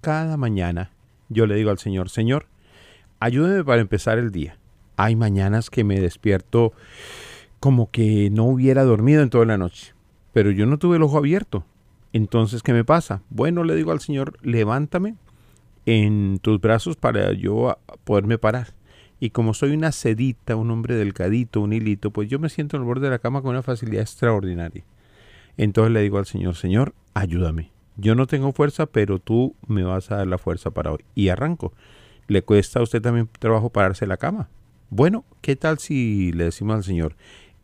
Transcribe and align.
cada 0.00 0.36
mañana 0.36 0.90
yo 1.28 1.46
le 1.46 1.54
digo 1.54 1.70
al 1.70 1.78
Señor, 1.78 2.08
Señor, 2.08 2.46
ayúdeme 3.20 3.64
para 3.64 3.80
empezar 3.80 4.18
el 4.18 4.30
día. 4.30 4.56
Hay 4.96 5.14
mañanas 5.14 5.70
que 5.70 5.84
me 5.84 6.00
despierto 6.00 6.72
como 7.60 7.90
que 7.90 8.30
no 8.30 8.44
hubiera 8.44 8.84
dormido 8.84 9.22
en 9.22 9.30
toda 9.30 9.44
la 9.44 9.58
noche, 9.58 9.94
pero 10.32 10.50
yo 10.50 10.66
no 10.66 10.78
tuve 10.78 10.96
el 10.96 11.02
ojo 11.02 11.18
abierto. 11.18 11.64
Entonces, 12.12 12.62
¿qué 12.62 12.72
me 12.72 12.84
pasa? 12.84 13.22
Bueno, 13.28 13.64
le 13.64 13.74
digo 13.74 13.92
al 13.92 14.00
Señor, 14.00 14.38
levántame 14.42 15.16
en 15.84 16.38
tus 16.40 16.60
brazos 16.60 16.96
para 16.96 17.32
yo 17.32 17.78
poderme 18.04 18.38
parar. 18.38 18.74
Y 19.20 19.30
como 19.30 19.52
soy 19.52 19.72
una 19.72 19.92
sedita, 19.92 20.56
un 20.56 20.70
hombre 20.70 20.94
delgadito, 20.94 21.60
un 21.60 21.72
hilito, 21.72 22.10
pues 22.10 22.28
yo 22.28 22.38
me 22.38 22.48
siento 22.48 22.76
en 22.76 22.82
el 22.82 22.86
borde 22.86 23.06
de 23.06 23.10
la 23.10 23.18
cama 23.18 23.42
con 23.42 23.50
una 23.50 23.62
facilidad 23.62 24.02
extraordinaria. 24.02 24.84
Entonces 25.56 25.92
le 25.92 26.00
digo 26.02 26.18
al 26.18 26.26
Señor, 26.26 26.54
Señor, 26.54 26.94
ayúdame. 27.14 27.77
Yo 28.00 28.14
no 28.14 28.28
tengo 28.28 28.52
fuerza, 28.52 28.86
pero 28.86 29.18
tú 29.18 29.56
me 29.66 29.82
vas 29.82 30.12
a 30.12 30.18
dar 30.18 30.28
la 30.28 30.38
fuerza 30.38 30.70
para 30.70 30.92
hoy. 30.92 31.04
Y 31.16 31.30
arranco. 31.30 31.72
¿Le 32.28 32.42
cuesta 32.42 32.78
a 32.78 32.82
usted 32.82 33.02
también 33.02 33.28
trabajo 33.40 33.70
pararse 33.70 34.06
la 34.06 34.16
cama? 34.16 34.48
Bueno, 34.88 35.24
¿qué 35.40 35.56
tal 35.56 35.80
si 35.80 36.30
le 36.32 36.44
decimos 36.44 36.76
al 36.76 36.84
Señor, 36.84 37.16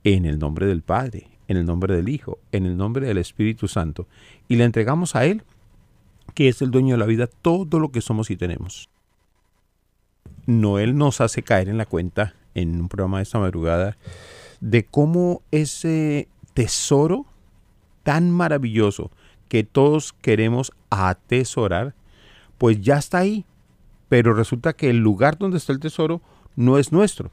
en 0.03 0.27
el 0.27 0.41
nombre 0.41 0.67
del 0.67 0.83
Padre, 0.83 1.29
en 1.47 1.57
el 1.57 1.65
nombre 1.65 1.95
del 1.95 2.09
Hijo, 2.09 2.39
en 2.51 2.67
el 2.67 2.77
nombre 2.77 3.07
del 3.07 3.19
Espíritu 3.19 3.69
Santo, 3.69 4.09
y 4.49 4.57
le 4.57 4.65
entregamos 4.65 5.15
a 5.15 5.25
Él, 5.25 5.45
que 6.35 6.49
es 6.49 6.61
el 6.63 6.73
dueño 6.73 6.95
de 6.95 6.99
la 6.99 7.07
vida, 7.07 7.29
todo 7.29 7.79
lo 7.79 7.93
que 7.93 8.01
somos 8.01 8.29
y 8.31 8.37
tenemos? 8.37 8.91
Noel 10.47 10.97
nos 10.97 11.21
hace 11.21 11.43
caer 11.43 11.69
en 11.69 11.79
la 11.79 11.87
cuenta, 11.87 12.35
en 12.55 12.81
un 12.81 12.89
programa 12.89 13.19
de 13.19 13.23
esta 13.23 13.39
madrugada, 13.39 13.97
de 14.61 14.85
cómo 14.85 15.43
ese 15.53 16.27
tesoro 16.55 17.27
tan 18.03 18.31
maravilloso 18.31 19.13
que 19.55 19.63
todos 19.63 20.13
queremos 20.15 20.73
atesorar, 20.91 21.95
pues 22.59 22.81
ya 22.81 22.99
está 22.99 23.19
ahí. 23.19 23.45
Pero 24.09 24.35
resulta 24.35 24.73
que 24.73 24.91
el 24.91 24.99
lugar 24.99 25.39
donde 25.39 25.59
está 25.59 25.73
el 25.73 25.79
tesoro 25.79 26.21
no 26.57 26.77
es 26.77 26.91
nuestro. 26.91 27.31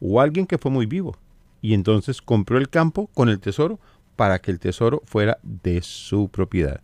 O 0.00 0.22
alguien 0.22 0.46
que 0.46 0.56
fue 0.56 0.70
muy 0.70 0.86
vivo. 0.86 1.14
Y 1.60 1.74
entonces 1.74 2.22
compró 2.22 2.56
el 2.56 2.70
campo 2.70 3.08
con 3.08 3.28
el 3.28 3.38
tesoro 3.38 3.78
para 4.16 4.38
que 4.38 4.50
el 4.50 4.60
tesoro 4.60 5.02
fuera 5.04 5.40
de 5.42 5.82
su 5.82 6.30
propiedad. 6.30 6.80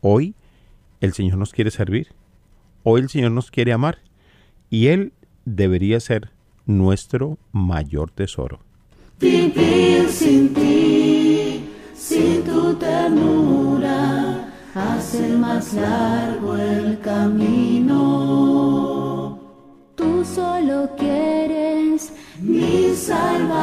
Hoy 0.00 0.34
el 1.00 1.12
Señor 1.12 1.38
nos 1.38 1.52
quiere 1.52 1.70
servir. 1.70 2.08
Hoy 2.82 3.02
el 3.02 3.10
Señor 3.10 3.30
nos 3.30 3.52
quiere 3.52 3.72
amar. 3.72 3.98
Y 4.70 4.88
Él 4.88 5.12
debería 5.44 6.00
ser 6.00 6.32
nuestro 6.66 7.38
mayor 7.52 8.10
tesoro. 8.10 8.58
Sin 12.08 12.42
tu 12.42 12.74
ternura, 12.74 14.50
hacer 14.74 15.38
más 15.38 15.72
largo 15.72 16.56
el 16.56 16.98
camino. 17.00 18.00
Tú 19.94 20.24
solo 20.24 20.90
quieres 20.98 22.12
mi 22.40 22.92
salvación. 22.96 23.62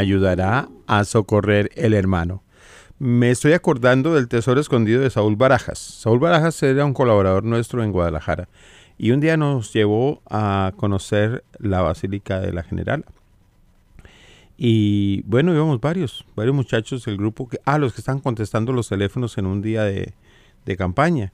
Ayudará 0.00 0.68
a 0.86 1.04
socorrer 1.04 1.70
el 1.76 1.94
hermano? 1.94 2.42
Me 2.98 3.30
estoy 3.30 3.52
acordando 3.52 4.14
del 4.14 4.28
tesoro 4.28 4.60
escondido 4.60 5.00
de 5.00 5.10
Saúl 5.10 5.36
Barajas. 5.36 5.78
Saúl 5.78 6.18
Barajas 6.18 6.62
era 6.62 6.84
un 6.84 6.92
colaborador 6.92 7.44
nuestro 7.44 7.82
en 7.82 7.92
Guadalajara 7.92 8.48
y 8.98 9.12
un 9.12 9.20
día 9.20 9.38
nos 9.38 9.72
llevó 9.72 10.20
a 10.28 10.72
conocer 10.76 11.42
la 11.58 11.80
Basílica 11.80 12.38
de 12.38 12.52
la 12.52 12.62
General. 12.62 13.06
Y 14.58 15.22
bueno, 15.22 15.54
íbamos 15.54 15.80
varios, 15.80 16.26
varios 16.36 16.54
muchachos 16.54 17.06
del 17.06 17.16
grupo, 17.16 17.48
que, 17.48 17.58
ah, 17.64 17.78
los 17.78 17.94
que 17.94 18.02
están 18.02 18.20
contestando 18.20 18.74
los 18.74 18.90
teléfonos 18.90 19.38
en 19.38 19.46
un 19.46 19.62
día 19.62 19.84
de, 19.84 20.12
campaña. 20.76 21.32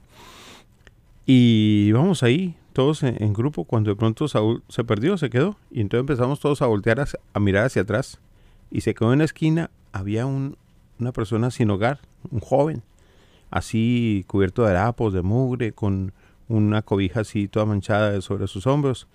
Y 1.25 1.87
íbamos 1.89 2.23
ahí, 2.23 2.55
todos 2.71 3.03
en, 3.03 3.33
grupo, 3.33 3.65
cuando 3.65 3.89
de 3.89 3.97
pronto 3.97 4.29
Saúl 4.29 4.63
se 4.69 4.85
perdió, 4.85 5.17
se 5.17 5.29
quedó. 5.29 5.57
Y 5.69 5.81
entonces 5.81 5.99
empezamos 5.99 6.39
todos 6.39 6.61
a 6.61 6.67
voltear, 6.67 7.05
a, 7.33 7.39
mirar 7.41 7.65
hacia 7.65 7.81
atrás. 7.81 8.21
Y 8.71 8.81
se 8.81 8.93
quedó 8.93 9.13
en 9.13 9.19
la 9.19 9.25
esquina, 9.25 9.69
había 9.91 10.25
una 10.25 11.11
persona 11.13 11.51
sin 11.51 11.69
hogar, 11.69 11.99
un 12.29 12.39
joven, 12.39 12.83
así 13.49 14.25
cubierto 14.27 14.63
de 14.63 14.71
harapos, 14.71 15.13
de 15.13 15.21
mugre, 15.21 15.71
con 15.71 16.13
una 16.47 16.81
cobija 16.81 17.21
así 17.21 17.47
toda 17.47 17.65
manchada 17.65 18.19
sobre 18.21 18.47
sus 18.47 18.67
hombros. 18.67 19.07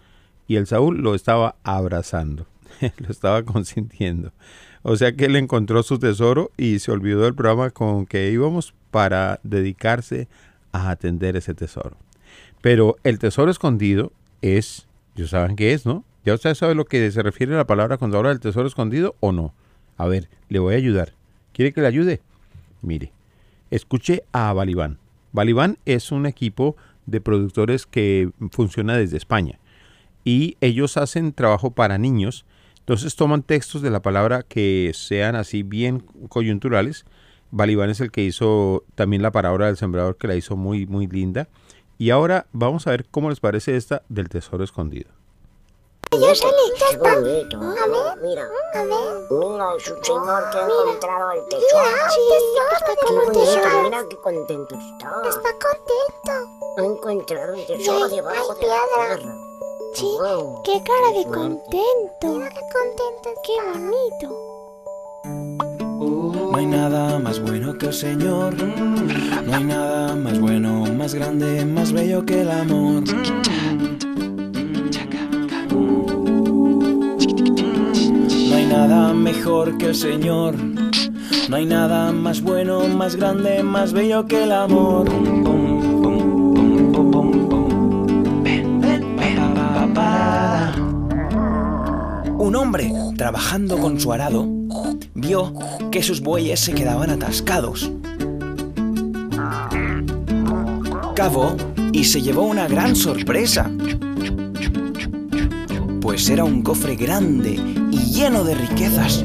Y 0.48 0.56
el 0.56 0.66
Saúl 0.66 1.00
lo 1.00 1.14
estaba 1.14 1.56
abrazando, 1.62 2.46
lo 2.98 3.08
estaba 3.08 3.42
consintiendo. 3.42 4.32
O 4.82 4.96
sea 4.96 5.12
que 5.12 5.26
él 5.26 5.36
encontró 5.36 5.82
su 5.82 5.98
tesoro 5.98 6.50
y 6.56 6.80
se 6.80 6.90
olvidó 6.90 7.22
del 7.22 7.34
programa 7.34 7.70
con 7.70 8.04
que 8.04 8.30
íbamos 8.30 8.74
para 8.90 9.38
dedicarse 9.44 10.28
a 10.72 10.90
atender 10.90 11.36
ese 11.36 11.54
tesoro. 11.54 11.96
Pero 12.60 12.96
el 13.04 13.18
tesoro 13.18 13.50
escondido 13.50 14.12
es, 14.40 14.88
ya 15.14 15.26
saben 15.26 15.56
qué 15.56 15.72
es, 15.72 15.86
¿no? 15.86 16.04
¿Ya 16.24 16.34
ustedes 16.34 16.58
saben 16.58 16.76
lo 16.76 16.84
que 16.84 17.10
se 17.10 17.22
refiere 17.22 17.54
a 17.54 17.58
la 17.58 17.66
palabra 17.66 17.96
cuando 17.96 18.16
habla 18.16 18.30
del 18.30 18.38
tesoro 18.38 18.68
escondido 18.68 19.16
o 19.18 19.32
no? 19.32 19.52
A 19.96 20.06
ver, 20.06 20.28
le 20.48 20.60
voy 20.60 20.74
a 20.74 20.76
ayudar. 20.76 21.14
¿Quiere 21.52 21.72
que 21.72 21.80
le 21.80 21.88
ayude? 21.88 22.20
Mire, 22.80 23.12
escuche 23.70 24.22
a 24.32 24.52
Balibán. 24.52 24.98
Balibán 25.32 25.78
es 25.84 26.12
un 26.12 26.26
equipo 26.26 26.76
de 27.06 27.20
productores 27.20 27.86
que 27.86 28.30
funciona 28.52 28.96
desde 28.96 29.16
España 29.16 29.58
y 30.24 30.56
ellos 30.60 30.96
hacen 30.96 31.32
trabajo 31.32 31.72
para 31.72 31.98
niños. 31.98 32.44
Entonces 32.78 33.16
toman 33.16 33.42
textos 33.42 33.82
de 33.82 33.90
la 33.90 34.02
palabra 34.02 34.44
que 34.44 34.92
sean 34.94 35.34
así 35.34 35.64
bien 35.64 36.04
coyunturales. 36.28 37.04
Balibán 37.50 37.90
es 37.90 38.00
el 38.00 38.12
que 38.12 38.22
hizo 38.22 38.84
también 38.94 39.22
la 39.22 39.32
palabra 39.32 39.66
del 39.66 39.76
sembrador 39.76 40.16
que 40.16 40.28
la 40.28 40.36
hizo 40.36 40.56
muy 40.56 40.86
muy 40.86 41.08
linda 41.08 41.48
y 41.98 42.10
ahora 42.10 42.46
vamos 42.52 42.86
a 42.86 42.90
ver 42.90 43.06
cómo 43.10 43.28
les 43.28 43.40
parece 43.40 43.76
esta 43.76 44.02
del 44.08 44.28
tesoro 44.28 44.62
escondido. 44.62 45.21
Ya 46.12 46.34
sale, 46.34 46.56
ya 46.78 46.86
está. 46.90 47.12
A 47.12 47.16
ver, 47.16 47.46
mira, 48.20 48.44
a 48.74 48.84
ver. 48.84 48.98
Mira, 49.30 49.66
su 49.78 49.96
señor 50.02 50.50
que 50.50 50.58
ha 50.58 50.66
encontrado 50.66 51.30
el 51.32 51.48
tesoro. 51.48 51.84
Mira, 51.84 52.10
sí, 52.10 52.20
está 52.82 52.92
qué 52.94 53.14
bonito, 53.14 53.82
mira 53.82 54.00
qué 54.10 54.16
contento 54.16 54.74
está. 54.74 55.08
Está 55.26 55.50
contento. 55.58 56.34
Ha 56.76 56.84
encontrado 56.84 57.54
el 57.54 57.66
tesoro 57.66 58.08
debajo 58.08 58.54
de 58.54 58.66
la 58.66 58.80
tierra. 58.94 59.34
Sí, 59.94 60.18
qué 60.64 60.82
cara 60.84 61.12
de 61.16 61.24
contento. 61.24 62.28
Mira 62.28 62.48
qué 62.50 62.60
contento. 62.72 63.28
Qué 63.42 63.54
bonito. 63.72 64.52
No 66.04 66.58
hay 66.58 66.66
nada 66.66 67.18
más 67.20 67.40
bueno 67.40 67.78
que 67.78 67.86
el 67.86 67.94
Señor. 67.94 68.54
No 68.54 69.56
hay 69.56 69.64
nada 69.64 70.14
más 70.14 70.38
bueno, 70.38 70.84
más 70.92 71.14
grande, 71.14 71.64
más 71.64 71.90
bello 71.92 72.24
que 72.26 72.42
el 72.42 72.50
amor. 72.50 73.02
Nada 78.88 79.12
mejor 79.14 79.78
que 79.78 79.86
el 79.86 79.94
Señor. 79.94 80.56
No 81.48 81.56
hay 81.56 81.66
nada 81.66 82.10
más 82.10 82.40
bueno, 82.40 82.88
más 82.88 83.14
grande, 83.14 83.62
más 83.62 83.92
bello 83.92 84.26
que 84.26 84.42
el 84.42 84.52
amor. 84.52 85.08
Un 92.38 92.56
hombre 92.56 92.92
trabajando 93.16 93.78
con 93.78 94.00
su 94.00 94.12
arado 94.12 94.48
vio 95.14 95.54
que 95.92 96.02
sus 96.02 96.20
bueyes 96.20 96.58
se 96.58 96.72
quedaban 96.72 97.10
atascados. 97.10 97.92
Cavó 101.14 101.54
y 101.92 102.02
se 102.04 102.20
llevó 102.20 102.42
una 102.42 102.66
gran 102.66 102.96
sorpresa, 102.96 103.70
pues 106.00 106.28
era 106.28 106.42
un 106.42 106.62
cofre 106.62 106.96
grande 106.96 107.81
lleno 108.22 108.44
de 108.44 108.54
riquezas. 108.54 109.24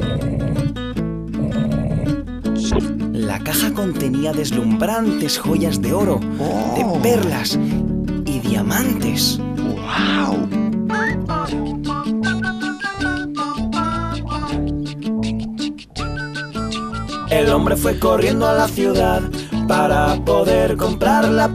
La 3.14 3.38
caja 3.44 3.72
contenía 3.72 4.34
deslumbrantes 4.34 5.38
joyas 5.38 5.80
de 5.84 5.94
oro, 5.94 6.20
de 6.20 7.00
perlas 7.04 7.60
y 8.26 8.40
diamantes. 8.40 9.40
¡Wow! 9.40 10.50
El 17.30 17.50
hombre 17.52 17.76
fue 17.76 18.00
corriendo 18.00 18.48
a 18.48 18.54
la 18.54 18.68
ciudad 18.68 19.22
para 19.68 20.16
poder 20.26 20.76
comprar 20.76 21.30
la 21.30 21.54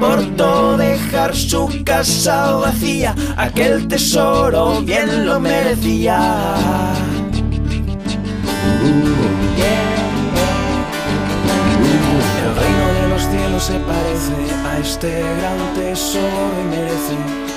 importó 0.00 0.76
dejar 0.76 1.34
su 1.34 1.82
casa 1.84 2.52
vacía, 2.52 3.16
aquel 3.36 3.88
tesoro 3.88 4.80
bien 4.82 5.26
lo 5.26 5.40
merecía. 5.40 6.20
El 12.44 12.54
reino 12.54 12.86
de 12.94 13.08
los 13.08 13.22
cielos 13.22 13.64
se 13.64 13.74
parece 13.80 14.36
a 14.68 14.78
este 14.78 15.20
gran 15.20 15.74
tesoro 15.74 16.52
y 16.62 16.64
merece 16.70 17.47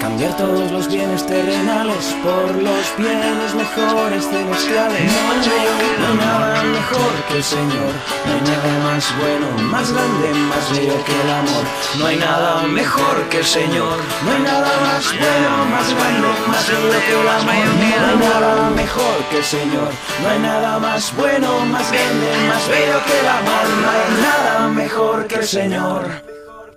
Cambiar 0.00 0.34
todos 0.34 0.72
los 0.72 0.88
bienes 0.88 1.26
terrenales 1.26 2.16
por 2.22 2.54
los 2.62 2.96
bienes 2.96 3.54
mejores 3.54 4.26
celestiales. 4.26 5.12
No, 5.12 5.34
no, 5.34 6.08
hay 6.08 6.16
nada 6.16 6.62
mejor 6.62 7.12
que 7.28 7.36
el 7.36 7.44
Señor. 7.44 7.92
No 8.24 8.32
hay 8.32 8.40
nada 8.40 8.78
más 8.84 9.14
bueno, 9.20 9.46
más 9.70 9.92
grande, 9.92 10.32
más 10.48 10.70
bello 10.70 11.04
que 11.04 11.20
el 11.20 11.30
amor. 11.30 11.64
No 11.98 12.06
hay 12.06 12.16
nada 12.16 12.62
mejor 12.62 13.28
que 13.28 13.38
el 13.38 13.44
Señor. 13.44 13.98
No 14.24 14.32
hay 14.32 14.42
nada 14.42 14.70
más 14.80 15.04
bueno, 15.12 15.48
más 15.68 15.94
grande, 15.94 16.28
más 16.48 16.68
bello 16.68 17.00
que 17.06 17.20
el 17.20 17.28
amor. 17.28 17.66
No 17.76 18.06
hay 18.08 18.18
nada 18.18 18.70
mejor 18.70 19.24
que 19.30 19.36
el 19.36 19.44
Señor. 19.44 19.88
No 20.22 20.28
hay 20.30 20.38
nada 20.38 20.78
más 20.78 21.14
bueno, 21.14 21.60
más 21.66 21.92
grande, 21.92 22.26
más 22.48 22.68
bello 22.68 23.04
que 23.04 23.20
el 23.20 23.28
amor. 23.28 23.68
No 23.82 23.90
hay 23.90 24.22
nada 24.22 24.68
mejor 24.68 25.26
que 25.26 25.34
el 25.34 25.46
Señor. 25.46 26.06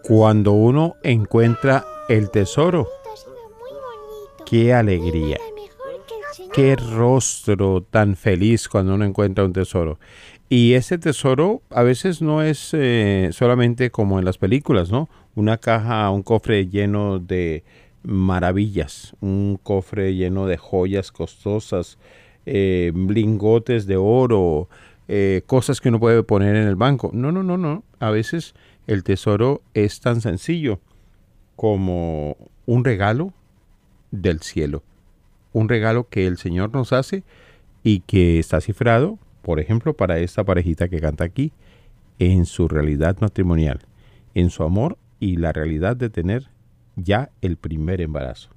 Cuando 0.02 0.52
uno 0.52 0.98
encuentra 1.02 1.86
el 2.10 2.30
tesoro, 2.30 2.90
Qué 4.46 4.74
alegría. 4.74 5.38
Qué 6.54 6.76
rostro 6.76 7.82
tan 7.82 8.16
feliz 8.16 8.68
cuando 8.68 8.96
uno 8.96 9.06
encuentra 9.06 9.46
un 9.46 9.54
tesoro. 9.54 10.00
Y 10.50 10.74
ese 10.74 10.98
tesoro 10.98 11.62
a 11.70 11.84
veces 11.84 12.22
no 12.22 12.42
es 12.42 12.70
eh, 12.74 13.30
solamente 13.32 13.90
como 13.90 14.20
en 14.20 14.26
las 14.26 14.38
películas, 14.38 14.92
¿no? 14.92 15.10
Una 15.36 15.58
caja, 15.58 16.10
un 16.12 16.22
cofre 16.22 16.68
lleno 16.68 17.20
de 17.20 17.64
maravillas, 18.04 19.16
un 19.22 19.60
cofre 19.62 20.14
lleno 20.14 20.46
de 20.46 20.58
joyas 20.58 21.12
costosas, 21.12 21.98
eh, 22.46 22.92
lingotes 22.96 23.88
de 23.88 23.98
oro, 23.98 24.70
eh, 25.08 25.42
cosas 25.48 25.82
que 25.82 25.90
uno 25.90 26.00
puede 26.00 26.22
poner 26.24 26.56
en 26.56 26.68
el 26.68 26.76
banco. 26.76 27.10
No, 27.14 27.32
no, 27.32 27.42
no, 27.42 27.58
no. 27.58 27.84
A 28.00 28.12
veces 28.12 28.54
el 28.86 29.04
tesoro 29.04 29.62
es 29.74 30.02
tan 30.02 30.22
sencillo 30.22 30.80
como 31.56 32.38
un 32.66 32.84
regalo 32.84 33.34
del 34.14 34.42
cielo. 34.42 34.84
Un 35.52 35.68
regalo 35.68 36.08
que 36.08 36.28
el 36.28 36.38
Señor 36.38 36.72
nos 36.72 36.94
hace 36.94 37.24
y 37.84 38.00
que 38.02 38.40
está 38.40 38.62
cifrado, 38.62 39.20
por 39.42 39.60
ejemplo, 39.60 39.94
para 39.94 40.20
esta 40.20 40.44
parejita 40.44 40.88
que 40.88 41.02
canta 41.02 41.26
aquí, 41.26 41.52
en 42.20 42.46
su 42.46 42.68
realidad 42.68 43.18
matrimonial, 43.20 43.80
en 44.36 44.50
su 44.50 44.64
amor 44.64 44.98
y 45.20 45.38
la 45.38 45.52
realidad 45.52 45.98
de 45.98 46.10
tener 46.10 46.50
ya 46.96 47.32
el 47.42 47.58
primer 47.58 48.02
embarazo. 48.02 48.50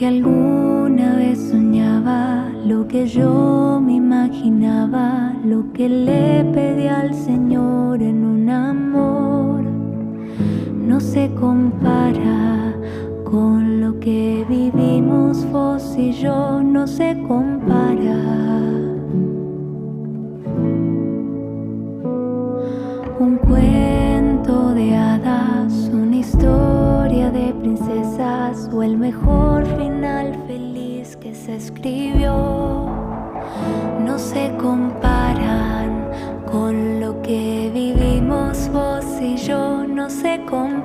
Que 0.00 0.06
alguna 0.06 1.14
vez 1.16 1.50
soñaba, 1.50 2.48
lo 2.64 2.88
que 2.88 3.06
yo 3.06 3.82
me 3.84 3.96
imaginaba, 3.96 5.34
lo 5.44 5.70
que 5.74 5.90
le 5.90 6.42
pedí 6.54 6.86
al 6.86 7.12
Señor 7.12 8.00
en 8.00 8.24
un 8.24 8.48
amor. 8.48 9.60
No 10.72 11.00
se 11.00 11.30
compara 11.34 12.74
con 13.24 13.82
lo 13.82 14.00
que 14.00 14.46
vivimos 14.48 15.44
vos 15.52 15.94
y 15.98 16.12
yo, 16.12 16.62
no 16.62 16.86
se 16.86 17.22
compara. 17.28 18.22
Un 23.18 23.36
cuento 23.36 24.72
de 24.72 24.96
hadas, 24.96 25.90
una 25.92 26.16
historia 26.16 27.30
de 27.30 27.52
princesas 27.60 28.70
o 28.72 28.82
el 28.82 28.96
mejor 28.96 29.59
feliz 30.60 31.16
que 31.16 31.34
se 31.34 31.56
escribió, 31.56 32.32
no 34.04 34.18
se 34.18 34.52
comparan 34.58 36.10
con 36.50 37.00
lo 37.00 37.22
que 37.22 37.70
vivimos 37.72 38.68
vos 38.70 39.04
y 39.20 39.36
yo, 39.36 39.86
no 39.86 40.10
se 40.10 40.40
comparan. 40.44 40.79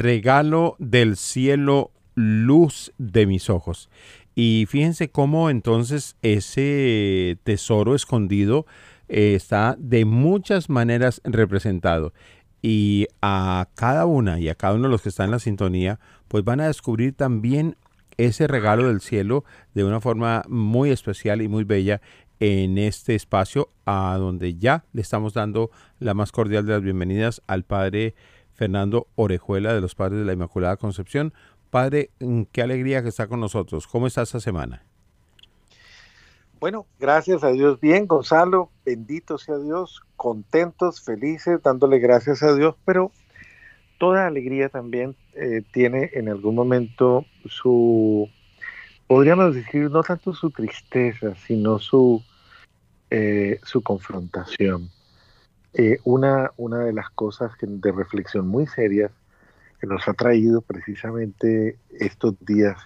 Regalo 0.00 0.76
del 0.78 1.16
cielo, 1.16 1.90
luz 2.14 2.92
de 2.96 3.26
mis 3.26 3.50
ojos. 3.50 3.90
Y 4.34 4.66
fíjense 4.68 5.10
cómo 5.10 5.50
entonces 5.50 6.16
ese 6.22 7.38
tesoro 7.44 7.94
escondido 7.94 8.66
eh, 9.08 9.34
está 9.34 9.76
de 9.78 10.06
muchas 10.06 10.70
maneras 10.70 11.20
representado. 11.24 12.14
Y 12.62 13.08
a 13.20 13.68
cada 13.74 14.06
una 14.06 14.40
y 14.40 14.48
a 14.48 14.54
cada 14.54 14.74
uno 14.74 14.84
de 14.84 14.90
los 14.90 15.02
que 15.02 15.10
están 15.10 15.26
en 15.26 15.32
la 15.32 15.38
sintonía, 15.38 16.00
pues 16.28 16.44
van 16.44 16.60
a 16.60 16.66
descubrir 16.66 17.14
también 17.14 17.76
ese 18.16 18.46
regalo 18.46 18.88
del 18.88 19.00
cielo 19.00 19.44
de 19.74 19.84
una 19.84 20.00
forma 20.00 20.42
muy 20.48 20.90
especial 20.90 21.42
y 21.42 21.48
muy 21.48 21.64
bella 21.64 22.00
en 22.38 22.78
este 22.78 23.14
espacio 23.14 23.68
a 23.84 24.16
donde 24.18 24.54
ya 24.56 24.84
le 24.92 25.02
estamos 25.02 25.34
dando 25.34 25.70
la 25.98 26.14
más 26.14 26.32
cordial 26.32 26.64
de 26.64 26.72
las 26.72 26.82
bienvenidas 26.82 27.42
al 27.46 27.64
Padre 27.64 28.14
Fernando 28.60 29.06
Orejuela 29.14 29.72
de 29.72 29.80
los 29.80 29.94
Padres 29.94 30.18
de 30.18 30.26
la 30.26 30.34
Inmaculada 30.34 30.76
Concepción. 30.76 31.32
Padre, 31.70 32.10
mm, 32.20 32.42
qué 32.52 32.60
alegría 32.60 33.02
que 33.02 33.08
está 33.08 33.26
con 33.26 33.40
nosotros. 33.40 33.86
¿Cómo 33.86 34.06
está 34.06 34.20
esta 34.20 34.38
semana? 34.38 34.84
Bueno, 36.60 36.84
gracias 36.98 37.42
a 37.42 37.52
Dios. 37.52 37.80
Bien, 37.80 38.06
Gonzalo, 38.06 38.70
bendito 38.84 39.38
sea 39.38 39.56
Dios, 39.56 40.02
contentos, 40.14 41.00
felices, 41.00 41.62
dándole 41.62 42.00
gracias 42.00 42.42
a 42.42 42.54
Dios, 42.54 42.74
pero 42.84 43.12
toda 43.96 44.26
alegría 44.26 44.68
también 44.68 45.16
eh, 45.32 45.62
tiene 45.72 46.10
en 46.12 46.28
algún 46.28 46.54
momento 46.54 47.24
su, 47.48 48.28
podríamos 49.06 49.54
decir, 49.54 49.90
no 49.90 50.02
tanto 50.02 50.34
su 50.34 50.50
tristeza, 50.50 51.34
sino 51.34 51.78
su, 51.78 52.22
eh, 53.08 53.58
su 53.62 53.80
confrontación. 53.80 54.90
Eh, 55.72 55.98
una, 56.04 56.50
una 56.56 56.80
de 56.80 56.92
las 56.92 57.10
cosas 57.10 57.52
de 57.60 57.92
reflexión 57.92 58.48
muy 58.48 58.66
serias 58.66 59.12
que 59.80 59.86
nos 59.86 60.06
ha 60.08 60.14
traído 60.14 60.60
precisamente 60.62 61.78
estos 61.90 62.34
días 62.40 62.76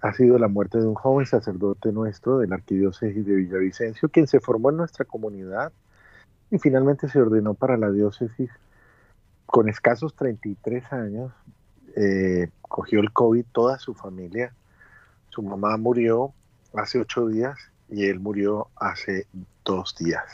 ha 0.00 0.12
sido 0.14 0.38
la 0.38 0.48
muerte 0.48 0.78
de 0.78 0.86
un 0.86 0.94
joven 0.94 1.26
sacerdote 1.26 1.92
nuestro 1.92 2.38
de 2.38 2.46
la 2.46 2.56
arquidiócesis 2.56 3.26
de 3.26 3.34
Villavicencio, 3.34 4.08
quien 4.08 4.26
se 4.26 4.40
formó 4.40 4.70
en 4.70 4.78
nuestra 4.78 5.04
comunidad 5.04 5.72
y 6.50 6.58
finalmente 6.58 7.08
se 7.08 7.20
ordenó 7.20 7.54
para 7.54 7.76
la 7.76 7.90
diócesis 7.90 8.50
con 9.46 9.68
escasos 9.68 10.14
33 10.14 10.92
años. 10.92 11.32
eh, 11.96 12.48
cogió 12.62 13.00
el 13.00 13.12
COVID 13.12 13.44
toda 13.52 13.78
su 13.78 13.94
familia. 13.94 14.54
Su 15.28 15.42
mamá 15.42 15.76
murió 15.76 16.32
hace 16.74 17.00
ocho 17.00 17.26
días 17.26 17.58
y 17.88 18.06
él 18.06 18.20
murió 18.20 18.68
hace 18.76 19.26
dos 19.64 19.96
días. 19.98 20.24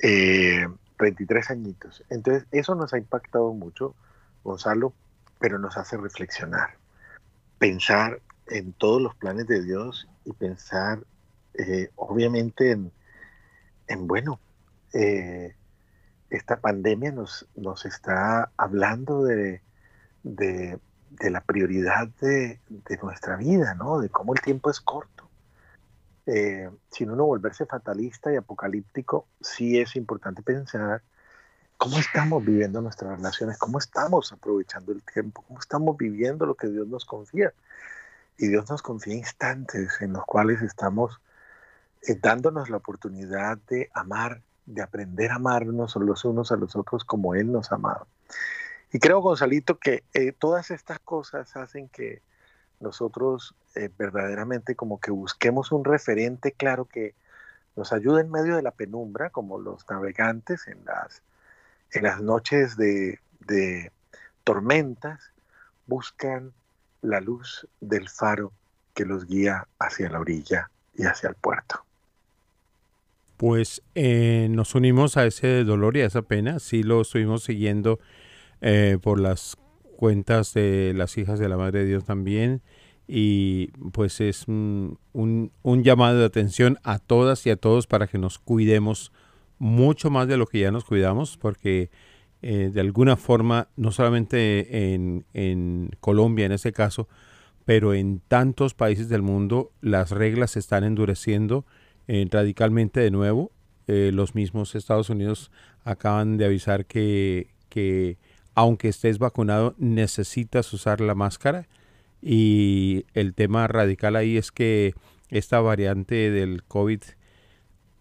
Eh, 0.00 0.66
23 0.98 1.50
añitos. 1.50 2.04
Entonces, 2.08 2.46
eso 2.52 2.74
nos 2.74 2.94
ha 2.94 2.98
impactado 2.98 3.52
mucho, 3.52 3.94
Gonzalo, 4.44 4.94
pero 5.38 5.58
nos 5.58 5.76
hace 5.76 5.96
reflexionar, 5.96 6.76
pensar 7.58 8.20
en 8.46 8.72
todos 8.72 9.02
los 9.02 9.14
planes 9.16 9.46
de 9.48 9.62
Dios 9.62 10.08
y 10.24 10.32
pensar, 10.32 11.00
eh, 11.54 11.90
obviamente, 11.96 12.70
en, 12.70 12.92
en 13.88 14.06
bueno, 14.06 14.38
eh, 14.92 15.54
esta 16.30 16.60
pandemia 16.60 17.12
nos, 17.12 17.46
nos 17.56 17.84
está 17.84 18.50
hablando 18.56 19.24
de, 19.24 19.60
de, 20.22 20.78
de 21.10 21.30
la 21.30 21.40
prioridad 21.40 22.08
de, 22.20 22.60
de, 22.68 22.96
nuestra 23.02 23.36
vida, 23.36 23.74
¿no? 23.74 24.00
De 24.00 24.08
cómo 24.08 24.34
el 24.34 24.40
tiempo 24.40 24.70
es 24.70 24.80
corto. 24.80 25.21
Eh, 26.26 26.70
sin 26.90 27.10
uno 27.10 27.24
volverse 27.24 27.66
fatalista 27.66 28.32
y 28.32 28.36
apocalíptico, 28.36 29.26
sí 29.40 29.80
es 29.80 29.96
importante 29.96 30.42
pensar 30.42 31.02
cómo 31.76 31.98
estamos 31.98 32.44
viviendo 32.44 32.80
nuestras 32.80 33.16
relaciones, 33.16 33.58
cómo 33.58 33.78
estamos 33.78 34.32
aprovechando 34.32 34.92
el 34.92 35.02
tiempo, 35.02 35.42
cómo 35.42 35.58
estamos 35.58 35.96
viviendo 35.96 36.46
lo 36.46 36.54
que 36.54 36.68
Dios 36.68 36.86
nos 36.86 37.04
confía. 37.04 37.52
Y 38.38 38.48
Dios 38.48 38.70
nos 38.70 38.82
confía 38.82 39.14
instantes 39.14 40.00
en 40.00 40.12
los 40.12 40.24
cuales 40.24 40.62
estamos 40.62 41.20
eh, 42.02 42.16
dándonos 42.20 42.70
la 42.70 42.76
oportunidad 42.76 43.58
de 43.68 43.90
amar, 43.94 44.42
de 44.64 44.80
aprender 44.80 45.32
a 45.32 45.36
amarnos 45.36 45.96
los 45.96 46.24
unos 46.24 46.52
a 46.52 46.56
los 46.56 46.76
otros 46.76 47.04
como 47.04 47.34
Él 47.34 47.50
nos 47.50 47.72
amado. 47.72 48.06
Y 48.92 48.98
creo, 48.98 49.20
Gonzalito, 49.20 49.78
que 49.78 50.04
eh, 50.14 50.32
todas 50.32 50.70
estas 50.70 51.00
cosas 51.00 51.56
hacen 51.56 51.88
que 51.88 52.22
nosotros 52.78 53.54
eh, 53.74 53.90
verdaderamente 53.96 54.74
como 54.74 55.00
que 55.00 55.10
busquemos 55.10 55.72
un 55.72 55.84
referente 55.84 56.52
claro 56.52 56.84
que 56.84 57.14
nos 57.76 57.92
ayude 57.92 58.20
en 58.20 58.30
medio 58.30 58.56
de 58.56 58.62
la 58.62 58.72
penumbra, 58.72 59.30
como 59.30 59.58
los 59.58 59.88
navegantes 59.88 60.68
en 60.68 60.84
las, 60.84 61.22
en 61.92 62.02
las 62.02 62.20
noches 62.20 62.76
de, 62.76 63.20
de 63.40 63.90
tormentas, 64.44 65.32
buscan 65.86 66.52
la 67.00 67.20
luz 67.20 67.66
del 67.80 68.08
faro 68.08 68.52
que 68.94 69.04
los 69.04 69.26
guía 69.26 69.66
hacia 69.78 70.10
la 70.10 70.20
orilla 70.20 70.70
y 70.94 71.04
hacia 71.04 71.30
el 71.30 71.34
puerto. 71.34 71.84
Pues 73.36 73.82
eh, 73.94 74.48
nos 74.50 74.74
unimos 74.74 75.16
a 75.16 75.24
ese 75.24 75.64
dolor 75.64 75.96
y 75.96 76.02
a 76.02 76.06
esa 76.06 76.22
pena, 76.22 76.58
sí 76.58 76.82
lo 76.82 77.00
estuvimos 77.00 77.42
siguiendo 77.42 77.98
eh, 78.60 78.98
por 79.02 79.18
las 79.18 79.56
cuentas 79.96 80.54
de 80.54 80.92
las 80.94 81.16
hijas 81.18 81.38
de 81.38 81.48
la 81.48 81.56
Madre 81.56 81.80
de 81.80 81.86
Dios 81.86 82.04
también 82.04 82.62
y 83.14 83.66
pues 83.92 84.22
es 84.22 84.48
un, 84.48 84.98
un, 85.12 85.84
llamado 85.84 86.18
de 86.18 86.24
atención 86.24 86.78
a 86.82 86.98
todas 86.98 87.46
y 87.46 87.50
a 87.50 87.56
todos 87.56 87.86
para 87.86 88.06
que 88.06 88.16
nos 88.16 88.38
cuidemos 88.38 89.12
mucho 89.58 90.08
más 90.08 90.28
de 90.28 90.38
lo 90.38 90.46
que 90.46 90.60
ya 90.60 90.70
nos 90.70 90.86
cuidamos 90.86 91.36
porque 91.36 91.90
eh, 92.40 92.70
de 92.72 92.80
alguna 92.80 93.18
forma, 93.18 93.68
no 93.76 93.92
solamente 93.92 94.94
en, 94.94 95.26
en 95.34 95.90
Colombia 96.00 96.46
en 96.46 96.52
este 96.52 96.72
caso, 96.72 97.06
pero 97.66 97.92
en 97.92 98.20
tantos 98.28 98.72
países 98.72 99.10
del 99.10 99.20
mundo 99.20 99.72
las 99.82 100.10
reglas 100.10 100.52
se 100.52 100.60
están 100.60 100.82
endureciendo 100.82 101.66
eh, 102.08 102.26
radicalmente 102.30 103.00
de 103.00 103.10
nuevo. 103.10 103.52
Eh, 103.88 104.10
los 104.14 104.34
mismos 104.34 104.74
Estados 104.74 105.10
Unidos 105.10 105.50
acaban 105.84 106.38
de 106.38 106.46
avisar 106.46 106.86
que, 106.86 107.50
que 107.68 108.16
aunque 108.54 108.88
estés 108.88 109.18
vacunado 109.18 109.74
necesitas 109.76 110.72
usar 110.72 111.02
la 111.02 111.14
máscara 111.14 111.68
y 112.22 113.04
el 113.14 113.34
tema 113.34 113.66
radical 113.66 114.14
ahí 114.14 114.36
es 114.36 114.52
que 114.52 114.94
esta 115.28 115.60
variante 115.60 116.30
del 116.30 116.62
COVID 116.62 117.00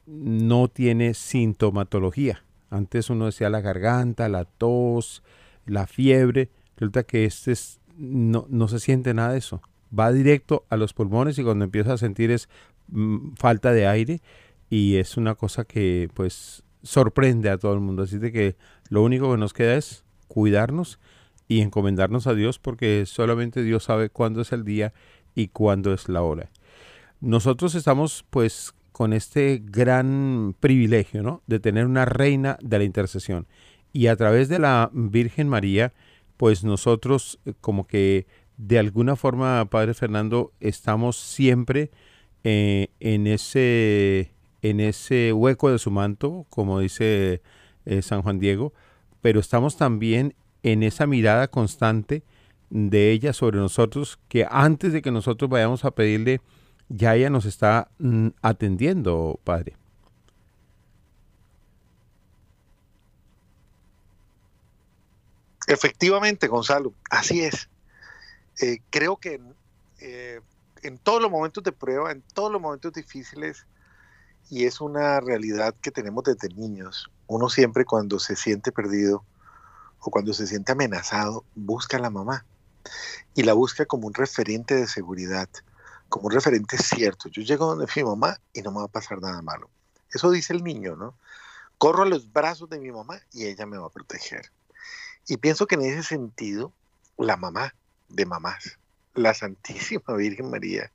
no 0.06 0.68
tiene 0.68 1.16
sintomatología. 1.16 2.44
Antes 2.70 3.10
uno 3.10 3.26
decía 3.26 3.50
la 3.50 3.62
garganta, 3.62 4.30
la 4.30 4.46
tos, 4.46 5.24
la 5.66 5.88
fiebre. 5.88 6.50
Resulta 6.78 7.04
que 7.04 7.26
este 7.26 7.52
es, 7.54 7.80
no, 7.98 8.46
no 8.50 8.68
se 8.68 8.80
siente 8.80 9.14
nada 9.14 9.34
de 9.34 9.40
eso. 9.40 9.62
Va 9.98 10.12
directo 10.12 10.66
a 10.70 10.78
los 10.78 10.94
pulmones 10.94 11.38
y 11.40 11.44
cuando 11.44 11.66
empieza 11.66 11.94
a 11.94 11.98
sentir 11.98 12.32
es 12.32 12.48
mm, 12.90 13.34
falta 13.34 13.74
de 13.74 13.88
aire 13.88 14.22
y 14.70 14.98
es 14.98 15.18
una 15.18 15.36
cosa 15.36 15.66
que 15.66 16.10
pues 16.14 16.64
sorprende 16.84 17.50
a 17.50 17.58
todo 17.58 17.74
el 17.74 17.80
mundo. 17.80 18.04
Así 18.04 18.20
de 18.20 18.32
que 18.32 18.56
lo 18.90 19.04
único 19.04 19.32
que 19.32 19.38
nos 19.38 19.54
queda 19.54 19.76
es 19.76 20.04
cuidarnos 20.28 21.00
y 21.52 21.60
encomendarnos 21.60 22.28
a 22.28 22.34
Dios 22.34 22.60
porque 22.60 23.06
solamente 23.06 23.62
Dios 23.62 23.84
sabe 23.84 24.10
cuándo 24.10 24.40
es 24.40 24.54
el 24.54 24.64
día 24.64 24.94
y 25.36 25.50
cuándo 25.50 25.94
es 25.94 26.08
la 26.08 26.22
hora. 26.22 26.50
Nosotros 27.20 27.76
estamos 27.76 28.24
pues 28.30 28.74
con 28.94 29.12
este 29.12 29.62
gran 29.62 30.56
privilegio, 30.62 31.24
¿no? 31.24 31.44
De 31.48 31.60
tener 31.60 31.86
una 31.88 32.06
reina 32.06 32.58
de 32.62 32.78
la 32.78 32.86
intercesión. 32.86 33.48
Y 33.92 34.08
a 34.08 34.16
través 34.16 34.48
de 34.48 34.60
la 34.60 34.92
Virgen 34.94 35.50
María, 35.50 35.92
pues 36.38 36.64
nosotros 36.64 37.38
eh, 37.44 37.54
como 37.60 37.86
que 37.86 38.28
de 38.56 38.80
alguna 38.80 39.18
forma, 39.18 39.66
Padre 39.66 39.94
Fernando, 39.94 40.54
estamos 40.62 41.18
siempre 41.18 41.92
eh, 42.46 42.88
en, 43.02 43.28
ese, 43.28 44.32
en 44.62 44.80
ese 44.80 45.34
hueco 45.34 45.70
de 45.70 45.80
su 45.80 45.92
manto, 45.92 46.46
como 46.50 46.80
dice 46.80 47.42
eh, 47.84 48.02
San 48.02 48.22
Juan 48.22 48.40
Diego, 48.40 48.72
pero 49.20 49.42
estamos 49.42 49.76
también 49.76 50.34
en 50.64 50.84
esa 50.84 51.08
mirada 51.08 51.48
constante 51.48 52.24
de 52.70 53.12
ella 53.12 53.34
sobre 53.34 53.58
nosotros, 53.58 54.20
que 54.28 54.48
antes 54.50 54.94
de 54.94 55.02
que 55.02 55.12
nosotros 55.12 55.50
vayamos 55.50 55.84
a 55.86 55.92
pedirle 55.92 56.42
ya 56.94 57.16
ella 57.16 57.30
nos 57.30 57.46
está 57.46 57.90
mm, 58.00 58.30
atendiendo, 58.42 59.40
Padre. 59.44 59.78
Efectivamente, 65.68 66.48
Gonzalo, 66.48 66.94
así 67.10 67.42
es. 67.42 67.70
Eh, 68.62 68.80
creo 68.90 69.18
que 69.18 69.40
eh, 70.02 70.42
en 70.84 70.98
todos 70.98 71.22
los 71.22 71.32
momentos 71.32 71.64
de 71.64 71.72
prueba, 71.72 72.12
en 72.12 72.22
todos 72.34 72.52
los 72.52 72.62
momentos 72.62 72.92
difíciles, 72.92 73.66
y 74.50 74.66
es 74.66 74.82
una 74.82 75.22
realidad 75.22 75.74
que 75.82 75.92
tenemos 75.92 76.26
desde 76.26 76.50
niños, 76.50 77.10
uno 77.28 77.48
siempre 77.48 77.86
cuando 77.86 78.20
se 78.20 78.36
siente 78.36 78.74
perdido 78.74 79.24
o 80.02 80.12
cuando 80.12 80.34
se 80.34 80.48
siente 80.48 80.74
amenazado, 80.74 81.46
busca 81.56 81.98
a 81.98 82.02
la 82.02 82.10
mamá 82.10 82.46
y 83.34 83.44
la 83.44 83.54
busca 83.54 83.86
como 83.86 84.08
un 84.08 84.14
referente 84.14 84.76
de 84.76 84.88
seguridad 84.88 85.50
como 86.12 86.28
un 86.28 86.34
referente 86.34 86.78
cierto. 86.78 87.30
Yo 87.30 87.42
llego 87.42 87.66
donde 87.66 87.88
mi 87.96 88.04
mamá 88.04 88.38
y 88.54 88.62
no 88.62 88.72
me 88.72 88.80
va 88.80 88.86
a 88.86 88.90
pasar 88.90 89.22
nada 89.22 89.42
malo. 89.42 89.70
Eso 90.14 90.30
dice 90.30 90.54
el 90.54 90.62
niño, 90.62 90.98
¿no? 90.98 91.16
Corro 91.78 92.04
a 92.04 92.06
los 92.06 92.32
brazos 92.32 92.70
de 92.70 92.80
mi 92.80 92.92
mamá 92.92 93.22
y 93.32 93.46
ella 93.46 93.66
me 93.66 93.78
va 93.78 93.88
a 93.88 93.92
proteger. 93.92 94.52
Y 95.28 95.38
pienso 95.38 95.66
que 95.66 95.76
en 95.76 95.84
ese 95.84 96.04
sentido, 96.04 96.74
la 97.18 97.38
mamá 97.38 97.74
de 98.10 98.26
mamás, 98.26 98.78
la 99.16 99.34
Santísima 99.34 100.14
Virgen 100.18 100.52
María, 100.52 100.92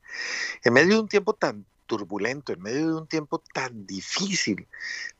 en 0.63 0.75
medio 0.75 0.95
de 0.95 1.01
un 1.01 1.09
tiempo 1.09 1.33
tan 1.33 1.65
turbulento, 1.87 2.53
en 2.53 2.63
medio 2.63 2.87
de 2.89 2.95
un 2.95 3.07
tiempo 3.07 3.43
tan 3.53 3.87
difícil, 3.87 4.69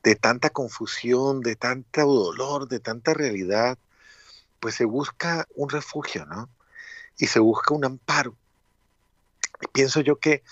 de 0.03 0.15
tanta 0.15 0.49
confusión, 0.49 1.41
de 1.41 1.55
tanto 1.55 2.05
dolor, 2.05 2.67
de 2.67 2.79
tanta 2.79 3.13
realidad, 3.13 3.77
pues 4.59 4.75
se 4.75 4.85
busca 4.85 5.47
un 5.55 5.69
refugio, 5.69 6.25
¿no? 6.25 6.49
Y 7.17 7.27
se 7.27 7.39
busca 7.39 7.73
un 7.73 7.85
amparo 7.85 8.37
pienso 9.71 10.01
yo 10.01 10.19
que 10.19 10.43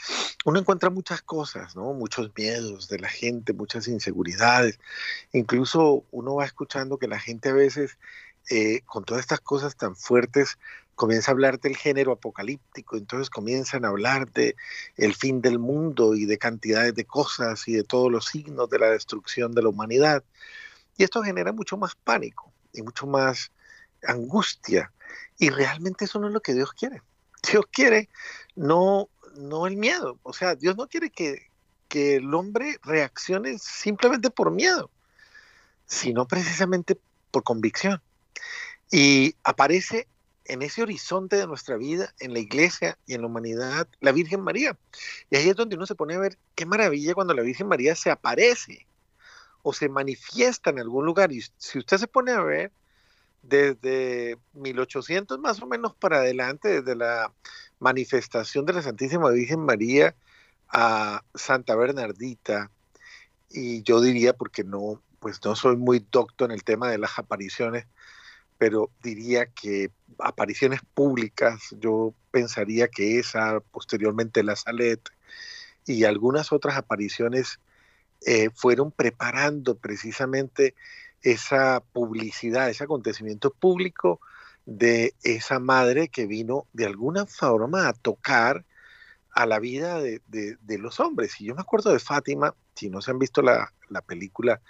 uno 0.45 0.59
encuentra 0.59 0.89
muchas 0.89 1.21
cosas, 1.21 1.75
¿no? 1.75 1.93
Muchos 1.93 2.31
miedos 2.35 2.87
de 2.87 2.99
la 2.99 3.09
gente, 3.09 3.53
muchas 3.53 3.87
inseguridades. 3.87 4.79
Incluso 5.33 6.05
uno 6.11 6.35
va 6.35 6.45
escuchando 6.45 6.97
que 6.97 7.07
la 7.07 7.19
gente 7.19 7.49
a 7.49 7.53
veces, 7.53 7.97
eh, 8.49 8.81
con 8.85 9.05
todas 9.05 9.21
estas 9.21 9.41
cosas 9.41 9.75
tan 9.75 9.95
fuertes, 9.95 10.57
comienza 10.95 11.29
a 11.29 11.33
hablar 11.33 11.59
del 11.59 11.75
género 11.75 12.13
apocalíptico, 12.13 12.97
entonces 12.97 13.29
comienzan 13.29 13.85
a 13.85 13.89
hablar 13.89 14.31
de 14.31 14.55
el 14.95 15.13
fin 15.13 15.41
del 15.41 15.59
mundo 15.59 16.15
y 16.15 16.25
de 16.25 16.37
cantidades 16.37 16.95
de 16.95 17.05
cosas 17.05 17.67
y 17.67 17.73
de 17.73 17.83
todos 17.83 18.11
los 18.11 18.25
signos 18.25 18.69
de 18.69 18.79
la 18.79 18.89
destrucción 18.89 19.53
de 19.53 19.61
la 19.61 19.69
humanidad. 19.69 20.23
Y 20.97 21.03
esto 21.03 21.21
genera 21.21 21.51
mucho 21.51 21.77
más 21.77 21.95
pánico 21.95 22.51
y 22.73 22.81
mucho 22.81 23.05
más 23.07 23.51
angustia. 24.07 24.91
Y 25.37 25.49
realmente 25.49 26.05
eso 26.05 26.19
no 26.19 26.27
es 26.27 26.33
lo 26.33 26.41
que 26.41 26.53
Dios 26.53 26.71
quiere. 26.71 27.01
Dios 27.51 27.65
quiere 27.71 28.09
no, 28.55 29.09
no 29.35 29.67
el 29.67 29.75
miedo. 29.75 30.19
O 30.23 30.33
sea, 30.33 30.55
Dios 30.55 30.77
no 30.77 30.87
quiere 30.87 31.09
que, 31.09 31.49
que 31.89 32.15
el 32.15 32.33
hombre 32.33 32.79
reaccione 32.83 33.57
simplemente 33.59 34.29
por 34.29 34.51
miedo, 34.51 34.89
sino 35.85 36.25
precisamente 36.25 36.97
por 37.31 37.43
convicción. 37.43 38.01
Y 38.91 39.35
aparece 39.43 40.07
en 40.45 40.61
ese 40.61 40.83
horizonte 40.83 41.35
de 41.35 41.47
nuestra 41.47 41.77
vida, 41.77 42.13
en 42.19 42.33
la 42.33 42.39
iglesia 42.39 42.97
y 43.05 43.13
en 43.13 43.21
la 43.21 43.27
humanidad, 43.27 43.87
la 43.99 44.11
Virgen 44.11 44.41
María. 44.41 44.77
Y 45.29 45.35
ahí 45.35 45.49
es 45.49 45.55
donde 45.55 45.75
uno 45.75 45.85
se 45.85 45.95
pone 45.95 46.15
a 46.15 46.19
ver 46.19 46.37
qué 46.55 46.65
maravilla 46.65 47.13
cuando 47.13 47.33
la 47.33 47.41
Virgen 47.41 47.67
María 47.67 47.95
se 47.95 48.11
aparece 48.11 48.87
o 49.63 49.73
se 49.73 49.89
manifiesta 49.89 50.69
en 50.69 50.79
algún 50.79 51.05
lugar. 51.05 51.31
Y 51.31 51.43
si 51.57 51.79
usted 51.79 51.97
se 51.97 52.07
pone 52.07 52.31
a 52.31 52.41
ver, 52.41 52.71
desde 53.41 54.37
1800 54.53 55.39
más 55.39 55.61
o 55.61 55.67
menos 55.67 55.95
para 55.95 56.17
adelante, 56.17 56.81
desde 56.81 56.95
la 56.95 57.31
manifestación 57.79 58.65
de 58.65 58.73
la 58.73 58.81
Santísima 58.81 59.29
Virgen 59.31 59.59
María 59.59 60.15
a 60.69 61.23
Santa 61.33 61.75
Bernardita, 61.75 62.71
y 63.49 63.83
yo 63.83 64.01
diría, 64.01 64.33
porque 64.33 64.63
no, 64.63 65.01
pues 65.19 65.39
no 65.43 65.55
soy 65.55 65.75
muy 65.77 66.05
docto 66.11 66.45
en 66.45 66.51
el 66.51 66.63
tema 66.63 66.89
de 66.89 66.97
las 66.97 67.17
apariciones, 67.17 67.87
pero 68.57 68.89
diría 69.03 69.47
que 69.47 69.91
apariciones 70.19 70.81
públicas, 70.93 71.75
yo 71.79 72.13
pensaría 72.31 72.87
que 72.87 73.19
esa, 73.19 73.59
posteriormente 73.59 74.43
la 74.43 74.55
Salet 74.55 75.01
y 75.85 76.03
algunas 76.05 76.51
otras 76.51 76.77
apariciones 76.77 77.59
eh, 78.25 78.49
fueron 78.53 78.91
preparando 78.91 79.75
precisamente 79.77 80.73
esa 81.21 81.83
publicidad, 81.93 82.69
ese 82.69 82.83
acontecimiento 82.83 83.51
público 83.51 84.19
de 84.65 85.13
esa 85.23 85.59
madre 85.59 86.07
que 86.07 86.25
vino 86.25 86.65
de 86.73 86.85
alguna 86.85 87.25
forma 87.25 87.87
a 87.87 87.93
tocar 87.93 88.65
a 89.31 89.45
la 89.45 89.59
vida 89.59 89.99
de, 89.99 90.19
los 90.79 90.99
hombres. 90.99 91.39
Y 91.41 91.45
yo 91.45 91.55
me 91.55 91.61
acuerdo 91.61 91.91
de 91.91 91.99
Fátima, 91.99 92.55
si 92.73 92.89
no 92.89 93.01
se 93.01 93.11
han 93.11 93.19
visto 93.19 93.41
la, 93.41 93.73
la 93.89 94.01
película 94.01 94.61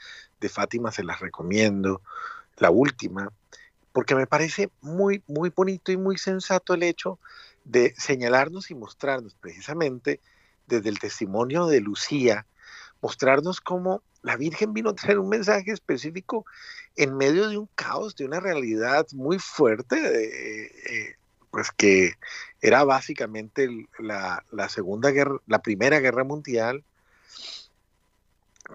de 0.42 0.50
Fátima, 0.50 0.92
se 0.92 1.04
las 1.04 1.20
recomiendo, 1.20 2.02
la 2.58 2.72
última, 2.72 3.32
porque 3.96 4.14
me 4.14 4.28
parece 4.28 4.70
muy, 4.82 5.24
muy 5.26 5.54
bonito 5.56 5.90
y 5.90 5.96
muy 5.96 6.18
sensato 6.18 6.74
el 6.74 6.84
hecho 6.84 7.18
de 7.64 7.94
señalarnos 7.98 8.70
y 8.70 8.76
mostrarnos 8.76 9.36
precisamente 9.36 10.20
desde 10.68 10.90
el 10.90 11.00
testimonio 11.00 11.68
de 11.68 11.80
Lucía, 11.80 12.46
mostrarnos 13.02 13.62
cómo 13.62 14.04
la 14.22 14.36
Virgen 14.36 14.74
vino 14.74 14.90
a 14.90 14.96
traer 14.96 15.18
un 15.18 15.30
mensaje 15.30 15.72
específico 15.72 16.46
en 16.98 17.16
medio 17.16 17.48
de 17.48 17.58
un 17.58 17.70
caos, 17.74 18.18
de 18.18 18.26
una 18.26 18.42
realidad 18.42 19.08
muy 19.14 19.40
fuerte, 19.40 19.96
eh, 19.96 21.16
pues 21.50 21.72
que 21.72 22.16
era 22.60 22.84
básicamente 22.84 23.88
la, 23.98 24.44
segunda 24.68 25.12
guerra, 25.12 25.38
la 25.48 25.60
primera 25.60 26.02
guerra 26.02 26.26
mundial 26.26 26.84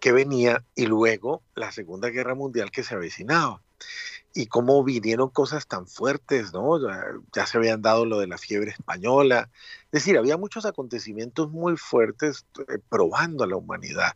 que 0.01 0.13
venía 0.13 0.65
y 0.75 0.87
luego 0.87 1.43
la 1.55 1.73
segunda 1.73 2.09
guerra 2.09 2.35
mundial 2.35 2.71
que 2.71 2.83
se 2.83 2.95
avecinaba. 2.95 3.61
Y 4.33 4.47
cómo 4.47 4.85
vinieron 4.85 5.29
cosas 5.29 5.67
tan 5.67 5.87
fuertes, 5.89 6.53
¿no? 6.53 6.79
Ya, 7.33 7.47
se 7.47 7.59
habían 7.59 7.83
dado 7.83 8.07
lo 8.07 8.21
de 8.21 8.29
la 8.29 8.39
fiebre 8.39 8.71
española. 8.71 9.51
Es 9.87 10.05
decir, 10.05 10.17
había 10.17 10.37
muchos 10.37 10.65
acontecimientos 10.67 11.51
muy 11.51 11.77
fuertes 11.77 12.47
eh, 12.69 12.79
probando 12.89 13.43
a 13.43 13.49
la 13.49 13.57
humanidad. 13.57 14.15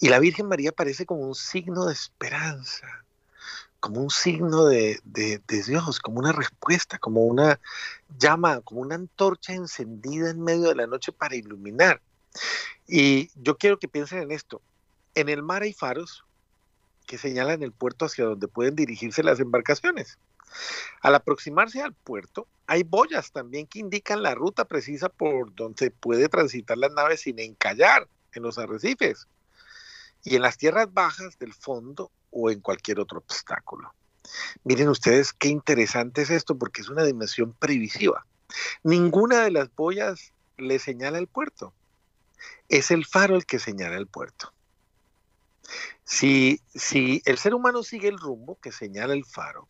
Y 0.00 0.08
la 0.08 0.18
Virgen 0.18 0.48
María 0.48 0.72
parece 0.72 1.06
como 1.06 1.22
un 1.22 1.34
signo 1.34 1.86
de 1.86 1.92
esperanza, 1.92 2.86
como 3.80 4.02
un 4.02 4.10
signo 4.10 4.66
de, 4.66 5.00
Dios, 5.48 6.00
como 6.00 6.18
una 6.18 6.32
respuesta, 6.32 6.98
como 6.98 7.24
una 7.24 7.60
llama, 8.18 8.60
como 8.60 8.80
una 8.80 8.96
antorcha 8.96 9.54
encendida 9.54 10.30
en 10.30 10.42
medio 10.42 10.68
de 10.68 10.74
la 10.74 10.86
noche 10.86 11.12
para 11.12 11.36
iluminar. 11.36 12.02
Y 12.86 13.30
yo 13.40 13.56
quiero 13.56 13.78
que 13.78 13.88
piensen 13.88 14.18
en 14.18 14.32
esto. 14.32 14.60
En 15.14 15.28
el 15.28 15.42
mar 15.42 15.62
hay 15.62 15.72
faros 15.72 16.25
que 17.06 17.18
señalan 17.18 17.62
el 17.62 17.72
puerto 17.72 18.04
hacia 18.04 18.24
donde 18.24 18.48
pueden 18.48 18.76
dirigirse 18.76 19.22
las 19.22 19.40
embarcaciones. 19.40 20.18
Al 21.00 21.14
aproximarse 21.14 21.82
al 21.82 21.94
puerto, 21.94 22.46
hay 22.66 22.82
boyas 22.82 23.32
también 23.32 23.66
que 23.66 23.78
indican 23.78 24.22
la 24.22 24.34
ruta 24.34 24.64
precisa 24.64 25.08
por 25.08 25.54
donde 25.54 25.90
puede 25.90 26.28
transitar 26.28 26.78
las 26.78 26.92
naves 26.92 27.22
sin 27.22 27.38
encallar 27.38 28.08
en 28.32 28.42
los 28.42 28.58
arrecifes 28.58 29.28
y 30.24 30.36
en 30.36 30.42
las 30.42 30.58
tierras 30.58 30.92
bajas 30.92 31.38
del 31.38 31.54
fondo 31.54 32.10
o 32.30 32.50
en 32.50 32.60
cualquier 32.60 33.00
otro 33.00 33.18
obstáculo. 33.18 33.94
Miren 34.64 34.88
ustedes 34.88 35.32
qué 35.32 35.48
interesante 35.48 36.22
es 36.22 36.30
esto 36.30 36.58
porque 36.58 36.80
es 36.80 36.88
una 36.88 37.04
dimensión 37.04 37.52
previsiva. 37.52 38.26
Ninguna 38.82 39.42
de 39.42 39.52
las 39.52 39.74
boyas 39.74 40.32
le 40.56 40.78
señala 40.78 41.18
el 41.18 41.28
puerto. 41.28 41.72
Es 42.68 42.90
el 42.90 43.06
faro 43.06 43.36
el 43.36 43.46
que 43.46 43.58
señala 43.58 43.96
el 43.96 44.06
puerto. 44.06 44.52
Si, 46.04 46.60
si 46.74 47.22
el 47.24 47.38
ser 47.38 47.54
humano 47.54 47.82
sigue 47.82 48.08
el 48.08 48.18
rumbo 48.18 48.58
que 48.60 48.72
señala 48.72 49.12
el 49.12 49.24
faro, 49.24 49.68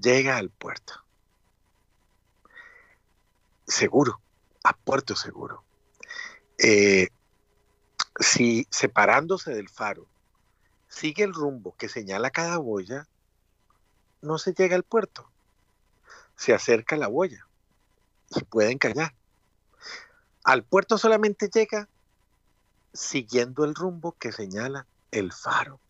llega 0.00 0.36
al 0.36 0.50
puerto. 0.50 0.94
Seguro, 3.66 4.20
a 4.64 4.76
puerto 4.76 5.16
seguro. 5.16 5.64
Eh, 6.58 7.08
si 8.18 8.66
separándose 8.70 9.54
del 9.54 9.68
faro 9.68 10.06
sigue 10.88 11.22
el 11.22 11.34
rumbo 11.34 11.76
que 11.76 11.88
señala 11.88 12.30
cada 12.30 12.58
boya, 12.58 13.06
no 14.22 14.38
se 14.38 14.52
llega 14.52 14.74
al 14.74 14.82
puerto. 14.82 15.30
Se 16.36 16.54
acerca 16.54 16.96
la 16.96 17.08
boya 17.08 17.46
y 18.30 18.42
pueden 18.44 18.78
callar. 18.78 19.14
Al 20.44 20.64
puerto 20.64 20.98
solamente 20.98 21.50
llega 21.52 21.88
siguiendo 22.92 23.64
el 23.64 23.74
rumbo 23.74 24.16
que 24.18 24.32
señala 24.32 24.86
el 25.10 25.32
faro, 25.32 25.80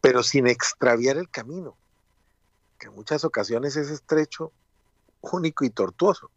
pero 0.00 0.22
sin 0.22 0.46
extraviar 0.46 1.16
el 1.16 1.28
camino, 1.28 1.76
que 2.78 2.88
en 2.88 2.94
muchas 2.94 3.24
ocasiones 3.24 3.76
es 3.76 3.90
estrecho, 3.90 4.52
único 5.20 5.64
y 5.64 5.70
tortuoso, 5.70 6.30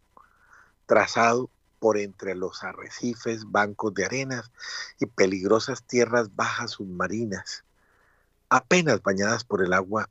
trazado 0.86 1.50
por 1.78 1.98
entre 1.98 2.34
los 2.34 2.64
arrecifes, 2.64 3.50
bancos 3.50 3.92
de 3.94 4.04
arenas 4.04 4.50
y 4.98 5.06
peligrosas 5.06 5.82
tierras 5.82 6.34
bajas 6.34 6.72
submarinas, 6.72 7.64
apenas 8.48 9.02
bañadas 9.02 9.44
por 9.44 9.62
el 9.62 9.72
agua 9.72 10.08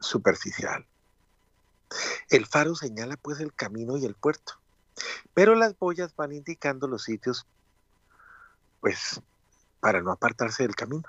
superficial. 0.00 0.86
El 2.30 2.46
faro 2.46 2.74
señala 2.74 3.16
pues 3.16 3.40
el 3.40 3.54
camino 3.54 3.96
y 3.96 4.04
el 4.04 4.14
puerto, 4.14 4.54
pero 5.34 5.54
las 5.54 5.78
boyas 5.78 6.14
van 6.16 6.32
indicando 6.32 6.88
los 6.88 7.04
sitios, 7.04 7.46
pues, 8.80 9.20
para 9.80 10.00
no 10.02 10.12
apartarse 10.12 10.62
del 10.64 10.74
camino 10.74 11.08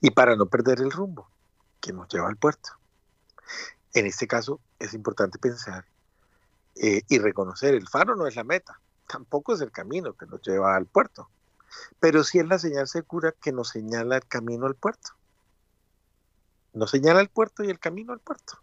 y 0.00 0.10
para 0.10 0.36
no 0.36 0.46
perder 0.46 0.80
el 0.80 0.90
rumbo 0.90 1.28
que 1.80 1.92
nos 1.92 2.08
lleva 2.08 2.28
al 2.28 2.36
puerto. 2.36 2.70
En 3.92 4.06
este 4.06 4.26
caso 4.26 4.60
es 4.78 4.94
importante 4.94 5.38
pensar 5.38 5.84
eh, 6.74 7.02
y 7.08 7.18
reconocer, 7.18 7.74
el 7.74 7.88
faro 7.88 8.16
no 8.16 8.26
es 8.26 8.36
la 8.36 8.44
meta, 8.44 8.78
tampoco 9.06 9.54
es 9.54 9.60
el 9.60 9.70
camino 9.70 10.12
que 10.14 10.26
nos 10.26 10.42
lleva 10.42 10.76
al 10.76 10.86
puerto, 10.86 11.30
pero 12.00 12.24
sí 12.24 12.38
es 12.38 12.46
la 12.46 12.58
señal 12.58 12.88
segura 12.88 13.32
que 13.32 13.52
nos 13.52 13.70
señala 13.70 14.16
el 14.16 14.26
camino 14.26 14.66
al 14.66 14.74
puerto. 14.74 15.12
Nos 16.74 16.90
señala 16.90 17.20
el 17.20 17.30
puerto 17.30 17.64
y 17.64 17.70
el 17.70 17.78
camino 17.78 18.12
al 18.12 18.20
puerto, 18.20 18.60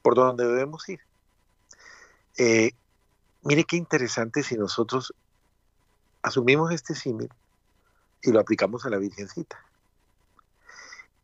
por 0.00 0.14
donde 0.14 0.46
debemos 0.46 0.88
ir. 0.88 1.00
Eh, 2.38 2.72
mire 3.42 3.64
qué 3.64 3.76
interesante 3.76 4.42
si 4.42 4.56
nosotros 4.56 5.12
asumimos 6.22 6.72
este 6.72 6.94
símil 6.94 7.30
y 8.22 8.32
lo 8.32 8.40
aplicamos 8.40 8.84
a 8.84 8.90
la 8.90 8.98
Virgencita. 8.98 9.64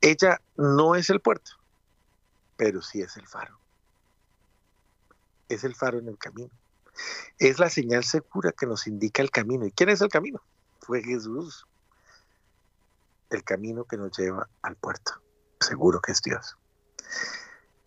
Ella 0.01 0.41
no 0.57 0.95
es 0.95 1.11
el 1.11 1.21
puerto, 1.21 1.53
pero 2.57 2.83
sí 2.83 3.01
es 3.01 3.17
el 3.17 3.27
faro. 3.27 3.59
Es 5.49 5.65
el 5.65 5.75
faro 5.75 5.99
en 5.99 6.09
el 6.09 6.19
camino. 6.19 6.51
Es 7.39 7.59
la 7.59 7.71
señal 7.71 8.05
segura 8.05 8.53
que 8.53 8.67
nos 8.67 8.87
indica 8.87 9.23
el 9.23 9.31
camino. 9.31 9.67
¿Y 9.67 9.73
quién 9.73 9.91
es 9.91 10.01
el 10.01 10.09
camino? 10.09 10.41
Fue 10.81 11.03
Jesús. 11.03 11.67
El 13.31 13.45
camino 13.45 13.85
que 13.85 13.97
nos 13.97 14.17
lleva 14.17 14.49
al 14.63 14.77
puerto. 14.77 15.13
Seguro 15.61 16.01
que 16.01 16.13
es 16.13 16.23
Dios. 16.23 16.57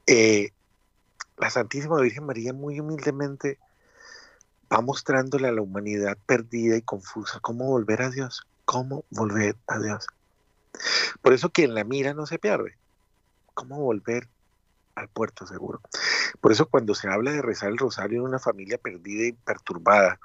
Eh, 0.07 0.51
la 1.37 1.49
Santísima 1.49 1.99
Virgen 2.01 2.25
María 2.25 2.53
muy 2.53 2.79
humildemente 2.79 3.59
va 4.71 4.81
mostrándole 4.81 5.47
a 5.47 5.51
la 5.51 5.61
humanidad 5.61 6.17
perdida 6.25 6.75
y 6.75 6.81
confusa 6.81 7.39
cómo 7.39 7.65
volver 7.65 8.01
a 8.01 8.09
Dios, 8.09 8.47
cómo 8.69 9.03
volver 9.09 9.55
a 9.65 9.79
Dios. 9.79 10.05
Por 11.23 11.33
eso 11.33 11.49
quien 11.49 11.73
la 11.73 11.83
mira 11.83 12.13
no 12.13 12.27
se 12.27 12.37
pierde. 12.37 12.77
¿Cómo 13.55 13.79
volver 13.79 14.27
al 14.93 15.07
puerto 15.07 15.47
seguro? 15.47 15.81
Por 16.39 16.51
eso 16.51 16.67
cuando 16.67 16.93
se 16.93 17.07
habla 17.09 17.31
de 17.31 17.41
rezar 17.41 17.69
el 17.69 17.79
rosario 17.79 18.19
en 18.19 18.25
una 18.25 18.37
familia 18.37 18.77
perdida 18.77 19.25
y 19.25 19.31
perturbada, 19.31 20.19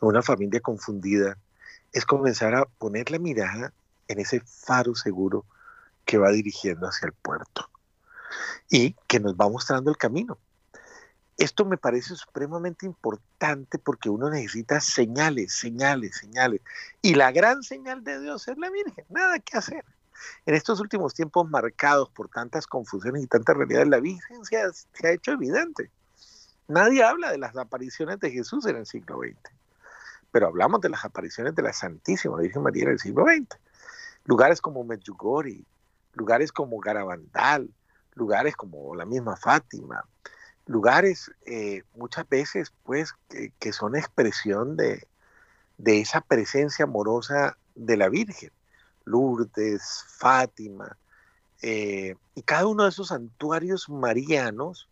en 0.00 0.06
una 0.06 0.22
familia 0.22 0.60
confundida, 0.60 1.38
es 1.92 2.06
comenzar 2.06 2.54
a 2.54 2.66
poner 2.66 3.10
la 3.10 3.18
mirada 3.18 3.72
en 4.06 4.20
ese 4.20 4.42
faro 4.46 4.94
seguro 4.94 5.44
que 6.04 6.18
va 6.18 6.30
dirigiendo 6.30 6.86
hacia 6.86 7.06
el 7.06 7.14
puerto 7.14 7.68
y 8.70 8.94
que 9.08 9.18
nos 9.18 9.34
va 9.34 9.48
mostrando 9.48 9.90
el 9.90 9.96
camino. 9.96 10.38
Esto 11.38 11.64
me 11.64 11.76
parece 11.76 12.16
supremamente 12.16 12.84
importante 12.84 13.78
porque 13.78 14.10
uno 14.10 14.28
necesita 14.28 14.80
señales, 14.80 15.54
señales, 15.54 16.16
señales. 16.16 16.60
Y 17.00 17.14
la 17.14 17.30
gran 17.30 17.62
señal 17.62 18.02
de 18.02 18.20
Dios 18.20 18.48
es 18.48 18.58
la 18.58 18.68
Virgen, 18.70 19.04
nada 19.08 19.38
que 19.38 19.56
hacer. 19.56 19.84
En 20.46 20.56
estos 20.56 20.80
últimos 20.80 21.14
tiempos 21.14 21.48
marcados 21.48 22.10
por 22.10 22.28
tantas 22.28 22.66
confusiones 22.66 23.22
y 23.22 23.28
tantas 23.28 23.56
realidades, 23.56 23.86
la 23.86 24.00
Virgen 24.00 24.44
se 24.44 24.56
ha, 24.56 25.12
hecho 25.12 25.30
evidente. 25.30 25.92
Nadie 26.66 27.04
habla 27.04 27.30
de 27.30 27.38
las 27.38 27.56
apariciones 27.56 28.18
de 28.18 28.32
Jesús 28.32 28.66
en 28.66 28.74
el 28.74 28.86
siglo 28.86 29.20
XX, 29.20 29.38
pero 30.32 30.48
hablamos 30.48 30.80
de 30.80 30.88
las 30.88 31.04
apariciones 31.04 31.54
de 31.54 31.62
la 31.62 31.72
Santísima 31.72 32.36
Virgen 32.38 32.64
María 32.64 32.82
en 32.82 32.90
el 32.90 32.98
siglo 32.98 33.24
XX. 33.24 33.56
Lugares 34.24 34.60
como 34.60 34.82
Medjugorje, 34.82 35.64
lugares 36.14 36.50
como 36.50 36.80
Garabandal, 36.80 37.70
lugares 38.16 38.56
como 38.56 38.96
la 38.96 39.06
misma 39.06 39.36
Fátima, 39.36 40.04
lugares 40.68 41.32
eh, 41.46 41.82
muchas 41.96 42.28
veces 42.28 42.72
pues 42.84 43.14
que, 43.28 43.72
son 43.72 43.96
expresión 43.96 44.76
de, 44.76 45.08
esa 45.84 46.20
presencia 46.20 46.84
amorosa 46.84 47.56
de 47.74 47.96
la 47.96 48.08
Virgen, 48.08 48.52
Lourdes, 49.04 50.04
Fátima, 50.06 50.96
eh, 51.62 52.14
y 52.34 52.42
cada 52.42 52.66
uno 52.66 52.84
de 52.84 52.90
esos 52.90 53.08
santuarios 53.08 53.88
marianos, 53.88 54.88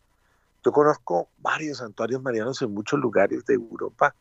yo 0.65 0.71
conozco 0.71 1.29
varios 1.37 1.77
santuarios 1.77 2.21
marianos 2.21 2.61
en 2.61 2.73
muchos 2.73 2.99
lugares 2.99 3.45
de 3.45 3.53
Europa 3.53 4.15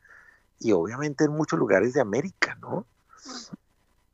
y 0.60 0.72
obviamente 0.72 1.24
en 1.24 1.32
muchos 1.32 1.58
lugares 1.58 1.94
de 1.94 2.02
América, 2.02 2.56
¿no? 2.60 2.86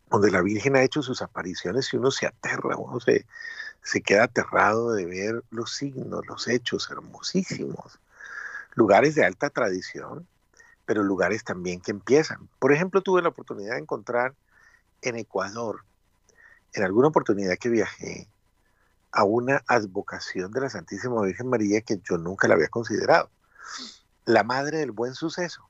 Donde 0.08 0.30
la 0.30 0.40
Virgen 0.42 0.76
ha 0.76 0.82
hecho 0.82 1.02
sus 1.02 1.20
apariciones 1.20 1.92
y 1.92 1.96
uno 1.96 2.10
se 2.10 2.26
aterra, 2.26 2.76
uno 2.76 3.00
se, 3.00 3.26
se 3.82 4.00
queda 4.00 4.24
aterrado 4.24 4.92
de 4.92 5.06
ver 5.06 5.42
los 5.50 5.74
signos, 5.74 6.26
los 6.26 6.48
hechos 6.48 6.88
hermosísimos, 6.90 7.98
lugares 8.74 9.14
de 9.14 9.24
alta 9.24 9.50
tradición, 9.50 10.26
pero 10.86 11.02
lugares 11.02 11.44
también 11.44 11.80
que 11.80 11.90
empiezan. 11.90 12.48
Por 12.58 12.72
ejemplo, 12.72 13.02
tuve 13.02 13.22
la 13.22 13.28
oportunidad 13.28 13.74
de 13.74 13.80
encontrar 13.80 14.34
en 15.02 15.16
Ecuador, 15.16 15.84
en 16.72 16.84
alguna 16.84 17.08
oportunidad 17.08 17.56
que 17.58 17.68
viajé, 17.68 18.28
a 19.10 19.24
una 19.24 19.62
advocación 19.66 20.52
de 20.52 20.62
la 20.62 20.70
Santísima 20.70 21.20
Virgen 21.20 21.48
María 21.48 21.82
que 21.82 22.00
yo 22.02 22.16
nunca 22.16 22.48
la 22.48 22.54
había 22.54 22.68
considerado, 22.68 23.30
la 24.24 24.42
Madre 24.42 24.78
del 24.78 24.90
Buen 24.90 25.14
Suceso. 25.14 25.68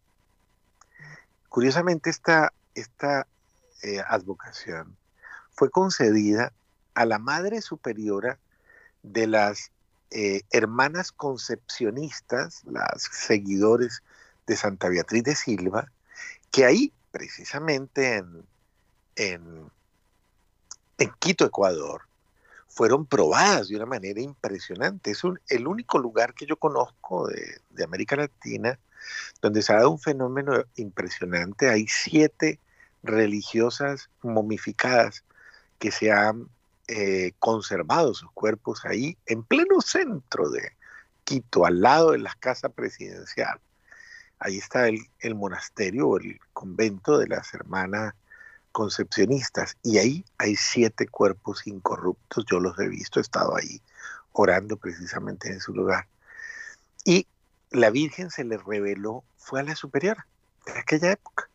Curiosamente, 1.49 2.09
esta, 2.09 2.53
esta 2.75 3.27
eh, 3.83 4.01
advocación 4.07 4.97
fue 5.51 5.71
concedida 5.71 6.53
a 6.95 7.07
la 7.07 7.19
madre 7.19 7.61
superiora 7.63 8.39
de 9.03 9.27
las 9.27 9.71
eh, 10.11 10.43
hermanas 10.51 11.13
concepcionistas, 11.13 12.63
las 12.65 13.03
seguidores 13.13 14.03
de 14.47 14.57
Santa 14.57 14.89
Beatriz 14.89 15.25
de 15.25 15.35
Silva, 15.35 15.91
que 16.51 16.65
ahí, 16.65 16.93
precisamente 17.11 18.17
en, 18.17 18.45
en, 19.17 19.71
Quito, 21.19 21.45
Ecuador, 21.45 22.03
fueron 22.69 23.07
probadas 23.07 23.69
de 23.69 23.77
una 23.77 23.87
manera 23.87 24.21
impresionante. 24.21 25.13
Es 25.13 25.23
el 25.49 25.67
único 25.67 25.99
lugar 25.99 26.35
que 26.35 26.47
yo 26.47 26.57
conozco 26.57 27.27
de, 27.29 27.61
de, 27.71 27.85
América 27.85 28.17
Latina 28.17 28.79
donde 29.41 29.63
se 29.63 29.73
ha 29.73 29.77
dado 29.77 29.91
un 29.91 29.99
fenómeno 29.99 30.65
impresionante. 30.77 31.69
Hay 31.69 31.87
siete 31.89 32.61
religiosas 33.03 34.11
momificadas 34.23 35.25
que 35.79 35.91
se 35.91 36.13
han 36.13 36.49
eh, 36.95 37.33
conservado 37.39 38.13
sus 38.13 38.31
cuerpos 38.33 38.85
ahí, 38.85 39.17
en 39.25 39.43
pleno 39.45 39.81
centro 39.81 40.51
de 40.51 40.73
Quito, 41.25 41.65
al 41.65 41.81
lado 41.81 42.11
de 42.11 42.19
la 42.19 42.35
casa 42.39 42.69
presidencial. 42.69 43.59
Ahí 44.39 44.59
está 44.59 44.89
el, 44.89 45.35
monasterio 45.35 46.07
o 46.07 46.19
el 46.19 46.39
convento 46.53 47.17
de 47.17 47.29
las 47.29 47.55
hermanas 47.55 48.13
concepcionistas 48.73 49.79
y 49.83 49.97
ahí 49.97 50.25
hay 50.37 50.55
siete 50.55 51.07
cuerpos 51.07 51.67
incorruptos, 51.67 52.45
yo 52.51 52.61
los 52.61 52.79
he 52.79 52.89
visto, 52.89 53.21
he 53.21 53.23
estado 53.23 53.57
ahí 53.57 53.81
orando 54.33 54.77
precisamente 54.77 55.49
en 55.49 55.61
su 55.61 55.73
lugar. 55.73 56.09
Y 57.07 57.27
la 57.71 57.89
Virgen 57.89 58.31
se 58.31 58.45
le 58.45 58.59
reveló, 58.59 59.25
fue 59.39 59.61
a 59.61 59.63
la 59.63 59.77
superiora 59.77 60.27
de 60.67 60.79
aquella 60.79 61.13
época. 61.13 61.49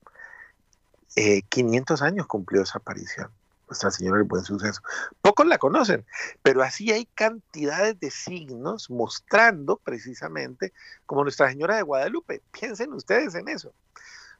500 1.50 2.02
eh, 2.02 2.06
años 2.06 2.26
cumplió 2.26 2.64
esa 2.64 2.80
aparición, 2.80 3.30
Nuestra 3.68 3.92
Señora 3.92 4.18
del 4.18 4.28
Buen 4.28 4.44
Suceso. 4.44 4.82
Pocos 5.22 5.46
la 5.46 5.58
conocen, 5.58 6.06
pero 6.42 6.64
así 6.64 6.92
hay 6.92 7.06
cantidades 7.06 8.00
de 8.00 8.12
signos 8.12 8.90
mostrando 8.90 9.78
precisamente 9.78 10.74
como 11.06 11.24
Nuestra 11.24 11.50
Señora 11.50 11.76
de 11.76 11.82
Guadalupe. 11.82 12.42
Piensen 12.52 12.94
ustedes 12.94 13.36
en 13.36 13.50
eso. 13.50 13.74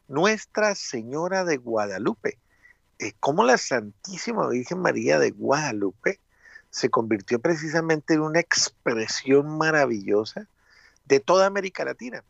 Nuestra 0.08 0.76
Señora 0.76 1.44
de 1.44 1.58
Guadalupe. 1.58 2.40
Eh, 3.00 3.14
como 3.20 3.44
la 3.44 3.58
Santísima 3.58 4.48
Virgen 4.48 4.80
María 4.80 5.20
de 5.20 5.32
Guadalupe 5.32 6.20
se 6.70 6.90
convirtió 6.90 7.40
precisamente 7.40 8.14
en 8.14 8.22
una 8.22 8.40
expresión 8.40 9.58
maravillosa 9.58 10.48
de 11.06 11.20
toda 11.20 11.46
América 11.46 11.86
Latina. 11.86 12.24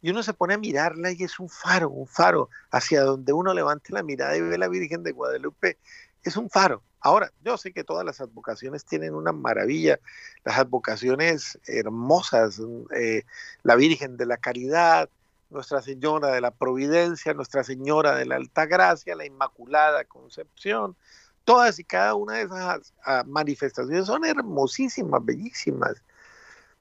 Y 0.00 0.10
uno 0.10 0.22
se 0.22 0.32
pone 0.32 0.54
a 0.54 0.58
mirarla 0.58 1.10
y 1.10 1.24
es 1.24 1.40
un 1.40 1.48
faro, 1.48 1.90
un 1.90 2.06
faro 2.06 2.50
hacia 2.70 3.02
donde 3.02 3.32
uno 3.32 3.52
levante 3.52 3.92
la 3.92 4.04
mirada 4.04 4.36
y 4.36 4.40
ve 4.42 4.54
a 4.54 4.58
la 4.58 4.68
Virgen 4.68 5.02
de 5.02 5.12
Guadalupe, 5.12 5.78
es 6.22 6.36
un 6.36 6.50
faro. 6.50 6.82
Ahora, 7.00 7.32
yo 7.44 7.56
sé 7.56 7.72
que 7.72 7.84
todas 7.84 8.04
las 8.04 8.20
advocaciones 8.20 8.84
tienen 8.84 9.14
una 9.14 9.32
maravilla, 9.32 10.00
las 10.44 10.58
advocaciones 10.58 11.58
hermosas, 11.66 12.60
eh, 12.94 13.22
la 13.62 13.76
Virgen 13.76 14.16
de 14.16 14.26
la 14.26 14.36
Caridad, 14.36 15.08
nuestra 15.50 15.80
Señora 15.80 16.28
de 16.28 16.40
la 16.40 16.50
Providencia, 16.50 17.34
Nuestra 17.34 17.64
Señora 17.64 18.16
de 18.16 18.26
la 18.26 18.36
Alta 18.36 18.66
Gracia, 18.66 19.16
la 19.16 19.24
Inmaculada 19.24 20.04
Concepción, 20.04 20.96
todas 21.44 21.78
y 21.78 21.84
cada 21.84 22.14
una 22.14 22.34
de 22.34 22.42
esas 22.42 22.92
ah, 23.04 23.24
manifestaciones 23.26 24.06
son 24.06 24.24
hermosísimas, 24.24 25.24
bellísimas, 25.24 26.02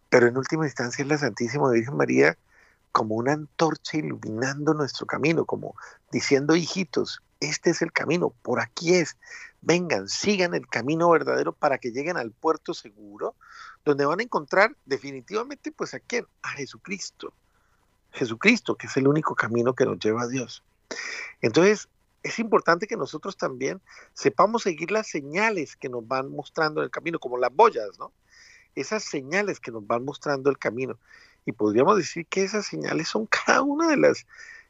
pero 0.09 0.27
en 0.27 0.37
última 0.37 0.65
instancia 0.65 1.03
es 1.03 1.09
la 1.09 1.17
Santísima 1.17 1.69
Virgen 1.71 1.95
María 1.95 2.37
como 2.91 3.15
una 3.15 3.33
antorcha 3.33 3.97
iluminando 3.97 4.73
nuestro 4.73 5.05
camino, 5.05 5.45
como 5.45 5.75
diciendo, 6.11 6.55
hijitos, 6.55 7.21
este 7.39 7.71
es 7.71 7.81
el 7.81 7.91
camino, 7.91 8.33
por 8.41 8.59
aquí 8.59 8.95
es, 8.95 9.17
vengan, 9.61 10.07
sigan 10.07 10.53
el 10.53 10.67
camino 10.67 11.09
verdadero 11.09 11.53
para 11.53 11.77
que 11.77 11.91
lleguen 11.91 12.17
al 12.17 12.31
puerto 12.31 12.73
seguro, 12.73 13.35
donde 13.85 14.05
van 14.05 14.19
a 14.19 14.23
encontrar 14.23 14.75
definitivamente, 14.85 15.71
pues 15.71 15.93
a 15.93 15.99
quién, 15.99 16.25
a 16.41 16.49
Jesucristo. 16.49 17.33
Jesucristo, 18.11 18.75
que 18.75 18.87
es 18.87 18.97
el 18.97 19.07
único 19.07 19.35
camino 19.35 19.73
que 19.73 19.85
nos 19.85 19.99
lleva 19.99 20.23
a 20.23 20.27
Dios. 20.27 20.63
Entonces, 21.41 21.89
es 22.23 22.39
importante 22.39 22.87
que 22.87 22.97
nosotros 22.97 23.37
también 23.37 23.81
sepamos 24.13 24.63
seguir 24.63 24.91
las 24.91 25.07
señales 25.07 25.75
que 25.75 25.89
nos 25.89 26.07
van 26.07 26.29
mostrando 26.31 26.81
el 26.81 26.89
camino, 26.89 27.19
como 27.19 27.37
las 27.37 27.53
boyas, 27.53 27.97
¿no? 27.99 28.11
Esas 28.75 29.03
señales 29.03 29.59
que 29.59 29.71
nos 29.71 29.85
van 29.85 30.03
mostrando 30.03 30.49
el 30.49 30.57
camino. 30.57 30.99
Y 31.45 31.53
podríamos 31.53 31.97
decir 31.97 32.27
que 32.27 32.43
esas 32.43 32.65
señales 32.65 33.07
son 33.07 33.25
cada 33.27 33.61
una 33.61 33.87
de 33.87 33.97
las 33.97 34.25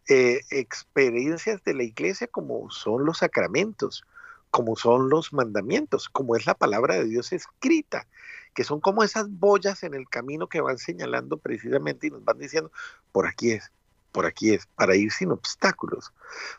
eh, 0.07 0.41
experiencias 0.49 1.63
de 1.63 1.73
la 1.73 1.83
iglesia, 1.83 2.27
como 2.27 2.69
son 2.71 3.05
los 3.05 3.19
sacramentos, 3.19 4.03
como 4.51 4.75
son 4.75 5.09
los 5.09 5.33
mandamientos, 5.33 6.09
como 6.09 6.35
es 6.35 6.45
la 6.45 6.53
palabra 6.53 6.95
de 6.95 7.05
Dios 7.05 7.33
escrita, 7.33 8.07
que 8.53 8.63
son 8.63 8.79
como 8.79 9.03
esas 9.03 9.29
boyas 9.29 9.83
en 9.83 9.93
el 9.93 10.07
camino 10.09 10.47
que 10.47 10.61
van 10.61 10.77
señalando 10.77 11.37
precisamente 11.37 12.07
y 12.07 12.11
nos 12.11 12.23
van 12.23 12.39
diciendo, 12.39 12.71
por 13.11 13.27
aquí 13.27 13.51
es, 13.51 13.71
por 14.11 14.25
aquí 14.25 14.53
es, 14.53 14.65
para 14.75 14.95
ir 14.95 15.11
sin 15.11 15.31
obstáculos. 15.31 16.13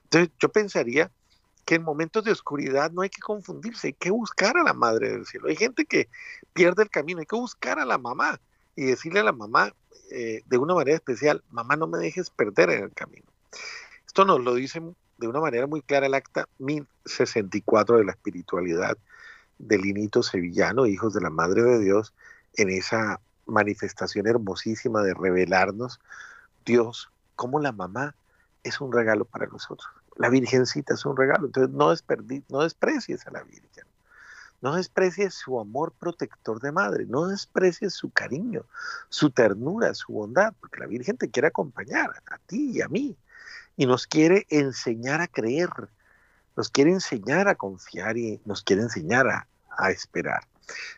Entonces 0.04 0.30
yo 0.38 0.50
pensaría 0.50 1.10
que 1.64 1.74
en 1.74 1.82
momentos 1.82 2.24
de 2.24 2.32
oscuridad 2.32 2.90
no 2.92 3.02
hay 3.02 3.10
que 3.10 3.20
confundirse, 3.20 3.88
hay 3.88 3.92
que 3.94 4.10
buscar 4.10 4.56
a 4.56 4.62
la 4.62 4.74
Madre 4.74 5.10
del 5.10 5.26
Cielo. 5.26 5.48
Hay 5.48 5.56
gente 5.56 5.84
que 5.84 6.08
pierde 6.52 6.82
el 6.82 6.90
camino, 6.90 7.20
hay 7.20 7.26
que 7.26 7.36
buscar 7.36 7.78
a 7.78 7.84
la 7.84 7.98
mamá 7.98 8.40
y 8.76 8.84
decirle 8.84 9.20
a 9.20 9.24
la 9.24 9.32
mamá 9.32 9.74
eh, 10.10 10.42
de 10.46 10.58
una 10.58 10.74
manera 10.74 10.96
especial, 10.96 11.42
mamá 11.50 11.76
no 11.76 11.86
me 11.86 11.98
dejes 11.98 12.30
perder 12.30 12.70
en 12.70 12.84
el 12.84 12.92
camino. 12.94 13.27
Esto 14.06 14.24
nos 14.24 14.40
lo 14.40 14.54
dice 14.54 14.80
de 15.18 15.28
una 15.28 15.40
manera 15.40 15.66
muy 15.66 15.82
clara 15.82 16.06
el 16.06 16.14
acta 16.14 16.48
1064 16.58 17.98
de 17.98 18.04
la 18.04 18.12
espiritualidad 18.12 18.96
del 19.58 19.86
Inito 19.86 20.22
Sevillano, 20.22 20.86
hijos 20.86 21.14
de 21.14 21.20
la 21.20 21.30
Madre 21.30 21.62
de 21.62 21.78
Dios, 21.80 22.14
en 22.54 22.70
esa 22.70 23.20
manifestación 23.46 24.26
hermosísima 24.26 25.02
de 25.02 25.14
revelarnos 25.14 26.00
Dios 26.64 27.10
como 27.34 27.60
la 27.60 27.72
mamá 27.72 28.14
es 28.62 28.80
un 28.80 28.92
regalo 28.92 29.24
para 29.24 29.46
nosotros. 29.46 29.88
La 30.16 30.28
Virgencita 30.28 30.94
es 30.94 31.04
un 31.04 31.16
regalo, 31.16 31.46
entonces 31.46 31.72
no, 31.72 31.92
no 32.48 32.62
desprecies 32.62 33.26
a 33.26 33.30
la 33.30 33.42
Virgen. 33.42 33.84
No 34.60 34.74
desprecies 34.74 35.34
su 35.34 35.60
amor 35.60 35.92
protector 35.92 36.60
de 36.60 36.72
madre, 36.72 37.06
no 37.06 37.28
desprecies 37.28 37.94
su 37.94 38.10
cariño, 38.10 38.64
su 39.08 39.30
ternura, 39.30 39.94
su 39.94 40.12
bondad, 40.12 40.52
porque 40.58 40.80
la 40.80 40.86
Virgen 40.86 41.16
te 41.16 41.30
quiere 41.30 41.48
acompañar 41.48 42.10
a 42.26 42.38
ti 42.38 42.72
y 42.74 42.82
a 42.82 42.88
mí 42.88 43.16
y 43.78 43.86
nos 43.86 44.08
quiere 44.08 44.44
enseñar 44.50 45.20
a 45.20 45.28
creer, 45.28 45.70
nos 46.56 46.68
quiere 46.68 46.90
enseñar 46.90 47.46
a 47.46 47.54
confiar 47.54 48.18
y 48.18 48.40
nos 48.44 48.64
quiere 48.64 48.82
enseñar 48.82 49.28
a, 49.28 49.46
a 49.70 49.92
esperar. 49.92 50.40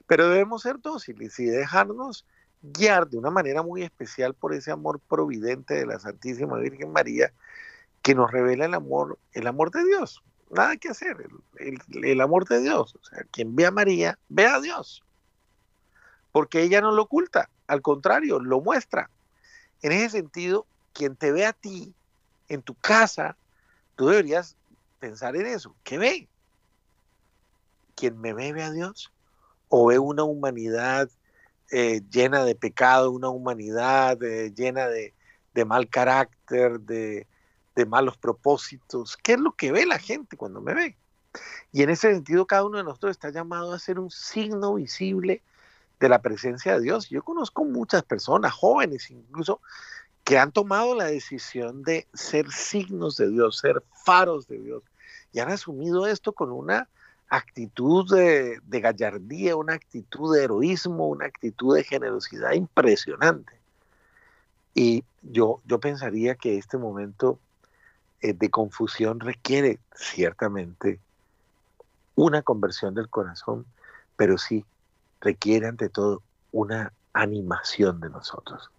Pero 0.06 0.30
debemos 0.30 0.62
ser 0.62 0.80
dóciles 0.80 1.38
y 1.38 1.44
dejarnos 1.44 2.24
guiar 2.62 3.06
de 3.06 3.18
una 3.18 3.30
manera 3.30 3.62
muy 3.62 3.82
especial 3.82 4.32
por 4.32 4.54
ese 4.54 4.70
amor 4.70 4.98
providente 4.98 5.74
de 5.74 5.84
la 5.84 6.00
Santísima 6.00 6.56
Virgen 6.56 6.90
María 6.90 7.34
que 8.00 8.14
nos 8.14 8.30
revela 8.30 8.64
el 8.64 8.72
amor, 8.72 9.18
el 9.34 9.46
amor 9.46 9.70
de 9.70 9.84
Dios. 9.84 10.22
Nada 10.50 10.78
que 10.78 10.88
hacer, 10.88 11.28
el, 11.58 12.20
amor 12.22 12.48
de 12.48 12.60
Dios. 12.62 12.96
O 12.96 13.04
sea, 13.04 13.24
quien 13.30 13.54
ve 13.54 13.66
a 13.66 13.70
María, 13.70 14.18
ve 14.30 14.46
a 14.46 14.58
Dios. 14.58 15.04
Porque 16.32 16.62
ella 16.62 16.80
no 16.80 16.92
lo 16.92 17.02
oculta, 17.02 17.50
al 17.66 17.82
contrario, 17.82 18.40
lo 18.40 18.62
muestra. 18.62 19.10
En 19.82 19.92
ese 19.92 20.08
sentido, 20.08 20.66
quien 20.94 21.14
te 21.14 21.30
ve 21.30 21.44
a 21.44 21.52
ti 21.52 21.94
en 22.50 22.62
tu 22.62 22.74
casa, 22.74 23.36
tú 23.96 24.08
deberías 24.08 24.56
pensar 24.98 25.36
en 25.36 25.46
eso. 25.46 25.74
¿Qué 25.82 25.96
ve? 25.96 26.28
¿Quien 27.94 28.20
me 28.20 28.34
ve 28.34 28.62
a 28.62 28.70
Dios? 28.70 29.10
¿O 29.68 29.86
ve 29.86 29.98
una 29.98 30.24
humanidad 30.24 31.08
eh, 31.70 32.02
llena 32.10 32.44
de 32.44 32.56
pecado, 32.56 33.12
una 33.12 33.28
humanidad 33.28 34.20
eh, 34.24 34.52
llena 34.52 34.88
de, 34.88 35.14
mal 35.64 35.88
carácter, 35.88 36.80
de, 36.80 37.26
malos 37.86 38.18
propósitos. 38.18 39.16
¿Qué 39.16 39.32
es 39.34 39.40
lo 39.40 39.52
que 39.52 39.72
ve 39.72 39.86
la 39.86 39.98
gente 39.98 40.36
cuando 40.36 40.60
me 40.60 40.74
ve? 40.74 40.96
Y 41.72 41.82
en 41.82 41.88
ese 41.88 42.12
sentido, 42.12 42.46
cada 42.46 42.66
uno 42.66 42.76
de 42.76 42.84
nosotros 42.84 43.12
está 43.12 43.30
llamado 43.30 43.72
a 43.72 43.78
ser 43.78 43.98
un 43.98 44.10
signo 44.10 44.74
visible 44.74 45.42
de 45.98 46.08
la 46.10 46.20
presencia 46.20 46.74
de 46.74 46.80
Dios. 46.82 47.08
Yo 47.08 47.22
conozco 47.22 47.64
muchas 47.64 48.02
personas, 48.02 48.52
jóvenes 48.52 49.10
incluso, 49.10 49.62
que 50.30 50.38
han 50.38 50.52
tomado 50.52 50.94
la 50.94 51.06
decisión 51.06 51.82
de 51.82 52.06
ser 52.14 52.52
signos 52.52 53.16
de 53.16 53.28
Dios, 53.30 53.58
ser 53.58 53.82
faros 54.04 54.46
de 54.46 54.60
Dios, 54.60 54.84
y 55.32 55.40
han 55.40 55.50
asumido 55.50 56.06
esto 56.06 56.32
con 56.32 56.52
una 56.52 56.88
actitud 57.28 58.08
de, 58.08 58.60
gallardía, 58.80 59.56
una 59.56 59.72
actitud 59.74 60.32
de 60.32 60.44
heroísmo, 60.44 61.08
una 61.08 61.26
actitud 61.26 61.74
de 61.74 61.82
generosidad 61.82 62.52
impresionante. 62.52 63.52
Y 64.72 65.02
yo, 65.22 65.60
yo 65.66 65.80
pensaría 65.80 66.36
que 66.36 66.58
este 66.58 66.78
momento 66.78 67.40
eh, 68.20 68.32
de 68.32 68.50
confusión 68.50 69.18
requiere 69.18 69.80
ciertamente 69.96 71.00
una 72.14 72.42
conversión 72.42 72.94
del 72.94 73.08
corazón, 73.08 73.66
pero 74.14 74.38
sí 74.38 74.64
requiere 75.20 75.66
ante 75.66 75.88
todo 75.88 76.22
una 76.52 76.92
animación 77.14 77.98
de 77.98 78.10
nosotros. 78.10 78.70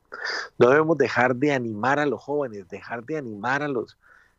No 0.57 0.69
debemos 0.69 0.97
dejar 0.97 1.35
de 1.35 1.53
animar 1.53 1.99
a 1.99 2.05
los 2.05 2.21
jóvenes, 2.21 2.67
dejar 2.69 3.03
de 3.05 3.17
animar 3.17 3.63
a 3.63 3.67
los, 3.67 3.97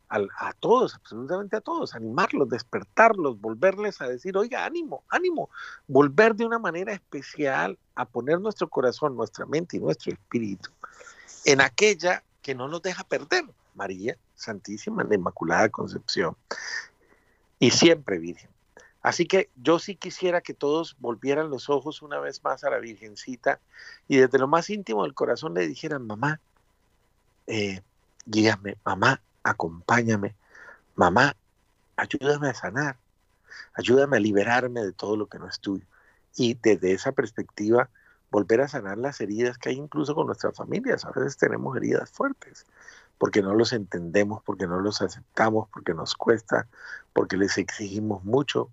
a, 0.08 0.52
todos, 0.60 0.94
absolutamente 0.94 1.56
a 1.56 1.60
todos, 1.60 1.94
animarlos, 1.94 2.48
despertarlos, 2.48 3.40
volverles 3.40 4.00
a 4.00 4.08
decir, 4.08 4.36
oiga, 4.36 4.64
ánimo, 4.64 5.02
ánimo, 5.08 5.48
volver 5.88 6.34
de 6.34 6.44
una 6.44 6.58
manera 6.58 6.92
especial 6.92 7.78
a 7.94 8.04
poner 8.04 8.40
nuestro 8.40 8.68
corazón, 8.68 9.16
nuestra 9.16 9.46
mente 9.46 9.78
y 9.78 9.80
nuestro 9.80 10.12
espíritu 10.12 10.70
en 11.44 11.60
aquella 11.60 12.22
que 12.42 12.54
no 12.54 12.68
nos 12.68 12.82
deja 12.82 13.04
perder, 13.04 13.44
María 13.74 14.16
Santísima, 14.34 15.04
la 15.04 15.14
Inmaculada 15.14 15.68
Concepción, 15.68 16.36
y 17.58 17.70
siempre 17.70 18.18
Virgen. 18.18 18.51
Así 19.02 19.26
que 19.26 19.50
yo 19.56 19.80
sí 19.80 19.96
quisiera 19.96 20.40
que 20.40 20.54
todos 20.54 20.96
volvieran 21.00 21.50
los 21.50 21.68
ojos 21.68 22.02
una 22.02 22.20
vez 22.20 22.42
más 22.44 22.62
a 22.62 22.70
la 22.70 22.78
Virgencita 22.78 23.58
y 24.06 24.18
desde 24.18 24.38
lo 24.38 24.46
más 24.46 24.70
íntimo 24.70 25.02
del 25.02 25.14
corazón 25.14 25.54
le 25.54 25.66
dijeran, 25.66 26.06
mamá, 26.06 26.40
eh, 27.48 27.82
guíame, 28.26 28.76
mamá, 28.84 29.20
acompáñame, 29.42 30.36
mamá, 30.94 31.34
ayúdame 31.96 32.48
a 32.48 32.54
sanar, 32.54 32.96
ayúdame 33.74 34.18
a 34.18 34.20
liberarme 34.20 34.82
de 34.82 34.92
todo 34.92 35.16
lo 35.16 35.26
que 35.26 35.40
no 35.40 35.48
es 35.48 35.58
tuyo. 35.58 35.84
Y 36.36 36.54
desde 36.54 36.92
esa 36.92 37.10
perspectiva, 37.10 37.90
volver 38.30 38.60
a 38.60 38.68
sanar 38.68 38.98
las 38.98 39.20
heridas 39.20 39.58
que 39.58 39.70
hay 39.70 39.76
incluso 39.76 40.14
con 40.14 40.26
nuestras 40.26 40.56
familias. 40.56 41.04
A 41.04 41.10
veces 41.10 41.36
tenemos 41.36 41.76
heridas 41.76 42.08
fuertes, 42.08 42.66
porque 43.18 43.42
no 43.42 43.54
los 43.54 43.72
entendemos, 43.72 44.42
porque 44.44 44.68
no 44.68 44.80
los 44.80 45.02
aceptamos, 45.02 45.68
porque 45.70 45.92
nos 45.92 46.14
cuesta, 46.14 46.68
porque 47.12 47.36
les 47.36 47.58
exigimos 47.58 48.24
mucho 48.24 48.70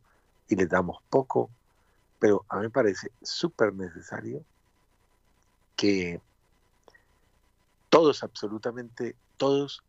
y 0.50 0.56
les 0.56 0.68
damos 0.68 1.02
poco. 1.10 1.50
Pero 2.20 2.46
a 2.50 2.58
mí 2.58 2.64
me 2.64 2.70
parece 2.70 3.12
súper 3.22 3.74
necesario 3.74 4.44
que 5.78 6.20
todos, 7.90 8.24
absolutamente 8.24 9.16
todos, 9.38 9.84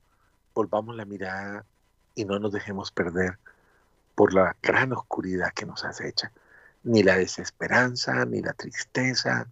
volvamos 0.54 0.94
la 0.94 1.04
mirada 1.04 1.64
y 2.14 2.24
no 2.24 2.38
nos 2.38 2.52
dejemos 2.52 2.92
perder 2.92 3.38
por 4.14 4.32
la 4.32 4.56
gran 4.62 4.92
oscuridad 4.92 5.52
que 5.52 5.66
nos 5.66 5.84
acecha. 5.84 6.30
Ni 6.84 7.02
la 7.02 7.16
desesperanza, 7.16 8.24
ni 8.24 8.40
la 8.40 8.52
tristeza, 8.52 9.48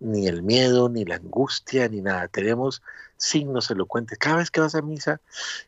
ni 0.00 0.26
el 0.26 0.42
miedo, 0.42 0.88
ni 0.88 1.04
la 1.04 1.16
angustia, 1.16 1.88
ni 1.88 2.00
nada. 2.00 2.28
Tenemos 2.28 2.82
signos 3.16 3.70
elocuentes. 3.70 4.18
Cada 4.18 4.36
vez 4.36 4.50
que 4.50 4.60
vas 4.60 4.74
a 4.74 4.82
misa 4.82 5.20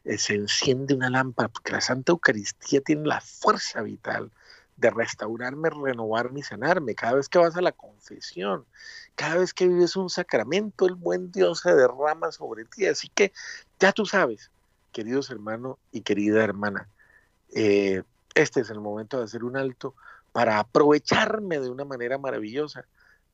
eh, 0.05 0.18
se 0.18 0.35
enciende 0.35 0.94
una 0.94 1.11
lámpara, 1.11 1.49
porque 1.49 1.72
la 1.72 1.81
Santa 1.81 2.12
Eucaristía 2.12 2.81
tiene 2.81 3.07
la 3.07 3.20
fuerza 3.20 3.83
vital 3.83 4.31
de 4.77 4.91
restaurarme, 4.91 5.71
renovarme 5.71 6.41
y 6.41 6.43
sanarme. 6.43 6.95
Cada 6.95 7.15
vez 7.15 7.29
que 7.29 7.39
vas 7.39 7.57
a 7.57 7.62
la 7.62 7.73
confesión, 7.73 8.65
cada 9.15 9.37
vez 9.37 9.55
que 9.55 9.67
vives 9.67 9.97
un 9.97 10.11
sacramento, 10.11 10.87
el 10.87 10.95
buen 10.95 11.33
Dios 11.33 11.61
se 11.61 11.75
derrama 11.75 12.33
sobre 12.33 12.65
ti. 12.65 12.87
Así 12.87 13.09
que 13.09 13.33
ya 13.81 13.93
tú 13.93 14.07
sabes, 14.07 14.51
queridos 14.93 15.31
hermanos 15.31 15.79
y 15.93 16.03
querida 16.03 16.45
hermana, 16.45 16.89
eh, 17.55 18.03
este 18.35 18.61
es 18.61 18.71
el 18.71 18.81
momento 18.81 19.19
de 19.19 19.25
hacer 19.25 19.45
un 19.45 19.57
alto 19.57 19.95
para 20.33 20.59
aprovecharme 20.59 21.59
de 21.59 21.71
una 21.71 21.87
manera 21.87 22.19
maravillosa 22.19 22.85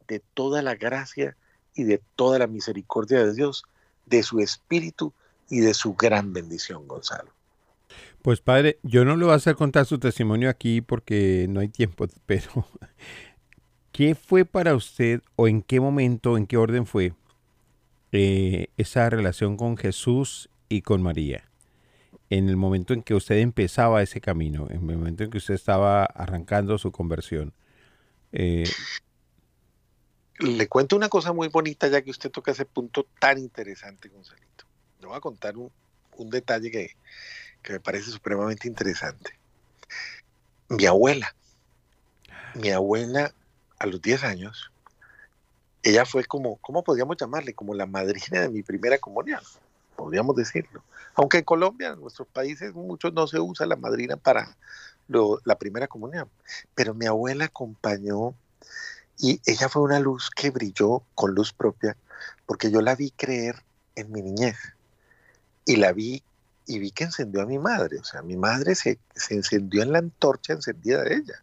de 0.07 0.21
toda 0.35 0.63
la 0.63 0.77
gracia 0.77 1.37
y 1.75 1.85
de 1.85 2.01
toda 2.17 2.39
la 2.39 2.47
misericordia 2.47 3.25
de 3.25 3.35
Dios, 3.35 3.65
de 4.07 4.23
su 4.23 4.39
Espíritu 4.41 5.13
y 5.49 5.61
de 5.61 5.75
su 5.75 5.95
gran 5.95 6.33
bendición, 6.33 6.87
Gonzalo. 6.87 7.33
Pues 8.23 8.41
padre, 8.41 8.79
yo 8.85 9.05
no 9.05 9.17
le 9.17 9.25
voy 9.25 9.33
a 9.33 9.37
hacer 9.37 9.57
contar 9.57 9.85
su 9.85 9.99
testimonio 9.99 10.49
aquí 10.49 10.81
porque 10.81 11.47
no 11.49 11.61
hay 11.61 11.69
tiempo, 11.69 12.07
pero 12.27 12.67
¿qué 13.91 14.15
fue 14.15 14.45
para 14.45 14.75
usted 14.75 15.21
o 15.37 15.49
en 15.49 15.63
qué 15.63 15.81
momento, 15.81 16.37
en 16.37 16.47
qué 16.47 16.57
orden 16.57 16.87
fue 16.87 17.15
eh, 18.13 18.69
esa 18.77 19.11
relación 19.11 19.57
con 19.57 19.77
Jesús 19.77 20.49
y 20.69 20.83
con 20.83 21.03
María? 21.03 21.49
En 22.31 22.49
el 22.49 22.57
momento 22.57 22.95
en 22.95 23.03
que 23.03 23.15
usted 23.15 23.39
empezaba 23.39 24.03
ese 24.03 24.21
camino, 24.21 24.67
en 24.71 24.89
el 24.89 24.97
momento 24.97 25.25
en 25.25 25.31
que 25.31 25.39
usted 25.39 25.55
estaba 25.55 26.05
arrancando 26.05 26.79
su 26.79 26.91
conversión. 26.93 27.53
Eh, 28.33 28.65
le 30.39 30.69
cuento 30.69 30.97
una 30.97 31.09
cosa 31.09 31.33
muy 31.33 31.49
bonita 31.49 31.89
ya 31.89 32.03
que 32.03 32.11
usted 32.11 32.31
toca 32.31 32.53
ese 32.53 32.65
punto 32.65 33.07
tan 33.19 33.39
interesante, 33.39 34.09
Gonzalito. 34.09 34.65
Le 35.01 35.07
voy 35.07 35.17
a 35.17 35.21
contar 35.21 35.57
un, 35.57 35.71
detalle 36.31 36.71
que, 36.71 36.97
me 37.69 37.81
parece 37.81 38.11
supremamente 38.11 38.69
interesante. 38.69 39.39
Mi 40.69 40.87
abuela, 40.87 41.35
mi 42.55 42.71
abuela 42.71 43.33
a 43.79 43.87
los 43.87 44.01
10 44.01 44.25
años, 44.25 44.73
ella 45.83 46.05
fue 46.05 46.25
como, 46.25 46.57
¿cómo 46.57 46.83
podríamos 46.85 47.17
llamarle? 47.17 47.55
Como 47.55 47.75
la 47.75 47.87
madrina 47.87 48.41
de 48.41 48.49
mi 48.49 48.63
primera 48.63 48.99
comunión, 48.99 49.41
podríamos 49.97 50.37
decirlo. 50.37 50.83
Aunque 51.15 51.39
en 51.39 51.45
Colombia, 51.45 51.89
en 51.89 52.01
nuestros 52.01 52.29
países, 52.29 52.73
muchos 52.75 53.13
no 53.13 53.27
se 53.27 53.39
usa 53.39 53.67
la 53.67 53.77
madrina 53.77 54.17
para 54.17 54.57
la 55.45 55.59
primera 55.59 55.89
comunión. 55.89 56.29
Pero 56.75 56.95
mi 56.95 57.07
abuela 57.07 57.47
acompañó 57.47 58.35
y 59.19 59.41
ella 59.45 59.69
fue 59.69 59.83
una 59.83 60.01
luz 60.01 60.31
que 60.31 60.51
brilló 60.51 61.03
con 61.15 61.35
luz 61.35 61.53
propia, 61.53 61.97
porque 62.47 62.71
yo 62.71 62.81
la 62.81 62.95
vi 62.95 63.11
creer 63.11 63.63
en 63.95 64.11
mi 64.11 64.23
niñez. 64.23 64.57
Y 65.65 65.77
la 65.77 65.93
vi 65.93 66.23
y 66.67 66.79
vi 66.79 66.91
que 66.91 67.05
encendió 67.05 67.43
a 67.43 67.47
mi 67.47 67.59
madre. 67.59 67.99
O 67.99 68.05
sea, 68.05 68.23
mi 68.23 68.37
madre 68.37 68.75
se, 68.75 68.99
se 69.15 69.35
encendió 69.35 69.83
en 69.83 69.93
la 69.93 69.99
antorcha 69.99 70.53
encendida 70.53 71.03
de 71.03 71.17
ella. 71.17 71.43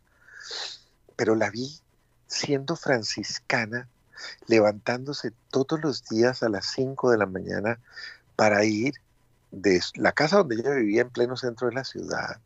Pero 1.15 1.35
la 1.35 1.49
vi 1.49 1.79
siendo 2.27 2.75
franciscana, 2.75 3.87
levantándose 4.47 5.31
todos 5.49 5.81
los 5.81 6.05
días 6.05 6.43
a 6.43 6.49
las 6.49 6.65
5 6.67 7.11
de 7.11 7.17
la 7.17 7.25
mañana 7.25 7.79
para 8.35 8.63
ir 8.63 8.93
de 9.51 9.81
la 9.95 10.11
casa 10.11 10.37
donde 10.37 10.55
ella 10.55 10.71
vivía 10.71 11.01
en 11.01 11.09
pleno 11.09 11.35
centro 11.35 11.67
de 11.67 11.73
la 11.73 11.83
ciudad 11.83 12.39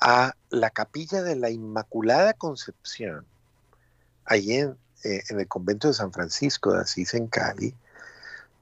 a 0.00 0.34
la 0.50 0.70
capilla 0.70 1.22
de 1.22 1.36
la 1.36 1.50
Inmaculada 1.50 2.32
Concepción 2.34 3.24
ahí 4.24 4.52
en, 4.52 4.76
eh, 5.04 5.22
en, 5.28 5.40
el 5.40 5.48
convento 5.48 5.88
de 5.88 5.94
San 5.94 6.12
Francisco 6.12 6.72
de 6.72 6.80
Asís 6.80 7.14
en 7.14 7.28
Cali 7.28 7.74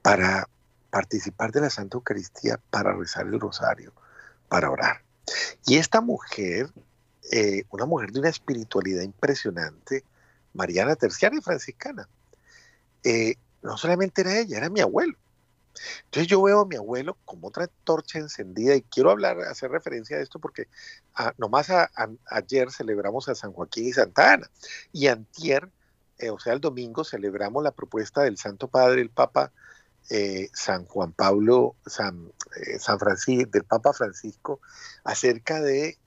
para 0.03 0.49
participar 0.91 1.53
de 1.53 1.63
la 1.63 1.71
Santa 1.71 1.97
Eucaristía, 1.97 2.61
para 2.71 2.93
rezar 2.93 3.27
el 3.27 3.41
rosario, 3.41 3.93
para 4.49 4.71
orar. 4.71 5.03
Y 5.67 5.77
esta 5.77 6.01
mujer, 6.01 6.71
eh, 7.33 7.65
una 7.71 7.87
mujer 7.87 8.13
de 8.13 8.21
una 8.21 8.29
espiritualidad 8.29 9.03
impresionante, 9.03 10.05
Mariana 10.55 10.97
Terciaria 10.97 11.41
franciscana, 11.41 12.09
eh, 13.03 13.35
no 13.63 13.77
solamente 13.77 14.23
era 14.23 14.39
ella, 14.39 14.59
era 14.59 14.71
mi 14.71 14.81
abuelo. 14.81 15.17
Entonces 16.05 16.29
yo 16.29 16.43
veo 16.43 16.61
a 16.61 16.67
mi 16.67 16.77
abuelo 16.77 17.17
como 17.25 17.49
otra 17.49 17.69
torcha 17.85 18.19
encendida 18.19 18.75
y 18.75 18.83
quiero 18.83 19.11
hablar, 19.11 19.41
hacer 19.41 19.71
referencia 19.71 20.17
a 20.17 20.21
esto 20.21 20.39
porque 20.39 20.69
ah, 21.15 21.35
nomás 21.37 21.69
ayer 22.31 22.71
celebramos 22.71 23.29
a 23.29 23.35
San 23.35 23.53
Joaquín 23.53 23.87
y 23.87 23.93
Santa 23.93 24.35
Ana 24.35 24.51
y 24.93 25.09
antier, 25.09 25.69
eh, 26.19 26.31
o 26.31 26.39
sea 26.39 26.55
el 26.55 26.61
domingo, 26.61 27.05
celebramos 27.05 27.63
la 27.63 27.73
propuesta 27.73 28.23
del 28.23 28.39
Santo 28.39 28.69
Padre, 28.69 29.03
el 29.03 29.11
Papa 29.11 29.53
eh, 30.11 30.49
San 30.53 30.87
Juan 30.87 31.13
Pablo, 31.13 31.77
San, 31.87 32.33
eh, 32.57 32.79
San 32.79 32.99
Francisco, 32.99 33.51
del 33.51 33.65
Papa 33.65 33.93
Francisco, 33.93 34.61
acerca 35.05 35.61
de 35.61 35.99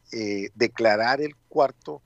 declarar 0.55 1.21
el 1.21 1.35
cuarto 1.49 2.01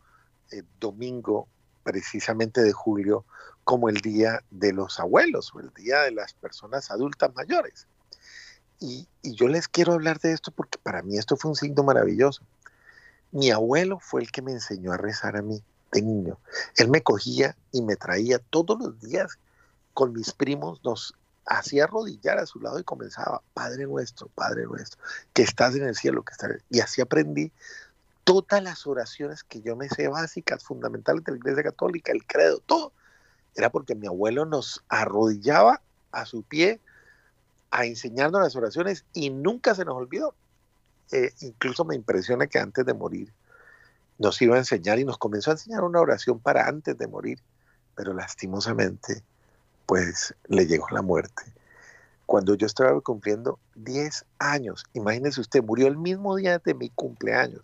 domingo 0.78 1.48
precisamente 1.84 2.62
de 2.62 2.74
julio 2.74 3.24
como 3.64 3.90
el 3.90 4.02
día 4.02 4.44
de 4.52 4.74
los 4.74 5.00
abuelos 5.00 5.54
o 5.56 5.60
el 5.60 5.72
día 5.74 6.02
de 6.02 6.12
las 6.12 6.34
personas 6.34 6.92
adultas 6.92 7.34
mayores. 7.36 7.88
Y, 8.80 9.08
yo 9.24 9.48
les 9.48 9.70
quiero 9.70 9.94
hablar 9.94 10.20
de 10.20 10.34
esto 10.34 10.52
porque 10.52 10.78
para 10.78 11.02
mí 11.02 11.18
esto 11.18 11.38
fue 11.38 11.52
un 11.52 11.56
signo 11.56 11.84
maravilloso. 11.84 12.44
Mi 13.32 13.52
abuelo 13.52 14.00
fue 14.02 14.22
el 14.22 14.32
que 14.32 14.42
me 14.42 14.52
enseñó 14.52 14.92
a 14.92 14.98
rezar 14.98 15.38
a 15.38 15.42
mí 15.42 15.64
de 15.94 16.02
niño. 16.02 16.38
Él 16.76 16.90
me 16.90 17.02
cogía 17.02 17.56
y 17.72 17.82
me 17.82 17.96
traía 17.96 18.40
todos 18.40 18.78
los 18.78 19.00
días 19.00 19.40
con 19.94 20.12
mis 20.12 20.34
primos, 20.34 20.82
nos 20.84 21.16
hacía 21.46 21.86
arrodillar 21.86 22.40
a 22.40 22.46
su 22.46 22.60
lado 22.60 22.80
y 22.80 22.84
comenzaba, 22.84 23.42
Padre 23.54 23.86
nuestro, 23.86 24.28
Padre 24.30 24.64
nuestro, 24.64 25.02
que 25.34 25.44
estás 25.44 25.76
en 25.76 25.84
el 25.84 25.96
cielo, 25.96 26.24
que 26.24 26.32
estás 26.32 26.52
Y 26.70 26.80
así 26.80 27.02
aprendí 27.02 27.52
todas 28.24 28.64
las 28.64 28.88
oraciones 28.88 29.44
que 29.44 29.62
yo 29.62 29.76
me 29.76 29.90
sé 29.90 30.08
básicas, 30.08 30.64
fundamentales 30.64 31.24
de 31.24 31.34
la 31.34 31.38
Iglesia 31.38 31.64
Católica, 31.64 32.12
el 32.12 32.26
credo, 32.26 32.60
todo 32.60 32.94
era 33.56 33.70
porque 33.70 33.96
mi 33.96 34.08
abuelo 34.08 34.46
nos 34.46 34.84
arrodillaba 34.90 35.82
a 36.12 36.26
su 36.26 36.44
pie 36.44 36.80
a 37.72 37.86
enseñarnos 37.86 38.42
las 38.42 38.56
oraciones 38.56 39.06
y 39.14 39.30
nunca 39.30 39.76
se 39.76 39.86
nos 39.86 39.96
olvidó. 39.96 40.36
Eh, 41.12 41.34
incluso 41.42 41.86
me 41.86 41.96
impresiona 41.96 42.48
que 42.48 42.60
antes 42.60 42.86
de 42.86 42.94
morir 42.94 43.32
nos 44.18 44.42
iba 44.42 44.56
a 44.56 44.60
enseñar 44.60 45.00
y 45.00 45.06
nos 45.06 45.18
comenzó 45.18 45.52
a 45.52 45.54
enseñar 45.54 45.84
una 45.84 46.00
oración 46.00 46.40
para 46.40 46.68
antes 46.68 46.98
de 46.98 47.08
morir, 47.08 47.40
pero 47.96 48.14
lastimosamente 48.14 49.24
pues 49.94 50.34
le 50.48 50.66
llegó 50.66 50.88
la 50.90 51.04
muerte. 51.04 51.44
Cuando 52.26 52.56
yo 52.56 52.66
estaba 52.66 53.00
cumpliendo 53.02 53.60
10 53.76 54.26
años, 54.40 54.86
imagínese 54.94 55.40
usted, 55.40 55.62
murió 55.62 55.86
el 55.86 55.98
mismo 55.98 56.36
día 56.36 56.58
de 56.58 56.74
mi 56.74 56.90
cumpleaños, 56.90 57.62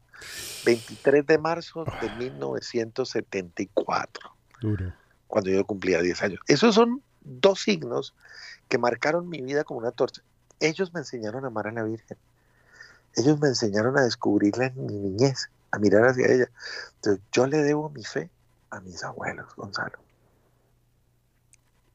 23 0.64 1.26
de 1.26 1.40
marzo 1.40 1.86
de 2.00 2.12
1974. 2.12 4.32
Duro 4.62 4.94
cuando 5.26 5.50
yo 5.50 5.66
cumplía 5.66 6.04
10 6.04 6.22
años. 6.22 6.40
Esos 6.48 6.76
son 6.76 7.02
dos 7.22 7.62
signos 7.62 8.14
que 8.68 8.78
marcaron 8.78 9.28
mi 9.28 9.42
vida 9.42 9.64
como 9.64 9.80
una 9.80 9.90
torcha. 9.90 10.22
Ellos 10.60 10.94
me 10.94 11.00
enseñaron 11.00 11.46
a 11.46 11.48
amar 11.48 11.66
a 11.66 11.72
la 11.72 11.82
Virgen. 11.82 12.20
Ellos 13.16 13.40
me 13.40 13.48
enseñaron 13.48 13.98
a 13.98 14.04
descubrirla 14.04 14.68
en 14.68 14.86
mi 14.86 14.94
niñez, 14.94 15.50
a 15.72 15.80
mirar 15.80 16.06
hacia 16.06 16.28
ella. 16.28 16.52
Entonces 16.98 17.24
yo 17.32 17.48
le 17.48 17.64
debo 17.64 17.90
mi 17.90 18.04
fe 18.04 18.30
a 18.70 18.82
mis 18.82 19.04
abuelos, 19.04 19.48
Gonzalo. 19.56 19.98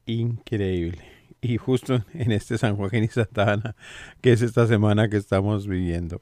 Increíble. 0.05 1.03
Y 1.41 1.57
justo 1.57 2.03
en 2.13 2.31
este 2.31 2.57
San 2.57 2.75
Joaquín 2.75 3.03
y 3.03 3.07
Santana, 3.07 3.75
que 4.21 4.31
es 4.33 4.41
esta 4.41 4.67
semana 4.67 5.09
que 5.09 5.17
estamos 5.17 5.67
viviendo. 5.67 6.21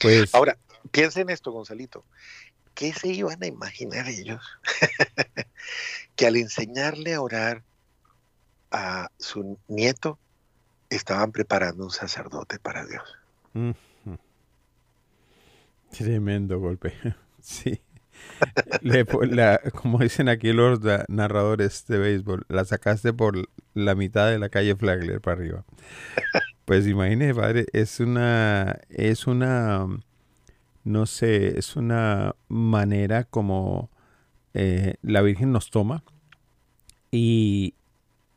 Pues 0.00 0.34
Ahora, 0.34 0.58
piensen 0.90 1.30
esto, 1.30 1.52
Gonzalito. 1.52 2.04
¿Qué 2.74 2.92
se 2.92 3.08
iban 3.08 3.42
a 3.42 3.46
imaginar 3.46 4.06
ellos? 4.08 4.42
que 6.16 6.26
al 6.26 6.36
enseñarle 6.36 7.14
a 7.14 7.22
orar 7.22 7.62
a 8.70 9.10
su 9.18 9.58
nieto, 9.68 10.18
estaban 10.90 11.32
preparando 11.32 11.84
un 11.84 11.90
sacerdote 11.90 12.58
para 12.58 12.84
Dios. 12.84 13.02
Tremendo 15.90 16.58
golpe. 16.58 16.92
Sí. 17.40 17.80
como 19.80 19.98
dicen 19.98 20.28
aquí 20.28 20.52
los 20.52 20.80
narradores 21.08 21.86
de 21.86 21.98
béisbol, 21.98 22.44
la 22.48 22.64
sacaste 22.64 23.12
por 23.12 23.48
la 23.74 23.94
mitad 23.94 24.30
de 24.30 24.38
la 24.38 24.48
calle 24.48 24.76
Flagler 24.76 25.20
para 25.20 25.36
arriba. 25.36 25.64
Pues 26.64 26.86
imagínese, 26.86 27.34
padre, 27.34 27.66
es 27.72 28.00
una, 28.00 28.78
es 28.88 29.26
una, 29.26 29.86
no 30.84 31.06
sé, 31.06 31.58
es 31.58 31.76
una 31.76 32.34
manera 32.48 33.24
como 33.24 33.90
eh, 34.54 34.94
la 35.02 35.22
Virgen 35.22 35.52
nos 35.52 35.70
toma 35.70 36.02
y, 37.10 37.74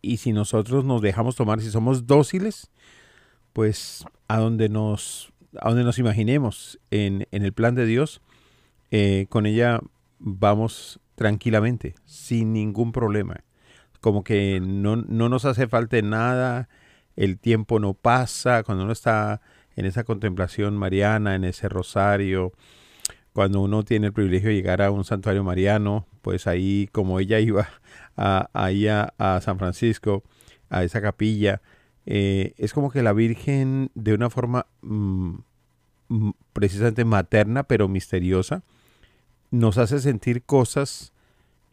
y 0.01 0.17
si 0.17 0.31
nosotros 0.31 0.85
nos 0.85 1.01
dejamos 1.01 1.35
tomar, 1.35 1.61
si 1.61 1.71
somos 1.71 2.05
dóciles, 2.07 2.69
pues 3.53 4.05
a 4.27 4.37
donde 4.39 4.69
nos, 4.69 5.33
a 5.59 5.69
donde 5.69 5.83
nos 5.83 5.97
imaginemos 5.97 6.79
en, 6.91 7.27
en 7.31 7.43
el 7.43 7.53
plan 7.53 7.75
de 7.75 7.85
Dios, 7.85 8.21
eh, 8.91 9.27
con 9.29 9.45
ella 9.45 9.79
vamos 10.19 10.99
tranquilamente, 11.15 11.95
sin 12.05 12.53
ningún 12.53 12.91
problema. 12.91 13.43
Como 14.01 14.23
que 14.23 14.61
no, 14.61 14.95
no 14.95 15.29
nos 15.29 15.45
hace 15.45 15.67
falta 15.67 16.01
nada, 16.01 16.69
el 17.15 17.37
tiempo 17.37 17.79
no 17.79 17.93
pasa, 17.93 18.63
cuando 18.63 18.83
uno 18.85 18.93
está 18.93 19.41
en 19.75 19.85
esa 19.85 20.03
contemplación 20.03 20.77
mariana, 20.77 21.35
en 21.35 21.43
ese 21.43 21.69
rosario, 21.69 22.53
cuando 23.33 23.61
uno 23.61 23.83
tiene 23.83 24.07
el 24.07 24.13
privilegio 24.13 24.49
de 24.49 24.55
llegar 24.55 24.81
a 24.81 24.91
un 24.91 25.03
santuario 25.03 25.43
mariano, 25.43 26.07
pues 26.21 26.47
ahí 26.47 26.89
como 26.91 27.19
ella 27.19 27.39
iba 27.39 27.69
a, 28.17 28.49
ahí 28.53 28.87
a, 28.87 29.13
San 29.41 29.59
Francisco, 29.59 30.23
a 30.69 30.83
esa 30.83 31.01
capilla, 31.01 31.61
eh, 32.05 32.53
es 32.57 32.73
como 32.73 32.91
que 32.91 33.03
la 33.03 33.13
Virgen 33.13 33.91
de 33.95 34.13
una 34.13 34.29
forma 34.29 34.65
mm, 34.81 35.35
mm, 36.09 36.31
precisamente 36.53 37.05
materna, 37.05 37.63
pero 37.63 37.87
misteriosa, 37.87 38.63
nos 39.51 39.77
hace 39.77 39.99
sentir 39.99 40.43
cosas 40.43 41.13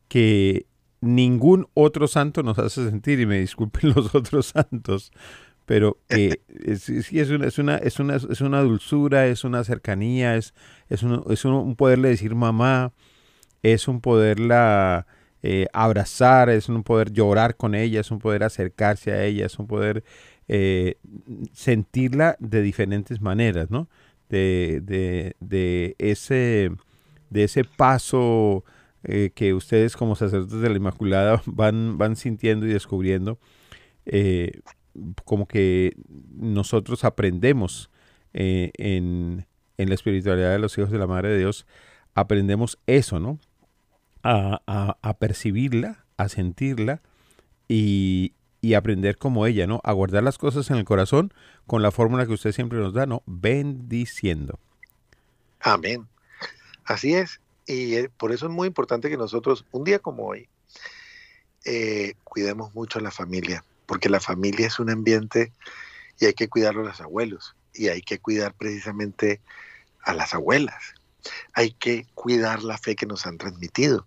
que 0.08 0.66
ningún 1.00 1.68
otro 1.74 2.08
santo 2.08 2.42
nos 2.42 2.58
hace 2.58 2.88
sentir, 2.88 3.20
y 3.20 3.26
me 3.26 3.40
disculpen 3.40 3.90
los 3.94 4.14
otros 4.14 4.46
santos, 4.46 5.12
pero 5.66 5.98
que 6.08 6.40
sí 6.78 7.20
es 7.20 7.30
una, 7.30 7.46
es, 7.46 7.58
una, 7.58 7.76
es, 7.76 7.98
una, 7.98 8.16
es 8.16 8.40
una 8.40 8.60
dulzura, 8.60 9.26
es 9.26 9.44
una 9.44 9.64
cercanía, 9.64 10.36
es, 10.36 10.54
es, 10.88 11.02
un, 11.02 11.24
es 11.28 11.44
un 11.44 11.76
poderle 11.76 12.08
decir 12.08 12.34
mamá, 12.34 12.92
es 13.62 13.88
un 13.88 14.00
poderla 14.00 15.06
eh, 15.42 15.66
abrazar, 15.72 16.50
es 16.50 16.68
un 16.68 16.82
poder 16.82 17.12
llorar 17.12 17.56
con 17.56 17.74
ella, 17.74 18.00
es 18.00 18.10
un 18.10 18.18
poder 18.18 18.42
acercarse 18.42 19.12
a 19.12 19.24
ella, 19.24 19.46
es 19.46 19.58
un 19.58 19.66
poder 19.66 20.02
eh, 20.48 20.96
sentirla 21.52 22.36
de 22.40 22.62
diferentes 22.62 23.20
maneras, 23.20 23.70
¿no? 23.70 23.88
De, 24.28 24.80
de, 24.82 25.36
de, 25.40 25.94
ese, 25.98 26.72
de 27.30 27.44
ese 27.44 27.64
paso 27.64 28.64
eh, 29.04 29.30
que 29.34 29.54
ustedes 29.54 29.96
como 29.96 30.16
sacerdotes 30.16 30.60
de 30.60 30.68
la 30.68 30.76
Inmaculada 30.76 31.42
van, 31.46 31.98
van 31.98 32.16
sintiendo 32.16 32.66
y 32.66 32.70
descubriendo, 32.70 33.38
como 35.24 35.46
que 35.46 35.96
nosotros 36.36 37.04
aprendemos 37.04 37.90
en, 38.32 39.46
en 39.76 39.88
la 39.88 39.94
espiritualidad 39.94 40.52
de 40.52 40.58
los 40.60 40.78
hijos 40.78 40.90
de 40.90 40.98
la 40.98 41.08
Madre 41.08 41.30
de 41.30 41.38
Dios, 41.38 41.66
aprendemos 42.14 42.78
eso, 42.86 43.18
¿no? 43.18 43.40
a, 44.26 45.16
percibirla, 45.18 46.04
a 46.16 46.28
sentirla 46.28 47.02
y, 47.68 48.32
aprender 48.76 49.16
como 49.16 49.46
ella, 49.46 49.68
¿no? 49.68 49.80
A 49.84 49.92
guardar 49.92 50.24
las 50.24 50.38
cosas 50.38 50.70
en 50.70 50.76
el 50.76 50.84
corazón 50.84 51.32
con 51.68 51.82
la 51.82 51.92
fórmula 51.92 52.26
que 52.26 52.32
usted 52.32 52.50
siempre 52.50 52.80
nos 52.80 52.92
da, 52.92 53.06
¿no? 53.06 53.22
Bendiciendo. 53.26 54.58
Amén. 55.60 56.08
Así 56.86 57.14
es. 57.14 57.40
Y 57.66 57.96
eh, 57.96 58.08
por 58.08 58.32
eso 58.32 58.46
es 58.46 58.52
muy 58.52 58.68
importante 58.68 59.10
que 59.10 59.16
nosotros, 59.16 59.66
un 59.72 59.84
día 59.84 59.98
como 59.98 60.24
hoy, 60.26 60.48
eh, 61.64 62.14
cuidemos 62.22 62.74
mucho 62.74 63.00
a 63.00 63.02
la 63.02 63.10
familia, 63.10 63.64
porque 63.86 64.08
la 64.08 64.20
familia 64.20 64.68
es 64.68 64.78
un 64.78 64.88
ambiente 64.88 65.52
y 66.20 66.26
hay 66.26 66.32
que 66.32 66.48
cuidarlo 66.48 66.82
a 66.82 66.86
los 66.86 67.00
abuelos 67.00 67.56
y 67.74 67.88
hay 67.88 68.02
que 68.02 68.20
cuidar 68.20 68.54
precisamente 68.54 69.40
a 70.02 70.14
las 70.14 70.32
abuelas. 70.32 70.94
Hay 71.52 71.72
que 71.72 72.06
cuidar 72.14 72.62
la 72.62 72.78
fe 72.78 72.94
que 72.94 73.06
nos 73.06 73.26
han 73.26 73.36
transmitido 73.36 74.06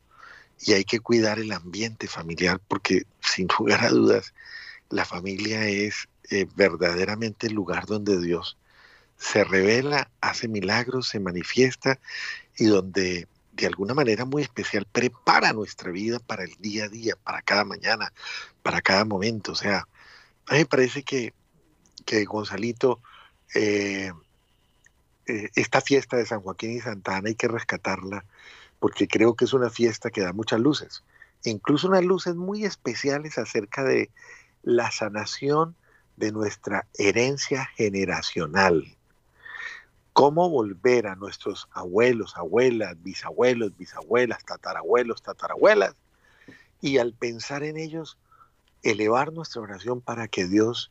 y 0.62 0.74
hay 0.74 0.86
que 0.86 1.02
cuidar 1.02 1.40
el 1.40 1.52
ambiente 1.52 2.08
familiar 2.08 2.62
porque 2.66 3.04
sin 3.20 3.48
lugar 3.60 3.84
a 3.84 3.90
dudas 3.90 4.34
la 4.90 5.04
familia 5.04 5.68
es 5.68 6.08
eh, 6.32 6.48
verdaderamente 6.56 7.48
el 7.48 7.54
lugar 7.54 7.86
donde 7.86 8.20
Dios 8.20 8.58
se 9.18 9.44
revela, 9.44 10.10
hace 10.22 10.48
milagros, 10.48 11.10
se 11.10 11.20
manifiesta 11.20 12.00
y 12.60 12.66
donde 12.66 13.28
de 13.54 13.68
alguna 13.68 13.94
manera 13.94 14.26
muy 14.26 14.44
especial 14.44 14.86
prepara 14.92 15.54
nuestra 15.54 15.92
vida 15.92 16.20
para 16.20 16.44
el 16.44 16.56
día 16.60 16.86
a 16.86 16.90
día, 16.90 17.16
para 17.24 17.42
cada 17.42 17.66
mañana, 17.66 18.14
para 18.62 18.82
cada 18.82 19.06
momento. 19.06 19.54
O 19.54 19.56
sea, 19.56 19.88
a 20.46 20.54
mí 20.54 20.60
me 20.60 20.66
parece 20.66 21.04
que, 21.04 21.34
que 22.06 22.24
Gonzalito, 22.26 23.02
eh, 23.56 24.12
eh, 25.26 25.50
esta 25.56 25.82
fiesta 25.82 26.18
de 26.18 26.26
San 26.26 26.42
Joaquín 26.42 26.72
y 26.72 26.80
Santa 26.80 27.18
Ana 27.18 27.30
hay 27.30 27.36
que 27.36 27.48
rescatarla 27.48 28.26
porque 28.80 29.08
creo 29.08 29.36
que 29.36 29.46
es 29.46 29.54
una 29.54 29.70
fiesta 29.70 30.10
que 30.10 30.22
da 30.22 30.34
muchas 30.34 30.60
luces, 30.60 31.04
incluso 31.44 31.88
unas 31.88 32.04
luces 32.04 32.36
muy 32.36 32.64
especiales 32.64 33.38
acerca 33.38 33.84
de 33.84 34.10
la 34.64 34.90
sanación 34.92 35.76
de 36.16 36.32
nuestra 36.32 36.88
herencia 36.98 37.66
generacional. 37.76 38.98
Cómo 40.20 40.50
volver 40.50 41.08
a 41.08 41.16
nuestros 41.16 41.70
abuelos, 41.72 42.36
abuelas, 42.36 43.02
bisabuelos, 43.02 43.72
bisabuelas, 43.78 44.44
tatarabuelos, 44.44 45.22
tatarabuelas, 45.22 45.96
y 46.82 46.98
al 46.98 47.14
pensar 47.14 47.64
en 47.64 47.78
ellos, 47.78 48.18
elevar 48.84 49.32
nuestra 49.32 49.62
oración 49.62 50.02
para 50.02 50.28
que 50.28 50.46
Dios, 50.46 50.90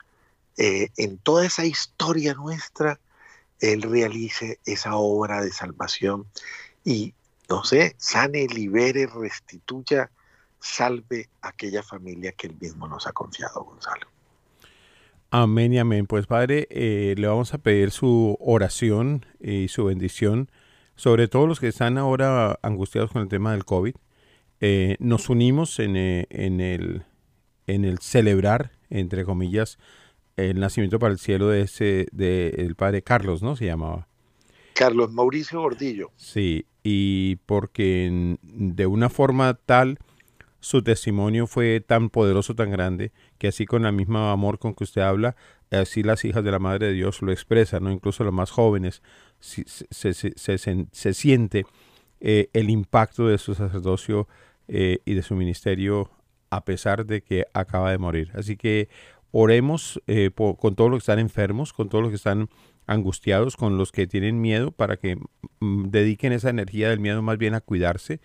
eh, 0.56 0.88
en 0.96 1.18
toda 1.18 1.44
esa 1.44 1.66
historia 1.66 2.32
nuestra, 2.32 3.00
Él 3.60 3.82
realice 3.82 4.60
esa 4.64 4.96
obra 4.96 5.42
de 5.42 5.52
salvación 5.52 6.24
y 6.82 7.12
no 7.50 7.64
sé, 7.64 7.96
sane, 7.98 8.46
libere, 8.46 9.06
restituya, 9.08 10.10
salve 10.58 11.28
aquella 11.42 11.82
familia 11.82 12.32
que 12.32 12.46
él 12.46 12.56
mismo 12.58 12.88
nos 12.88 13.06
ha 13.06 13.12
confiado, 13.12 13.62
Gonzalo. 13.62 14.06
Amén 15.30 15.74
y 15.74 15.78
amén. 15.78 16.06
Pues 16.06 16.26
Padre, 16.26 16.66
eh, 16.70 17.14
le 17.18 17.26
vamos 17.26 17.52
a 17.52 17.58
pedir 17.58 17.90
su 17.90 18.38
oración 18.40 19.26
y 19.38 19.68
su 19.68 19.84
bendición 19.84 20.50
sobre 20.96 21.28
todos 21.28 21.46
los 21.46 21.60
que 21.60 21.68
están 21.68 21.98
ahora 21.98 22.58
angustiados 22.62 23.12
con 23.12 23.20
el 23.20 23.28
tema 23.28 23.52
del 23.52 23.66
COVID. 23.66 23.94
Eh, 24.60 24.96
nos 25.00 25.28
unimos 25.28 25.80
en, 25.80 25.96
eh, 25.96 26.26
en, 26.30 26.62
el, 26.62 27.02
en 27.66 27.84
el 27.84 27.98
celebrar, 27.98 28.72
entre 28.88 29.26
comillas, 29.26 29.78
el 30.36 30.60
nacimiento 30.60 30.98
para 30.98 31.12
el 31.12 31.18
cielo 31.18 31.48
de 31.48 31.60
ese, 31.60 32.06
de 32.10 32.74
Padre 32.78 33.02
Carlos, 33.02 33.42
¿no? 33.42 33.54
Se 33.54 33.66
llamaba. 33.66 34.08
Carlos 34.72 35.12
Mauricio 35.12 35.60
Gordillo. 35.60 36.10
Sí, 36.16 36.64
y 36.82 37.36
porque 37.44 38.38
de 38.42 38.86
una 38.86 39.10
forma 39.10 39.52
tal 39.54 39.98
su 40.60 40.82
testimonio 40.82 41.46
fue 41.46 41.80
tan 41.80 42.10
poderoso, 42.10 42.54
tan 42.54 42.70
grande, 42.70 43.12
que 43.38 43.48
así 43.48 43.66
con 43.66 43.86
el 43.86 43.92
mismo 43.92 44.30
amor 44.30 44.58
con 44.58 44.74
que 44.74 44.84
usted 44.84 45.02
habla, 45.02 45.36
así 45.70 46.02
las 46.02 46.24
hijas 46.24 46.42
de 46.44 46.50
la 46.50 46.58
Madre 46.58 46.88
de 46.88 46.92
Dios 46.92 47.22
lo 47.22 47.32
expresan, 47.32 47.84
¿no? 47.84 47.90
incluso 47.90 48.24
los 48.24 48.32
más 48.32 48.50
jóvenes, 48.50 49.02
se, 49.40 49.64
se, 50.14 51.14
siente 51.14 51.64
eh, 52.20 52.50
el 52.52 52.70
impacto 52.70 53.28
de 53.28 53.38
su 53.38 53.54
sacerdocio 53.54 54.26
eh, 54.66 54.98
y 55.04 55.14
de 55.14 55.22
su 55.22 55.36
ministerio 55.36 56.10
a 56.50 56.64
pesar 56.64 57.06
de 57.06 57.22
que 57.22 57.46
acaba 57.52 57.90
de 57.90 57.98
morir. 57.98 58.32
Así 58.34 58.56
que 58.56 58.88
oremos 59.30 60.02
eh, 60.06 60.30
con 60.32 60.74
todos 60.74 60.90
los 60.90 60.98
que 60.98 61.02
están 61.02 61.18
enfermos, 61.18 61.72
con 61.72 61.88
todos 61.88 62.02
los 62.02 62.10
que 62.10 62.16
están 62.16 62.48
angustiados, 62.86 63.56
con 63.56 63.76
los 63.76 63.92
que 63.92 64.06
tienen 64.06 64.40
miedo, 64.40 64.72
para 64.72 64.96
que 64.96 65.16
mm, 65.60 65.90
dediquen 65.90 66.32
esa 66.32 66.50
energía 66.50 66.88
del 66.88 67.00
miedo 67.00 67.22
más 67.22 67.38
bien 67.38 67.54
a 67.54 67.60
cuidarse, 67.60 68.20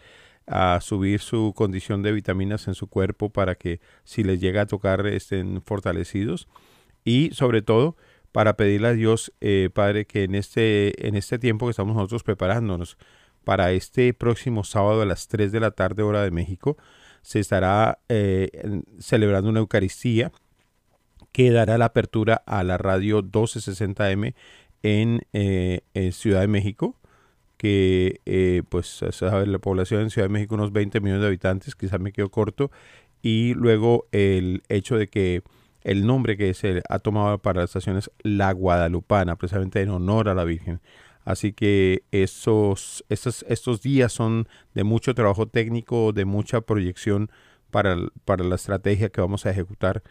a 0.47 0.79
subir 0.81 1.19
su 1.19 1.53
condición 1.55 2.01
de 2.01 2.11
vitaminas 2.11 2.67
en 2.67 2.75
su 2.75 2.87
cuerpo 2.87 3.29
para 3.29 3.55
que 3.55 3.79
si 4.03 4.23
les 4.23 4.39
llega 4.39 4.61
a 4.61 4.65
tocar 4.65 5.05
estén 5.07 5.61
fortalecidos. 5.61 6.47
Y 7.05 7.31
sobre 7.33 7.61
todo 7.61 7.95
para 8.33 8.57
pedirle 8.57 8.87
a 8.87 8.93
Dios, 8.93 9.31
eh, 9.41 9.69
Padre, 9.71 10.05
que 10.05 10.23
en 10.23 10.35
este, 10.35 11.07
en 11.07 11.15
este 11.15 11.37
tiempo 11.37 11.67
que 11.67 11.71
estamos 11.71 11.95
nosotros 11.95 12.23
preparándonos 12.23 12.97
para 13.43 13.71
este 13.71 14.13
próximo 14.13 14.63
sábado 14.63 15.01
a 15.01 15.05
las 15.05 15.27
3 15.27 15.51
de 15.51 15.59
la 15.59 15.71
tarde 15.71 16.01
hora 16.01 16.23
de 16.23 16.31
México, 16.31 16.75
se 17.21 17.39
estará 17.39 17.99
eh, 18.09 18.81
celebrando 18.99 19.49
una 19.49 19.59
Eucaristía 19.59 20.31
que 21.31 21.51
dará 21.51 21.77
la 21.77 21.85
apertura 21.85 22.41
a 22.45 22.63
la 22.63 22.77
radio 22.77 23.21
1260M 23.21 24.33
en, 24.81 25.21
eh, 25.33 25.81
Ciudad 26.11 26.41
de 26.41 26.47
México, 26.47 26.97
que 27.63 28.19
eh, 28.25 28.63
pues 28.67 29.01
la 29.21 29.59
población 29.59 30.01
en 30.01 30.09
Ciudad 30.09 30.27
de 30.27 30.33
México 30.33 30.55
unos 30.55 30.73
20 30.73 30.99
millones 30.99 31.21
de 31.21 31.27
habitantes, 31.27 31.75
quizás 31.75 32.01
me 32.01 32.11
quedo 32.11 32.29
corto, 32.29 32.71
y 33.21 33.53
luego 33.53 34.05
el 34.11 34.63
hecho 34.67 34.97
de 34.97 35.07
que 35.07 35.43
el 35.83 36.05
nombre 36.05 36.35
que 36.35 36.53
se 36.53 36.81
ha 36.89 36.99
tomado 36.99 37.37
para 37.37 37.59
la 37.59 37.65
estación 37.65 37.95
es 37.95 38.11
La 38.21 38.51
Guadalupana, 38.51 39.37
precisamente 39.37 39.81
en 39.81 39.91
honor 39.91 40.27
a 40.27 40.33
la 40.33 40.43
Virgen. 40.43 40.81
Así 41.23 41.53
que 41.53 42.03
estos, 42.11 43.05
estos 43.07 43.81
días 43.81 44.11
son 44.11 44.49
de 44.73 44.83
mucho 44.83 45.15
trabajo 45.15 45.47
técnico, 45.47 46.11
de 46.11 46.25
mucha 46.25 46.59
proyección 46.59 47.31
para, 47.71 47.95
para 48.25 48.43
la 48.43 48.55
estrategia 48.55 49.07
que 49.07 49.21
vamos 49.21 49.45
a 49.45 49.51
ejecutar 49.51 50.03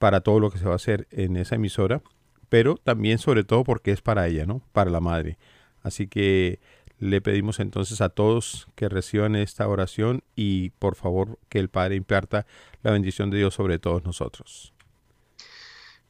para 0.00 0.20
todo 0.20 0.40
lo 0.40 0.50
que 0.50 0.58
se 0.58 0.64
va 0.64 0.72
a 0.72 0.76
hacer 0.76 1.06
en 1.12 1.36
esa 1.36 1.54
emisora 1.54 2.02
pero 2.48 2.76
también 2.76 3.18
sobre 3.18 3.44
todo 3.44 3.64
porque 3.64 3.92
es 3.92 4.00
para 4.00 4.26
ella, 4.26 4.46
¿no? 4.46 4.62
Para 4.72 4.90
la 4.90 5.00
madre. 5.00 5.38
Así 5.82 6.06
que 6.08 6.60
le 6.98 7.20
pedimos 7.20 7.60
entonces 7.60 8.00
a 8.00 8.08
todos 8.08 8.68
que 8.74 8.88
reciban 8.88 9.36
esta 9.36 9.68
oración 9.68 10.22
y 10.34 10.70
por 10.70 10.96
favor 10.96 11.38
que 11.48 11.58
el 11.58 11.68
Padre 11.68 11.96
imparta 11.96 12.46
la 12.82 12.90
bendición 12.90 13.30
de 13.30 13.38
Dios 13.38 13.54
sobre 13.54 13.78
todos 13.78 14.04
nosotros. 14.04 14.72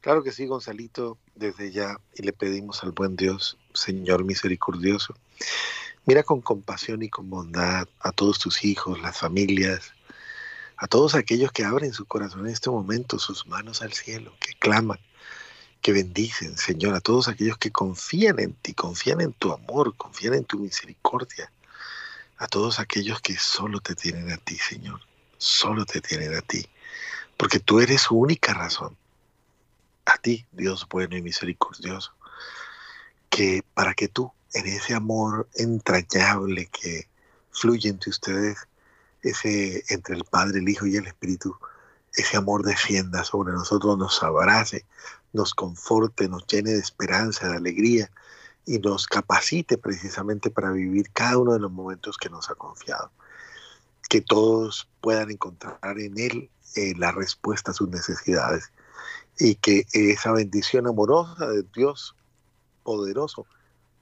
Claro 0.00 0.22
que 0.22 0.32
sí, 0.32 0.46
Gonzalito, 0.46 1.18
desde 1.34 1.72
ya, 1.72 1.98
y 2.14 2.22
le 2.22 2.32
pedimos 2.32 2.82
al 2.84 2.92
buen 2.92 3.16
Dios, 3.16 3.58
Señor 3.74 4.24
misericordioso, 4.24 5.14
mira 6.06 6.22
con 6.22 6.40
compasión 6.40 7.02
y 7.02 7.10
con 7.10 7.28
bondad 7.28 7.88
a 8.00 8.12
todos 8.12 8.38
tus 8.38 8.64
hijos, 8.64 9.00
las 9.02 9.18
familias, 9.18 9.92
a 10.76 10.86
todos 10.86 11.14
aquellos 11.14 11.50
que 11.50 11.64
abren 11.64 11.92
su 11.92 12.06
corazón 12.06 12.46
en 12.46 12.52
este 12.52 12.70
momento, 12.70 13.18
sus 13.18 13.46
manos 13.46 13.82
al 13.82 13.92
cielo, 13.92 14.32
que 14.38 14.54
claman, 14.54 14.98
que 15.80 15.92
bendicen, 15.92 16.56
Señor, 16.56 16.94
a 16.94 17.00
todos 17.00 17.28
aquellos 17.28 17.58
que 17.58 17.70
confían 17.70 18.38
en 18.40 18.54
ti, 18.54 18.74
confían 18.74 19.20
en 19.20 19.32
tu 19.32 19.52
amor, 19.52 19.94
confían 19.96 20.34
en 20.34 20.44
tu 20.44 20.58
misericordia, 20.58 21.50
a 22.38 22.46
todos 22.46 22.78
aquellos 22.80 23.20
que 23.20 23.36
solo 23.36 23.80
te 23.80 23.94
tienen 23.94 24.30
a 24.30 24.36
ti, 24.38 24.56
Señor, 24.56 25.00
solo 25.38 25.84
te 25.84 26.00
tienen 26.00 26.34
a 26.34 26.40
ti, 26.40 26.68
porque 27.36 27.60
tú 27.60 27.80
eres 27.80 28.02
su 28.02 28.16
única 28.16 28.54
razón. 28.54 28.96
A 30.06 30.16
ti, 30.18 30.46
Dios 30.52 30.86
bueno 30.88 31.16
y 31.16 31.22
misericordioso, 31.22 32.12
que 33.28 33.62
para 33.74 33.94
que 33.94 34.08
tú, 34.08 34.32
en 34.54 34.66
ese 34.66 34.94
amor 34.94 35.48
entrañable 35.54 36.66
que 36.66 37.08
fluye 37.50 37.88
entre 37.90 38.10
ustedes, 38.10 38.66
ese 39.22 39.84
entre 39.88 40.16
el 40.16 40.24
Padre, 40.24 40.60
el 40.60 40.68
Hijo 40.68 40.86
y 40.86 40.96
el 40.96 41.06
Espíritu, 41.06 41.56
ese 42.14 42.36
amor 42.36 42.64
descienda 42.64 43.24
sobre 43.24 43.52
nosotros, 43.52 43.98
nos 43.98 44.22
abrace, 44.22 44.84
nos 45.32 45.54
conforte, 45.54 46.28
nos 46.28 46.46
llene 46.46 46.72
de 46.72 46.78
esperanza, 46.78 47.48
de 47.48 47.56
alegría 47.56 48.10
y 48.66 48.78
nos 48.78 49.06
capacite 49.06 49.78
precisamente 49.78 50.50
para 50.50 50.70
vivir 50.70 51.10
cada 51.12 51.38
uno 51.38 51.52
de 51.52 51.60
los 51.60 51.70
momentos 51.70 52.16
que 52.18 52.28
nos 52.28 52.50
ha 52.50 52.54
confiado. 52.54 53.10
Que 54.08 54.20
todos 54.20 54.88
puedan 55.00 55.30
encontrar 55.30 55.98
en 55.98 56.18
Él 56.18 56.50
eh, 56.76 56.94
la 56.96 57.12
respuesta 57.12 57.70
a 57.70 57.74
sus 57.74 57.88
necesidades 57.88 58.72
y 59.38 59.54
que 59.56 59.86
esa 59.92 60.32
bendición 60.32 60.86
amorosa 60.86 61.48
de 61.48 61.64
Dios 61.74 62.14
poderoso 62.82 63.46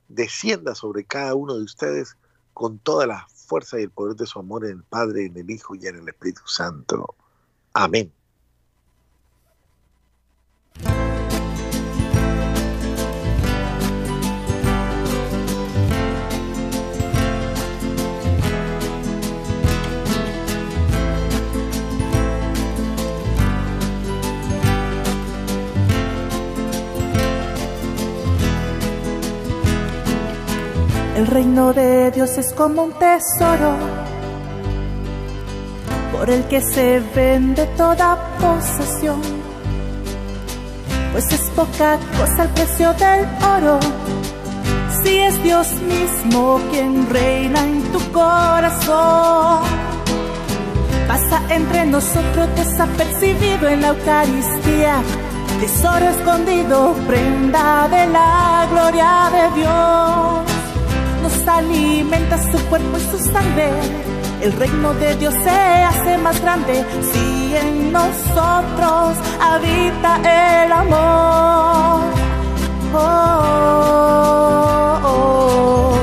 descienda 0.08 0.74
sobre 0.74 1.04
cada 1.04 1.34
uno 1.34 1.56
de 1.56 1.64
ustedes 1.64 2.16
con 2.54 2.78
toda 2.78 3.06
la 3.06 3.26
fuerza 3.28 3.78
y 3.78 3.82
el 3.82 3.90
poder 3.90 4.16
de 4.16 4.26
su 4.26 4.38
amor 4.38 4.64
en 4.64 4.78
el 4.78 4.82
Padre, 4.82 5.26
en 5.26 5.36
el 5.36 5.50
Hijo 5.50 5.74
y 5.74 5.86
en 5.86 5.96
el 5.96 6.08
Espíritu 6.08 6.42
Santo. 6.46 7.14
Amén. 7.72 8.15
El 31.16 31.26
reino 31.28 31.72
de 31.72 32.10
Dios 32.10 32.36
es 32.36 32.52
como 32.52 32.82
un 32.82 32.92
tesoro 32.92 33.74
por 36.12 36.28
el 36.28 36.44
que 36.44 36.60
se 36.60 37.00
vende 37.14 37.64
toda 37.78 38.18
posesión. 38.38 39.22
Pues 41.12 41.32
es 41.32 41.40
poca 41.52 41.98
cosa 42.18 42.42
el 42.42 42.48
precio 42.50 42.92
del 42.92 43.26
oro, 43.42 43.80
si 45.02 45.16
es 45.16 45.42
Dios 45.42 45.68
mismo 45.80 46.60
quien 46.70 47.08
reina 47.08 47.64
en 47.64 47.82
tu 47.92 48.12
corazón. 48.12 49.62
Pasa 51.08 51.40
entre 51.48 51.86
nosotros 51.86 52.46
desapercibido 52.56 53.70
en 53.70 53.80
la 53.80 53.88
Eucaristía, 53.88 54.96
tesoro 55.60 56.10
escondido, 56.10 56.94
prenda 57.06 57.88
de 57.88 58.06
la 58.06 58.68
gloria 58.70 59.30
de 59.32 59.60
Dios 59.62 60.55
alimenta 61.48 62.38
su 62.50 62.58
cuerpo 62.66 62.96
y 62.96 63.00
su 63.00 63.18
sangre. 63.18 63.70
El 64.40 64.52
reino 64.52 64.92
de 64.94 65.16
Dios 65.16 65.34
se 65.34 65.50
hace 65.50 66.18
más 66.18 66.40
grande 66.40 66.84
si 67.12 67.56
en 67.56 67.92
nosotros 67.92 69.16
habita 69.40 70.64
el 70.64 70.72
amor. 70.72 72.02
Oh, 72.94 72.98
oh, 75.04 75.96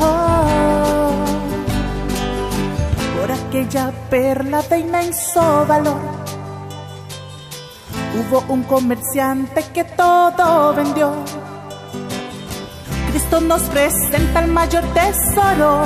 oh, 0.00 1.12
Por 3.20 3.30
aquella 3.30 3.92
perla 4.10 4.62
de 4.62 4.78
inmenso 4.78 5.66
valor. 5.66 6.00
Hubo 8.18 8.44
un 8.48 8.62
comerciante 8.64 9.62
que 9.72 9.84
todo 9.84 10.74
vendió 10.74 11.12
Cristo 13.18 13.40
nos 13.40 13.62
presenta 13.62 14.44
el 14.44 14.52
mayor 14.52 14.84
tesoro, 14.94 15.82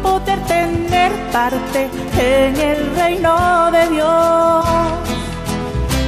poder 0.00 0.38
tener 0.44 1.10
parte 1.32 1.90
en 2.16 2.56
el 2.56 2.94
reino 2.94 3.72
de 3.72 3.88
Dios. 3.88 4.64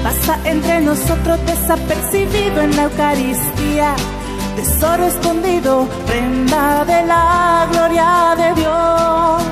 Pasa 0.05 0.39
entre 0.45 0.81
nosotros 0.83 1.45
desapercibido 1.47 2.61
en 2.61 2.77
la 2.77 2.85
Eucaristía, 2.85 3.97
tesoro 4.55 5.07
escondido, 5.07 5.89
prenda 6.07 6.85
de 6.85 7.03
la 7.05 7.67
gloria 7.73 8.35
de 8.37 8.61
Dios. 8.61 9.43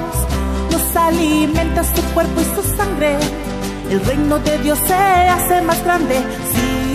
Nos 0.70 0.96
alimenta 0.96 1.82
su 1.82 2.00
cuerpo 2.14 2.40
y 2.40 2.44
su 2.54 2.76
sangre, 2.76 3.18
el 3.90 4.00
reino 4.04 4.38
de 4.38 4.58
Dios 4.58 4.78
se 4.86 4.94
hace 4.94 5.62
más 5.62 5.82
grande 5.82 6.22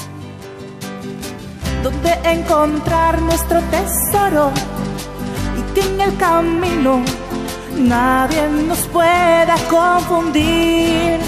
dónde 1.83 2.13
encontrar 2.25 3.21
nuestro 3.23 3.61
tesoro 3.63 4.51
y 5.57 5.81
en 5.81 6.01
el 6.01 6.17
camino 6.17 7.03
nadie 7.79 8.49
nos 8.67 8.81
pueda 8.89 9.55
confundir. 9.71 11.19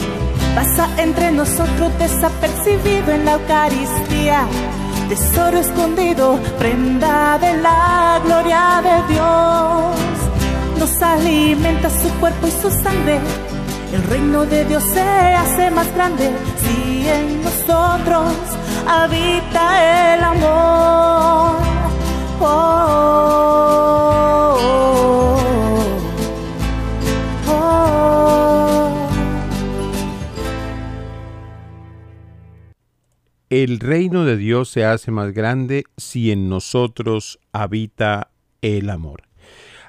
Pasa 0.55 0.89
entre 0.99 1.31
nosotros 1.31 1.97
desapercibido 1.99 3.13
en 3.13 3.25
la 3.25 3.33
Eucaristía, 3.35 4.47
tesoro 5.09 5.59
escondido, 5.59 6.39
prenda 6.59 7.39
de 7.39 7.57
la 7.59 8.21
gloria 8.25 8.83
de 8.83 9.15
Dios. 9.15 10.79
Nos 10.79 11.03
alimenta 11.03 11.89
su 11.89 12.09
cuerpo 12.21 12.47
y 12.49 12.51
su 12.51 12.71
sangre, 12.71 13.21
el 13.93 14.03
reino 14.05 14.45
de 14.45 14.65
Dios 14.65 14.83
se 14.83 15.01
hace 15.01 15.71
más 15.71 15.93
grande 15.95 16.31
si 16.63 17.09
en 17.09 17.43
nosotros 17.43 18.35
habita 18.87 20.15
el 20.15 20.25
amor. 20.25 21.57
Oh, 22.41 23.60
El 33.51 33.81
reino 33.81 34.25
de 34.25 34.37
Dios 34.37 34.69
se 34.69 34.85
hace 34.85 35.11
más 35.11 35.33
grande 35.33 35.83
si 35.97 36.31
en 36.31 36.49
nosotros 36.49 37.41
habita 37.51 38.31
el 38.63 38.89
amor. 38.89 39.25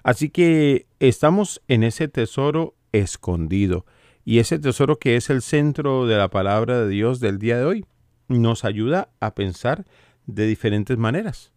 Así 0.01 0.29
que 0.29 0.87
estamos 0.99 1.61
en 1.67 1.83
ese 1.83 2.07
tesoro 2.07 2.73
escondido 2.91 3.85
y 4.25 4.39
ese 4.39 4.57
tesoro 4.57 4.97
que 4.97 5.15
es 5.15 5.29
el 5.29 5.43
centro 5.43 6.07
de 6.07 6.17
la 6.17 6.29
palabra 6.31 6.81
de 6.81 6.89
Dios 6.89 7.19
del 7.19 7.37
día 7.37 7.55
de 7.59 7.65
hoy 7.65 7.85
nos 8.29 8.65
ayuda 8.65 9.09
a 9.19 9.35
pensar 9.35 9.85
de 10.25 10.47
diferentes 10.47 10.97
maneras. 10.97 11.51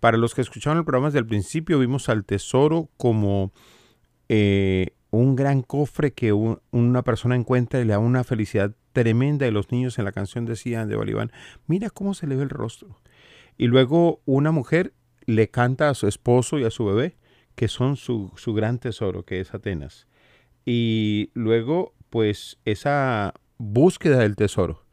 Para 0.00 0.16
los 0.16 0.34
que 0.34 0.40
escucharon 0.40 0.78
el 0.78 0.84
programa 0.84 1.06
desde 1.06 1.20
el 1.20 1.26
principio 1.26 1.78
vimos 1.78 2.08
al 2.08 2.24
tesoro 2.24 2.88
como 2.96 3.52
eh, 4.28 4.88
un 5.10 5.36
gran 5.36 5.62
cofre 5.62 6.14
que 6.14 6.32
una 6.32 7.02
persona 7.02 7.36
encuentra 7.36 7.80
y 7.80 7.84
le 7.84 7.92
da 7.92 8.00
una 8.00 8.24
felicidad 8.24 8.74
tremenda. 8.94 9.46
Y 9.46 9.50
los 9.50 9.70
niños 9.70 9.98
en 9.98 10.06
la 10.06 10.12
canción 10.12 10.46
decían 10.46 10.88
de 10.88 10.96
Bolívar, 10.96 11.30
mira 11.66 11.90
cómo 11.90 12.14
se 12.14 12.26
le 12.26 12.36
ve 12.36 12.44
el 12.44 12.48
rostro. 12.48 12.98
Y 13.58 13.66
luego 13.66 14.22
una 14.24 14.50
mujer 14.50 14.94
le 15.26 15.48
canta 15.48 15.90
a 15.90 15.94
su 15.94 16.08
esposo 16.08 16.58
y 16.58 16.64
a 16.64 16.70
su 16.70 16.86
bebé 16.86 17.16
que 17.54 17.68
son 17.68 17.96
su, 17.96 18.32
su 18.36 18.54
gran 18.54 18.78
tesoro, 18.78 19.24
que 19.24 19.40
es 19.40 19.54
Atenas. 19.54 20.06
Y 20.64 21.30
luego, 21.34 21.94
pues, 22.10 22.58
esa 22.64 23.34
búsqueda 23.58 24.18
del 24.20 24.36
tesoro. 24.36 24.84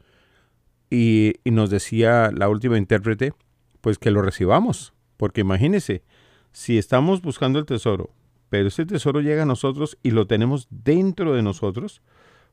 Y, 0.89 1.35
y, 1.43 1.51
nos 1.51 1.69
decía 1.69 2.31
la 2.35 2.49
última 2.49 2.77
intérprete, 2.77 3.33
pues 3.79 3.97
que 3.97 4.11
lo 4.11 4.21
recibamos. 4.21 4.93
Porque 5.17 5.41
imagínese, 5.41 6.03
si 6.51 6.77
estamos 6.77 7.21
buscando 7.21 7.57
el 7.57 7.65
tesoro, 7.65 8.13
pero 8.49 8.67
ese 8.67 8.85
tesoro 8.85 9.21
llega 9.21 9.43
a 9.43 9.45
nosotros 9.45 9.97
y 10.03 10.11
lo 10.11 10.27
tenemos 10.27 10.67
dentro 10.69 11.33
de 11.33 11.41
nosotros, 11.41 12.01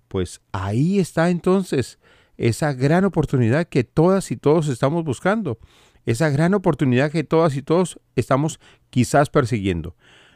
pues 0.09 0.41
ahí 0.53 0.99
está 0.99 1.31
entonces 1.31 1.99
esa 2.37 2.73
gran 2.73 3.05
oportunidad 3.05 3.67
que 3.67 3.85
todas 3.85 4.31
y 4.31 4.37
todos 4.37 4.69
estamos 4.69 5.05
buscando, 5.05 5.59
esa 6.07 6.31
gran 6.31 6.55
oportunidad 6.55 7.13
que 7.13 7.25
todas 7.25 7.57
y 7.57 7.63
todos 7.63 8.01
estamos 8.17 8.61
quizás 8.91 9.29
persiguiendo. 9.29 9.95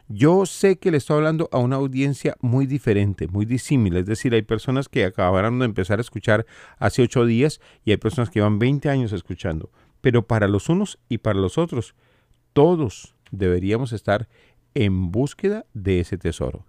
Yo 0.09 0.45
sé 0.45 0.79
que 0.79 0.91
le 0.91 0.99
estoy 0.99 1.17
hablando 1.17 1.49
a 1.53 1.59
una 1.59 1.77
audiencia 1.77 2.37
muy 2.41 2.67
diferente, 2.67 3.29
muy 3.29 3.47
disímil. 3.47 3.97
Es 3.97 4.05
decir, 4.05 4.35
hay 4.35 4.43
personas 4.43 4.89
que 4.89 5.05
acabaron 5.05 5.59
de 5.59 5.65
empezar 5.65 5.99
a 5.99 6.03
escuchar 6.03 6.45
hace 6.79 7.03
ocho 7.03 7.25
días 7.25 7.61
y 7.85 7.93
hay 7.93 7.97
personas 7.97 8.29
que 8.29 8.41
van 8.41 8.59
20 8.59 8.91
años 8.91 9.13
escuchando. 9.13 9.71
Pero 10.03 10.27
para 10.27 10.49
los 10.49 10.69
unos 10.69 10.99
y 11.09 11.19
para 11.19 11.39
los 11.39 11.57
otros, 11.57 11.95
todos 12.53 13.15
deberíamos 13.31 13.93
estar 13.93 14.29
en 14.75 15.13
búsqueda 15.13 15.65
de 15.73 16.01
ese 16.01 16.19
tesoro. 16.19 16.67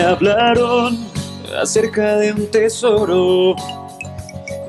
Me 0.00 0.06
hablaron 0.06 0.98
acerca 1.60 2.16
de 2.16 2.32
un 2.32 2.50
tesoro. 2.50 3.54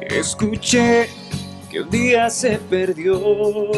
Escuché 0.01 1.07
que 1.69 1.79
un 1.79 1.89
día 1.89 2.29
se 2.29 2.57
perdió, 2.57 3.71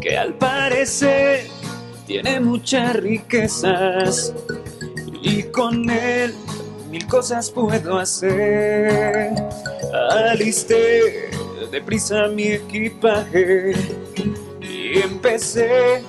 que 0.00 0.16
al 0.16 0.34
parecer 0.34 1.48
tiene 2.06 2.38
muchas 2.38 2.94
riquezas 2.94 4.32
y 5.20 5.42
con 5.42 5.90
él 5.90 6.32
mil 6.88 7.04
cosas 7.08 7.50
puedo 7.50 7.98
hacer. 7.98 9.32
Alisté 10.30 11.28
deprisa 11.72 12.28
mi 12.28 12.52
equipaje 12.52 13.72
y 14.62 15.00
empecé 15.00 16.04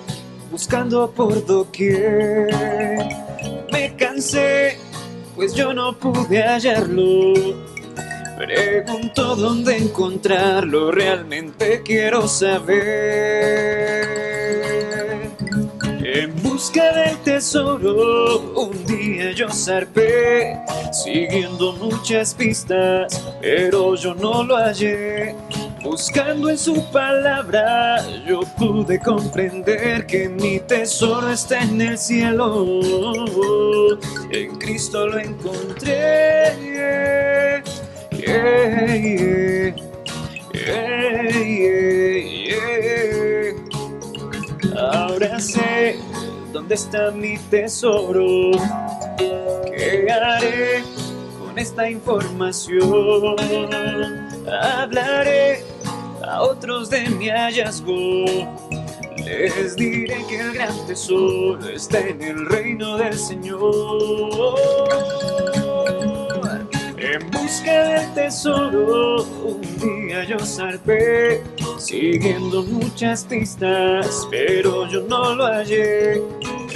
buscando 0.52 1.10
por 1.10 1.44
doquier. 1.44 2.50
Me 3.72 3.96
cansé, 3.96 4.78
pues 5.36 5.54
yo 5.54 5.74
no 5.74 5.98
pude 5.98 6.42
hallarlo. 6.42 7.34
Pregunto 8.38 9.36
dónde 9.36 9.78
encontrarlo, 9.78 10.92
realmente 10.92 11.82
quiero 11.84 12.28
saber. 12.28 14.08
En 16.02 16.42
busca 16.42 16.92
del 16.94 17.18
tesoro, 17.18 18.54
un 18.56 18.86
día 18.86 19.32
yo 19.32 19.50
zarpé, 19.50 20.58
siguiendo 20.92 21.74
muchas 21.74 22.34
pistas, 22.34 23.22
pero 23.42 23.96
yo 23.96 24.16
no 24.16 24.44
lo 24.44 24.56
hallé. 24.56 25.36
Buscando 25.84 26.50
en 26.50 26.58
su 26.58 26.84
palabra, 26.92 27.98
yo 28.28 28.42
pude 28.58 29.00
comprender 29.00 30.06
que 30.06 30.28
mi 30.28 30.60
tesoro 30.60 31.30
está 31.32 31.62
en 31.62 31.82
el 31.82 31.98
cielo. 31.98 32.66
En 34.30 34.56
Cristo 34.58 35.08
lo 35.08 35.20
encontré. 35.20 36.50
Ahora 44.78 45.40
sé 45.40 45.98
dónde 46.52 46.76
está 46.76 47.12
mi 47.12 47.38
tesoro. 47.50 48.52
¿Qué 49.18 50.08
haré 50.12 50.84
con 51.40 51.58
esta 51.58 51.90
información? 51.90 53.36
Hablaré 54.52 55.64
a 56.28 56.42
otros 56.42 56.90
de 56.90 57.10
mi 57.10 57.30
hallazgo. 57.30 58.26
Les 59.24 59.76
diré 59.76 60.26
que 60.28 60.40
el 60.40 60.54
gran 60.54 60.88
tesoro 60.88 61.60
está 61.70 62.00
en 62.00 62.22
el 62.22 62.46
reino 62.48 62.98
del 62.98 63.14
Señor. 63.14 64.56
En 66.98 67.32
busca 67.32 67.84
del 67.84 68.14
tesoro, 68.14 69.24
un 69.24 69.62
día 69.80 70.24
yo 70.26 70.40
zarpé, 70.40 71.44
siguiendo 71.78 72.64
muchas 72.64 73.24
pistas, 73.26 74.28
pero 74.30 74.88
yo 74.88 75.02
no 75.02 75.36
lo 75.36 75.46
hallé. 75.46 76.22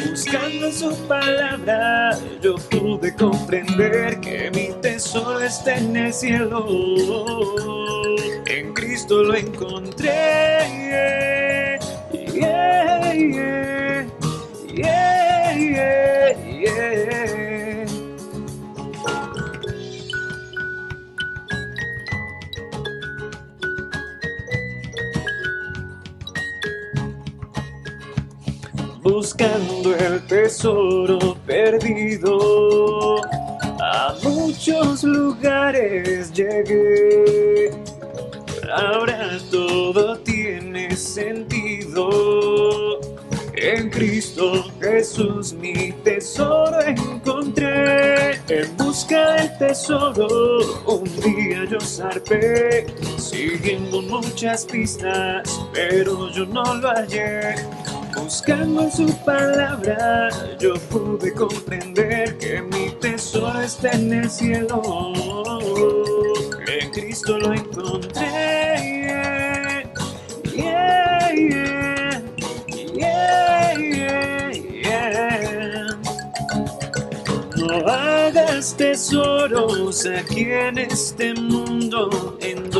Buscando 0.09 0.71
su 0.71 0.95
palabra, 1.07 2.17
yo 2.41 2.55
pude 2.55 3.13
comprender 3.15 4.19
que 4.21 4.51
mi 4.51 4.72
tesoro 5.03 5.41
está 5.41 5.75
en 5.75 5.95
el 5.97 6.13
cielo. 6.13 6.65
En 8.45 8.73
Cristo 8.73 9.21
lo 9.23 9.35
encontré. 9.35 10.09
Yeah, 12.33 13.13
yeah, 13.13 14.07
yeah. 14.73 15.23
buscando 29.03 29.95
el 29.95 30.25
tesoro 30.27 31.37
perdido. 31.45 33.21
Muchos 34.65 35.03
lugares 35.03 36.31
llegué, 36.31 37.69
ahora 38.73 39.37
todo 39.51 40.17
tiene 40.19 40.95
sentido. 40.95 43.01
En 43.55 43.89
Cristo 43.89 44.63
Jesús 44.79 45.51
mi 45.51 45.91
tesoro 46.05 46.79
encontré. 46.79 48.35
En 48.47 48.77
busca 48.77 49.33
del 49.33 49.57
tesoro 49.57 50.59
un 50.85 51.03
día 51.21 51.65
yo 51.69 51.81
zarpé, 51.81 52.85
siguiendo 53.17 54.01
muchas 54.03 54.65
pistas, 54.65 55.61
pero 55.73 56.29
yo 56.29 56.45
no 56.45 56.63
lo 56.75 56.87
hallé. 56.87 57.55
Buscando 58.23 58.83
en 58.83 58.91
su 58.91 59.05
palabra, 59.25 60.29
yo 60.57 60.75
pude 60.89 61.33
comprender 61.33 62.37
que 62.37 62.61
mi 62.61 62.89
tesoro 63.01 63.59
está 63.59 63.91
en 63.91 64.13
el 64.13 64.29
cielo. 64.29 64.81
En 66.65 66.89
Cristo 66.91 67.37
lo 67.37 67.53
encontré. 67.53 68.23
Yeah, 70.55 71.33
yeah, 71.33 72.23
yeah. 72.93 73.43
No 77.57 77.75
hagas 77.85 78.73
tesoros 78.77 80.05
aquí 80.05 80.45
en 80.49 80.77
este 80.77 81.33
mundo 81.33 82.37
en 82.39 82.71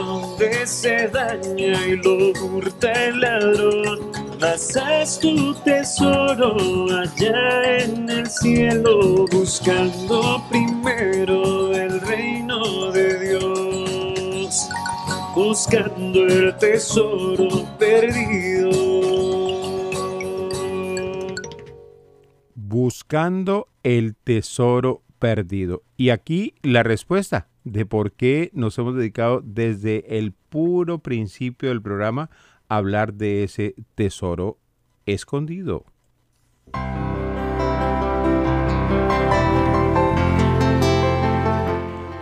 se 0.66 1.08
daña 1.08 1.88
y 1.88 1.96
lo 1.98 2.32
hurta 2.32 2.91
el 3.06 3.20
ladrón. 3.20 4.12
Mas 4.39 5.20
tu 5.22 5.54
tesoro 5.64 6.56
allá 6.91 7.80
en 7.80 8.10
el 8.10 8.30
cielo, 8.30 9.26
buscando 9.32 10.44
primero 10.50 11.74
el 11.74 12.02
reino 12.02 12.91
de 12.91 13.20
Dios, 13.20 14.70
buscando 15.34 16.26
el 16.26 16.58
tesoro 16.58 17.48
perdido. 17.80 18.72
Buscando 22.56 23.68
el 23.84 24.16
tesoro 24.16 25.04
perdido. 25.20 25.84
Y 25.96 26.10
aquí 26.10 26.56
la 26.64 26.84
respuesta 26.84 27.48
de 27.64 27.86
por 27.86 28.11
qué 28.11 28.49
nos 28.53 28.78
hemos 28.78 28.95
dedicado 28.95 29.41
desde 29.43 30.18
el 30.18 30.34
puro 30.34 30.99
principio 30.99 31.70
del 31.70 31.82
programa 31.82 32.30
a 32.70 32.78
hablar 32.78 33.14
de 33.14 33.43
ese 33.43 33.76
tesoro 33.95 34.57
escondido. 35.05 35.86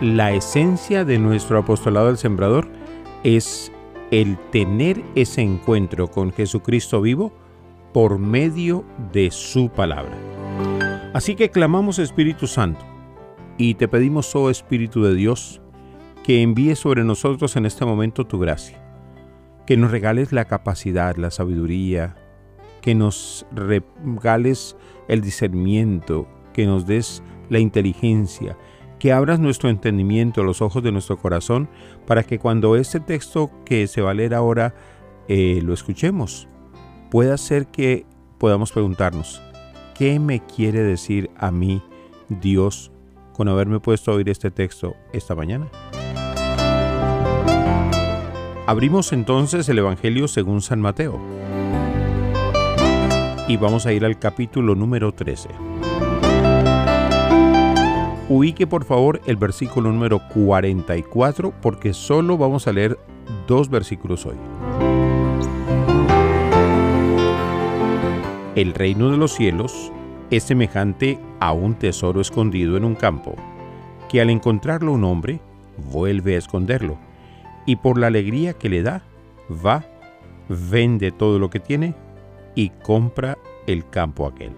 La 0.01 0.33
esencia 0.33 1.05
de 1.05 1.19
nuestro 1.19 1.59
apostolado 1.59 2.07
del 2.07 2.17
sembrador 2.17 2.67
es 3.23 3.71
el 4.09 4.37
tener 4.51 5.03
ese 5.13 5.41
encuentro 5.41 6.09
con 6.09 6.31
Jesucristo 6.33 7.01
vivo 7.01 7.31
por 7.93 8.17
medio 8.17 8.83
de 9.11 9.29
su 9.29 9.69
palabra. 9.69 10.17
Así 11.13 11.35
que 11.35 11.51
clamamos 11.51 11.99
Espíritu 11.99 12.47
Santo, 12.47 12.83
Y 13.61 13.75
te 13.75 13.87
pedimos, 13.87 14.35
oh 14.35 14.49
Espíritu 14.49 15.03
de 15.03 15.13
Dios, 15.13 15.61
que 16.23 16.41
envíes 16.41 16.79
sobre 16.79 17.03
nosotros 17.03 17.55
en 17.55 17.67
este 17.67 17.85
momento 17.85 18.25
tu 18.25 18.39
gracia, 18.39 18.83
que 19.67 19.77
nos 19.77 19.91
regales 19.91 20.31
la 20.31 20.45
capacidad, 20.45 21.15
la 21.15 21.29
sabiduría, 21.29 22.15
que 22.81 22.95
nos 22.95 23.45
regales 23.51 24.75
el 25.07 25.21
discernimiento, 25.21 26.27
que 26.53 26.65
nos 26.65 26.87
des 26.87 27.21
la 27.51 27.59
inteligencia, 27.59 28.57
que 28.97 29.13
abras 29.13 29.39
nuestro 29.39 29.69
entendimiento, 29.69 30.43
los 30.43 30.63
ojos 30.63 30.81
de 30.81 30.91
nuestro 30.91 31.19
corazón, 31.19 31.69
para 32.07 32.23
que 32.23 32.39
cuando 32.39 32.75
este 32.75 32.99
texto 32.99 33.51
que 33.63 33.85
se 33.85 34.01
va 34.01 34.09
a 34.09 34.15
leer 34.15 34.33
ahora 34.33 34.73
eh, 35.27 35.61
lo 35.63 35.75
escuchemos, 35.75 36.47
pueda 37.11 37.37
ser 37.37 37.67
que 37.67 38.07
podamos 38.39 38.71
preguntarnos, 38.71 39.39
¿qué 39.93 40.19
me 40.19 40.39
quiere 40.39 40.81
decir 40.81 41.29
a 41.37 41.51
mí 41.51 41.83
Dios 42.27 42.91
con 43.33 43.47
haberme 43.47 43.79
puesto 43.79 44.11
a 44.11 44.15
oír 44.15 44.29
este 44.29 44.51
texto 44.51 44.95
esta 45.13 45.35
mañana? 45.35 45.67
Abrimos 48.67 49.11
entonces 49.11 49.67
el 49.69 49.79
Evangelio 49.79 50.27
según 50.27 50.61
San 50.61 50.79
Mateo 50.79 51.19
y 53.47 53.57
vamos 53.57 53.85
a 53.85 53.91
ir 53.91 54.05
al 54.05 54.17
capítulo 54.17 54.75
número 54.75 55.13
13. 55.13 55.49
Ubique 58.29 58.65
por 58.65 58.85
favor 58.85 59.19
el 59.25 59.35
versículo 59.35 59.91
número 59.91 60.21
44 60.33 61.53
porque 61.61 61.93
solo 61.93 62.37
vamos 62.37 62.67
a 62.67 62.71
leer 62.71 62.97
dos 63.47 63.69
versículos 63.69 64.25
hoy. 64.25 64.37
El 68.55 68.73
reino 68.73 69.09
de 69.09 69.17
los 69.17 69.33
cielos 69.33 69.91
es 70.31 70.43
semejante 70.43 71.19
a 71.39 71.51
un 71.51 71.75
tesoro 71.75 72.21
escondido 72.21 72.77
en 72.77 72.85
un 72.85 72.95
campo, 72.95 73.35
que 74.09 74.21
al 74.21 74.29
encontrarlo 74.29 74.93
un 74.93 75.03
hombre, 75.03 75.41
vuelve 75.91 76.35
a 76.35 76.39
esconderlo, 76.39 76.97
y 77.65 77.75
por 77.75 77.99
la 77.99 78.07
alegría 78.07 78.53
que 78.53 78.69
le 78.69 78.81
da, 78.81 79.03
va, 79.65 79.83
vende 80.49 81.11
todo 81.11 81.37
lo 81.37 81.49
que 81.49 81.59
tiene 81.59 81.93
y 82.55 82.69
compra 82.69 83.37
el 83.67 83.87
campo 83.89 84.25
aquel. 84.25 84.53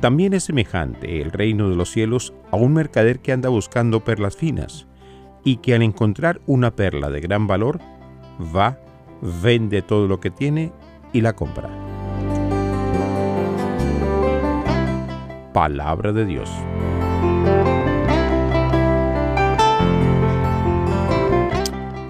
También 0.00 0.34
es 0.34 0.44
semejante 0.44 1.20
el 1.20 1.32
reino 1.32 1.68
de 1.68 1.76
los 1.76 1.90
cielos 1.90 2.32
a 2.50 2.56
un 2.56 2.74
mercader 2.74 3.20
que 3.20 3.32
anda 3.32 3.48
buscando 3.48 4.00
perlas 4.00 4.36
finas 4.36 4.86
y 5.44 5.58
que 5.58 5.74
al 5.74 5.82
encontrar 5.82 6.40
una 6.46 6.74
perla 6.74 7.10
de 7.10 7.20
gran 7.20 7.46
valor, 7.46 7.80
va, 8.54 8.78
vende 9.42 9.82
todo 9.82 10.06
lo 10.06 10.20
que 10.20 10.30
tiene 10.30 10.72
y 11.12 11.20
la 11.20 11.34
compra. 11.34 11.85
Palabra 15.56 16.12
de 16.12 16.26
Dios. 16.26 16.50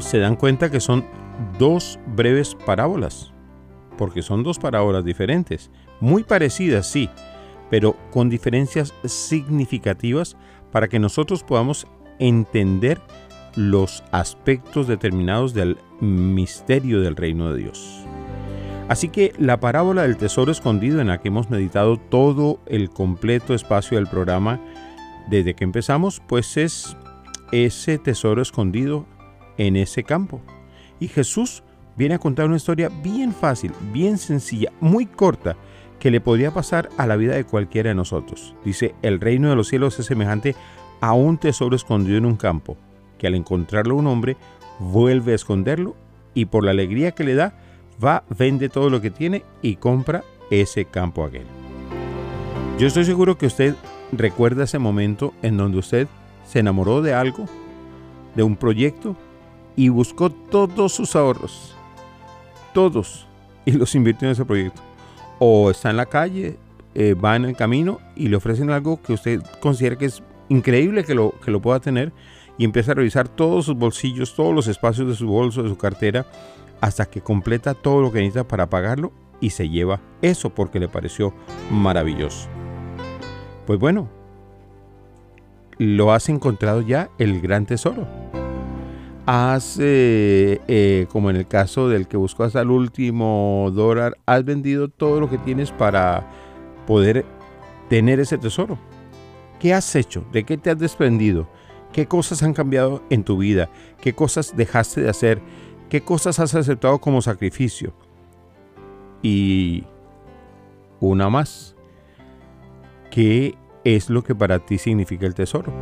Se 0.00 0.18
dan 0.18 0.34
cuenta 0.34 0.68
que 0.68 0.80
son 0.80 1.04
dos 1.56 2.00
breves 2.16 2.56
parábolas 2.56 3.32
porque 3.96 4.22
son 4.22 4.42
dos 4.42 4.58
parábolas 4.58 5.04
diferentes, 5.04 5.70
muy 6.00 6.24
parecidas, 6.24 6.88
sí, 6.88 7.08
pero 7.70 7.94
con 8.10 8.28
diferencias 8.28 8.92
significativas 9.04 10.36
para 10.72 10.88
que 10.88 10.98
nosotros 10.98 11.44
podamos 11.44 11.86
entender 12.18 13.00
los 13.54 14.02
aspectos 14.10 14.88
determinados 14.88 15.54
del 15.54 15.78
misterio 16.00 17.00
del 17.00 17.14
reino 17.14 17.52
de 17.52 17.62
Dios. 17.62 18.05
Así 18.88 19.08
que 19.08 19.32
la 19.38 19.58
parábola 19.58 20.02
del 20.02 20.16
tesoro 20.16 20.52
escondido 20.52 21.00
en 21.00 21.08
la 21.08 21.18
que 21.18 21.28
hemos 21.28 21.50
meditado 21.50 21.96
todo 21.96 22.60
el 22.66 22.88
completo 22.88 23.52
espacio 23.52 23.98
del 23.98 24.06
programa 24.06 24.60
desde 25.28 25.54
que 25.54 25.64
empezamos, 25.64 26.22
pues 26.28 26.56
es 26.56 26.96
ese 27.50 27.98
tesoro 27.98 28.42
escondido 28.42 29.04
en 29.58 29.74
ese 29.74 30.04
campo. 30.04 30.40
Y 31.00 31.08
Jesús 31.08 31.64
viene 31.96 32.14
a 32.14 32.20
contar 32.20 32.46
una 32.46 32.56
historia 32.56 32.88
bien 33.02 33.32
fácil, 33.32 33.72
bien 33.92 34.18
sencilla, 34.18 34.72
muy 34.80 35.06
corta, 35.06 35.56
que 35.98 36.10
le 36.12 36.20
podría 36.20 36.52
pasar 36.52 36.88
a 36.96 37.06
la 37.06 37.16
vida 37.16 37.34
de 37.34 37.44
cualquiera 37.44 37.88
de 37.88 37.94
nosotros. 37.96 38.54
Dice, 38.64 38.94
el 39.02 39.20
reino 39.20 39.50
de 39.50 39.56
los 39.56 39.68
cielos 39.68 39.98
es 39.98 40.06
semejante 40.06 40.54
a 41.00 41.12
un 41.12 41.38
tesoro 41.38 41.74
escondido 41.74 42.18
en 42.18 42.26
un 42.26 42.36
campo, 42.36 42.76
que 43.18 43.26
al 43.26 43.34
encontrarlo 43.34 43.96
un 43.96 44.06
hombre, 44.06 44.36
vuelve 44.78 45.32
a 45.32 45.36
esconderlo 45.36 45.96
y 46.34 46.44
por 46.44 46.64
la 46.64 46.70
alegría 46.70 47.12
que 47.12 47.24
le 47.24 47.34
da, 47.34 47.58
va, 48.02 48.24
vende 48.36 48.68
todo 48.68 48.90
lo 48.90 49.00
que 49.00 49.10
tiene 49.10 49.44
y 49.62 49.76
compra 49.76 50.24
ese 50.50 50.84
campo 50.84 51.24
aquel. 51.24 51.46
Yo 52.78 52.86
estoy 52.86 53.04
seguro 53.04 53.38
que 53.38 53.46
usted 53.46 53.74
recuerda 54.12 54.64
ese 54.64 54.78
momento 54.78 55.32
en 55.42 55.56
donde 55.56 55.78
usted 55.78 56.08
se 56.44 56.60
enamoró 56.60 57.02
de 57.02 57.14
algo, 57.14 57.46
de 58.34 58.42
un 58.42 58.56
proyecto, 58.56 59.16
y 59.76 59.88
buscó 59.88 60.30
todos 60.30 60.92
sus 60.92 61.16
ahorros, 61.16 61.74
todos 62.72 63.26
y 63.64 63.72
los 63.72 63.94
invirtió 63.94 64.28
en 64.28 64.32
ese 64.32 64.44
proyecto. 64.44 64.80
O 65.38 65.70
está 65.70 65.90
en 65.90 65.98
la 65.98 66.06
calle, 66.06 66.56
eh, 66.94 67.14
va 67.14 67.36
en 67.36 67.44
el 67.44 67.56
camino 67.56 68.00
y 68.14 68.28
le 68.28 68.36
ofrecen 68.36 68.70
algo 68.70 69.02
que 69.02 69.12
usted 69.12 69.42
considera 69.60 69.96
que 69.96 70.06
es 70.06 70.22
increíble 70.48 71.04
que 71.04 71.14
lo, 71.14 71.34
que 71.44 71.50
lo 71.50 71.60
pueda 71.60 71.80
tener 71.80 72.12
y 72.56 72.64
empieza 72.64 72.92
a 72.92 72.94
revisar 72.94 73.28
todos 73.28 73.66
sus 73.66 73.76
bolsillos, 73.76 74.34
todos 74.34 74.54
los 74.54 74.66
espacios 74.66 75.08
de 75.08 75.14
su 75.14 75.26
bolso, 75.26 75.62
de 75.62 75.68
su 75.68 75.76
cartera, 75.76 76.24
hasta 76.80 77.06
que 77.06 77.20
completa 77.20 77.74
todo 77.74 78.00
lo 78.00 78.12
que 78.12 78.20
necesita 78.20 78.46
para 78.46 78.68
pagarlo 78.68 79.12
y 79.40 79.50
se 79.50 79.68
lleva 79.68 80.00
eso 80.22 80.50
porque 80.50 80.80
le 80.80 80.88
pareció 80.88 81.34
maravilloso. 81.70 82.48
Pues 83.66 83.78
bueno, 83.78 84.08
lo 85.78 86.12
has 86.12 86.28
encontrado 86.28 86.80
ya 86.80 87.10
el 87.18 87.40
gran 87.40 87.66
tesoro 87.66 88.06
has, 89.26 89.76
eh, 89.80 90.60
eh, 90.68 91.06
como 91.10 91.30
en 91.30 91.36
el 91.36 91.46
caso 91.46 91.88
del 91.88 92.06
que 92.06 92.16
buscó 92.16 92.44
hasta 92.44 92.60
el 92.60 92.70
último 92.70 93.70
dólar, 93.74 94.16
has 94.24 94.44
vendido 94.44 94.88
todo 94.88 95.20
lo 95.20 95.28
que 95.28 95.38
tienes 95.38 95.72
para 95.72 96.30
poder 96.86 97.26
tener 97.90 98.20
ese 98.20 98.38
tesoro. 98.38 98.78
¿Qué 99.58 99.74
has 99.74 99.94
hecho? 99.96 100.24
¿De 100.32 100.44
qué 100.44 100.56
te 100.56 100.70
has 100.70 100.78
desprendido? 100.78 101.48
¿Qué 101.92 102.06
cosas 102.06 102.42
han 102.42 102.54
cambiado 102.54 103.02
en 103.10 103.24
tu 103.24 103.38
vida? 103.38 103.68
¿Qué 104.00 104.14
cosas 104.14 104.56
dejaste 104.56 105.00
de 105.00 105.10
hacer? 105.10 105.42
¿Qué 105.88 106.00
cosas 106.00 106.40
has 106.40 106.54
aceptado 106.54 106.98
como 106.98 107.22
sacrificio? 107.22 107.92
Y 109.22 109.84
una 111.00 111.30
más. 111.30 111.76
¿Qué 113.10 113.54
es 113.84 114.10
lo 114.10 114.22
que 114.22 114.34
para 114.34 114.58
ti 114.58 114.78
significa 114.78 115.26
el 115.26 115.34
tesoro? 115.34 115.72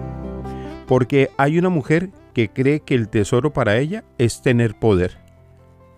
Porque 0.87 1.31
hay 1.39 1.59
una 1.59 1.71
mujer 1.71 2.11
que 2.35 2.51
cree 2.51 2.81
que 2.81 2.95
el 2.95 3.09
tesoro 3.09 3.53
para 3.53 3.79
ella 3.79 4.05
es 4.19 4.43
tener 4.43 4.79
poder, 4.79 5.19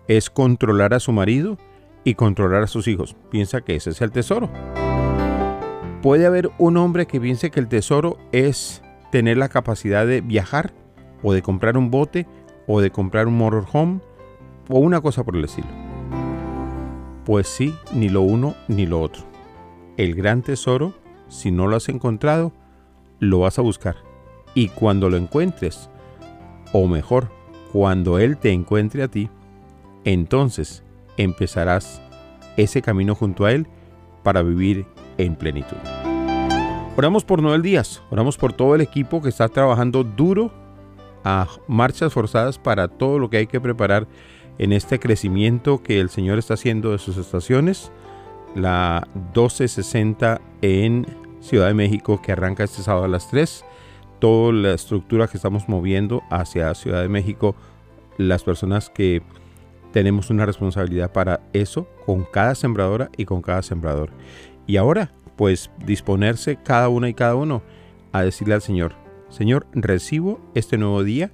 es 0.07 0.29
controlar 0.29 0.93
a 0.93 1.01
su 1.01 1.11
marido 1.11 1.57
y 2.05 2.15
controlar 2.15 2.63
a 2.63 2.67
sus 2.67 2.87
hijos. 2.87 3.17
Piensa 3.29 3.59
que 3.61 3.75
ese 3.75 3.89
es 3.89 4.01
el 4.01 4.11
tesoro. 4.11 4.49
Puede 6.01 6.25
haber 6.25 6.49
un 6.57 6.77
hombre 6.77 7.07
que 7.07 7.19
piense 7.19 7.51
que 7.51 7.59
el 7.59 7.67
tesoro 7.67 8.17
es 8.31 8.81
tener 9.11 9.35
la 9.35 9.49
capacidad 9.49 10.07
de 10.07 10.21
viajar 10.21 10.73
o 11.23 11.33
de 11.33 11.41
comprar 11.41 11.77
un 11.77 11.91
bote 11.91 12.25
o 12.67 12.81
de 12.81 12.91
comprar 12.91 13.27
un 13.27 13.37
motorhome 13.37 14.01
o 14.69 14.79
una 14.79 15.01
cosa 15.01 15.23
por 15.23 15.35
el 15.35 15.45
estilo. 15.45 15.67
Pues 17.25 17.47
sí, 17.47 17.73
ni 17.93 18.09
lo 18.09 18.21
uno 18.21 18.55
ni 18.67 18.85
lo 18.85 19.01
otro. 19.01 19.23
El 19.97 20.13
gran 20.13 20.43
tesoro, 20.43 20.93
si 21.29 21.49
no 21.51 21.67
lo 21.67 21.75
has 21.75 21.89
encontrado, 21.89 22.51
lo 23.19 23.39
vas 23.39 23.57
a 23.57 23.63
buscar. 23.63 23.95
Y 24.53 24.69
cuando 24.69 25.09
lo 25.09 25.17
encuentres, 25.17 25.89
o 26.73 26.87
mejor, 26.87 27.29
cuando 27.71 28.19
Él 28.19 28.37
te 28.37 28.51
encuentre 28.51 29.03
a 29.03 29.07
ti, 29.07 29.29
entonces 30.03 30.83
empezarás 31.17 32.01
ese 32.57 32.81
camino 32.81 33.15
junto 33.15 33.45
a 33.45 33.51
Él 33.51 33.67
para 34.23 34.41
vivir 34.41 34.85
en 35.17 35.35
plenitud. 35.35 35.77
Oramos 36.97 37.23
por 37.23 37.41
Noel 37.41 37.61
Díaz, 37.61 38.01
oramos 38.09 38.37
por 38.37 38.53
todo 38.53 38.73
el 38.73 38.81
equipo 38.81 39.21
que 39.21 39.29
está 39.29 39.47
trabajando 39.49 40.03
duro 40.03 40.51
marchas 41.67 42.13
forzadas 42.13 42.59
para 42.59 42.87
todo 42.87 43.19
lo 43.19 43.29
que 43.29 43.37
hay 43.37 43.47
que 43.47 43.61
preparar 43.61 44.07
en 44.57 44.73
este 44.73 44.99
crecimiento 44.99 45.83
que 45.83 45.99
el 45.99 46.09
Señor 46.09 46.39
está 46.39 46.55
haciendo 46.55 46.91
de 46.91 46.97
sus 46.97 47.17
estaciones. 47.17 47.91
La 48.55 49.07
1260 49.13 50.41
en 50.61 51.05
Ciudad 51.41 51.67
de 51.67 51.73
México 51.73 52.21
que 52.21 52.31
arranca 52.31 52.63
este 52.63 52.81
sábado 52.81 53.05
a 53.05 53.09
las 53.09 53.29
3 53.29 53.63
toda 54.19 54.51
la 54.53 54.73
estructura 54.73 55.27
que 55.27 55.37
estamos 55.37 55.67
moviendo 55.69 56.23
hacia 56.29 56.73
Ciudad 56.73 57.01
de 57.01 57.09
México, 57.09 57.55
las 58.17 58.43
personas 58.43 58.89
que 58.89 59.21
tenemos 59.91 60.29
una 60.29 60.45
responsabilidad 60.45 61.11
para 61.11 61.41
eso 61.53 61.87
con 62.05 62.23
cada 62.23 62.55
sembradora 62.55 63.09
y 63.15 63.25
con 63.25 63.41
cada 63.41 63.61
sembrador. 63.61 64.11
Y 64.65 64.77
ahora, 64.77 65.11
pues 65.35 65.71
disponerse 65.85 66.57
cada 66.63 66.89
una 66.89 67.09
y 67.09 67.13
cada 67.13 67.35
uno 67.35 67.61
a 68.11 68.23
decirle 68.23 68.55
al 68.55 68.61
Señor, 68.61 68.93
Señor, 69.29 69.67
recibo 69.73 70.39
este 70.55 70.77
nuevo 70.77 71.03
día 71.03 71.31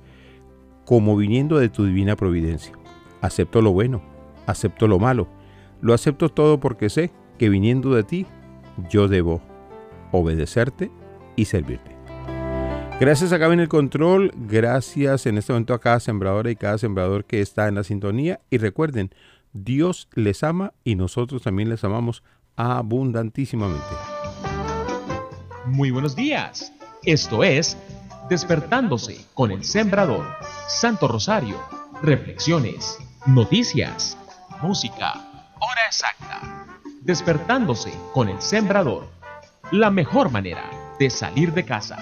como 0.85 1.15
viniendo 1.15 1.57
de 1.57 1.69
tu 1.69 1.85
divina 1.85 2.15
providencia. 2.15 2.73
Acepto 3.21 3.61
lo 3.61 3.71
bueno, 3.71 4.01
acepto 4.45 4.87
lo 4.87 4.99
malo, 4.99 5.27
lo 5.81 5.93
acepto 5.93 6.29
todo 6.29 6.59
porque 6.59 6.89
sé 6.89 7.11
que 7.37 7.49
viniendo 7.49 7.93
de 7.93 8.03
ti, 8.03 8.25
yo 8.89 9.07
debo 9.07 9.41
obedecerte 10.11 10.91
y 11.35 11.45
servirte. 11.45 11.93
Gracias 12.99 13.33
a 13.33 13.37
Gaby 13.37 13.55
en 13.55 13.59
el 13.61 13.69
control, 13.69 14.31
gracias 14.35 15.25
en 15.25 15.37
este 15.37 15.51
momento 15.51 15.73
a 15.73 15.79
cada 15.79 15.99
sembradora 15.99 16.51
y 16.51 16.55
cada 16.55 16.77
sembrador 16.77 17.25
que 17.25 17.41
está 17.41 17.67
en 17.67 17.75
la 17.75 17.83
sintonía. 17.83 18.39
Y 18.49 18.59
recuerden, 18.59 19.13
Dios 19.51 20.07
les 20.13 20.43
ama 20.43 20.73
y 20.83 20.95
nosotros 20.95 21.41
también 21.41 21.69
les 21.69 21.83
amamos 21.83 22.23
abundantísimamente. 22.55 23.83
Muy 25.65 25.91
buenos 25.91 26.15
días. 26.15 26.71
Esto 27.05 27.43
es 27.43 27.75
Despertándose 28.29 29.17
con 29.33 29.51
el 29.51 29.65
Sembrador. 29.65 30.25
Santo 30.69 31.09
Rosario. 31.09 31.57
Reflexiones. 32.01 32.97
Noticias. 33.25 34.17
Música. 34.61 35.11
Hora 35.59 35.81
exacta. 35.85 36.65
Despertándose 37.01 37.91
con 38.13 38.29
el 38.29 38.41
Sembrador. 38.41 39.07
La 39.71 39.91
mejor 39.91 40.31
manera 40.31 40.63
de 40.97 41.09
salir 41.09 41.51
de 41.51 41.65
casa. 41.65 41.97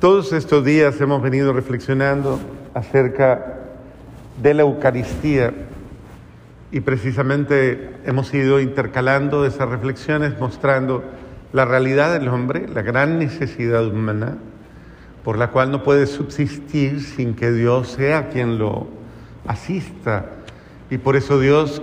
Todos 0.00 0.32
estos 0.32 0.64
días 0.64 1.00
hemos 1.00 1.22
venido 1.22 1.52
reflexionando 1.52 2.40
acerca 2.74 3.60
de 4.42 4.54
la 4.54 4.62
Eucaristía 4.62 5.54
y 6.72 6.80
precisamente 6.80 7.94
hemos 8.04 8.34
ido 8.34 8.58
intercalando 8.58 9.46
esas 9.46 9.68
reflexiones 9.68 10.36
mostrando 10.40 11.04
la 11.54 11.64
realidad 11.64 12.12
del 12.12 12.26
hombre, 12.26 12.66
la 12.66 12.82
gran 12.82 13.20
necesidad 13.20 13.86
humana, 13.86 14.38
por 15.22 15.38
la 15.38 15.52
cual 15.52 15.70
no 15.70 15.84
puede 15.84 16.08
subsistir 16.08 17.00
sin 17.00 17.34
que 17.34 17.52
Dios 17.52 17.90
sea 17.90 18.28
quien 18.28 18.58
lo 18.58 18.88
asista. 19.46 20.26
Y 20.90 20.98
por 20.98 21.14
eso 21.14 21.38
Dios 21.38 21.80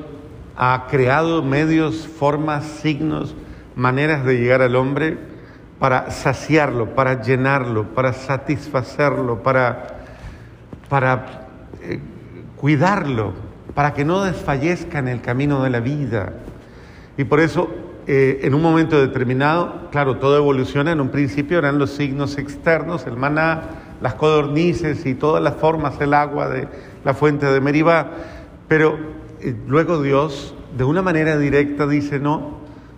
ha 0.57 0.87
creado 0.89 1.41
medios, 1.41 2.05
formas, 2.05 2.65
signos, 2.65 3.33
maneras 3.77 4.25
de 4.25 4.39
llegar 4.39 4.61
al 4.61 4.75
hombre 4.75 5.17
para 5.79 6.11
saciarlo, 6.11 6.93
para 6.93 7.21
llenarlo, 7.21 7.93
para 7.93 8.11
satisfacerlo, 8.11 9.41
para, 9.41 9.87
para 10.89 11.47
eh, 11.81 12.01
cuidarlo, 12.57 13.31
para 13.73 13.93
que 13.93 14.03
no 14.03 14.21
desfallezca 14.25 14.99
en 14.99 15.07
el 15.07 15.21
camino 15.21 15.63
de 15.63 15.69
la 15.69 15.79
vida. 15.79 16.33
Y 17.17 17.23
por 17.23 17.39
eso, 17.39 17.69
eh, 18.07 18.39
en 18.43 18.53
un 18.55 18.61
momento 18.61 18.99
determinado, 18.99 19.89
claro, 19.91 20.17
todo 20.17 20.35
evoluciona, 20.37 20.91
en 20.91 21.01
un 21.01 21.09
principio 21.09 21.59
eran 21.59 21.77
los 21.77 21.91
signos 21.91 22.37
externos, 22.37 23.05
el 23.05 23.15
maná, 23.15 23.61
las 24.01 24.15
codornices 24.15 25.05
y 25.05 25.13
todas 25.13 25.43
las 25.43 25.55
formas, 25.55 25.99
el 26.01 26.13
agua 26.13 26.49
de 26.49 26.67
la 27.03 27.13
fuente 27.13 27.45
de 27.45 27.61
Meribá, 27.61 28.11
pero 28.67 28.97
eh, 29.39 29.55
luego 29.67 30.01
Dios, 30.01 30.55
de 30.77 30.83
una 30.83 31.01
manera 31.01 31.37
directa, 31.37 31.85
dice, 31.85 32.19
no, 32.19 32.57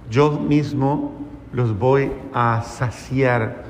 yo 0.09 0.31
mismo 0.31 1.27
los 1.51 1.77
voy 1.77 2.11
a 2.33 2.61
saciar 2.63 3.63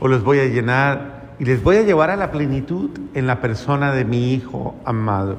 o 0.00 0.08
los 0.08 0.24
voy 0.24 0.38
a 0.40 0.46
llenar 0.46 1.34
y 1.38 1.44
les 1.44 1.62
voy 1.62 1.76
a 1.76 1.82
llevar 1.82 2.10
a 2.10 2.16
la 2.16 2.30
plenitud 2.30 2.90
en 3.14 3.26
la 3.26 3.40
persona 3.40 3.92
de 3.92 4.04
mi 4.04 4.32
Hijo 4.32 4.74
amado. 4.84 5.38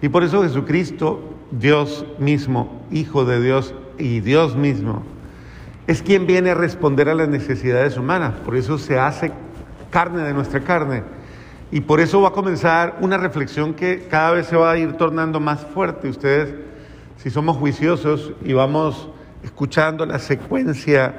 Y 0.00 0.08
por 0.08 0.22
eso 0.22 0.42
Jesucristo, 0.42 1.20
Dios 1.50 2.04
mismo, 2.18 2.82
Hijo 2.90 3.24
de 3.24 3.40
Dios 3.40 3.74
y 4.02 4.20
Dios 4.20 4.56
mismo, 4.56 5.04
es 5.86 6.02
quien 6.02 6.26
viene 6.26 6.50
a 6.50 6.54
responder 6.54 7.08
a 7.08 7.14
las 7.14 7.28
necesidades 7.28 7.96
humanas. 7.96 8.34
Por 8.44 8.56
eso 8.56 8.76
se 8.76 8.98
hace 8.98 9.30
carne 9.90 10.22
de 10.22 10.34
nuestra 10.34 10.60
carne. 10.60 11.04
Y 11.70 11.82
por 11.82 12.00
eso 12.00 12.20
va 12.20 12.28
a 12.28 12.32
comenzar 12.32 12.98
una 13.00 13.16
reflexión 13.16 13.74
que 13.74 14.08
cada 14.10 14.32
vez 14.32 14.46
se 14.46 14.56
va 14.56 14.72
a 14.72 14.76
ir 14.76 14.94
tornando 14.94 15.38
más 15.38 15.60
fuerte. 15.60 16.08
Ustedes, 16.08 16.52
si 17.16 17.30
somos 17.30 17.56
juiciosos 17.56 18.32
y 18.44 18.52
vamos 18.52 19.08
escuchando 19.44 20.04
la 20.04 20.18
secuencia 20.18 21.14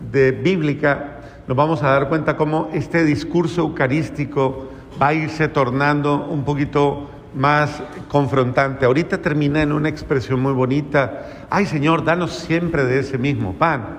de 0.00 0.32
bíblica, 0.32 1.20
nos 1.46 1.56
vamos 1.56 1.82
a 1.84 1.90
dar 1.90 2.08
cuenta 2.08 2.36
cómo 2.36 2.70
este 2.72 3.04
discurso 3.04 3.60
eucarístico 3.60 4.68
va 5.00 5.08
a 5.08 5.14
irse 5.14 5.46
tornando 5.46 6.26
un 6.26 6.44
poquito 6.44 7.08
más 7.34 7.82
confrontante. 8.08 8.84
Ahorita 8.84 9.20
termina 9.20 9.62
en 9.62 9.72
una 9.72 9.88
expresión 9.88 10.40
muy 10.40 10.52
bonita, 10.52 11.46
ay 11.50 11.66
Señor, 11.66 12.04
danos 12.04 12.32
siempre 12.32 12.84
de 12.84 13.00
ese 13.00 13.18
mismo 13.18 13.54
pan. 13.54 13.98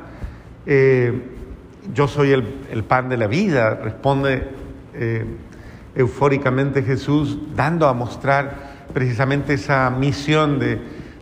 Eh, 0.65 1.21
yo 1.93 2.07
soy 2.07 2.31
el, 2.31 2.83
pan 2.83 3.09
de 3.09 3.17
la 3.17 3.27
vida, 3.27 3.75
responde 3.75 4.49
eh, 4.93 5.25
eufóricamente 5.95 6.83
Jesús, 6.83 7.37
dando 7.55 7.87
a 7.87 7.93
mostrar 7.93 8.77
precisamente 8.93 9.53
esa 9.53 9.89
misión 9.89 10.59
de, 10.59 10.81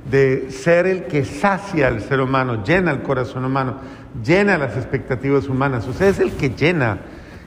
de 0.10 0.52
ser 0.52 0.88
el 0.88 1.04
que 1.04 1.24
sacia 1.26 1.88
al 1.88 2.02
ser 2.02 2.22
humano, 2.22 2.64
llena 2.64 2.92
el 2.92 3.02
corazón 3.02 3.46
humano 3.46 3.80
llena 4.24 4.58
las 4.58 4.78
expectativas 4.78 5.48
humanas, 5.48 5.88
o 5.88 6.04
es 6.04 6.20
el 6.20 6.32
que 6.34 6.50
llena. 6.50 7.00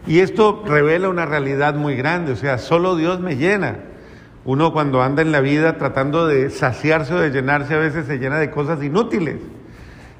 Y 0.07 0.21
esto 0.21 0.65
revela 0.67 1.09
una 1.09 1.27
realidad 1.27 1.75
muy 1.75 1.95
grande, 1.97 2.33
o 2.33 2.37
sea, 2.37 2.59
solo 2.59 2.97
Dios 2.97 3.21
me 3.21 3.37
llena. 3.37 3.77
Uno 4.49 4.73
cuando 4.73 5.03
anda 5.03 5.21
en 5.21 5.31
la 5.31 5.41
vida 5.41 5.77
tratando 5.77 6.27
de 6.27 6.49
saciarse 6.49 7.13
o 7.13 7.21
de 7.21 7.29
llenarse 7.29 7.75
a 7.75 7.77
veces 7.77 8.07
se 8.07 8.17
llena 8.17 8.39
de 8.39 8.51
cosas 8.51 8.83
inútiles. 8.83 9.37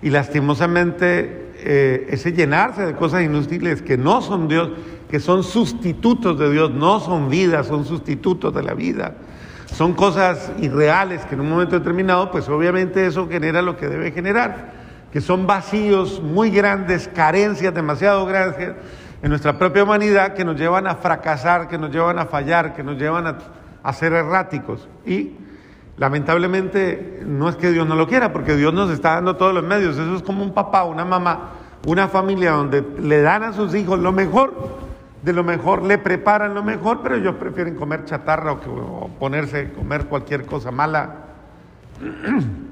Y 0.03 0.11
lastimosamente 0.11 1.53
eh, 1.61 2.09
ese 2.11 2.35
llenarse 2.35 2.85
de 2.85 2.95
cosas 2.95 3.23
inútiles 3.23 3.81
que 3.81 3.97
no 3.97 4.21
son 4.21 4.47
Dios, 4.47 4.69
que 5.11 5.19
son 5.19 5.43
sustitutos 5.43 6.39
de 6.39 6.51
Dios, 6.51 6.71
no 6.73 7.01
son 7.01 7.31
vida, 7.31 7.65
son 7.65 7.87
sustitutos 7.87 8.55
de 8.55 8.63
la 8.63 8.75
vida. 8.75 9.15
Son 9.65 9.95
cosas 9.95 10.53
irreales 10.61 11.25
que 11.25 11.35
en 11.35 11.41
un 11.41 11.49
momento 11.49 11.79
determinado, 11.79 12.31
pues 12.31 12.51
obviamente 12.51 13.07
eso 13.07 13.27
genera 13.31 13.63
lo 13.63 13.79
que 13.79 13.89
debe 13.89 14.13
generar 14.13 14.77
que 15.11 15.23
son 15.23 15.47
vacíos 15.47 16.21
muy 16.23 16.51
grandes, 16.51 17.09
carencias 17.09 17.73
demasiado 17.73 18.27
grandes 18.27 18.75
en 19.23 19.31
nuestra 19.31 19.59
propia 19.59 19.85
humanidad 19.85 20.35
que 20.35 20.45
nos 20.45 20.57
llevan 20.57 20.87
a 20.87 20.97
fracasar, 20.97 21.67
que 21.67 21.79
nos 21.79 21.91
llevan 21.91 22.19
a 22.19 22.27
fallar, 22.27 22.75
que 22.75 22.83
nos 22.83 22.99
llevan 22.99 23.27
a, 23.27 23.39
ser 23.93 24.13
erráticos. 24.13 24.89
Y 25.07 25.33
lamentablemente 25.97 27.23
no 27.27 27.49
es 27.49 27.57
que 27.57 27.71
Dios 27.71 27.87
no 27.87 27.95
lo 27.95 28.07
quiera, 28.07 28.33
porque 28.33 28.57
Dios 28.57 28.73
nos 28.73 28.91
está 28.91 29.15
dando 29.15 29.37
todos 29.37 29.55
los 29.55 29.65
medios. 29.65 29.97
Eso 29.97 30.17
es 30.17 30.23
como 30.23 30.43
un 30.43 30.53
papá, 30.53 30.85
una 30.85 31.05
mamá, 31.05 31.51
una 31.87 32.09
familia 32.09 32.53
donde 32.53 32.85
le 33.01 33.23
dan 33.23 33.43
a 33.43 33.53
sus 33.53 33.75
hijos 33.75 33.99
lo 33.99 34.13
mejor, 34.13 34.89
de 35.23 35.33
lo 35.33 35.43
mejor, 35.45 35.83
le 35.83 35.99
preparan 35.99 36.55
lo 36.55 36.63
mejor, 36.63 37.01
pero 37.03 37.17
ellos 37.17 37.35
prefieren 37.37 37.75
comer 37.75 38.05
chatarra 38.05 38.53
o, 38.53 38.57
o 38.57 39.09
ponerse 39.19 39.61
a 39.61 39.73
comer 39.73 40.07
cualquier 40.07 40.47
cosa 40.47 40.71
mala. 40.71 41.15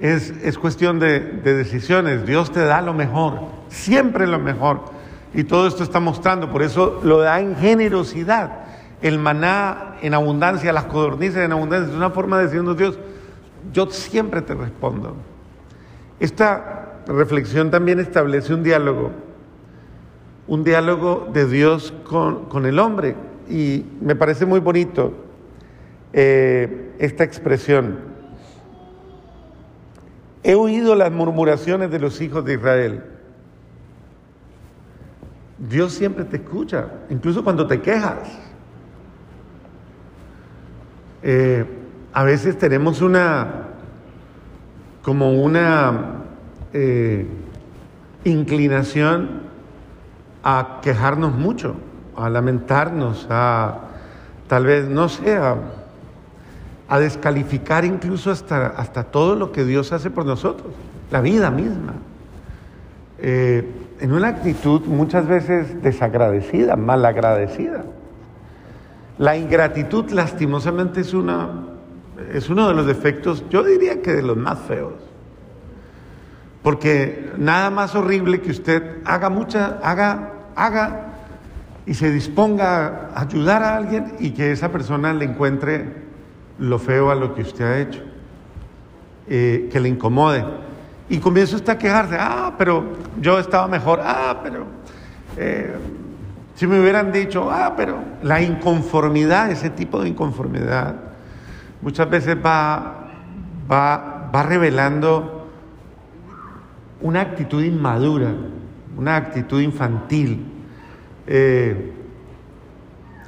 es, 0.00 0.58
cuestión 0.58 0.98
de, 0.98 1.20
decisiones. 1.20 2.26
Dios 2.26 2.52
te 2.52 2.60
da 2.60 2.82
lo 2.82 2.94
mejor, 2.94 3.40
siempre 3.68 4.26
lo 4.26 4.38
mejor. 4.38 4.82
Y 5.32 5.44
todo 5.44 5.66
esto 5.66 5.82
está 5.82 6.00
mostrando, 6.00 6.50
por 6.50 6.62
eso 6.62 7.00
lo 7.02 7.18
da 7.18 7.40
en 7.40 7.56
generosidad. 7.56 8.63
El 9.04 9.18
maná 9.18 9.96
en 10.00 10.14
abundancia, 10.14 10.72
las 10.72 10.84
codornices 10.84 11.36
en 11.36 11.52
abundancia, 11.52 11.90
es 11.90 11.94
una 11.94 12.08
forma 12.08 12.38
de 12.38 12.44
decirnos 12.44 12.74
Dios, 12.74 12.98
yo 13.70 13.90
siempre 13.90 14.40
te 14.40 14.54
respondo. 14.54 15.14
Esta 16.20 17.02
reflexión 17.06 17.70
también 17.70 18.00
establece 18.00 18.54
un 18.54 18.62
diálogo, 18.62 19.10
un 20.46 20.64
diálogo 20.64 21.28
de 21.34 21.46
Dios 21.46 21.92
con, 22.04 22.64
el 22.64 22.78
hombre. 22.78 23.14
Y 23.46 23.84
me 24.00 24.16
parece 24.16 24.46
muy 24.46 24.60
bonito 24.60 25.12
eh, 26.14 26.94
esta 26.98 27.24
expresión. 27.24 27.98
He 30.42 30.54
oído 30.54 30.94
las 30.94 31.12
murmuraciones 31.12 31.90
de 31.90 31.98
los 31.98 32.22
hijos 32.22 32.42
de 32.46 32.54
Israel. 32.54 33.02
Dios 35.58 35.92
siempre 35.92 36.24
te 36.24 36.38
escucha, 36.38 36.88
incluso 37.10 37.44
cuando 37.44 37.66
te 37.66 37.82
quejas. 37.82 38.53
Eh, 41.26 41.64
a 42.12 42.22
veces 42.22 42.58
tenemos 42.58 43.00
una, 43.00 43.70
como 45.02 45.32
una 45.42 46.22
eh, 46.74 47.26
inclinación 48.24 49.40
a 50.42 50.80
quejarnos 50.82 51.32
mucho, 51.32 51.76
a 52.14 52.28
lamentarnos, 52.28 53.26
a 53.30 53.78
tal 54.48 54.66
vez, 54.66 54.86
no 54.86 55.08
sé, 55.08 55.34
a 55.34 56.98
descalificar 56.98 57.86
incluso 57.86 58.30
hasta, 58.30 58.66
hasta 58.66 59.04
todo 59.04 59.34
lo 59.34 59.50
que 59.50 59.64
Dios 59.64 59.92
hace 59.92 60.10
por 60.10 60.26
nosotros, 60.26 60.74
la 61.10 61.22
vida 61.22 61.50
misma. 61.50 61.94
Eh, 63.18 63.66
en 63.98 64.12
una 64.12 64.28
actitud 64.28 64.82
muchas 64.82 65.26
veces 65.26 65.82
desagradecida, 65.82 66.76
malagradecida. 66.76 67.84
La 69.18 69.36
ingratitud 69.36 70.10
lastimosamente 70.10 71.00
es, 71.00 71.14
una, 71.14 71.48
es 72.32 72.50
uno 72.50 72.68
de 72.68 72.74
los 72.74 72.86
defectos, 72.86 73.44
yo 73.48 73.62
diría 73.62 74.02
que 74.02 74.12
de 74.12 74.22
los 74.22 74.36
más 74.36 74.58
feos. 74.60 74.94
Porque 76.62 77.30
nada 77.36 77.70
más 77.70 77.94
horrible 77.94 78.40
que 78.40 78.50
usted 78.50 78.98
haga 79.04 79.28
mucha, 79.28 79.78
haga, 79.82 80.32
haga 80.56 81.12
y 81.86 81.94
se 81.94 82.10
disponga 82.10 83.10
a 83.14 83.20
ayudar 83.20 83.62
a 83.62 83.76
alguien 83.76 84.14
y 84.18 84.30
que 84.30 84.50
esa 84.50 84.72
persona 84.72 85.12
le 85.12 85.26
encuentre 85.26 86.04
lo 86.58 86.78
feo 86.78 87.10
a 87.10 87.14
lo 87.14 87.34
que 87.34 87.42
usted 87.42 87.64
ha 87.64 87.78
hecho, 87.78 88.02
eh, 89.28 89.68
que 89.70 89.78
le 89.78 89.90
incomode. 89.90 90.44
Y 91.08 91.18
comienza 91.18 91.56
usted 91.56 91.74
a 91.74 91.78
quejarse, 91.78 92.16
ah, 92.18 92.54
pero 92.56 92.84
yo 93.20 93.38
estaba 93.38 93.68
mejor, 93.68 94.00
ah, 94.02 94.40
pero 94.42 94.66
eh, 95.36 95.74
Si 96.54 96.66
me 96.68 96.80
hubieran 96.80 97.10
dicho, 97.10 97.50
ah, 97.50 97.74
pero 97.76 97.98
la 98.22 98.40
inconformidad, 98.40 99.50
ese 99.50 99.70
tipo 99.70 100.00
de 100.00 100.08
inconformidad, 100.08 100.94
muchas 101.82 102.08
veces 102.08 102.36
va, 102.36 103.10
va, 103.70 104.30
va 104.32 104.42
revelando 104.44 105.48
una 107.00 107.20
actitud 107.22 107.62
inmadura, 107.62 108.32
una 108.96 109.16
actitud 109.16 109.60
infantil. 109.60 110.46
Eh, 111.26 111.92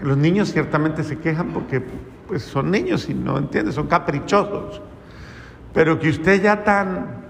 los 0.03 0.17
niños 0.17 0.53
ciertamente 0.53 1.03
se 1.03 1.19
quejan 1.19 1.49
porque 1.49 1.83
pues, 2.29 2.43
son 2.43 2.71
niños 2.71 3.09
y 3.09 3.15
no 3.15 3.39
entienden, 3.39 3.73
son 3.73 3.89
caprichosos. 3.89 4.81
Pero 5.75 5.99
que 5.99 6.11
usted 6.11 6.43
ya 6.43 6.63
tan, 6.63 7.25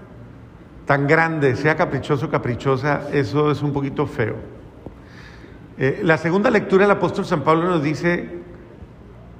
tan 0.85 1.07
grande 1.07 1.55
sea 1.55 1.75
caprichoso, 1.75 2.29
caprichosa, 2.29 3.09
eso 3.11 3.49
es 3.51 3.63
un 3.63 3.73
poquito 3.73 4.05
feo. 4.05 4.56
Eh, 5.79 6.01
la 6.03 6.17
segunda 6.17 6.49
lectura 6.49 6.85
del 6.85 6.97
apóstol 6.97 7.25
San 7.25 7.43
Pablo 7.43 7.69
nos 7.69 7.83
dice, 7.83 8.29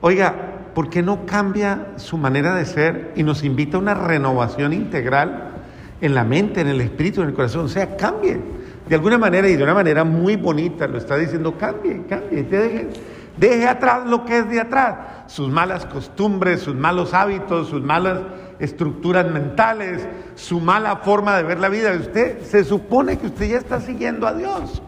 oiga, 0.02 0.36
¿por 0.76 0.88
qué 0.90 1.02
no 1.02 1.26
cambia 1.26 1.94
su 1.96 2.16
manera 2.18 2.54
de 2.54 2.66
ser 2.66 3.12
y 3.16 3.24
nos 3.24 3.44
invita 3.44 3.78
a 3.78 3.80
una 3.80 3.96
renovación 3.96 4.72
integral 4.72 5.54
en 6.00 6.14
la 6.14 6.24
mente, 6.24 6.62
en 6.62 6.68
el 6.68 6.80
espíritu, 6.82 7.24
en 7.24 7.30
el 7.30 7.34
corazón? 7.34 7.66
O 7.66 7.70
sea, 7.70 7.98
cambie. 7.98 8.40
De 8.88 8.96
alguna 8.96 9.18
manera 9.18 9.50
y 9.50 9.56
de 9.56 9.64
una 9.64 9.74
manera 9.74 10.04
muy 10.04 10.36
bonita 10.36 10.88
lo 10.88 11.00
está 11.00 11.18
diciendo, 11.18 11.58
cambie, 11.58 12.04
cambie, 12.08 12.44
deje, 12.44 12.88
deje 13.36 13.68
atrás 13.68 14.08
lo 14.08 14.24
que 14.24 14.38
es 14.38 14.50
de 14.50 14.62
atrás, 14.62 14.96
sus 15.26 15.50
malas 15.50 15.88
costumbres, 15.88 16.62
sus 16.62 16.76
malos 16.76 17.16
hábitos, 17.16 17.70
sus 17.70 17.82
malas 17.82 18.20
estructuras 18.60 19.30
mentales, 19.30 20.08
su 20.36 20.60
mala 20.60 20.98
forma 20.98 21.36
de 21.36 21.44
ver 21.44 21.60
la 21.60 21.70
vida. 21.70 21.92
Usted 22.00 22.42
se 22.42 22.64
supone 22.64 23.18
que 23.18 23.26
usted 23.26 23.50
ya 23.50 23.58
está 23.58 23.82
siguiendo 23.82 24.28
a 24.28 24.36
Dios. 24.36 24.84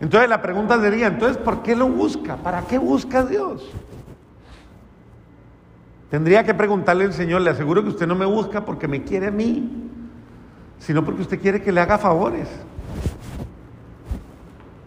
Entonces 0.00 0.30
la 0.30 0.40
pregunta 0.40 0.80
sería, 0.80 1.08
entonces, 1.08 1.36
¿por 1.36 1.62
qué 1.62 1.76
lo 1.76 1.88
busca? 1.88 2.36
¿Para 2.36 2.62
qué 2.62 2.78
busca 2.78 3.20
a 3.20 3.24
Dios? 3.24 3.70
Tendría 6.10 6.42
que 6.42 6.54
preguntarle 6.54 7.04
al 7.04 7.12
Señor, 7.12 7.42
le 7.42 7.50
aseguro 7.50 7.82
que 7.82 7.90
usted 7.90 8.06
no 8.06 8.14
me 8.14 8.24
busca 8.24 8.64
porque 8.64 8.88
me 8.88 9.02
quiere 9.04 9.28
a 9.28 9.30
mí, 9.30 9.90
sino 10.78 11.04
porque 11.04 11.22
usted 11.22 11.38
quiere 11.38 11.62
que 11.62 11.70
le 11.70 11.80
haga 11.80 11.98
favores, 11.98 12.48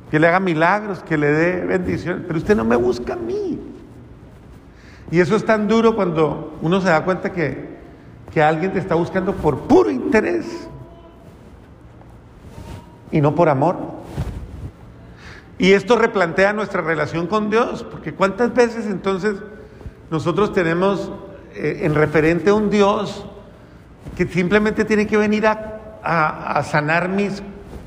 que 0.10 0.20
le 0.20 0.28
haga 0.28 0.40
milagros, 0.40 1.04
que 1.04 1.18
le 1.18 1.28
dé 1.32 1.66
bendiciones, 1.66 2.24
pero 2.28 2.40
usted 2.40 2.56
no 2.56 2.66
me 2.66 2.76
busca 2.76 3.14
a 3.14 3.18
mí. 3.18 3.60
Y 5.12 5.20
eso 5.20 5.36
es 5.36 5.46
tan 5.46 5.68
duro 5.68 5.96
cuando 5.96 6.58
uno 6.62 6.82
se 6.82 6.90
da 6.90 7.06
cuenta 7.06 7.32
que, 7.32 7.78
que 8.34 8.42
alguien 8.42 8.74
te 8.74 8.80
está 8.80 8.96
buscando 8.96 9.34
por 9.34 9.60
puro 9.60 9.92
interés 9.92 10.68
y 13.12 13.22
no 13.22 13.36
por 13.36 13.48
amor. 13.48 14.03
Y 15.64 15.72
esto 15.72 15.98
replantea 15.98 16.52
nuestra 16.52 16.82
relación 16.82 17.26
con 17.26 17.50
Dios, 17.50 17.86
porque 17.90 18.14
cuántas 18.14 18.54
veces 18.54 18.86
entonces 18.86 19.36
nosotros 20.12 20.52
tenemos 20.52 21.10
eh, 21.56 21.84
en 21.84 21.96
referente 21.96 22.50
a 22.50 22.54
un 22.54 22.70
Dios 22.70 23.26
que 24.18 24.28
simplemente 24.28 24.84
tiene 24.84 25.08
que 25.08 25.16
venir 25.16 25.48
a, 25.48 26.62
sanar 26.70 27.08
mis, 27.08 27.42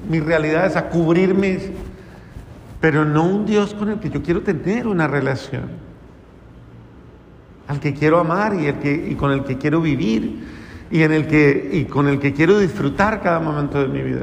mis 0.09 0.25
realidades, 0.25 0.75
a 0.75 0.89
cubrir 0.89 1.35
mis, 1.35 1.71
pero 2.81 3.05
no 3.05 3.25
un 3.25 3.45
Dios 3.45 3.75
con 3.75 3.91
el 3.91 4.01
que 4.01 4.09
yo 4.09 4.23
quiero 4.23 4.41
tener 4.41 4.87
una 4.87 5.07
relación, 5.07 5.65
al 7.69 7.79
que 7.79 7.93
quiero 7.93 8.19
amar 8.19 8.55
y, 8.55 8.69
el 8.69 8.79
que, 8.79 9.09
y 9.11 9.17
con 9.17 9.33
el 9.33 9.45
que 9.45 9.59
quiero 9.59 9.83
vivir 9.83 10.47
y, 10.91 11.03
en 11.03 11.13
el 11.13 11.27
que, 11.27 11.69
y 11.75 11.85
con 11.85 12.09
el 12.09 12.21
que 12.21 12.33
quiero 12.33 12.59
disfrutar 12.59 13.21
cada 13.21 13.39
momento 13.39 13.79
de 13.83 13.89
mi 13.89 14.01
vida, 14.01 14.23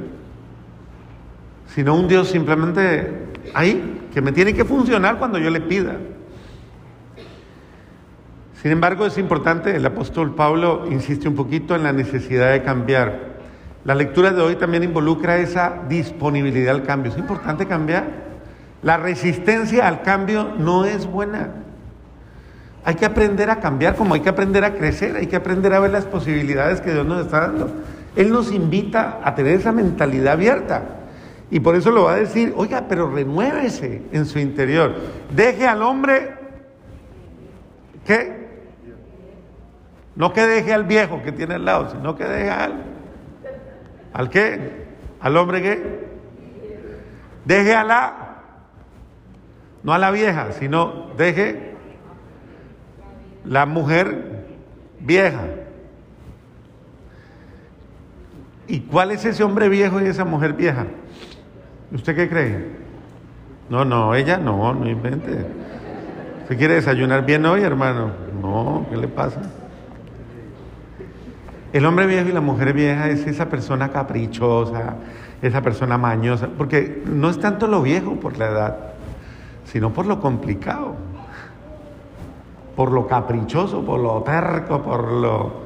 sino 1.67 1.93
un 1.93 2.07
Dios 2.07 2.29
simplemente 2.29 3.31
ahí, 3.53 4.07
que 4.13 4.21
me 4.21 4.31
tiene 4.31 4.53
que 4.53 4.65
funcionar 4.65 5.17
cuando 5.17 5.37
yo 5.37 5.49
le 5.49 5.61
pida. 5.61 5.97
Sin 8.61 8.71
embargo, 8.71 9.05
es 9.05 9.17
importante, 9.17 9.75
el 9.75 9.85
apóstol 9.85 10.35
Pablo 10.35 10.85
insiste 10.89 11.27
un 11.27 11.35
poquito 11.35 11.75
en 11.75 11.83
la 11.83 11.91
necesidad 11.91 12.51
de 12.51 12.63
cambiar. 12.63 13.33
La 13.83 13.93
lectura 13.93 14.31
de 14.31 14.41
hoy 14.41 14.55
también 14.55 14.83
involucra 14.83 15.37
esa 15.37 15.81
disponibilidad 15.89 16.73
al 16.73 16.83
cambio. 16.83 17.11
Es 17.11 17.17
importante 17.17 17.65
cambiar. 17.65 18.05
La 18.81 18.95
resistencia 18.95 19.87
al 19.87 20.01
cambio 20.01 20.53
no 20.57 20.85
es 20.85 21.05
buena. 21.05 21.49
Hay 22.85 22.95
que 22.95 23.05
aprender 23.05 23.49
a 23.49 23.59
cambiar 23.59 23.95
como 23.95 24.13
hay 24.13 24.21
que 24.21 24.29
aprender 24.29 24.63
a 24.63 24.75
crecer, 24.75 25.15
hay 25.17 25.27
que 25.27 25.35
aprender 25.35 25.73
a 25.73 25.79
ver 25.79 25.91
las 25.91 26.05
posibilidades 26.05 26.79
que 26.79 26.93
Dios 26.93 27.05
nos 27.05 27.25
está 27.25 27.41
dando. 27.41 27.69
Él 28.15 28.31
nos 28.31 28.51
invita 28.51 29.19
a 29.23 29.35
tener 29.35 29.55
esa 29.55 29.71
mentalidad 29.71 30.33
abierta. 30.33 30.83
Y 31.53 31.59
por 31.59 31.75
eso 31.75 31.91
lo 31.91 32.05
va 32.05 32.13
a 32.13 32.15
decir, 32.15 32.51
oiga, 32.57 32.85
pero 32.89 33.11
renuévese 33.11 34.01
en 34.11 34.25
su 34.25 34.39
interior. 34.39 34.95
Deje 35.29 35.67
al 35.67 35.83
hombre 35.83 36.33
que 38.07 38.43
no 40.15 40.33
que 40.33 40.47
deje 40.47 40.73
al 40.73 40.85
viejo 40.85 41.21
que 41.21 41.31
tiene 41.31 41.53
al 41.53 41.65
lado, 41.65 41.91
sino 41.91 42.15
que 42.15 42.23
deje 42.23 42.49
al 42.49 42.73
¿Al 44.13 44.31
qué? 44.31 44.87
¿Al 45.21 45.37
hombre 45.37 45.61
qué? 45.61 46.07
Deje 47.45 47.75
a 47.75 47.83
la 47.83 48.37
no 49.83 49.93
a 49.93 49.99
la 49.99 50.09
vieja, 50.09 50.53
sino 50.53 51.11
deje 51.17 51.75
la 53.45 53.67
mujer 53.67 54.47
vieja. 54.99 55.45
¿Y 58.67 58.79
cuál 58.79 59.11
es 59.11 59.23
ese 59.23 59.43
hombre 59.43 59.69
viejo 59.69 60.01
y 60.01 60.05
esa 60.05 60.25
mujer 60.25 60.53
vieja? 60.53 60.87
¿Usted 61.93 62.15
qué 62.15 62.27
cree? 62.27 62.65
No, 63.69 63.85
no, 63.85 64.15
ella 64.15 64.37
no, 64.37 64.73
no 64.73 64.89
invente. 64.89 65.45
¿Usted 66.41 66.57
quiere 66.57 66.73
desayunar 66.75 67.23
bien 67.23 67.45
hoy, 67.45 67.61
hermano? 67.61 68.11
No, 68.41 68.85
¿qué 68.89 68.97
le 68.97 69.07
pasa? 69.07 69.41
El 71.71 71.85
hombre 71.85 72.07
viejo 72.07 72.29
y 72.29 72.31
la 72.31 72.41
mujer 72.41 72.73
vieja 72.73 73.09
es 73.09 73.25
esa 73.27 73.47
persona 73.47 73.89
caprichosa, 73.89 74.95
esa 75.41 75.61
persona 75.61 75.97
mañosa, 75.97 76.49
porque 76.57 77.03
no 77.05 77.29
es 77.29 77.39
tanto 77.39 77.67
lo 77.67 77.81
viejo 77.81 78.15
por 78.15 78.37
la 78.37 78.47
edad, 78.47 78.77
sino 79.65 79.91
por 79.91 80.05
lo 80.07 80.19
complicado, 80.19 80.95
por 82.75 82.91
lo 82.91 83.07
caprichoso, 83.07 83.85
por 83.85 83.99
lo 83.99 84.21
terco, 84.23 84.81
por 84.81 85.11
lo... 85.11 85.63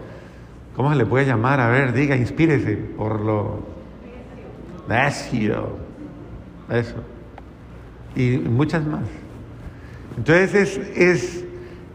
¿Cómo 0.75 0.91
se 0.91 0.97
le 0.97 1.05
puede 1.05 1.25
llamar? 1.25 1.59
A 1.59 1.69
ver, 1.69 1.93
diga, 1.93 2.15
inspírese, 2.15 2.75
por 2.75 3.19
lo 3.19 3.59
necio, 4.87 5.86
eso. 6.69 6.95
Y 8.15 8.37
muchas 8.37 8.85
más. 8.85 9.01
Entonces 10.17 10.53
es, 10.55 10.77
es, 10.97 11.45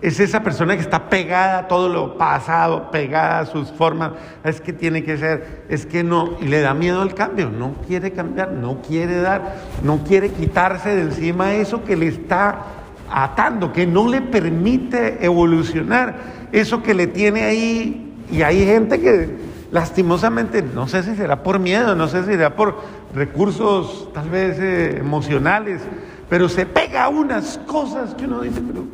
es, 0.00 0.20
esa 0.20 0.42
persona 0.42 0.76
que 0.76 0.82
está 0.82 1.10
pegada 1.10 1.58
a 1.58 1.68
todo 1.68 1.88
lo 1.88 2.16
pasado, 2.16 2.90
pegada 2.90 3.40
a 3.40 3.46
sus 3.46 3.70
formas. 3.72 4.12
Es 4.44 4.60
que 4.60 4.72
tiene 4.72 5.02
que 5.02 5.18
ser, 5.18 5.64
es 5.68 5.84
que 5.86 6.04
no, 6.04 6.36
y 6.40 6.46
le 6.46 6.60
da 6.60 6.74
miedo 6.74 7.02
al 7.02 7.14
cambio, 7.14 7.50
no 7.50 7.74
quiere 7.86 8.12
cambiar, 8.12 8.52
no 8.52 8.80
quiere 8.82 9.20
dar, 9.20 9.56
no 9.82 10.04
quiere 10.04 10.30
quitarse 10.30 10.94
de 10.94 11.02
encima 11.02 11.54
eso 11.54 11.82
que 11.82 11.96
le 11.96 12.06
está 12.06 12.62
atando, 13.10 13.72
que 13.72 13.86
no 13.86 14.08
le 14.08 14.22
permite 14.22 15.24
evolucionar, 15.24 16.16
eso 16.52 16.82
que 16.82 16.94
le 16.94 17.08
tiene 17.08 17.42
ahí. 17.42 18.14
Y 18.30 18.42
hay 18.42 18.64
gente 18.64 19.00
que 19.00 19.52
lastimosamente, 19.72 20.62
no 20.62 20.86
sé 20.86 21.02
si 21.02 21.16
será 21.16 21.42
por 21.42 21.58
miedo, 21.58 21.96
no 21.96 22.06
sé 22.06 22.20
si 22.20 22.32
será 22.32 22.54
por 22.54 22.76
recursos 23.14 24.08
tal 24.12 24.28
vez 24.30 24.58
eh, 24.58 24.98
emocionales, 24.98 25.82
pero 26.28 26.48
se 26.48 26.66
pega 26.66 27.04
a 27.04 27.08
unas 27.08 27.58
cosas 27.66 28.14
que 28.14 28.24
uno 28.24 28.40
dice, 28.40 28.60
pero, 28.66 28.84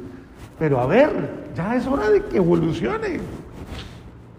pero 0.59 0.81
a 0.81 0.87
ver, 0.87 1.49
ya 1.55 1.77
es 1.77 1.87
hora 1.87 2.11
de 2.11 2.25
que 2.25 2.37
evolucione. 2.37 3.21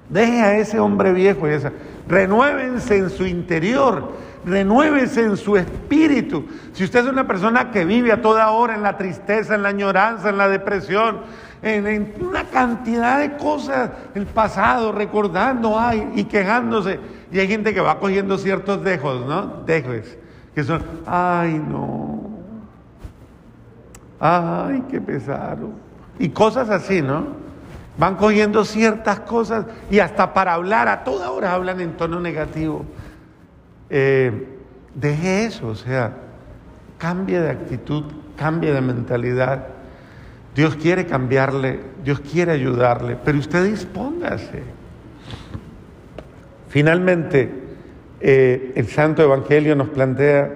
Deje 0.10 0.42
a 0.42 0.58
ese 0.58 0.80
hombre 0.80 1.14
viejo 1.14 1.48
y 1.48 1.52
esa. 1.52 1.72
Renuévense 2.08 2.98
en 2.98 3.10
su 3.12 3.26
interior, 3.26 4.12
renuévense 4.44 5.22
en 5.22 5.38
su 5.38 5.56
espíritu. 5.56 6.46
Si 6.74 6.84
usted 6.84 7.02
es 7.02 7.06
una 7.06 7.28
persona 7.28 7.70
que 7.72 7.86
vive 7.86 8.12
a 8.12 8.22
toda 8.22 8.50
hora 8.50 8.76
en 8.76 8.82
la 8.82 8.98
tristeza, 8.98 9.54
en 9.54 9.62
la 9.62 9.70
añoranza, 9.70 10.30
en 10.30 10.38
la 10.38 10.50
depresión, 10.50 11.20
en, 11.62 12.14
una 12.22 12.46
cantidad 12.46 13.20
de 13.20 13.38
cosas, 13.38 13.92
el 14.16 14.26
pasado, 14.26 14.92
recordando, 14.92 15.80
ay, 15.80 16.12
y 16.16 16.24
quejándose. 16.24 17.00
Y 17.32 17.40
hay 17.40 17.48
gente 17.48 17.74
que 17.74 17.82
va 17.82 18.00
cogiendo 18.00 18.38
ciertos 18.38 18.84
dejos, 18.84 19.26
¿no? 19.26 19.64
Dejos, 19.66 20.18
que 20.56 20.64
son, 20.64 20.84
ay, 21.06 21.54
no, 21.54 22.30
ay, 24.20 24.84
qué 24.90 25.00
pesado. 25.00 25.70
Y 26.18 26.30
cosas 26.30 26.70
así, 26.70 27.02
¿no? 27.02 27.40
Van 27.98 28.16
cogiendo 28.16 28.66
ciertas 28.66 29.20
cosas 29.22 29.66
y 29.92 30.00
hasta 30.00 30.34
para 30.34 30.54
hablar, 30.54 30.88
a 30.88 31.04
toda 31.04 31.32
hora 31.32 31.54
hablan 31.54 31.82
en 31.82 31.98
tono 31.98 32.20
negativo. 32.20 32.86
Eh, 33.90 34.48
deje 34.96 35.46
eso, 35.46 35.68
o 35.68 35.76
sea, 35.76 36.14
cambie 36.98 37.40
de 37.40 37.50
actitud, 37.50 38.06
cambie 38.38 38.74
de 38.74 38.82
mentalidad 38.82 39.80
Dios 40.56 40.76
quiere 40.76 41.06
cambiarle, 41.06 41.80
Dios 42.04 42.20
quiere 42.20 42.52
ayudarle, 42.52 43.18
pero 43.24 43.38
usted 43.38 43.64
dispóngase. 43.66 44.64
Finalmente, 46.70 47.52
eh, 48.22 48.74
el 48.76 48.88
Santo 48.88 49.24
Evangelio 49.24 49.76
nos 49.76 49.90
plantea 49.90 50.52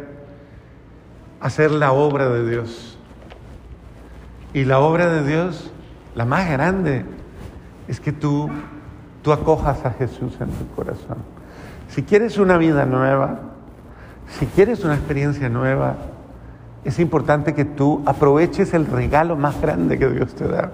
hacer 1.40 1.72
la 1.72 1.92
obra 1.92 2.30
de 2.30 2.50
Dios. 2.50 2.98
Y 4.54 4.66
la 4.66 4.80
obra 4.80 5.12
de 5.12 5.28
Dios, 5.28 5.72
la 6.16 6.26
más 6.26 6.50
grande, 6.50 7.04
es 7.88 8.00
que 8.00 8.12
tú, 8.12 8.50
tú 9.24 9.34
acojas 9.34 9.86
a 9.86 9.92
Jesús 9.92 10.38
en 10.40 10.50
tu 10.50 10.68
corazón. 10.76 11.18
Si 11.90 12.04
quieres 12.04 12.38
una 12.38 12.58
vida 12.58 12.86
nueva, 12.86 13.40
si 14.40 14.46
quieres 14.46 14.84
una 14.84 14.94
experiencia 14.94 15.50
nueva, 15.50 15.96
es 16.84 17.00
importante 17.00 17.54
que 17.54 17.66
tú 17.66 18.04
aproveches 18.06 18.74
el 18.74 18.86
regalo 18.86 19.36
más 19.36 19.60
grande 19.60 19.98
que 19.98 20.10
Dios 20.10 20.36
te 20.36 20.48
da, 20.48 20.72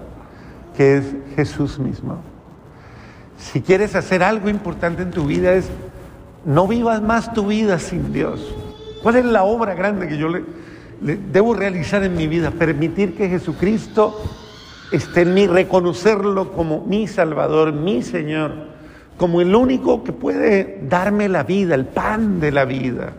que 0.76 0.98
es 0.98 1.14
Jesús 1.34 1.78
mismo. 1.78 2.18
Si 3.40 3.62
quieres 3.62 3.96
hacer 3.96 4.22
algo 4.22 4.48
importante 4.48 5.02
en 5.02 5.10
tu 5.10 5.24
vida 5.24 5.54
es 5.54 5.70
no 6.44 6.66
vivas 6.66 7.02
más 7.02 7.32
tu 7.32 7.46
vida 7.46 7.78
sin 7.78 8.12
Dios. 8.12 8.54
¿Cuál 9.02 9.16
es 9.16 9.24
la 9.24 9.44
obra 9.44 9.74
grande 9.74 10.08
que 10.08 10.18
yo 10.18 10.28
le, 10.28 10.44
debo 11.00 11.54
realizar 11.54 12.02
en 12.02 12.16
mi 12.16 12.28
vida? 12.28 12.50
Permitir 12.50 13.16
que 13.16 13.28
Jesucristo 13.28 14.22
esté 14.92 15.22
en 15.22 15.34
mí, 15.34 15.46
reconocerlo 15.46 16.52
como 16.52 16.84
mi 16.84 17.08
Salvador, 17.08 17.72
mi 17.72 18.02
Señor, 18.02 18.52
como 19.16 19.40
el 19.40 19.54
único 19.54 20.04
que 20.04 20.12
puede 20.12 20.80
darme 20.82 21.28
la 21.28 21.42
vida, 21.42 21.74
el 21.74 21.86
pan 21.86 22.40
de 22.40 22.52
la 22.52 22.64
vida. 22.64 23.12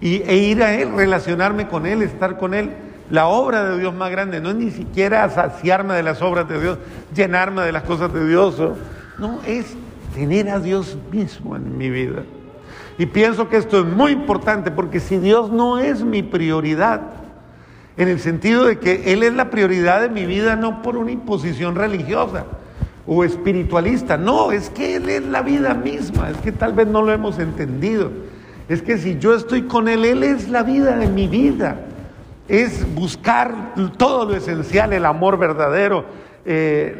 Y, 0.00 0.22
e 0.22 0.36
ir 0.36 0.62
a 0.62 0.74
Él, 0.74 0.92
relacionarme 0.94 1.66
con 1.68 1.86
Él, 1.86 2.02
estar 2.02 2.38
con 2.38 2.54
Él. 2.54 2.70
La 3.10 3.26
obra 3.26 3.70
de 3.70 3.78
Dios 3.78 3.94
más 3.94 4.10
grande 4.10 4.40
no 4.40 4.50
es 4.50 4.56
ni 4.56 4.70
siquiera 4.70 5.28
saciarme 5.30 5.94
de 5.94 6.02
las 6.02 6.22
obras 6.22 6.48
de 6.48 6.60
Dios, 6.60 6.78
llenarme 7.14 7.62
de 7.62 7.72
las 7.72 7.82
cosas 7.84 8.12
de 8.12 8.26
Dios. 8.28 8.60
No, 9.18 9.40
es 9.46 9.76
tener 10.14 10.48
a 10.48 10.60
Dios 10.60 10.96
mismo 11.10 11.56
en 11.56 11.76
mi 11.76 11.90
vida. 11.90 12.22
Y 12.98 13.06
pienso 13.06 13.48
que 13.48 13.56
esto 13.56 13.80
es 13.80 13.84
muy 13.84 14.12
importante 14.12 14.70
porque 14.70 15.00
si 15.00 15.18
Dios 15.18 15.50
no 15.50 15.78
es 15.78 16.02
mi 16.02 16.22
prioridad, 16.22 17.00
en 17.96 18.08
el 18.08 18.20
sentido 18.20 18.64
de 18.64 18.78
que 18.78 19.12
Él 19.12 19.24
es 19.24 19.34
la 19.34 19.50
prioridad 19.50 20.00
de 20.00 20.08
mi 20.08 20.24
vida 20.24 20.54
no 20.54 20.82
por 20.82 20.96
una 20.96 21.10
imposición 21.10 21.74
religiosa 21.74 22.44
o 23.06 23.24
espiritualista, 23.24 24.16
no, 24.16 24.52
es 24.52 24.70
que 24.70 24.96
Él 24.96 25.08
es 25.08 25.22
la 25.22 25.42
vida 25.42 25.74
misma, 25.74 26.30
es 26.30 26.36
que 26.36 26.52
tal 26.52 26.72
vez 26.74 26.86
no 26.86 27.02
lo 27.02 27.12
hemos 27.12 27.38
entendido. 27.40 28.10
Es 28.68 28.82
que 28.82 28.98
si 28.98 29.18
yo 29.18 29.34
estoy 29.34 29.62
con 29.62 29.88
Él, 29.88 30.04
Él 30.04 30.22
es 30.22 30.48
la 30.48 30.62
vida 30.62 30.96
de 30.96 31.08
mi 31.08 31.26
vida. 31.26 31.80
Es 32.46 32.86
buscar 32.94 33.74
todo 33.96 34.26
lo 34.26 34.36
esencial, 34.36 34.92
el 34.92 35.04
amor 35.04 35.38
verdadero, 35.38 36.04
eh, 36.44 36.96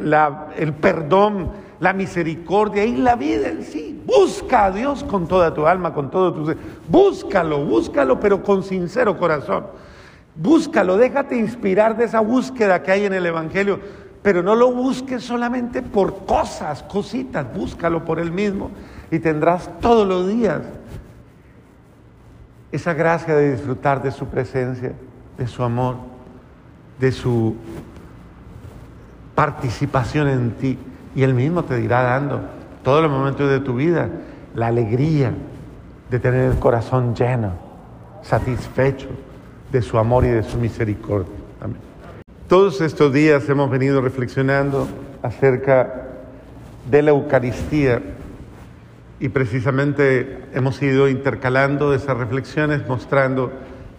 el 0.57 0.73
perdón, 0.73 1.51
la 1.79 1.93
misericordia 1.93 2.85
y 2.85 2.95
la 2.95 3.15
vida 3.15 3.49
en 3.49 3.63
sí. 3.63 4.01
Busca 4.05 4.65
a 4.65 4.71
Dios 4.71 5.03
con 5.03 5.27
toda 5.27 5.53
tu 5.53 5.67
alma, 5.67 5.93
con 5.93 6.09
todo 6.09 6.33
tu 6.33 6.45
ser. 6.45 6.57
Búscalo, 6.87 7.63
búscalo, 7.63 8.19
pero 8.19 8.43
con 8.43 8.63
sincero 8.63 9.17
corazón. 9.17 9.67
Búscalo, 10.35 10.97
déjate 10.97 11.37
inspirar 11.37 11.97
de 11.97 12.05
esa 12.05 12.19
búsqueda 12.19 12.81
que 12.81 12.91
hay 12.91 13.05
en 13.05 13.13
el 13.13 13.25
Evangelio, 13.25 13.79
pero 14.21 14.41
no 14.41 14.55
lo 14.55 14.71
busques 14.71 15.23
solamente 15.23 15.81
por 15.81 16.25
cosas, 16.25 16.83
cositas, 16.83 17.45
búscalo 17.53 18.05
por 18.05 18.19
Él 18.19 18.31
mismo 18.31 18.71
y 19.11 19.19
tendrás 19.19 19.69
todos 19.79 20.07
los 20.07 20.27
días 20.27 20.61
esa 22.71 22.93
gracia 22.93 23.35
de 23.35 23.51
disfrutar 23.53 24.01
de 24.01 24.11
su 24.11 24.27
presencia, 24.27 24.93
de 25.37 25.47
su 25.47 25.63
amor, 25.63 25.95
de 26.99 27.11
su 27.11 27.55
participación 29.35 30.27
en 30.27 30.51
ti. 30.51 30.77
Y 31.15 31.23
Él 31.23 31.33
mismo 31.33 31.63
te 31.63 31.77
dirá 31.77 32.03
dando 32.03 32.41
todos 32.83 33.01
los 33.01 33.11
momentos 33.11 33.49
de 33.49 33.59
tu 33.59 33.75
vida 33.75 34.09
la 34.55 34.67
alegría 34.67 35.31
de 36.09 36.19
tener 36.19 36.51
el 36.51 36.59
corazón 36.59 37.15
lleno, 37.15 37.53
satisfecho 38.21 39.09
de 39.71 39.81
su 39.81 39.97
amor 39.97 40.25
y 40.25 40.29
de 40.29 40.43
su 40.43 40.57
misericordia. 40.57 41.33
Amén. 41.61 41.77
Todos 42.47 42.81
estos 42.81 43.13
días 43.13 43.47
hemos 43.47 43.69
venido 43.69 44.01
reflexionando 44.01 44.87
acerca 45.21 46.07
de 46.89 47.01
la 47.03 47.11
Eucaristía 47.11 48.01
y 49.19 49.29
precisamente 49.29 50.45
hemos 50.53 50.81
ido 50.81 51.07
intercalando 51.09 51.93
esas 51.93 52.17
reflexiones 52.17 52.87
mostrando 52.87 53.51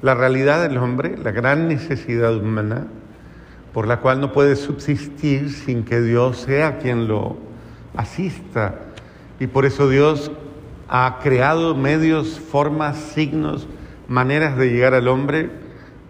la 0.03 0.15
realidad 0.15 0.63
del 0.63 0.79
hombre, 0.79 1.17
la 1.19 1.31
gran 1.31 1.69
necesidad 1.69 2.35
humana, 2.35 2.87
por 3.73 3.87
la 3.87 3.99
cual 4.01 4.21
no 4.21 4.33
puede 4.33 4.57
subsistir 4.57 5.53
sin 5.53 5.85
que 5.85 6.01
Dios 6.01 6.39
sea 6.39 6.79
quien 6.79 7.07
lo 7.07 7.37
asista. 7.97 8.81
Y 9.39 9.47
por 9.47 9.65
eso 9.65 9.89
Dios 9.89 10.33
ha 10.89 11.19
creado 11.23 11.75
medios, 11.75 12.41
formas, 12.41 12.97
signos, 12.97 13.69
maneras 14.09 14.57
de 14.57 14.71
llegar 14.71 14.95
al 14.95 15.07
hombre 15.09 15.51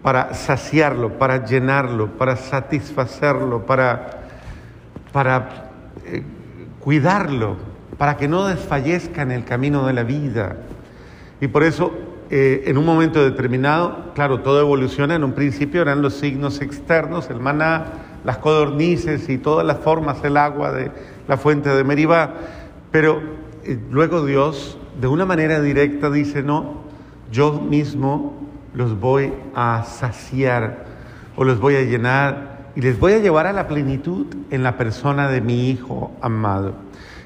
para 0.01 0.33
saciarlo, 0.33 1.19
para 1.19 1.45
llenarlo, 1.45 2.17
para 2.17 2.35
satisfacerlo, 2.35 3.65
para, 3.65 4.21
para 5.11 5.69
eh, 6.05 6.23
cuidarlo, 6.79 7.57
para 7.99 8.17
que 8.17 8.27
no 8.27 8.47
desfallezca 8.47 9.21
en 9.21 9.31
el 9.31 9.45
camino 9.45 9.85
de 9.85 9.93
la 9.93 10.03
vida. 10.03 10.57
Y 11.39 11.47
por 11.47 11.61
eso, 11.63 11.93
eh, 12.33 12.63
en 12.69 12.77
un 12.77 12.85
momento 12.85 13.21
determinado, 13.21 14.13
claro, 14.15 14.39
todo 14.39 14.61
evoluciona, 14.61 15.15
en 15.15 15.25
un 15.25 15.33
principio 15.33 15.81
eran 15.81 16.01
los 16.01 16.13
signos 16.13 16.61
externos, 16.61 17.29
el 17.29 17.41
maná, 17.41 17.87
las 18.23 18.37
codornices 18.37 19.27
y 19.27 19.37
todas 19.37 19.65
las 19.65 19.79
formas, 19.79 20.23
el 20.23 20.37
agua 20.37 20.71
de 20.71 20.91
la 21.27 21.35
fuente 21.35 21.67
de 21.67 21.83
Meribá, 21.83 22.35
pero 22.89 23.21
eh, 23.65 23.77
luego 23.89 24.25
Dios, 24.25 24.79
de 25.01 25.07
una 25.07 25.25
manera 25.25 25.59
directa, 25.59 26.09
dice, 26.09 26.41
no, 26.41 26.75
yo 27.33 27.59
mismo 27.59 28.33
los 28.73 28.97
voy 28.97 29.33
a 29.53 29.83
saciar 29.83 30.85
o 31.35 31.43
los 31.43 31.59
voy 31.59 31.75
a 31.75 31.81
llenar 31.81 32.69
y 32.77 32.81
les 32.81 32.97
voy 32.97 33.11
a 33.11 33.19
llevar 33.19 33.45
a 33.45 33.51
la 33.51 33.67
plenitud 33.67 34.27
en 34.51 34.63
la 34.63 34.77
persona 34.77 35.27
de 35.27 35.41
mi 35.41 35.69
Hijo 35.69 36.13
amado. 36.21 36.75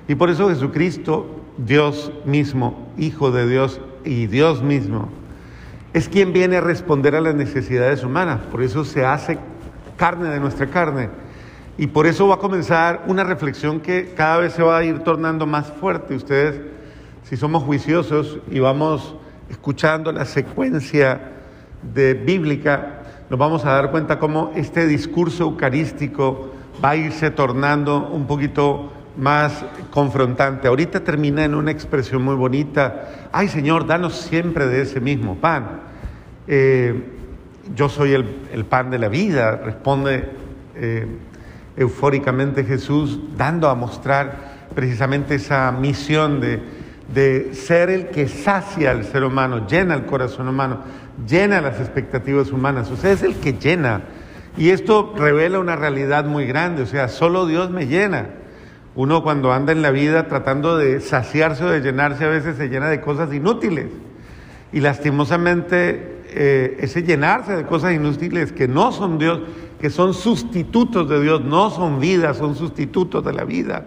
Y 0.07 0.15
por 0.15 0.31
eso 0.31 0.49
Jesucristo, 0.49 1.27
Dios 1.59 2.11
mismo, 2.25 2.89
Hijo 2.97 3.29
de 3.29 3.47
Dios 3.47 3.79
y 4.05 4.27
Dios 4.27 4.61
mismo, 4.61 5.09
es 5.93 6.09
quien 6.09 6.33
viene 6.33 6.57
a 6.57 6.61
responder 6.61 7.15
a 7.15 7.21
las 7.21 7.35
necesidades 7.35 8.03
humanas. 8.03 8.41
Por 8.51 8.61
eso 8.61 8.83
se 8.83 9.05
hace 9.05 9.37
carne 9.97 10.29
de 10.29 10.39
nuestra 10.39 10.67
carne. 10.67 11.09
Y 11.77 11.87
por 11.87 12.05
eso 12.05 12.27
va 12.27 12.35
a 12.35 12.39
comenzar 12.39 13.03
una 13.07 13.23
reflexión 13.23 13.79
que 13.79 14.13
cada 14.15 14.37
vez 14.37 14.53
se 14.53 14.63
va 14.63 14.77
a 14.77 14.83
ir 14.83 14.99
tornando 14.99 15.45
más 15.45 15.71
fuerte. 15.73 16.15
Ustedes, 16.15 16.61
si 17.23 17.35
somos 17.35 17.63
juiciosos 17.63 18.39
y 18.49 18.59
vamos 18.59 19.15
escuchando 19.49 20.11
la 20.11 20.25
secuencia 20.25 21.31
de 21.93 22.13
bíblica, 22.13 23.03
nos 23.29 23.39
vamos 23.39 23.65
a 23.65 23.71
dar 23.71 23.91
cuenta 23.91 24.19
cómo 24.19 24.51
este 24.55 24.87
discurso 24.87 25.43
eucarístico 25.43 26.51
va 26.83 26.91
a 26.91 26.95
irse 26.95 27.31
tornando 27.31 28.07
un 28.09 28.27
poquito 28.27 28.91
más 29.17 29.65
confrontante. 29.91 30.67
Ahorita 30.67 31.03
termina 31.03 31.43
en 31.43 31.55
una 31.55 31.71
expresión 31.71 32.21
muy 32.21 32.35
bonita, 32.35 33.29
ay 33.31 33.47
Señor, 33.47 33.87
danos 33.87 34.15
siempre 34.15 34.67
de 34.67 34.81
ese 34.81 34.99
mismo 34.99 35.35
pan. 35.35 35.81
Eh, 36.47 37.11
yo 37.75 37.89
soy 37.89 38.13
el, 38.13 38.47
el, 38.53 38.65
pan 38.65 38.91
de 38.91 38.99
la 38.99 39.07
vida, 39.07 39.55
responde 39.55 40.29
eh, 40.75 41.07
eufóricamente 41.77 42.63
Jesús, 42.63 43.19
dando 43.35 43.69
a 43.69 43.75
mostrar 43.75 44.55
precisamente 44.75 45.35
esa 45.35 45.71
misión 45.71 46.39
de, 46.39 46.61
de 47.13 47.53
ser 47.53 47.89
el 47.89 48.07
que 48.07 48.27
sacia 48.27 48.91
al 48.91 49.03
ser 49.05 49.23
humano, 49.23 49.67
llena 49.67 49.95
el 49.95 50.05
corazón 50.05 50.47
humano, 50.47 50.81
llena 51.27 51.61
las 51.61 51.79
expectativas 51.79 52.51
humanas, 52.51 52.91
o 52.91 52.97
sea, 52.97 53.11
es 53.11 53.23
el 53.23 53.35
que 53.35 53.53
llena. 53.53 54.01
Y 54.57 54.69
esto 54.69 55.13
revela 55.17 55.59
una 55.59 55.75
realidad 55.75 56.25
muy 56.25 56.45
grande, 56.45 56.83
o 56.83 56.85
sea, 56.85 57.07
solo 57.09 57.45
Dios 57.45 57.71
me 57.71 57.87
llena. 57.87 58.29
Uno 58.95 59.23
cuando 59.23 59.51
anda 59.51 59.73
en 59.73 59.81
la 59.81 59.91
vida 59.91 60.27
tratando 60.27 60.77
de 60.77 61.01
saciarse 61.01 61.65
o 61.65 61.69
de 61.69 61.81
llenarse 61.81 62.23
a 62.23 62.29
veces 62.29 62.55
se 62.55 62.69
llena 62.69 62.87
de 62.87 63.01
cosas 63.01 63.33
inútiles. 63.33 63.87
Y 64.71 64.79
lastimosamente 64.79 66.23
eh, 66.29 66.77
ese 66.79 67.03
llenarse 67.03 67.55
de 67.55 67.65
cosas 67.65 67.93
inútiles 67.93 68.53
que 68.53 68.67
no 68.67 68.93
son 68.93 69.17
Dios, 69.17 69.41
que 69.79 69.89
son 69.89 70.13
sustitutos 70.13 71.09
de 71.09 71.21
Dios, 71.21 71.43
no 71.43 71.69
son 71.69 71.99
vida, 71.99 72.33
son 72.33 72.55
sustitutos 72.55 73.23
de 73.23 73.33
la 73.33 73.43
vida. 73.43 73.85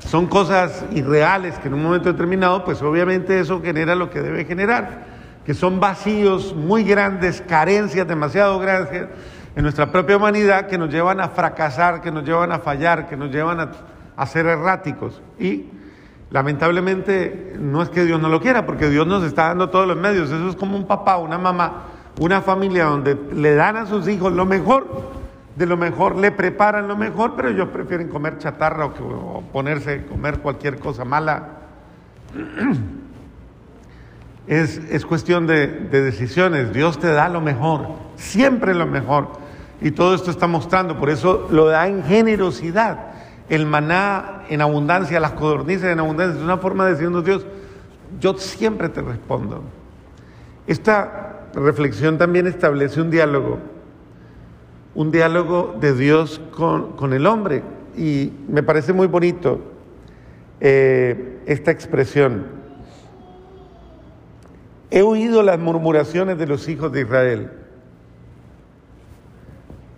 Son 0.00 0.26
cosas 0.26 0.84
irreales 0.92 1.58
que 1.58 1.68
en 1.68 1.74
un 1.74 1.82
momento 1.82 2.10
determinado, 2.10 2.64
pues 2.64 2.82
obviamente 2.82 3.38
eso 3.38 3.60
genera 3.62 3.94
lo 3.94 4.10
que 4.10 4.20
debe 4.20 4.44
generar, 4.44 5.06
que 5.44 5.54
son 5.54 5.80
vacíos 5.80 6.54
muy 6.54 6.82
grandes, 6.82 7.42
carencias 7.42 8.08
demasiado 8.08 8.58
grandes 8.58 9.06
en 9.54 9.62
nuestra 9.62 9.92
propia 9.92 10.16
humanidad 10.16 10.66
que 10.66 10.78
nos 10.78 10.90
llevan 10.90 11.20
a 11.20 11.28
fracasar, 11.28 12.00
que 12.00 12.10
nos 12.10 12.24
llevan 12.24 12.52
a 12.52 12.58
fallar, 12.58 13.08
que 13.08 13.16
nos 13.16 13.30
llevan 13.30 13.60
a 13.60 13.70
a 14.18 14.26
ser 14.26 14.46
erráticos. 14.46 15.22
Y 15.38 15.66
lamentablemente 16.30 17.54
no 17.58 17.82
es 17.82 17.88
que 17.88 18.04
Dios 18.04 18.20
no 18.20 18.28
lo 18.28 18.40
quiera, 18.40 18.66
porque 18.66 18.90
Dios 18.90 19.06
nos 19.06 19.22
está 19.22 19.48
dando 19.48 19.70
todos 19.70 19.86
los 19.86 19.96
medios. 19.96 20.30
Eso 20.30 20.48
es 20.48 20.56
como 20.56 20.76
un 20.76 20.86
papá, 20.86 21.18
una 21.18 21.38
mamá, 21.38 21.84
una 22.18 22.42
familia 22.42 22.86
donde 22.86 23.16
le 23.32 23.54
dan 23.54 23.76
a 23.76 23.86
sus 23.86 24.08
hijos 24.08 24.32
lo 24.32 24.44
mejor, 24.44 25.18
de 25.54 25.66
lo 25.66 25.76
mejor, 25.76 26.16
le 26.16 26.32
preparan 26.32 26.88
lo 26.88 26.96
mejor, 26.96 27.34
pero 27.36 27.48
ellos 27.48 27.68
prefieren 27.68 28.08
comer 28.08 28.38
chatarra 28.38 28.86
o, 28.86 28.88
o 28.88 29.42
ponerse 29.52 29.94
a 29.94 30.06
comer 30.06 30.40
cualquier 30.40 30.80
cosa 30.80 31.04
mala. 31.04 31.50
es, 34.48 34.78
es 34.90 35.06
cuestión 35.06 35.46
de 35.46 35.68
decisiones. 35.68 36.72
Dios 36.72 36.98
te 36.98 37.06
da 37.06 37.28
lo 37.28 37.40
mejor, 37.40 37.86
siempre 38.16 38.74
lo 38.74 38.86
mejor. 38.86 39.28
Y 39.80 39.92
todo 39.92 40.16
esto 40.16 40.32
está 40.32 40.48
mostrando, 40.48 40.98
por 40.98 41.08
eso 41.08 41.46
lo 41.52 41.66
da 41.66 41.86
en 41.86 42.02
generosidad. 42.02 43.17
El 43.48 43.66
maná 43.66 44.42
en 44.48 44.60
abundancia, 44.60 45.20
las 45.20 45.32
codornices 45.32 45.90
en 45.90 46.00
abundancia, 46.00 46.38
es 46.38 46.44
una 46.44 46.58
forma 46.58 46.84
de 46.86 46.92
decirnos 46.92 47.24
Dios, 47.24 47.46
yo 48.20 48.34
siempre 48.34 48.88
te 48.88 49.00
respondo. 49.00 49.62
Esta 50.66 51.48
reflexión 51.54 52.18
también 52.18 52.46
establece 52.46 53.00
un 53.00 53.10
diálogo, 53.10 53.58
un 54.94 55.10
diálogo 55.10 55.76
de 55.80 55.94
Dios 55.94 56.40
con, 56.54 56.92
con 56.92 57.12
el 57.12 57.26
hombre. 57.26 57.62
Y 57.96 58.32
me 58.48 58.62
parece 58.62 58.92
muy 58.92 59.06
bonito 59.06 59.60
eh, 60.60 61.40
esta 61.46 61.70
expresión. 61.70 62.46
He 64.90 65.02
oído 65.02 65.42
las 65.42 65.58
murmuraciones 65.58 66.38
de 66.38 66.46
los 66.46 66.68
hijos 66.68 66.92
de 66.92 67.02
Israel. 67.02 67.50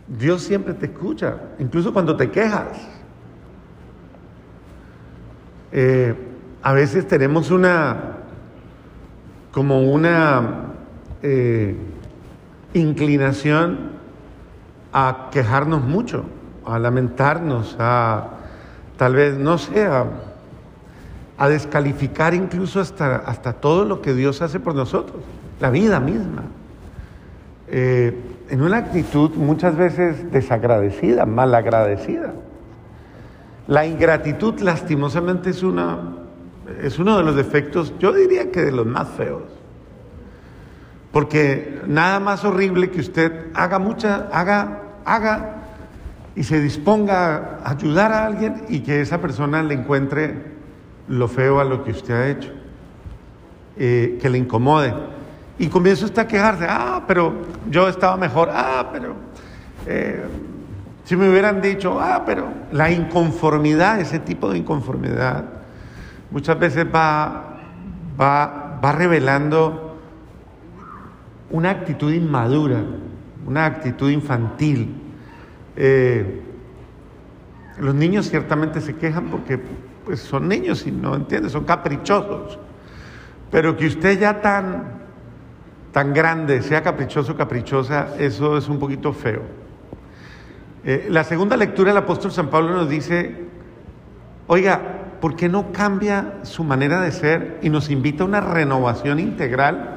Dios 0.09 0.43
siempre 0.43 0.75
te 0.75 0.87
escucha, 0.87 1.37
incluso 1.59 1.93
cuando 1.93 2.17
te 2.17 2.31
quejas. 2.31 3.00
Eh, 5.73 6.15
a 6.63 6.73
veces 6.73 7.07
tenemos 7.07 7.51
una, 7.51 8.17
como 9.53 9.81
una 9.81 10.73
eh, 11.23 11.77
inclinación 12.75 13.93
a 14.93 15.29
quejarnos 15.31 15.83
mucho, 15.83 16.25
a 16.67 16.79
lamentarnos, 16.79 17.77
a 17.79 18.29
tal 18.97 19.15
vez, 19.15 19.39
no 19.39 19.59
sé, 19.59 19.87
a, 19.87 20.07
descalificar 21.49 22.35
incluso 22.35 22.81
hasta, 22.81 23.17
hasta 23.17 23.55
todo 23.55 23.87
lo 23.87 24.03
que 24.03 24.13
Dios 24.13 24.43
hace 24.43 24.61
por 24.61 24.75
nosotros, 24.75 25.23
la 25.59 25.71
vida 25.71 25.99
misma. 25.99 26.43
Eh, 27.69 28.15
en 28.51 28.61
una 28.63 28.79
actitud 28.79 29.31
muchas 29.37 29.75
veces 29.77 30.31
desagradecida, 30.33 31.25
malagradecida. 31.25 32.35
La 33.71 33.87
ingratitud 33.87 34.59
lastimosamente 34.63 35.51
es, 35.51 35.63
una, 35.63 35.97
es 36.83 36.99
uno 36.99 37.17
de 37.17 37.23
los 37.23 37.37
defectos, 37.37 37.95
yo 38.01 38.13
diría 38.13 38.51
que 38.51 38.63
de 38.63 38.73
los 38.73 38.85
más 38.85 39.11
feos. 39.11 39.45
Porque 41.13 41.81
nada 41.87 42.19
más 42.19 42.45
horrible 42.45 42.91
que 42.91 42.99
usted 42.99 43.47
haga 43.55 43.79
mucha, 43.79 44.29
haga, 44.33 44.83
haga 45.05 45.63
y 46.35 46.43
se 46.43 46.61
disponga 46.61 47.61
a 47.63 47.71
ayudar 47.71 48.11
a 48.11 48.27
alguien 48.27 48.65
y 48.69 48.81
que 48.81 49.03
esa 49.03 49.21
persona 49.21 49.63
le 49.63 49.75
encuentre 49.75 50.35
lo 51.07 51.29
feo 51.29 51.61
a 51.61 51.65
lo 51.65 51.85
que 51.85 51.93
usted 51.93 52.15
ha 52.15 52.29
hecho, 52.29 52.51
eh, 53.77 54.19
que 54.21 54.29
le 54.29 54.39
incomode. 54.39 54.93
Y 55.61 55.69
comienza 55.69 56.07
usted 56.07 56.23
a 56.23 56.27
quejarse, 56.27 56.67
ah, 56.69 57.05
pero 57.07 57.35
yo 57.71 57.89
estaba 57.89 58.17
mejor, 58.17 58.49
ah, 58.53 58.89
pero 58.93 59.15
eh, 59.87 60.25
si 61.11 61.17
me 61.17 61.29
hubieran 61.29 61.61
dicho, 61.61 61.99
ah, 62.01 62.23
pero 62.25 62.53
la 62.71 62.89
inconformidad, 62.93 63.99
ese 63.99 64.21
tipo 64.21 64.49
de 64.49 64.59
inconformidad, 64.59 65.45
muchas 66.31 66.57
veces 66.57 66.87
va, 66.87 67.59
va, 68.21 68.79
va 68.81 68.93
revelando 68.93 69.99
una 71.51 71.71
actitud 71.71 72.13
inmadura, 72.13 72.85
una 73.45 73.67
actitud 73.67 74.09
infantil. 74.09 75.03
Eh, 75.75 76.43
los 77.81 77.97
niños 77.97 78.31
ciertamente 78.31 78.81
se 78.81 78.95
quejan 78.95 79.31
porque 79.31 79.59
pues, 80.05 80.21
son 80.21 80.47
niños 80.47 80.87
y 80.87 80.93
no 80.93 81.17
entienden, 81.17 81.51
son 81.51 81.65
caprichosos. 81.65 82.57
Pero 83.51 83.77
que 83.77 83.89
usted 83.89 84.17
ya 84.21 84.41
tan 84.41 85.01
tan 85.91 86.15
grande, 86.15 86.63
sea 86.63 86.85
caprichoso 86.85 87.33
o 87.33 87.37
caprichosa, 87.37 88.15
eso 88.17 88.57
es 88.57 88.69
un 88.69 88.79
poquito 88.79 89.13
feo. 89.13 89.60
Eh, 90.83 91.09
la 91.11 91.25
segunda 91.25 91.57
lectura, 91.57 91.91
el 91.91 91.97
apóstol 91.97 92.33
San 92.33 92.49
Pablo 92.49 92.73
nos 92.73 92.89
dice, 92.89 93.35
oiga, 94.47 94.81
¿por 95.21 95.37
qué 95.37 95.49
no 95.49 95.73
cambia 95.73 96.39
su 96.43 96.65
manera 96.65 97.03
de 97.03 97.13
ser 97.13 97.59
y 97.61 97.69
nos 97.69 97.91
invita 97.91 98.25
a 98.25 98.27
una 98.27 98.41
renovación 98.41 99.19
integral 99.19 99.97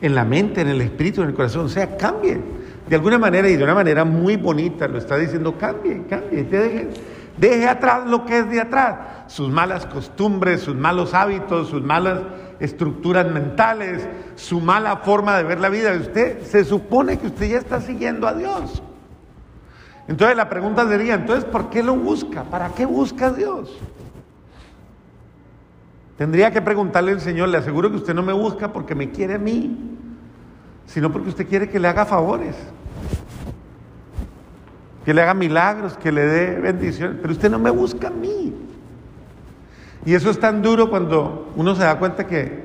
en 0.00 0.14
la 0.14 0.24
mente, 0.24 0.60
en 0.60 0.68
el 0.68 0.80
espíritu, 0.80 1.22
en 1.22 1.28
el 1.28 1.34
corazón? 1.34 1.66
O 1.66 1.68
sea, 1.68 1.96
cambie. 1.96 2.40
De 2.88 2.96
alguna 2.96 3.16
manera 3.16 3.48
y 3.48 3.56
de 3.56 3.64
una 3.64 3.74
manera 3.74 4.04
muy 4.04 4.36
bonita 4.36 4.88
lo 4.88 4.98
está 4.98 5.16
diciendo, 5.16 5.56
cambie, 5.56 6.02
cambie, 6.08 6.42
deje, 6.42 6.90
deje 7.38 7.68
atrás 7.68 8.06
lo 8.06 8.26
que 8.26 8.38
es 8.38 8.50
de 8.50 8.60
atrás, 8.60 9.32
sus 9.32 9.48
malas 9.48 9.86
costumbres, 9.86 10.62
sus 10.62 10.74
malos 10.74 11.14
hábitos, 11.14 11.68
sus 11.68 11.82
malas 11.82 12.18
estructuras 12.58 13.30
mentales, 13.30 14.06
su 14.34 14.60
mala 14.60 14.96
forma 14.96 15.36
de 15.36 15.44
ver 15.44 15.60
la 15.60 15.68
vida. 15.68 15.94
Usted 15.94 16.42
se 16.42 16.64
supone 16.64 17.18
que 17.18 17.28
usted 17.28 17.50
ya 17.50 17.58
está 17.58 17.80
siguiendo 17.80 18.26
a 18.26 18.34
Dios. 18.34 18.82
Entonces 20.06 20.36
la 20.36 20.48
pregunta 20.48 20.86
sería, 20.86 21.14
entonces, 21.14 21.44
¿por 21.44 21.70
qué 21.70 21.82
lo 21.82 21.96
busca? 21.96 22.44
¿Para 22.44 22.68
qué 22.70 22.84
busca 22.84 23.30
Dios? 23.30 23.74
Tendría 26.18 26.50
que 26.50 26.62
preguntarle 26.62 27.12
al 27.12 27.20
Señor, 27.20 27.48
le 27.48 27.58
aseguro 27.58 27.90
que 27.90 27.96
usted 27.96 28.14
no 28.14 28.22
me 28.22 28.32
busca 28.32 28.72
porque 28.72 28.94
me 28.94 29.10
quiere 29.10 29.34
a 29.34 29.38
mí, 29.38 29.76
sino 30.86 31.10
porque 31.10 31.30
usted 31.30 31.48
quiere 31.48 31.68
que 31.68 31.80
le 31.80 31.88
haga 31.88 32.04
favores, 32.04 32.54
que 35.04 35.12
le 35.12 35.22
haga 35.22 35.34
milagros, 35.34 35.96
que 35.96 36.12
le 36.12 36.24
dé 36.26 36.60
bendiciones, 36.60 37.18
pero 37.20 37.32
usted 37.32 37.50
no 37.50 37.58
me 37.58 37.70
busca 37.70 38.08
a 38.08 38.10
mí. 38.10 38.54
Y 40.06 40.14
eso 40.14 40.30
es 40.30 40.38
tan 40.38 40.60
duro 40.62 40.90
cuando 40.90 41.50
uno 41.56 41.74
se 41.74 41.82
da 41.82 41.98
cuenta 41.98 42.26
que, 42.26 42.62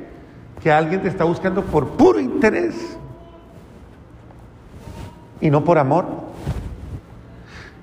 que 0.61 0.71
alguien 0.71 1.01
te 1.01 1.07
está 1.07 1.23
buscando 1.23 1.63
por 1.63 1.87
puro 1.87 2.19
interés 2.19 2.97
y 5.41 5.49
no 5.49 5.63
por 5.63 5.77
amor. 5.77 6.28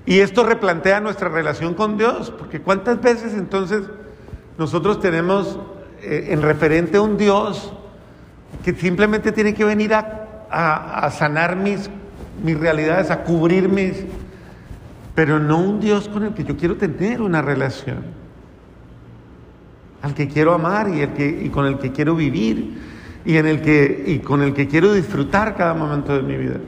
Y 0.07 0.21
esto 0.21 0.45
replantea 0.45 1.01
nuestra 1.01 1.27
relación 1.27 1.73
con 1.73 1.97
Dios, 1.97 2.31
porque 2.31 2.61
cuántas 2.61 3.01
veces 3.01 3.33
entonces 3.33 3.83
nosotros 4.57 5.01
tenemos 5.01 5.59
eh, 6.01 6.29
en 6.29 6.41
referente 6.41 6.95
a 6.95 7.01
un 7.01 7.17
Dios 7.17 7.73
que 8.63 8.73
simplemente 8.73 9.33
tiene 9.33 9.53
que 9.53 9.65
venir 9.65 9.93
a, 9.93 10.45
a, 10.49 11.11
sanar 11.11 11.57
mis, 11.57 11.89
mis 12.41 12.57
realidades, 12.57 13.11
a 13.11 13.25
cubrir 13.25 13.67
mis, 13.67 14.05
pero 15.13 15.39
no 15.39 15.59
un 15.59 15.81
Dios 15.81 16.07
con 16.07 16.23
el 16.23 16.33
que 16.33 16.45
yo 16.45 16.55
quiero 16.55 16.77
tener 16.77 17.21
una 17.21 17.41
relación 17.41 18.05
al 20.01 20.13
que 20.13 20.29
quiero 20.29 20.53
amar 20.53 20.87
y, 20.87 21.01
el 21.01 21.09
que, 21.09 21.27
y 21.27 21.49
con 21.49 21.65
el 21.65 21.79
que 21.79 21.91
quiero 21.91 22.15
vivir 22.15 22.77
y, 23.25 23.35
en 23.35 23.45
el 23.45 23.61
que, 23.61 24.05
y 24.07 24.19
con 24.19 24.41
el 24.41 24.53
que 24.53 24.69
quiero 24.69 24.93
disfrutar 24.93 25.57
cada 25.57 25.73
momento 25.73 26.15
de 26.15 26.21
mi 26.21 26.37
vida. 26.37 26.59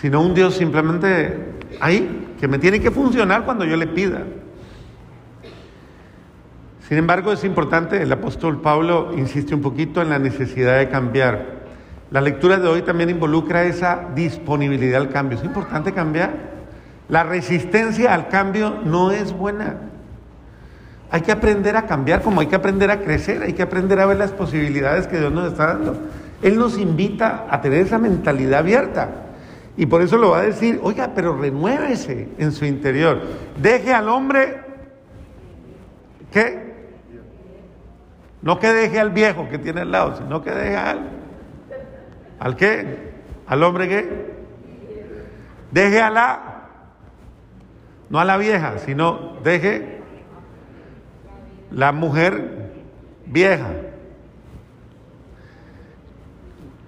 Sino 0.00 0.22
un 0.22 0.32
Dios 0.32 0.54
simplemente 0.54 1.55
ahí, 1.80 2.34
que 2.38 2.48
me 2.48 2.58
tiene 2.58 2.80
que 2.80 2.90
funcionar 2.90 3.44
cuando 3.44 3.64
yo 3.64 3.76
le 3.76 3.86
pida. 3.86 4.22
Sin 6.88 6.98
embargo, 6.98 7.32
es 7.32 7.42
importante, 7.42 8.00
el 8.00 8.12
apóstol 8.12 8.60
Pablo 8.60 9.10
insiste 9.16 9.54
un 9.54 9.60
poquito 9.60 10.00
en 10.02 10.08
la 10.08 10.20
necesidad 10.20 10.78
de 10.78 10.88
cambiar. 10.88 11.56
La 12.12 12.20
lectura 12.20 12.58
de 12.58 12.68
hoy 12.68 12.82
también 12.82 13.10
involucra 13.10 13.64
esa 13.64 14.08
disponibilidad 14.14 15.00
al 15.00 15.08
cambio. 15.08 15.36
Es 15.36 15.44
importante 15.44 15.92
cambiar. 15.92 16.30
La 17.08 17.24
resistencia 17.24 18.14
al 18.14 18.28
cambio 18.28 18.78
no 18.84 19.10
es 19.10 19.32
buena. 19.32 19.78
Hay 21.10 21.22
que 21.22 21.32
aprender 21.32 21.76
a 21.76 21.86
cambiar 21.86 22.22
como 22.22 22.40
hay 22.40 22.46
que 22.46 22.56
aprender 22.56 22.90
a 22.90 23.00
crecer, 23.00 23.42
hay 23.42 23.52
que 23.52 23.62
aprender 23.62 23.98
a 23.98 24.06
ver 24.06 24.16
las 24.16 24.32
posibilidades 24.32 25.08
que 25.08 25.18
Dios 25.18 25.32
nos 25.32 25.52
está 25.52 25.66
dando. 25.66 25.96
Él 26.42 26.56
nos 26.56 26.78
invita 26.78 27.46
a 27.50 27.60
tener 27.60 27.80
esa 27.80 27.98
mentalidad 27.98 28.60
abierta. 28.60 29.25
Y 29.76 29.86
por 29.86 30.00
eso 30.00 30.16
lo 30.16 30.30
va 30.30 30.38
a 30.38 30.42
decir, 30.42 30.80
oiga, 30.82 31.12
pero 31.14 31.36
renuévese 31.36 32.28
en 32.38 32.52
su 32.52 32.64
interior. 32.64 33.20
Deje 33.60 33.92
al 33.92 34.08
hombre, 34.08 34.60
¿qué? 36.32 36.74
No 38.40 38.58
que 38.58 38.72
deje 38.72 38.98
al 38.98 39.10
viejo 39.10 39.48
que 39.48 39.58
tiene 39.58 39.82
al 39.82 39.90
lado, 39.90 40.16
sino 40.16 40.42
que 40.42 40.50
deje 40.50 40.76
al, 40.76 41.10
¿al 42.38 42.56
qué? 42.56 43.12
Al 43.46 43.62
hombre 43.62 43.88
qué? 43.88 44.36
Deje 45.72 46.00
a 46.00 46.10
la, 46.10 46.68
no 48.08 48.18
a 48.18 48.24
la 48.24 48.38
vieja, 48.38 48.78
sino 48.78 49.36
deje 49.42 50.00
la 51.70 51.92
mujer 51.92 52.70
vieja. 53.26 53.68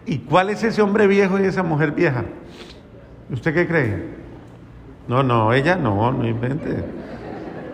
¿Y 0.06 0.20
cuál 0.20 0.48
es 0.48 0.64
ese 0.64 0.80
hombre 0.80 1.06
viejo 1.06 1.38
y 1.38 1.44
esa 1.44 1.62
mujer 1.62 1.92
vieja? 1.92 2.24
¿Usted 3.30 3.54
qué 3.54 3.66
cree? 3.66 4.04
No, 5.06 5.22
no, 5.22 5.52
ella 5.52 5.76
no, 5.76 6.12
no 6.12 6.26
invente. 6.26 6.84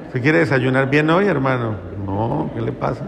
¿Usted 0.06 0.22
quiere 0.22 0.38
desayunar 0.38 0.90
bien 0.90 1.10
hoy, 1.10 1.26
hermano? 1.26 1.74
No, 2.04 2.50
¿qué 2.54 2.60
le 2.60 2.72
pasa? 2.72 3.04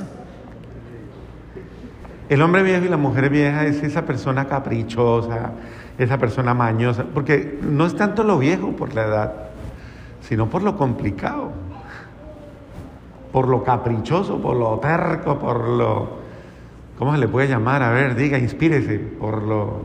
El 2.28 2.42
hombre 2.42 2.62
viejo 2.62 2.84
y 2.84 2.88
la 2.88 2.96
mujer 2.96 3.30
vieja 3.30 3.66
es 3.66 3.82
esa 3.82 4.02
persona 4.04 4.46
caprichosa, 4.46 5.52
esa 5.96 6.18
persona 6.18 6.54
mañosa, 6.54 7.04
porque 7.14 7.58
no 7.62 7.86
es 7.86 7.94
tanto 7.94 8.24
lo 8.24 8.38
viejo 8.38 8.72
por 8.72 8.94
la 8.94 9.04
edad, 9.04 9.34
sino 10.22 10.48
por 10.48 10.62
lo 10.62 10.76
por 13.32 13.48
lo 13.48 13.62
caprichoso, 13.62 14.40
por 14.40 14.56
lo 14.56 14.78
terco, 14.80 15.38
por 15.38 15.68
lo 15.68 16.18
¿cómo 16.98 17.12
se 17.12 17.18
le 17.18 17.28
puede 17.28 17.48
llamar? 17.48 17.82
A 17.82 17.90
ver, 17.90 18.16
diga, 18.16 18.38
inspírese 18.38 18.98
por 18.98 19.42
lo 19.42 19.82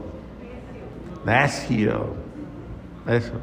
necio, 1.25 2.20
eso, 3.07 3.33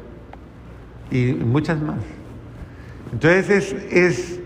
y 1.11 1.33
muchas 1.33 1.81
más. 1.81 1.97
Entonces 3.11 3.49
es, 3.49 3.73
es, 3.91 4.39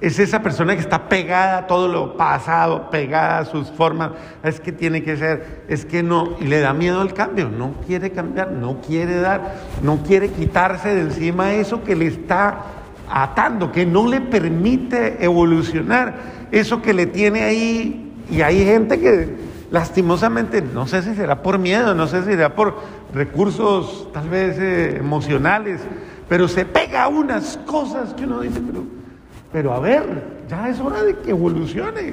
es 0.00 0.18
esa 0.18 0.42
persona 0.42 0.74
que 0.74 0.80
está 0.80 1.08
pegada 1.08 1.58
a 1.58 1.66
todo 1.66 1.88
lo 1.88 2.16
pasado, 2.16 2.90
pegada 2.90 3.38
a 3.38 3.44
sus 3.44 3.70
formas, 3.70 4.12
es 4.42 4.60
que 4.60 4.72
tiene 4.72 5.02
que 5.02 5.16
ser, 5.16 5.64
es 5.68 5.84
que 5.84 6.02
no, 6.02 6.36
y 6.40 6.44
le 6.44 6.60
da 6.60 6.72
miedo 6.72 7.00
al 7.00 7.14
cambio, 7.14 7.48
no 7.48 7.74
quiere 7.86 8.10
cambiar, 8.10 8.52
no 8.52 8.80
quiere 8.80 9.16
dar, 9.20 9.54
no 9.82 9.98
quiere 10.02 10.30
quitarse 10.30 10.94
de 10.94 11.02
encima 11.02 11.52
eso 11.54 11.82
que 11.82 11.96
le 11.96 12.06
está 12.06 12.64
atando, 13.10 13.72
que 13.72 13.86
no 13.86 14.06
le 14.06 14.20
permite 14.20 15.24
evolucionar, 15.24 16.14
eso 16.52 16.82
que 16.82 16.92
le 16.92 17.06
tiene 17.06 17.42
ahí, 17.42 18.14
y 18.30 18.42
hay 18.42 18.64
gente 18.64 19.00
que 19.00 19.48
lastimosamente, 19.70 20.62
no 20.62 20.86
sé 20.86 21.02
si 21.02 21.14
será 21.14 21.42
por 21.42 21.58
miedo, 21.58 21.94
no 21.94 22.06
sé 22.06 22.22
si 22.22 22.30
será 22.30 22.54
por 22.54 22.76
recursos 23.12 24.08
tal 24.12 24.28
vez 24.28 24.58
eh, 24.58 24.96
emocionales, 24.98 25.80
pero 26.28 26.46
se 26.48 26.64
pega 26.64 27.04
a 27.04 27.08
unas 27.08 27.56
cosas 27.66 28.14
que 28.14 28.24
uno 28.24 28.40
dice, 28.40 28.60
pero, 28.64 28.84
pero 29.52 29.72
a 29.72 29.80
ver, 29.80 30.38
ya 30.48 30.68
es 30.68 30.78
hora 30.80 31.02
de 31.02 31.16
que 31.16 31.30
evolucione. 31.30 32.12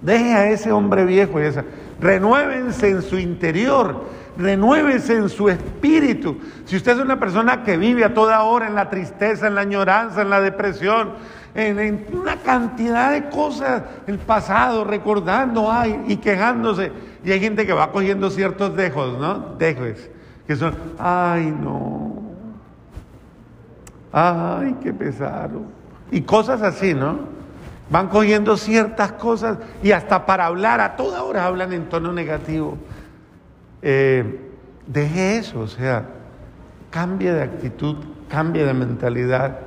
Deje 0.00 0.32
a 0.32 0.50
ese 0.50 0.72
hombre 0.72 1.04
viejo 1.04 1.40
y 1.40 1.44
esa. 1.44 1.64
Renuévense 2.00 2.88
en 2.88 3.02
su 3.02 3.18
interior, 3.18 4.04
renuévense 4.36 5.16
en 5.16 5.28
su 5.28 5.48
espíritu. 5.48 6.38
Si 6.64 6.76
usted 6.76 6.92
es 6.92 7.04
una 7.04 7.18
persona 7.18 7.64
que 7.64 7.76
vive 7.76 8.04
a 8.04 8.14
toda 8.14 8.42
hora 8.44 8.68
en 8.68 8.76
la 8.76 8.88
tristeza, 8.88 9.48
en 9.48 9.56
la 9.56 9.62
añoranza, 9.62 10.22
en 10.22 10.30
la 10.30 10.40
depresión, 10.40 11.14
en, 11.54 12.06
una 12.12 12.36
cantidad 12.36 13.12
de 13.12 13.28
cosas, 13.28 13.82
el 14.06 14.18
pasado, 14.18 14.84
recordando 14.84 15.70
ay, 15.70 16.04
y 16.08 16.16
quejándose, 16.16 16.92
y 17.24 17.32
hay 17.32 17.40
gente 17.40 17.66
que 17.66 17.72
va 17.72 17.90
cogiendo 17.90 18.30
ciertos 18.30 18.76
dejos, 18.76 19.18
¿no? 19.18 19.56
Dejos, 19.58 20.08
que 20.46 20.56
son, 20.56 20.74
ay, 20.98 21.54
no, 21.60 22.22
ay, 24.12 24.76
qué 24.82 24.92
pesado. 24.92 25.62
Y 26.10 26.22
cosas 26.22 26.62
así, 26.62 26.94
¿no? 26.94 27.18
Van 27.90 28.08
cogiendo 28.08 28.56
ciertas 28.56 29.12
cosas 29.12 29.58
y 29.82 29.92
hasta 29.92 30.26
para 30.26 30.46
hablar 30.46 30.80
a 30.80 30.96
toda 30.96 31.22
hora 31.22 31.46
hablan 31.46 31.72
en 31.72 31.88
tono 31.88 32.12
negativo. 32.12 32.76
Eh, 33.80 34.50
deje 34.86 35.38
eso, 35.38 35.60
o 35.60 35.68
sea, 35.68 36.04
cambie 36.90 37.32
de 37.32 37.42
actitud, 37.42 37.96
cambie 38.28 38.64
de 38.64 38.74
mentalidad. 38.74 39.58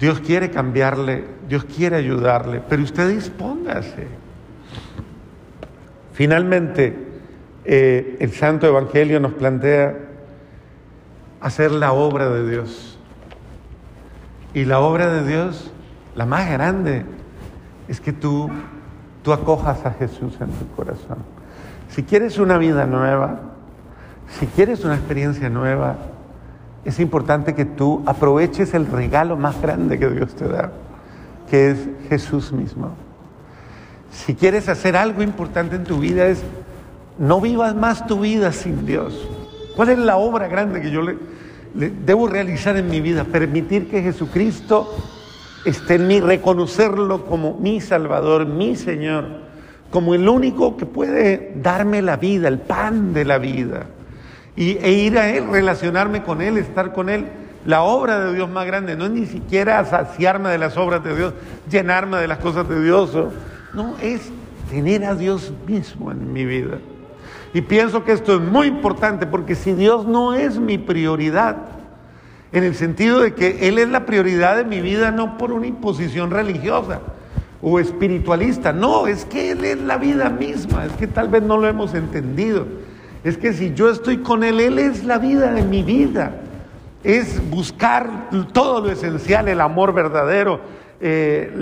Dios 0.00 0.20
quiere 0.20 0.50
cambiarle, 0.50 1.24
Dios 1.46 1.64
quiere 1.64 1.96
ayudarle, 1.96 2.62
pero 2.66 2.82
usted 2.82 3.10
dispóngase. 3.10 4.08
Finalmente, 6.14 6.96
eh, 7.66 8.16
el 8.18 8.32
Santo 8.32 8.66
Evangelio 8.66 9.20
nos 9.20 9.34
plantea 9.34 9.94
hacer 11.42 11.70
la 11.70 11.92
obra 11.92 12.30
de 12.30 12.48
Dios. 12.48 12.98
Y 14.54 14.64
la 14.64 14.80
obra 14.80 15.12
de 15.12 15.28
Dios, 15.28 15.70
la 16.14 16.24
más 16.24 16.50
grande, 16.50 17.04
es 17.86 18.00
que 18.00 18.14
tú, 18.14 18.50
tú 19.22 19.34
acojas 19.34 19.84
a 19.84 19.90
Jesús 19.92 20.34
en 20.40 20.50
tu 20.50 20.66
corazón. 20.74 21.18
Si 21.90 22.04
quieres 22.04 22.38
una 22.38 22.56
vida 22.56 22.86
nueva, 22.86 23.40
si 24.38 24.46
quieres 24.46 24.82
una 24.82 24.94
experiencia 24.94 25.50
nueva, 25.50 25.98
es 26.84 26.98
importante 26.98 27.54
que 27.54 27.64
tú 27.64 28.02
aproveches 28.06 28.74
el 28.74 28.86
regalo 28.86 29.36
más 29.36 29.60
grande 29.60 29.98
que 29.98 30.08
Dios 30.08 30.34
te 30.34 30.48
da, 30.48 30.72
que 31.48 31.70
es 31.70 31.78
Jesús 32.08 32.52
mismo. 32.52 32.92
Si 34.10 34.34
quieres 34.34 34.68
hacer 34.68 34.96
algo 34.96 35.22
importante 35.22 35.76
en 35.76 35.84
tu 35.84 35.98
vida 35.98 36.26
es 36.26 36.42
no 37.18 37.40
vivas 37.40 37.74
más 37.74 38.06
tu 38.06 38.20
vida 38.20 38.50
sin 38.50 38.86
Dios. 38.86 39.28
¿Cuál 39.76 39.90
es 39.90 39.98
la 39.98 40.16
obra 40.16 40.48
grande 40.48 40.80
que 40.80 40.90
yo 40.90 41.02
le, 41.02 41.16
debo 41.74 42.26
realizar 42.26 42.76
en 42.76 42.88
mi 42.88 43.00
vida? 43.00 43.24
Permitir 43.24 43.90
que 43.90 44.02
Jesucristo 44.02 44.90
esté 45.66 45.96
en 45.96 46.08
mí, 46.08 46.20
reconocerlo 46.20 47.26
como 47.26 47.58
mi 47.58 47.80
Salvador, 47.80 48.46
mi 48.46 48.74
Señor, 48.74 49.26
como 49.90 50.14
el 50.14 50.28
único 50.28 50.78
que 50.78 50.86
puede 50.86 51.52
darme 51.56 52.00
la 52.00 52.16
vida, 52.16 52.48
el 52.48 52.58
pan 52.58 53.12
de 53.12 53.24
la 53.26 53.38
vida. 53.38 53.86
Y, 54.60 54.76
e 54.82 54.92
ir 54.92 55.16
a 55.16 55.30
Él, 55.30 55.48
relacionarme 55.50 56.22
con 56.22 56.42
Él, 56.42 56.58
estar 56.58 56.92
con 56.92 57.08
Él. 57.08 57.24
La 57.64 57.80
obra 57.80 58.20
de 58.20 58.34
Dios 58.34 58.46
más 58.50 58.66
grande 58.66 58.94
no 58.94 59.06
es 59.06 59.10
ni 59.10 59.24
siquiera 59.24 59.82
saciarme 59.86 60.50
de 60.50 60.58
las 60.58 60.76
obras 60.76 61.02
de 61.02 61.16
Dios, 61.16 61.32
llenarme 61.70 62.18
de 62.18 62.28
las 62.28 62.40
cosas 62.40 62.68
de 62.68 62.82
Dios. 62.82 63.16
No, 63.72 63.96
es 64.02 64.30
tener 64.68 65.06
a 65.06 65.14
Dios 65.14 65.50
mismo 65.66 66.12
en 66.12 66.30
mi 66.30 66.44
vida. 66.44 66.76
Y 67.54 67.62
pienso 67.62 68.04
que 68.04 68.12
esto 68.12 68.34
es 68.34 68.40
muy 68.42 68.66
importante 68.66 69.26
porque 69.26 69.54
si 69.54 69.72
Dios 69.72 70.06
no 70.06 70.34
es 70.34 70.58
mi 70.58 70.76
prioridad, 70.76 71.56
en 72.52 72.62
el 72.62 72.74
sentido 72.74 73.20
de 73.20 73.32
que 73.32 73.66
Él 73.66 73.78
es 73.78 73.88
la 73.88 74.04
prioridad 74.04 74.56
de 74.56 74.64
mi 74.64 74.82
vida 74.82 75.10
no 75.10 75.38
por 75.38 75.52
una 75.52 75.68
imposición 75.68 76.30
religiosa 76.30 77.00
o 77.62 77.80
espiritualista, 77.80 78.74
no, 78.74 79.06
es 79.06 79.24
que 79.24 79.52
Él 79.52 79.64
es 79.64 79.78
la 79.78 79.96
vida 79.96 80.28
misma, 80.28 80.84
es 80.84 80.92
que 80.92 81.06
tal 81.06 81.28
vez 81.28 81.42
no 81.42 81.56
lo 81.56 81.66
hemos 81.66 81.94
entendido. 81.94 82.66
Es 83.22 83.36
que 83.36 83.52
si 83.52 83.74
yo 83.74 83.90
estoy 83.90 84.18
con 84.18 84.44
Él, 84.44 84.60
Él 84.60 84.78
es 84.78 85.04
la 85.04 85.18
vida 85.18 85.52
de 85.52 85.62
mi 85.62 85.82
vida. 85.82 86.32
Es 87.04 87.40
buscar 87.50 88.28
todo 88.52 88.80
lo 88.80 88.90
esencial, 88.90 89.48
el 89.48 89.60
amor 89.60 89.92
verdadero, 89.92 90.60
eh, 91.00 91.52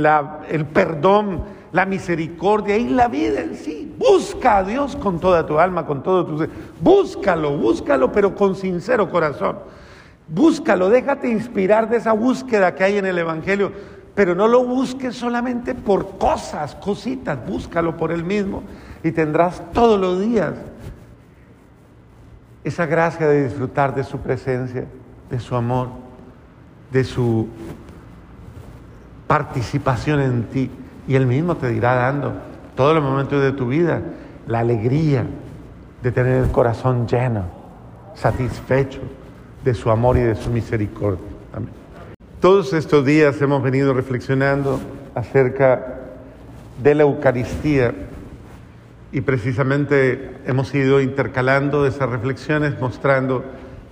el 0.49 0.67
perdón, 0.67 1.43
la 1.73 1.85
misericordia 1.85 2.77
y 2.77 2.89
la 2.89 3.09
vida 3.09 3.41
en 3.41 3.55
sí. 3.57 3.93
Busca 3.99 4.59
a 4.59 4.65
Dios 4.65 4.97
con 4.97 5.19
toda 5.19 5.47
tu 5.47 5.59
alma, 5.59 5.87
con 5.87 6.03
todo 6.03 6.25
tu 6.25 6.39
ser. 6.39 6.51
Búscalo, 6.81 7.57
búscalo, 7.57 8.13
pero 8.13 8.35
con 8.35 8.55
sincero 8.55 9.11
corazón. 9.11 9.59
Búscalo, 10.29 10.91
déjate 10.91 11.29
inspirar 11.29 11.89
de 11.89 11.97
esa 11.97 12.13
búsqueda 12.13 12.75
que 12.75 12.85
hay 12.85 12.99
en 12.99 13.07
el 13.07 13.19
Evangelio, 13.19 13.73
pero 14.15 14.35
no 14.35 14.47
lo 14.47 14.65
busques 14.65 15.17
solamente 15.17 15.75
por 15.75 16.19
cosas, 16.19 16.75
cositas, 16.75 17.39
búscalo 17.47 17.97
por 17.97 18.13
Él 18.13 18.25
mismo 18.25 18.63
y 19.03 19.13
tendrás 19.13 19.63
todos 19.73 19.99
los 19.99 20.21
días 20.21 20.53
esa 22.65 22.87
gracia 22.87 23.27
de 23.29 23.45
disfrutar 23.45 23.95
de 23.95 24.05
su 24.05 24.19
presencia, 24.19 24.87
de 25.31 25.41
su 25.41 25.55
amor, 25.55 25.89
de 26.91 27.05
su 27.05 27.49
participación 29.27 30.21
en 30.21 30.45
ti. 30.45 30.71
Y 31.07 31.15
Él 31.15 31.27
mismo 31.27 31.57
te 31.57 31.69
dirá 31.69 31.95
dando 31.95 32.35
todos 32.77 32.95
los 32.95 33.03
momentos 33.03 33.43
de 33.43 33.53
tu 33.53 33.69
vida 33.69 34.03
la 34.47 34.61
alegría 34.61 35.27
de 36.03 36.13
tener 36.13 36.45
el 36.45 36.51
corazón 36.51 37.07
lleno, 37.07 37.45
satisfecho 38.15 39.01
de 39.65 39.75
su 39.75 39.91
amor 39.91 40.17
y 40.17 40.21
de 40.21 40.35
su 40.35 40.51
misericordia. 40.51 41.27
Amén. 41.53 41.71
Todos 42.41 42.73
estos 42.73 43.05
días 43.05 43.41
hemos 43.43 43.63
venido 43.63 43.93
reflexionando 43.93 44.81
acerca 45.15 45.99
de 46.83 46.95
la 46.95 47.03
Eucaristía 47.03 47.93
y 49.11 49.23
precisamente 49.23 50.37
hemos 50.45 50.75
ido 50.75 51.01
intercalando 51.01 51.87
esas 51.87 52.11
reflexiones 52.11 52.79
mostrando 52.81 53.45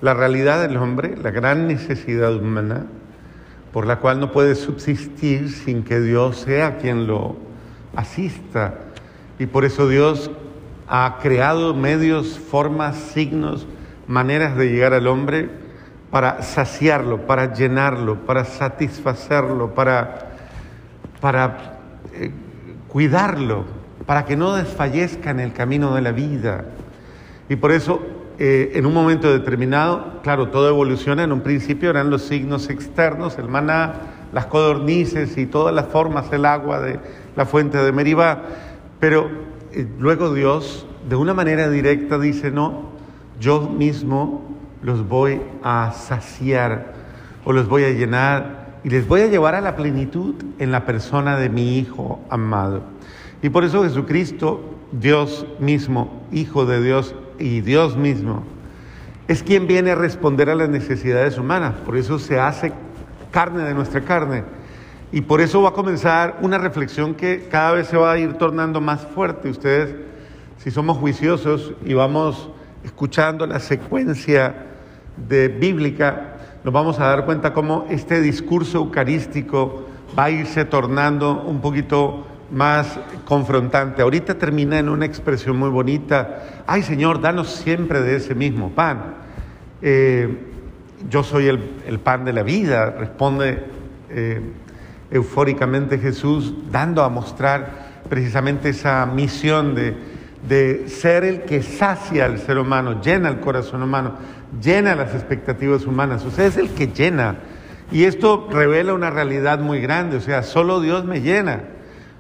la 0.03 0.13
realidad 0.13 0.61
del 0.61 0.77
hombre, 0.77 1.17
la 1.17 1.31
gran 1.31 1.67
necesidad 1.67 2.35
humana, 2.35 2.87
por 3.73 3.87
la 3.87 3.97
cual 3.97 4.21
no 4.21 4.31
puede 4.31 4.55
subsistir 4.55 5.51
sin 5.51 5.85
que 5.85 6.01
Dios 6.01 6.39
sea 6.39 6.77
quien 6.77 7.07
lo 7.07 7.37
asista. 7.95 8.75
Y 9.39 9.47
por 9.47 9.65
eso 9.65 9.89
Dios 9.89 10.31
ha 10.87 11.19
creado 11.23 11.75
medios, 11.75 12.39
formas, 12.39 12.97
signos, 12.97 13.67
maneras 14.07 14.57
de 14.57 14.71
llegar 14.71 14.93
al 14.93 15.07
hombre 15.07 15.49
para 16.11 16.43
saciarlo, 16.43 17.27
para 17.27 17.53
llenarlo, 17.53 18.27
para 18.27 18.45
satisfacerlo, 18.45 19.75
para, 19.75 20.31
para 21.21 21.79
eh, 22.13 22.31
cuidarlo, 22.89 23.65
para 24.07 24.25
que 24.25 24.37
no 24.37 24.55
desfallezca 24.55 25.31
en 25.31 25.41
el 25.41 25.53
camino 25.53 25.95
de 25.95 26.01
la 26.01 26.13
vida. 26.13 26.65
Y 27.49 27.57
por 27.57 27.73
eso, 27.73 28.01
eh, 28.39 28.73
en 28.75 28.87
un 28.87 28.95
momento 28.95 29.33
determinado, 29.33 30.21
claro, 30.23 30.49
todo 30.49 30.69
evoluciona, 30.69 31.25
en 31.25 31.33
un 31.33 31.41
principio 31.41 31.91
eran 31.91 32.09
los 32.11 32.23
signos 32.23 32.71
externos, 32.71 33.37
el 33.39 33.49
maná, 33.49 33.95
las 34.33 34.47
codornices 34.47 35.37
y 35.39 35.47
todas 35.47 35.75
las 35.75 35.87
formas, 35.87 36.33
el 36.33 36.45
agua 36.45 36.81
de 36.81 37.01
la 37.35 37.47
fuente 37.47 37.79
de 37.79 37.93
Meribá, 37.93 38.43
pero 39.01 39.29
eh, 39.73 39.87
luego 39.99 40.33
Dios, 40.33 40.87
de 41.09 41.17
una 41.17 41.35
manera 41.35 41.69
directa, 41.69 42.19
dice, 42.19 42.51
no, 42.51 42.91
yo 43.41 43.63
mismo 43.63 44.57
los 44.83 45.09
voy 45.09 45.41
a 45.63 45.93
saciar 45.93 46.95
o 47.45 47.53
los 47.53 47.69
voy 47.69 47.85
a 47.85 47.91
llenar 47.91 48.79
y 48.85 48.91
les 48.91 49.07
voy 49.07 49.23
a 49.23 49.27
llevar 49.27 49.55
a 49.55 49.61
la 49.61 49.77
plenitud 49.77 50.35
en 50.59 50.71
la 50.71 50.85
persona 50.87 51.37
de 51.37 51.49
mi 51.49 51.79
Hijo 51.79 52.21
amado. 52.31 52.83
Y 53.43 53.51
por 53.51 53.65
eso 53.65 53.85
Jesucristo, 53.85 54.61
Dios 54.93 55.47
mismo, 55.59 56.23
Hijo 56.33 56.67
de 56.67 56.83
Dios 56.83 57.15
y 57.39 57.61
Dios 57.61 57.97
mismo, 57.97 58.45
es 59.29 59.43
quien 59.43 59.67
viene 59.67 59.91
a 59.91 59.95
responder 59.95 60.51
a 60.51 60.55
las 60.55 60.69
necesidades 60.69 61.39
humanas. 61.39 61.75
Por 61.85 61.97
eso 61.97 62.19
se 62.19 62.39
hace 62.39 62.73
carne 63.31 63.65
de 63.65 63.75
nuestra 63.75 64.01
carne. 64.03 64.45
Y 65.13 65.21
por 65.21 65.41
eso 65.41 65.63
va 65.63 65.71
a 65.71 65.73
comenzar 65.73 66.39
una 66.43 66.59
reflexión 66.59 67.15
que 67.15 67.49
cada 67.51 67.73
vez 67.73 67.89
se 67.89 67.97
va 67.97 68.13
a 68.13 68.19
ir 68.19 68.35
tornando 68.35 68.81
más 68.81 69.03
fuerte. 69.03 69.49
Ustedes, 69.49 69.95
si 70.59 70.71
somos 70.71 70.97
juiciosos 70.97 71.75
y 71.85 71.95
vamos 71.95 72.51
escuchando 72.85 73.47
la 73.47 73.61
secuencia 73.61 74.67
de 75.29 75.49
bíblica, 75.49 76.37
nos 76.65 76.73
vamos 76.73 76.99
a 76.99 77.07
dar 77.07 77.25
cuenta 77.25 77.53
cómo 77.53 77.87
este 77.91 78.21
discurso 78.21 78.79
eucarístico 78.79 79.87
va 80.19 80.25
a 80.25 80.31
irse 80.31 80.65
tornando 80.65 81.43
un 81.43 81.61
poquito 81.61 82.27
más 82.51 82.99
confrontante. 83.25 84.03
Ahorita 84.03 84.39
termina 84.39 84.79
en 84.79 84.89
una 84.89 85.07
expresión 85.07 85.57
muy 85.57 85.71
bonita, 85.71 86.63
ay 86.67 86.83
Señor, 86.83 87.21
danos 87.21 87.49
siempre 87.49 88.01
de 88.01 88.17
ese 88.17 88.35
mismo 88.35 88.71
pan. 88.71 89.15
Eh, 89.83 90.53
yo 91.11 91.23
soy 91.23 91.49
el, 91.49 91.61
el, 91.87 91.99
pan 91.99 92.25
de 92.25 92.33
la 92.33 92.43
vida, 92.43 92.91
responde 92.91 93.65
eh, 94.11 94.41
eufóricamente 95.11 95.99
Jesús, 95.99 96.55
dando 96.71 97.03
a 97.03 97.09
mostrar 97.09 97.87
precisamente 98.09 98.71
esa 98.71 99.05
misión 99.07 99.75
de, 99.75 99.95
de 100.49 100.89
ser 100.89 101.25
el 101.25 101.43
que 101.43 101.63
sacia 101.63 102.25
al 102.25 102.39
ser 102.39 102.59
humano, 102.59 103.01
llena 103.03 103.29
el 103.29 103.41
corazón 103.41 103.83
humano, 103.83 104.15
llena 104.63 104.95
las 104.95 105.15
expectativas 105.15 105.85
humanas, 105.85 106.25
o 106.25 106.41
es 106.41 106.57
el 106.57 106.71
que 106.71 106.89
llena. 106.89 107.37
Y 107.93 108.05
esto 108.05 108.49
revela 108.51 108.95
una 108.95 109.11
realidad 109.11 109.61
muy 109.61 109.81
grande, 109.81 110.17
o 110.17 110.21
sea, 110.21 110.43
solo 110.43 110.81
Dios 110.81 111.05
me 111.05 111.21
llena. 111.21 111.76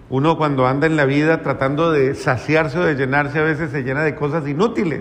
Uno 0.09 0.37
cuando 0.37 0.66
anda 0.66 0.87
en 0.87 0.97
la 0.97 1.05
vida 1.05 1.43
tratando 1.43 1.91
de 1.91 2.15
saciarse 2.15 2.78
o 2.78 2.85
de 2.85 2.95
llenarse 2.95 3.41
a 3.41 3.43
veces 3.43 3.70
se 3.70 3.83
llena 3.83 4.03
de 4.03 4.15
cosas 4.15 4.47
inútiles. 4.47 5.01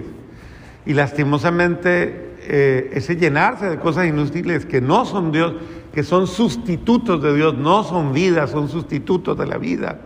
Y 0.85 0.93
lastimosamente 0.93 2.33
eh, 2.47 2.91
ese 2.93 3.15
llenarse 3.15 3.69
de 3.69 3.77
cosas 3.77 4.07
inútiles 4.07 4.65
que 4.65 4.81
no 4.81 5.05
son 5.05 5.31
Dios, 5.31 5.53
que 5.93 6.03
son 6.03 6.27
sustitutos 6.27 7.21
de 7.21 7.35
Dios, 7.35 7.55
no 7.55 7.83
son 7.83 8.13
vida, 8.13 8.47
son 8.47 8.67
sustitutos 8.67 9.37
de 9.37 9.45
la 9.45 9.57
vida. 9.57 9.99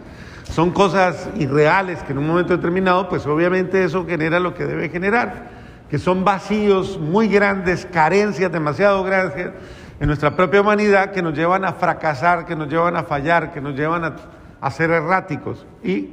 Son 0.43 0.71
cosas 0.71 1.29
irreales 1.37 2.01
que 2.03 2.11
en 2.11 2.17
un 2.17 2.27
momento 2.27 2.55
determinado, 2.55 3.07
pues 3.07 3.25
obviamente 3.25 3.83
eso 3.83 4.05
genera 4.05 4.39
lo 4.39 4.53
que 4.53 4.65
debe 4.65 4.89
generar, 4.89 5.49
que 5.89 5.97
son 5.97 6.25
vacíos 6.25 6.99
muy 6.99 7.27
grandes, 7.27 7.85
carencias 7.85 8.51
demasiado 8.51 9.03
grandes 9.03 9.51
en 9.99 10.07
nuestra 10.07 10.35
propia 10.35 10.61
humanidad 10.61 11.11
que 11.11 11.21
nos 11.21 11.33
llevan 11.33 11.65
a 11.65 11.73
fracasar, 11.73 12.45
que 12.45 12.55
nos 12.55 12.67
llevan 12.67 12.95
a 12.95 13.03
fallar, 13.03 13.53
que 13.53 13.61
nos 13.61 13.75
llevan 13.75 14.05
a 14.05 14.15
a 14.61 14.71
ser 14.71 14.91
erráticos. 14.91 15.65
Y 15.83 16.09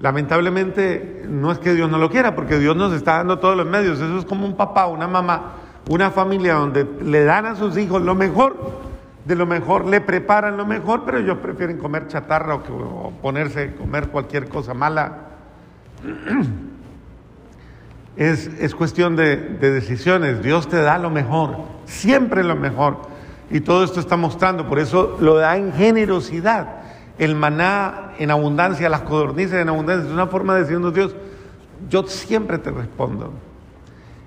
lamentablemente 0.00 1.24
no 1.28 1.52
es 1.52 1.58
que 1.58 1.74
Dios 1.74 1.90
no 1.90 1.98
lo 1.98 2.10
quiera, 2.10 2.34
porque 2.34 2.58
Dios 2.58 2.76
nos 2.76 2.92
está 2.92 3.18
dando 3.18 3.38
todos 3.38 3.56
los 3.56 3.66
medios. 3.66 4.00
Eso 4.00 4.18
es 4.18 4.24
como 4.24 4.46
un 4.46 4.56
papá, 4.56 4.86
una 4.86 5.08
mamá, 5.08 5.54
una 5.88 6.10
familia 6.10 6.54
donde 6.54 6.86
le 7.02 7.24
dan 7.24 7.46
a 7.46 7.56
sus 7.56 7.76
hijos 7.76 8.02
lo 8.02 8.14
mejor, 8.14 8.84
de 9.24 9.34
lo 9.34 9.46
mejor, 9.46 9.86
le 9.86 10.00
preparan 10.00 10.56
lo 10.56 10.66
mejor, 10.66 11.02
pero 11.04 11.18
ellos 11.18 11.38
prefieren 11.38 11.78
comer 11.78 12.08
chatarra 12.08 12.56
o, 12.56 12.62
que, 12.62 12.72
o 12.72 13.12
ponerse 13.22 13.62
a 13.62 13.74
comer 13.74 14.08
cualquier 14.08 14.48
cosa 14.48 14.74
mala. 14.74 15.18
Es, 18.16 18.46
es 18.60 18.76
cuestión 18.76 19.16
de 19.16 19.36
decisiones. 19.58 20.40
Dios 20.40 20.68
te 20.68 20.80
da 20.80 20.98
lo 20.98 21.10
mejor, 21.10 21.56
siempre 21.84 22.44
lo 22.44 22.54
mejor. 22.54 22.98
Y 23.50 23.58
todo 23.58 23.82
esto 23.82 23.98
está 23.98 24.16
mostrando, 24.16 24.68
por 24.68 24.78
eso 24.78 25.16
lo 25.20 25.34
da 25.34 25.56
en 25.56 25.72
generosidad 25.72 26.83
el 27.18 27.34
maná 27.34 28.12
en 28.18 28.30
abundancia, 28.30 28.88
las 28.88 29.02
codornices 29.02 29.60
en 29.60 29.68
abundancia, 29.68 30.06
es 30.06 30.12
una 30.12 30.26
forma 30.26 30.54
de 30.54 30.62
decirnos 30.62 30.94
Dios, 30.94 31.14
yo 31.88 32.04
siempre 32.06 32.58
te 32.58 32.70
respondo. 32.70 33.32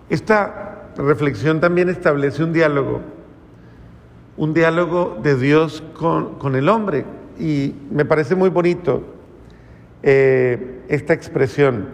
Esta 0.10 0.90
reflexión 0.98 1.60
también 1.60 1.90
establece 1.90 2.44
un 2.44 2.54
diálogo, 2.54 3.02
un 4.38 4.54
diálogo 4.54 5.18
de 5.22 5.36
Dios 5.36 5.84
con, 5.94 6.36
con 6.40 6.56
el 6.56 6.70
hombre. 6.70 7.06
Y 7.40 7.76
me 7.92 8.06
parece 8.06 8.36
muy 8.36 8.50
bonito 8.50 9.04
eh, 10.02 10.84
esta 10.88 11.14
expresión. 11.14 11.88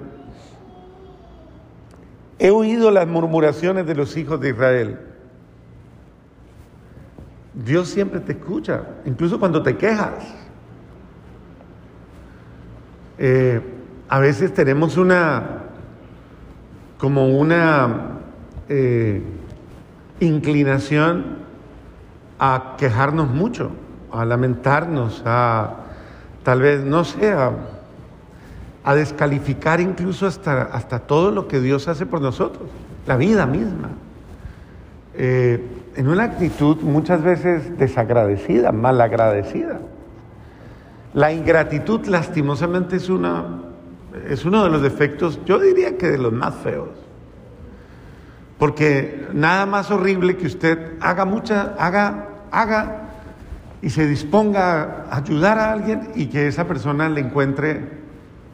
He 2.39 2.49
oído 2.49 2.91
las 2.91 3.07
murmuraciones 3.07 3.85
de 3.85 3.95
los 3.95 4.15
hijos 4.17 4.39
de 4.39 4.49
Israel. 4.49 4.99
Dios 7.53 7.87
siempre 7.87 8.19
te 8.19 8.33
escucha, 8.33 8.83
incluso 9.05 9.39
cuando 9.39 9.61
te 9.61 9.77
quejas. 9.77 10.42
Eh, 13.25 13.61
a 14.09 14.19
veces 14.19 14.53
tenemos 14.53 14.97
una, 14.97 15.43
como 16.97 17.29
una 17.29 18.19
eh, 18.67 19.23
inclinación 20.19 21.37
a 22.37 22.75
quejarnos 22.77 23.29
mucho, 23.29 23.71
a 24.11 24.25
lamentarnos, 24.25 25.23
a 25.25 25.75
tal 26.43 26.59
vez, 26.63 26.83
no 26.83 27.05
sé, 27.05 27.31
a, 27.31 28.93
descalificar 28.93 29.79
incluso 29.79 30.27
hasta, 30.27 30.63
hasta 30.63 30.99
todo 30.99 31.31
lo 31.31 31.47
que 31.47 31.61
Dios 31.61 31.87
hace 31.87 32.05
por 32.05 32.19
nosotros, 32.19 32.67
la 33.07 33.15
vida 33.15 33.45
misma. 33.45 33.87
Eh, 35.13 35.65
en 35.95 36.09
una 36.09 36.25
actitud 36.25 36.81
muchas 36.81 37.23
veces 37.23 37.77
desagradecida, 37.77 38.73
malagradecida. 38.73 39.79
La 41.13 41.31
ingratitud 41.31 42.05
lastimosamente 42.07 42.95
es, 42.95 43.09
una, 43.09 43.61
es 44.27 44.45
uno 44.45 44.63
de 44.63 44.69
los 44.69 44.81
defectos, 44.81 45.39
yo 45.45 45.59
diría 45.59 45.97
que 45.97 46.09
de 46.09 46.17
los 46.17 46.33
más 46.33 46.55
feos. 46.55 46.89
Porque 48.57 49.27
nada 49.33 49.65
más 49.65 49.91
horrible 49.91 50.37
que 50.37 50.47
usted 50.47 50.93
haga 51.01 51.25
mucha, 51.25 51.75
haga, 51.77 52.29
haga 52.51 53.09
y 53.81 53.89
se 53.89 54.07
disponga 54.07 55.05
a 55.09 55.17
ayudar 55.17 55.59
a 55.59 55.73
alguien 55.73 56.09
y 56.15 56.27
que 56.27 56.47
esa 56.47 56.65
persona 56.65 57.09
le 57.09 57.21
encuentre 57.21 58.03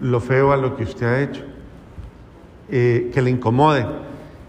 lo 0.01 0.19
feo 0.19 0.51
a 0.51 0.57
lo 0.57 0.75
que 0.75 0.83
usted 0.83 1.05
ha 1.05 1.21
hecho, 1.21 1.43
eh, 2.69 3.11
que 3.13 3.21
le 3.21 3.29
incomode. 3.29 3.85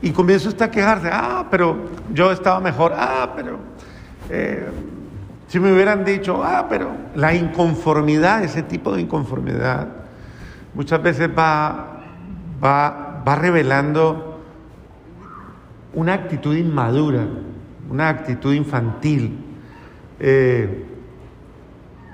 Y 0.02 0.10
comienza 0.12 0.48
usted 0.48 0.64
a 0.64 0.70
quejarse, 0.70 1.10
ah, 1.12 1.46
pero 1.50 1.76
yo 2.12 2.32
estaba 2.32 2.58
mejor, 2.60 2.92
ah, 2.96 3.32
pero 3.36 3.58
eh, 4.30 4.66
si 5.50 5.58
me 5.58 5.72
hubieran 5.72 6.04
dicho, 6.04 6.44
ah, 6.44 6.66
pero 6.68 6.92
la 7.16 7.34
inconformidad, 7.34 8.44
ese 8.44 8.62
tipo 8.62 8.94
de 8.94 9.00
inconformidad, 9.00 9.88
muchas 10.74 11.02
veces 11.02 11.28
va, 11.36 12.04
va, 12.62 13.20
va 13.26 13.34
revelando 13.34 14.40
una 15.92 16.14
actitud 16.14 16.54
inmadura, 16.54 17.26
una 17.90 18.08
actitud 18.10 18.54
infantil. 18.54 19.44
Eh, 20.20 20.84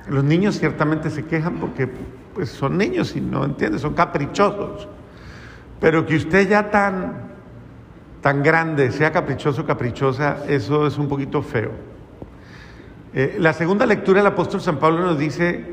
los 0.09 0.25
niños 0.25 0.59
ciertamente 0.59 1.11
se 1.11 1.27
quejan 1.27 1.57
porque 1.57 1.91
pues, 2.33 2.49
son 2.49 2.79
niños 2.79 3.15
y 3.17 3.21
no 3.21 3.45
entienden, 3.45 3.79
son 3.79 3.93
caprichosos. 3.93 4.89
Pero 5.79 6.07
que 6.07 6.17
usted 6.17 6.49
ya 6.49 6.71
tan, 6.71 7.33
tan 8.23 8.43
grande 8.43 8.91
sea 8.93 9.13
caprichoso, 9.13 9.67
caprichosa, 9.67 10.39
eso 10.49 10.87
es 10.87 10.97
un 10.97 11.07
poquito 11.07 11.43
feo. 11.43 11.96
Eh, 13.15 13.37
la 13.39 13.53
segunda 13.53 13.87
lectura 13.87 14.21
del 14.21 14.27
apóstol 14.27 14.61
San 14.61 14.79
Pablo 14.79 15.01
nos 15.01 15.19
dice, 15.19 15.65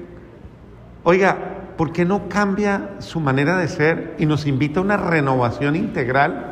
oiga, 1.04 1.38
¿por 1.78 1.92
qué 1.92 2.06
no 2.06 2.30
cambia 2.30 2.92
su 3.00 3.20
manera 3.20 3.58
de 3.58 3.68
ser 3.68 4.16
y 4.18 4.26
nos 4.26 4.46
invita 4.46 4.80
a 4.80 4.84
una 4.84 4.98
renovación 4.98 5.76
integral 5.76 6.52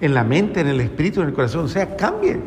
en 0.00 0.14
la 0.14 0.24
mente, 0.24 0.60
en 0.60 0.68
el 0.68 0.80
espíritu, 0.80 1.20
en 1.20 1.28
el 1.28 1.34
corazón? 1.34 1.66
O 1.66 1.68
sea, 1.68 1.96
cambie. 1.96 2.38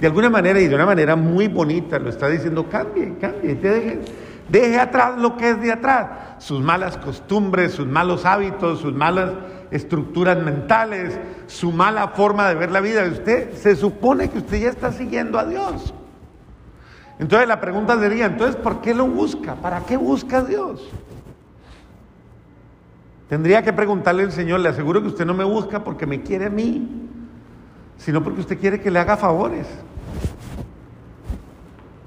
De 0.00 0.06
alguna 0.06 0.30
manera 0.30 0.60
y 0.60 0.66
de 0.66 0.74
una 0.74 0.86
manera 0.86 1.14
muy 1.14 1.48
bonita 1.48 1.98
lo 1.98 2.08
está 2.08 2.28
diciendo, 2.28 2.68
cambie, 2.68 3.14
cambie, 3.20 3.54
deje, 3.54 4.00
deje 4.48 4.78
atrás 4.80 5.18
lo 5.18 5.36
que 5.36 5.50
es 5.50 5.60
de 5.60 5.72
atrás, 5.72 6.08
sus 6.38 6.60
malas 6.60 6.96
costumbres, 6.96 7.72
sus 7.72 7.86
malos 7.86 8.24
hábitos, 8.24 8.80
sus 8.80 8.92
malas 8.92 9.30
estructuras 9.70 10.42
mentales, 10.42 11.18
su 11.46 11.70
mala 11.70 12.08
forma 12.08 12.48
de 12.48 12.54
ver 12.54 12.70
la 12.70 12.80
vida. 12.80 13.04
Usted 13.04 13.52
se 13.54 13.76
supone 13.76 14.28
que 14.28 14.38
usted 14.38 14.62
ya 14.62 14.70
está 14.70 14.90
siguiendo 14.90 15.38
a 15.38 15.44
Dios. 15.44 15.94
Entonces 17.22 17.46
la 17.46 17.60
pregunta 17.60 17.96
sería, 18.00 18.26
entonces, 18.26 18.56
¿por 18.56 18.80
qué 18.80 18.92
lo 18.92 19.06
busca? 19.06 19.54
¿Para 19.54 19.78
qué 19.84 19.96
busca 19.96 20.38
a 20.38 20.42
Dios? 20.42 20.82
Tendría 23.28 23.62
que 23.62 23.72
preguntarle 23.72 24.24
al 24.24 24.32
Señor, 24.32 24.58
le 24.58 24.70
aseguro 24.70 25.00
que 25.00 25.06
usted 25.06 25.24
no 25.24 25.32
me 25.32 25.44
busca 25.44 25.84
porque 25.84 26.04
me 26.04 26.22
quiere 26.22 26.46
a 26.46 26.50
mí, 26.50 27.08
sino 27.96 28.24
porque 28.24 28.40
usted 28.40 28.58
quiere 28.58 28.80
que 28.80 28.90
le 28.90 28.98
haga 28.98 29.16
favores, 29.16 29.68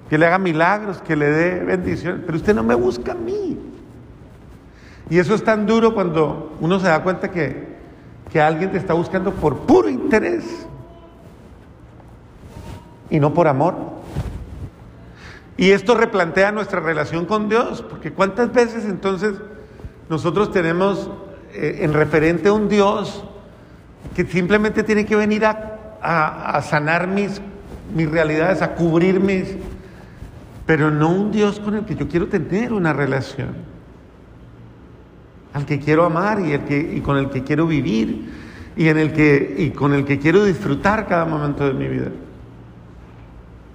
que 0.09 0.17
le 0.17 0.25
haga 0.25 0.37
milagros, 0.37 1.01
que 1.01 1.15
le 1.15 1.27
dé 1.27 1.63
bendiciones, 1.63 2.21
pero 2.25 2.37
usted 2.37 2.53
no 2.53 2.63
me 2.63 2.75
busca 2.75 3.13
a 3.13 3.15
mí. 3.15 3.57
Y 5.09 5.17
eso 5.17 5.33
es 5.33 5.45
tan 5.45 5.65
duro 5.65 5.93
cuando 5.93 6.57
uno 6.59 6.77
se 6.77 6.87
da 6.87 7.01
cuenta 7.01 7.31
que, 7.31 7.77
que 8.29 8.41
alguien 8.41 8.69
te 8.69 8.77
está 8.79 8.93
buscando 8.93 9.31
por 9.31 9.59
puro 9.59 9.87
interés 9.87 10.67
y 13.09 13.17
no 13.17 13.33
por 13.33 13.47
amor. 13.47 13.94
Y 15.57 15.71
esto 15.71 15.95
replantea 15.95 16.51
nuestra 16.51 16.79
relación 16.81 17.25
con 17.25 17.47
Dios, 17.47 17.81
porque 17.81 18.11
cuántas 18.11 18.51
veces 18.51 18.85
entonces 18.85 19.35
nosotros 20.09 20.51
tenemos 20.51 21.09
eh, 21.53 21.79
en 21.81 21.93
referente 21.93 22.49
a 22.49 22.53
un 22.53 22.67
Dios 22.67 23.23
que 24.13 24.25
simplemente 24.25 24.83
tiene 24.83 25.05
que 25.05 25.15
venir 25.15 25.45
a, 25.45 25.61
sanar 26.61 27.07
mis, 27.07 27.41
mis 27.95 28.09
realidades, 28.09 28.61
a 28.61 28.75
cubrir 28.75 29.19
mis, 29.19 29.55
pero 30.65 30.91
no 30.91 31.09
un 31.09 31.31
Dios 31.31 31.59
con 31.59 31.75
el 31.75 31.85
que 31.85 31.95
yo 31.95 32.07
quiero 32.07 32.27
tener 32.27 32.71
una 32.73 32.93
relación, 32.93 33.55
al 35.53 35.65
que 35.65 35.79
quiero 35.79 36.05
amar 36.05 36.41
y, 36.41 36.51
el 36.51 36.61
que, 36.65 36.77
y 36.97 37.01
con 37.01 37.17
el 37.17 37.29
que 37.29 37.43
quiero 37.43 37.65
vivir 37.65 38.29
y, 38.75 38.87
en 38.89 38.97
el 38.97 39.13
que, 39.13 39.55
y 39.57 39.71
con 39.71 39.93
el 39.93 40.05
que 40.05 40.19
quiero 40.19 40.43
disfrutar 40.43 41.07
cada 41.07 41.25
momento 41.25 41.65
de 41.65 41.73
mi 41.73 41.87
vida, 41.87 42.11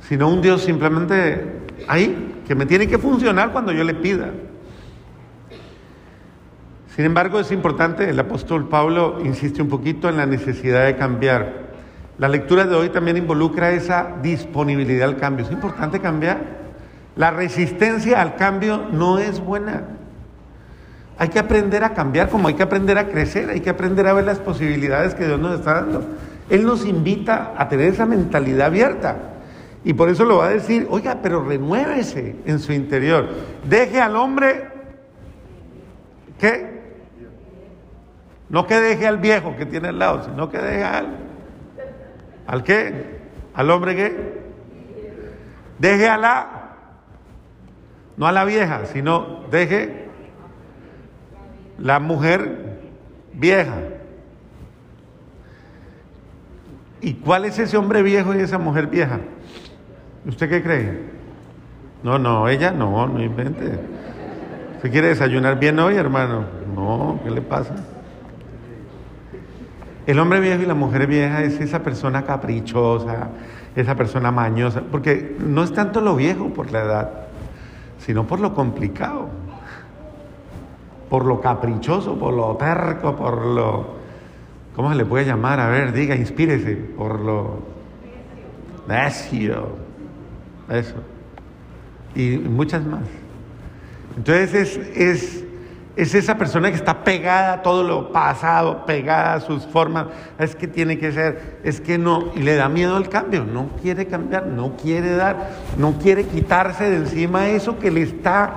sino 0.07 0.29
un 0.29 0.41
Dios 0.41 0.63
simplemente 0.63 1.61
ahí, 1.91 2.43
que 2.47 2.55
me 2.55 2.67
tiene 2.67 2.87
que 2.87 2.99
funcionar 2.99 3.51
cuando 3.51 3.73
yo 3.73 3.83
le 3.83 3.95
pida. 3.95 4.31
Sin 6.95 7.05
embargo, 7.05 7.41
es 7.41 7.51
importante, 7.51 8.09
el 8.09 8.19
apóstol 8.19 8.69
Pablo 8.69 9.19
insiste 9.25 9.63
un 9.63 9.69
poquito 9.69 10.09
en 10.09 10.17
la 10.17 10.27
necesidad 10.27 10.85
de 10.87 10.97
cambiar. 10.97 11.71
La 12.19 12.29
lectura 12.29 12.65
de 12.65 12.77
hoy 12.77 12.91
también 12.91 13.17
involucra 13.17 13.71
esa 13.71 14.17
disponibilidad 14.23 15.09
al 15.09 15.17
cambio. 15.17 15.45
Es 15.47 15.51
importante 15.51 16.01
cambiar. 16.01 16.61
La 17.17 17.31
resistencia 17.31 18.21
al 18.21 18.37
cambio 18.37 18.87
no 18.93 19.19
es 19.19 19.41
buena. 19.41 19.83
Hay 21.19 21.29
que 21.29 21.39
aprender 21.39 21.83
a 21.85 21.95
cambiar 21.95 22.29
como 22.29 22.49
hay 22.49 22.55
que 22.55 22.63
aprender 22.63 22.99
a 22.99 23.09
crecer, 23.09 23.51
hay 23.51 23.61
que 23.61 23.71
aprender 23.71 24.07
a 24.07 24.13
ver 24.13 24.25
las 24.25 24.39
posibilidades 24.39 25.15
que 25.15 25.27
Dios 25.27 25.41
nos 25.41 25.59
está 25.59 25.75
dando. 25.75 26.05
Él 26.49 26.65
nos 26.65 26.85
invita 26.85 27.55
a 27.57 27.69
tener 27.69 27.89
esa 27.89 28.07
mentalidad 28.07 28.67
abierta. 28.67 29.30
Y 29.83 29.95
por 29.95 30.09
eso 30.09 30.25
lo 30.25 30.39
va 30.39 30.47
a 30.47 30.51
decir, 30.51 30.87
oiga, 30.91 31.21
pero 31.23 31.43
renuévese 31.43 32.37
en 32.45 32.59
su 32.59 32.73
interior. 32.73 33.29
Deje 33.65 34.01
al 34.01 34.17
hombre, 34.17 34.69
¿qué? 36.39 36.81
No 38.51 38.67
que 38.67 38.79
deje 38.81 39.07
al 39.07 39.19
viejo 39.19 39.57
que 39.57 39.65
tiene 39.65 39.89
al 39.89 39.99
lado, 39.99 40.25
sino 40.25 40.51
que 40.51 40.59
deje 40.59 40.85
al, 40.85 41.07
¿al 42.47 42.63
qué? 42.63 43.21
¿Al 43.55 43.71
hombre 43.71 43.97
qué? 43.97 44.41
Deje 45.79 46.09
a 46.09 46.17
la 46.19 46.61
no 48.21 48.27
a 48.27 48.33
la 48.33 48.45
vieja, 48.45 48.85
sino 48.85 49.45
deje 49.51 50.09
la 51.79 52.01
mujer 52.01 52.81
vieja. 53.33 53.79
¿Y 57.01 57.15
cuál 57.15 57.47
es 57.47 57.59
ese 57.59 57.79
hombre 57.79 58.03
viejo 58.03 58.35
y 58.35 58.41
esa 58.41 58.59
mujer 58.59 58.89
vieja? 58.89 59.21
¿Usted 60.27 60.49
qué 60.49 60.63
cree? 60.63 61.01
No, 62.03 62.19
no, 62.19 62.49
ella 62.49 62.73
no, 62.73 63.07
no 63.07 63.23
invente. 63.23 63.79
¿Usted 64.77 64.91
quiere 64.91 65.09
desayunar 65.09 65.59
bien 65.59 65.79
hoy, 65.79 65.97
hermano? 65.97 66.45
No, 66.75 67.21
¿qué 67.25 67.31
le 67.31 67.43
pasa? 67.43 67.75
El 70.07 70.19
hombre 70.19 70.41
viejo 70.41 70.63
y 70.63 70.67
la 70.67 70.75
mujer 70.75 71.07
vieja 71.07 71.43
es 71.43 71.61
esa 71.61 71.83
persona 71.83 72.25
caprichosa, 72.25 73.29
esa 73.77 73.95
persona 73.95 74.31
mañosa, 74.31 74.83
porque 74.91 75.37
no 75.39 75.63
es 75.63 75.73
tanto 75.73 76.01
lo 76.01 76.17
viejo 76.17 76.49
por 76.49 76.71
la 76.73 76.81
edad, 76.81 77.11
sino 77.99 78.27
por 78.27 78.41
lo 78.41 78.55
complicado, 78.55 79.29
por 81.09 81.25
lo 81.25 81.41
caprichoso, 81.41 82.19
por 82.19 82.35
lo 82.35 82.57
terco, 82.57 83.15
por 83.15 83.45
lo, 83.45 83.95
¿cómo 84.75 84.91
se 84.91 84.97
le 84.97 85.05
puede 85.05 85.27
llamar? 85.27 85.61
A 85.61 85.69
ver, 85.69 85.93
diga, 85.93 86.17
inspírese, 86.17 86.75
por 86.75 87.21
lo 87.21 87.59
necio, 88.89 89.80
eso, 90.79 90.95
y 92.15 92.39
muchas 92.39 92.85
más. 92.85 93.03
Entonces 94.17 94.55
es, 94.55 94.97
es, 94.97 95.45
es 95.97 96.15
esa 96.15 96.37
persona 96.39 96.71
que 96.71 96.77
está 96.77 97.05
pegada 97.05 97.55
a 97.55 97.63
todo 97.63 97.83
lo 97.83 98.13
pasado, 98.13 98.87
pegada 98.87 99.35
a 99.35 99.41
sus 99.41 99.67
formas, 99.67 100.07
es 100.39 100.55
que 100.55 100.67
tiene 100.67 100.99
que 100.99 101.13
ser, 101.13 101.59
es 101.65 101.81
que 101.81 101.99
no, 101.99 102.33
y 102.35 102.41
le 102.41 102.55
da 102.55 102.69
miedo 102.69 102.97
al 102.97 103.09
cambio, 103.09 103.45
no 103.45 103.69
quiere 103.83 104.07
cambiar, 104.07 104.47
no 104.47 104.77
quiere 104.77 105.13
dar, 105.13 105.51
no 105.77 105.99
quiere 105.99 106.25
quitarse 106.25 106.89
de 106.89 106.97
encima 106.97 107.49
eso 107.49 107.79
que 107.79 107.91
le 107.91 108.03
está 108.03 108.55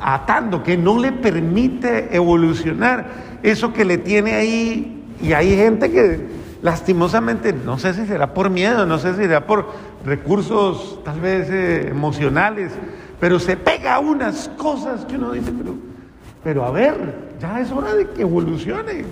atando, 0.00 0.62
que 0.62 0.76
no 0.76 0.98
le 0.98 1.12
permite 1.12 2.14
evolucionar, 2.14 3.06
eso 3.42 3.72
que 3.72 3.84
le 3.84 3.98
tiene 3.98 4.34
ahí, 4.34 5.04
y 5.22 5.32
hay 5.32 5.56
gente 5.56 5.90
que 5.90 6.45
lastimosamente, 6.62 7.52
no 7.52 7.78
sé 7.78 7.94
si 7.94 8.06
será 8.06 8.32
por 8.32 8.50
miedo, 8.50 8.86
no 8.86 8.98
sé 8.98 9.12
si 9.14 9.22
será 9.22 9.46
por 9.46 9.66
recursos 10.04 11.00
tal 11.04 11.20
vez 11.20 11.48
eh, 11.50 11.88
emocionales, 11.88 12.72
pero 13.20 13.38
se 13.38 13.56
pega 13.56 13.94
a 13.94 13.98
unas 13.98 14.48
cosas 14.56 15.04
que 15.04 15.16
uno 15.16 15.32
dice, 15.32 15.52
pero, 15.56 15.74
pero 16.42 16.64
a 16.64 16.70
ver, 16.70 17.14
ya 17.40 17.60
es 17.60 17.70
hora 17.70 17.94
de 17.94 18.08
que 18.10 18.22
evolucione. 18.22 19.04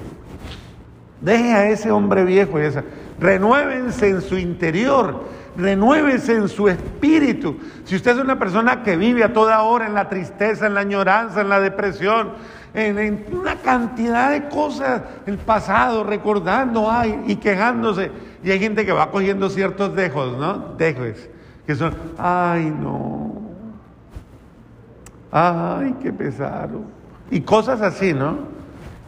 Deje 1.21 1.53
a 1.53 1.71
ese 1.71 1.91
hombre 1.91 2.25
viejo 2.25 2.61
y 2.61 2.65
esa. 2.65 2.85
Renuévense 3.19 4.11
en 4.11 4.21
su 4.21 4.37
interior, 4.37 5.23
renuévense 5.57 6.35
en 6.35 6.49
su 6.49 6.69
espíritu. 6.69 7.57
Si 7.85 7.97
usted 7.97 8.13
es 8.13 8.19
una 8.19 8.39
persona 8.39 8.83
que 8.83 8.97
vive 8.97 9.25
a 9.25 9.33
toda 9.33 9.63
hora 9.63 9.87
en 9.87 9.95
la 9.95 10.09
tristeza, 10.09 10.67
en 10.67 10.75
la 10.75 10.81
añoranza, 10.81 11.41
en 11.41 11.49
la 11.49 11.61
depresión, 11.61 12.33
en, 12.75 13.27
una 13.33 13.57
cantidad 13.57 14.31
de 14.31 14.49
cosas, 14.49 15.03
el 15.27 15.39
pasado, 15.39 16.05
recordando 16.05 16.91
ay, 16.91 17.23
y 17.27 17.37
quejándose, 17.37 18.11
y 18.43 18.51
hay 18.51 18.59
gente 18.59 18.85
que 18.85 18.93
va 18.93 19.11
cogiendo 19.11 19.49
ciertos 19.49 19.95
dejos, 19.95 20.37
¿no? 20.37 20.75
Dejos, 20.77 21.29
que 21.67 21.75
son, 21.75 21.95
ay, 22.19 22.75
no, 22.81 23.35
ay, 25.31 25.95
qué 26.03 26.13
pesado. 26.13 26.83
Y 27.31 27.41
cosas 27.41 27.81
así, 27.81 28.13
¿no? 28.13 28.55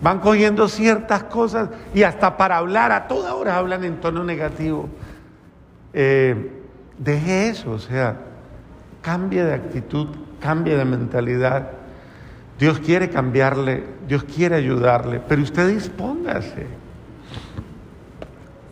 Van 0.01 0.20
cogiendo 0.20 0.68
ciertas 0.68 1.24
cosas 1.24 1.70
y 1.94 2.02
hasta 2.02 2.36
para 2.36 2.59
hablar 2.59 2.93
a 2.93 3.09
toda 3.09 3.35
hora 3.35 3.56
hablan 3.56 3.82
en 3.82 4.01
tono 4.01 4.24
negativo. 4.24 4.89
Eh, 5.98 6.51
deje 6.98 7.48
eso, 7.48 7.70
o 7.70 7.78
sea, 7.78 8.18
cambie 9.01 9.43
de 9.43 9.55
actitud, 9.55 10.09
cambie 10.40 10.77
de 10.77 10.85
mentalidad. 10.85 11.70
Dios 12.59 12.81
quiere 12.81 13.09
cambiarle, 13.09 13.82
Dios 14.06 14.24
quiere 14.24 14.56
ayudarle, 14.56 15.23
pero 15.27 15.40
usted 15.40 15.68
dispóngase. 15.68 16.66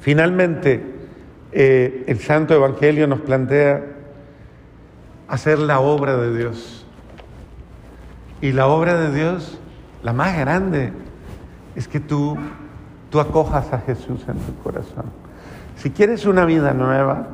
Finalmente, 0.00 0.84
eh, 1.50 2.04
el 2.08 2.18
Santo 2.20 2.52
Evangelio 2.52 3.06
nos 3.06 3.22
plantea 3.22 3.82
hacer 5.26 5.58
la 5.60 5.80
obra 5.80 6.18
de 6.18 6.36
Dios. 6.36 6.84
Y 8.42 8.52
la 8.52 8.66
obra 8.66 9.00
de 9.00 9.14
Dios, 9.14 9.58
la 10.02 10.12
más 10.12 10.36
grande, 10.36 10.92
es 11.74 11.88
que 11.88 12.00
tú, 12.00 12.36
tú 13.08 13.18
acojas 13.18 13.72
a 13.72 13.78
Jesús 13.78 14.20
en 14.28 14.36
tu 14.40 14.54
corazón. 14.62 15.23
Si 15.76 15.90
quieres 15.90 16.26
una 16.26 16.44
vida 16.44 16.72
nueva, 16.72 17.26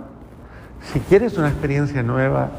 si 0.93 1.01
quieres 1.01 1.37
una 1.37 1.49
experiencia 1.49 2.03
nueva, 2.03 2.51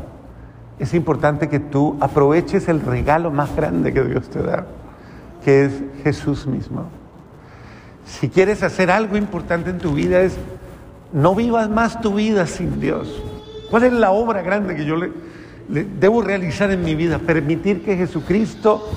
es 0.80 0.94
importante 0.94 1.49
que 1.49 1.60
tú 1.60 1.98
aproveches 1.99 2.68
el 2.68 2.82
regalo 2.82 3.32
más 3.32 3.56
grande 3.56 3.94
que 3.94 4.03
Dios 4.03 4.30
te 4.30 4.41
da, 4.41 4.66
que 5.44 5.66
es 5.66 5.74
Jesús 6.03 6.48
mismo. 6.48 6.86
Si 8.06 8.30
quieres 8.30 8.64
hacer 8.64 8.90
algo 8.90 9.18
importante 9.18 9.70
en 9.70 9.78
tu 9.78 9.94
vida 9.94 10.22
es 10.22 10.38
no 11.14 11.36
vivas 11.36 11.70
más 11.70 12.02
tu 12.02 12.16
vida 12.16 12.48
sin 12.48 12.80
Dios. 12.80 13.22
¿Cuál 13.70 13.84
es 13.84 13.94
la 13.94 14.12
obra 14.12 14.41
grande 14.41 14.76
que 14.76 14.86
yo 14.86 14.95
le, 14.95 15.12
debo 15.68 16.22
realizar 16.22 16.72
en 16.72 16.84
mi 16.84 16.95
vida? 16.95 17.20
Permitir 17.20 17.84
que 17.84 17.98
Jesucristo 17.98 18.90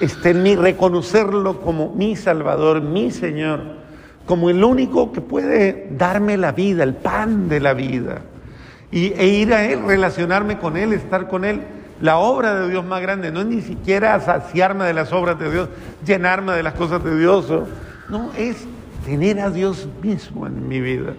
esté 0.00 0.30
en 0.30 0.42
mí, 0.42 0.56
reconocerlo 0.56 1.60
como 1.60 1.94
mi 1.94 2.16
Salvador, 2.16 2.82
mi 2.82 3.10
Señor, 3.10 3.81
como 4.26 4.50
el 4.50 4.62
único 4.62 5.12
que 5.12 5.20
puede 5.20 5.88
darme 5.96 6.36
la 6.36 6.52
vida, 6.52 6.84
el 6.84 6.94
pan 6.94 7.48
de 7.48 7.60
la 7.60 7.74
vida. 7.74 8.22
Y, 8.90 9.12
e 9.14 9.26
ir 9.26 9.52
a 9.52 9.64
Él, 9.64 9.82
relacionarme 9.86 10.58
con 10.58 10.76
Él, 10.76 10.92
estar 10.92 11.28
con 11.28 11.44
Él. 11.44 11.62
La 12.00 12.18
obra 12.18 12.60
de 12.60 12.68
Dios 12.68 12.84
más 12.84 13.00
grande 13.00 13.30
no 13.30 13.40
es 13.40 13.46
ni 13.46 13.60
siquiera 13.60 14.18
saciarme 14.20 14.84
de 14.84 14.94
las 14.94 15.12
obras 15.12 15.38
de 15.38 15.50
Dios, 15.50 15.68
llenarme 16.04 16.52
de 16.52 16.62
las 16.62 16.74
cosas 16.74 17.02
de 17.02 17.18
Dios. 17.18 17.46
No, 18.08 18.30
es 18.36 18.64
tener 19.04 19.40
a 19.40 19.50
Dios 19.50 19.88
mismo 20.02 20.46
en 20.46 20.68
mi 20.68 20.80
vida. 20.80 21.14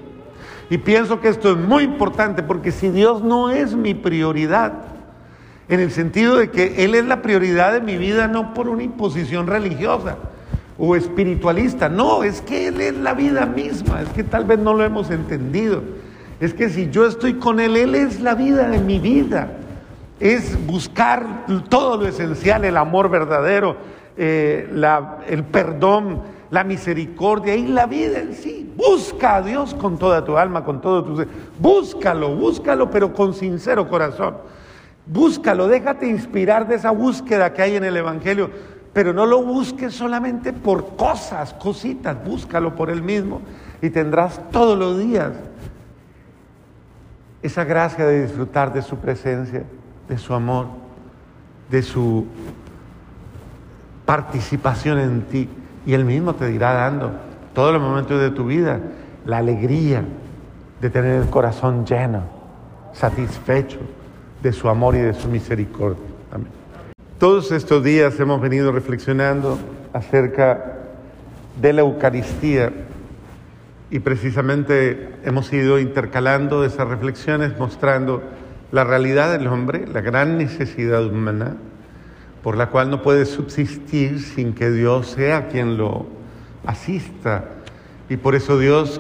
Y 0.70 0.78
pienso 0.78 1.20
que 1.20 1.30
esto 1.30 1.52
es 1.52 1.58
muy 1.58 1.84
importante 1.84 2.44
porque 2.44 2.72
si 2.72 2.90
Dios 2.90 3.24
no 3.24 3.50
es 3.50 3.76
mi 3.76 3.94
prioridad, 3.94 4.74
en 5.70 5.80
el 5.80 5.92
sentido 5.92 6.38
de 6.38 6.52
que 6.52 6.84
Él 6.84 6.96
es 6.96 7.06
la 7.06 7.22
prioridad 7.22 7.74
de 7.74 7.82
mi 7.82 7.98
vida 7.98 8.28
no 8.28 8.54
por 8.54 8.68
una 8.68 8.84
imposición 8.84 9.48
religiosa 9.48 10.18
o 10.86 10.98
espiritualista, 10.98 11.88
no, 11.88 12.24
es 12.24 12.42
que 12.42 12.68
Él 12.68 12.82
es 12.82 12.98
la 12.98 13.14
vida 13.14 13.46
misma, 13.46 14.02
es 14.02 14.10
que 14.10 14.22
tal 14.22 14.44
vez 14.44 14.60
no 14.60 14.74
lo 14.74 14.84
hemos 14.84 15.10
entendido. 15.12 15.82
Es 16.42 16.54
que 16.54 16.68
si 16.68 16.90
yo 16.90 17.06
estoy 17.06 17.36
con 17.36 17.62
Él, 17.62 17.78
Él 17.78 17.96
es 17.96 18.20
la 18.20 18.36
vida 18.36 18.68
de 18.68 18.80
mi 18.80 19.00
vida. 19.00 19.48
Es 20.20 20.58
buscar 20.68 21.46
todo 21.70 21.96
lo 21.96 22.06
esencial, 22.06 22.66
el 22.66 22.76
amor 22.76 23.10
verdadero, 23.10 23.78
eh, 24.18 24.68
la, 24.74 25.20
el 25.30 25.46
perdón, 25.46 26.22
la 26.52 26.66
misericordia 26.66 27.56
y 27.56 27.66
la 27.68 27.86
vida 27.86 28.20
en 28.20 28.34
sí. 28.34 28.70
Busca 28.76 29.38
a 29.38 29.42
Dios 29.42 29.74
con 29.74 29.98
toda 29.98 30.26
tu 30.26 30.38
alma, 30.38 30.66
con 30.66 30.82
todo 30.82 31.02
tu 31.02 31.16
ser. 31.16 31.30
Búscalo, 31.60 32.36
búscalo, 32.36 32.92
pero 32.92 33.14
con 33.14 33.34
sincero 33.34 33.88
corazón. 33.88 34.36
Búscalo, 35.06 35.68
déjate 35.68 36.08
inspirar 36.08 36.68
de 36.68 36.76
esa 36.76 36.92
búsqueda 36.92 37.54
que 37.54 37.62
hay 37.62 37.76
en 37.78 37.86
el 37.86 37.96
Evangelio, 37.96 38.50
pero 38.94 39.12
no 39.12 39.26
lo 39.26 39.42
busques 39.42 39.94
solamente 39.94 40.54
por 40.54 40.96
cosas, 40.96 41.54
cositas, 41.56 42.16
búscalo 42.24 42.76
por 42.76 42.92
Él 42.92 43.02
mismo 43.02 43.42
y 43.82 43.90
tendrás 43.90 44.40
todos 44.52 44.78
los 44.78 45.00
días 45.00 45.32
esa 47.42 47.64
gracia 47.64 48.06
de 48.06 48.24
disfrutar 48.24 48.72
de 48.72 48.84
su 48.84 48.98
presencia, 48.98 49.64
de 50.08 50.18
su 50.18 50.34
amor, 50.34 50.68
de 51.70 51.82
su 51.82 52.26
participación 54.06 55.00
en 55.00 55.22
ti. 55.24 55.50
Y 55.86 55.94
Él 55.94 56.06
mismo 56.06 56.36
te 56.36 56.48
dirá 56.48 56.74
dando 56.74 57.12
todos 57.54 57.74
los 57.74 57.82
momentos 57.82 58.22
de 58.22 58.30
tu 58.30 58.46
vida 58.46 58.80
la 59.26 59.40
alegría 59.40 60.04
de 60.80 60.90
tener 60.90 61.22
el 61.22 61.30
corazón 61.30 61.86
lleno, 61.86 62.22
satisfecho 62.94 63.80
de 64.42 64.54
su 64.54 64.70
amor 64.70 64.96
y 64.96 65.00
de 65.00 65.14
su 65.14 65.28
misericordia. 65.28 66.13
Todos 67.24 67.54
estos 67.54 67.82
días 67.82 68.20
hemos 68.20 68.42
venido 68.42 68.74
reflexionando 68.74 69.58
acerca 69.94 70.82
de 71.62 71.72
la 71.72 71.80
Eucaristía 71.80 72.74
y 73.90 74.00
precisamente 74.00 75.10
hemos 75.24 75.54
ido 75.54 75.80
intercalando 75.80 76.66
esas 76.66 76.86
reflexiones 76.86 77.58
mostrando 77.58 78.22
la 78.74 78.84
realidad 78.84 79.32
del 79.32 79.48
hombre, 79.48 79.88
la 79.88 80.02
gran 80.02 80.38
necesidad 80.38 81.06
humana, 81.06 81.56
por 82.44 82.58
la 82.58 82.70
cual 82.72 82.90
no 82.90 83.02
puede 83.02 83.26
subsistir 83.26 84.20
sin 84.20 84.54
que 84.54 84.70
Dios 84.70 85.08
sea 85.08 85.48
quien 85.48 85.78
lo 85.78 86.06
asista. 86.66 87.46
Y 88.10 88.18
por 88.18 88.36
eso 88.36 88.60
Dios 88.60 89.00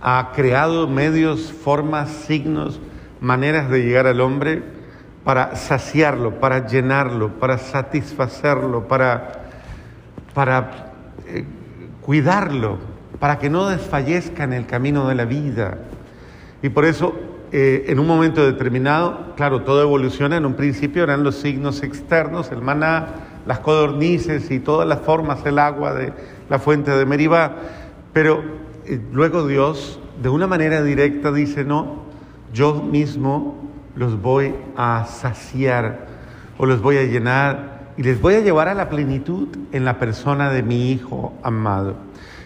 ha 0.00 0.30
creado 0.36 0.86
medios, 0.86 1.50
formas, 1.50 2.10
signos, 2.10 2.78
maneras 3.20 3.68
de 3.70 3.82
llegar 3.82 4.06
al 4.06 4.20
hombre 4.20 4.75
para 5.26 5.56
saciarlo, 5.56 6.38
para 6.38 6.68
llenarlo, 6.68 7.40
para 7.40 7.58
satisfacerlo, 7.58 8.86
para, 8.86 9.32
para 10.32 10.92
eh, 11.26 11.44
cuidarlo, 12.00 12.78
para 13.18 13.36
que 13.36 13.50
no 13.50 13.68
desfallezca 13.68 14.44
en 14.44 14.52
el 14.52 14.66
camino 14.66 15.08
de 15.08 15.16
la 15.16 15.24
vida. 15.24 15.78
Y 16.62 16.68
por 16.68 16.84
eso, 16.84 17.16
eh, 17.50 17.86
en 17.88 17.98
un 17.98 18.06
momento 18.06 18.46
determinado, 18.46 19.34
claro, 19.34 19.62
todo 19.62 19.82
evoluciona, 19.82 20.36
en 20.36 20.46
un 20.46 20.54
principio 20.54 21.02
eran 21.02 21.24
los 21.24 21.34
signos 21.34 21.82
externos, 21.82 22.52
el 22.52 22.62
maná, 22.62 23.06
las 23.46 23.58
codornices 23.58 24.48
y 24.52 24.60
todas 24.60 24.86
las 24.86 25.00
formas, 25.00 25.44
el 25.44 25.58
agua 25.58 25.92
de 25.92 26.12
la 26.48 26.60
fuente 26.60 26.92
de 26.92 27.04
Meribá, 27.04 27.56
pero 28.12 28.44
eh, 28.84 29.00
luego 29.10 29.44
Dios, 29.44 29.98
de 30.22 30.28
una 30.28 30.46
manera 30.46 30.84
directa, 30.84 31.32
dice, 31.32 31.64
no, 31.64 32.04
yo 32.52 32.80
mismo 32.80 33.66
los 33.96 34.20
voy 34.20 34.54
a 34.76 35.06
saciar 35.06 36.06
o 36.58 36.66
los 36.66 36.80
voy 36.80 36.98
a 36.98 37.02
llenar 37.02 37.92
y 37.96 38.02
les 38.02 38.20
voy 38.20 38.34
a 38.34 38.40
llevar 38.40 38.68
a 38.68 38.74
la 38.74 38.88
plenitud 38.90 39.48
en 39.72 39.84
la 39.84 39.98
persona 39.98 40.50
de 40.50 40.62
mi 40.62 40.92
Hijo 40.92 41.32
amado. 41.42 41.96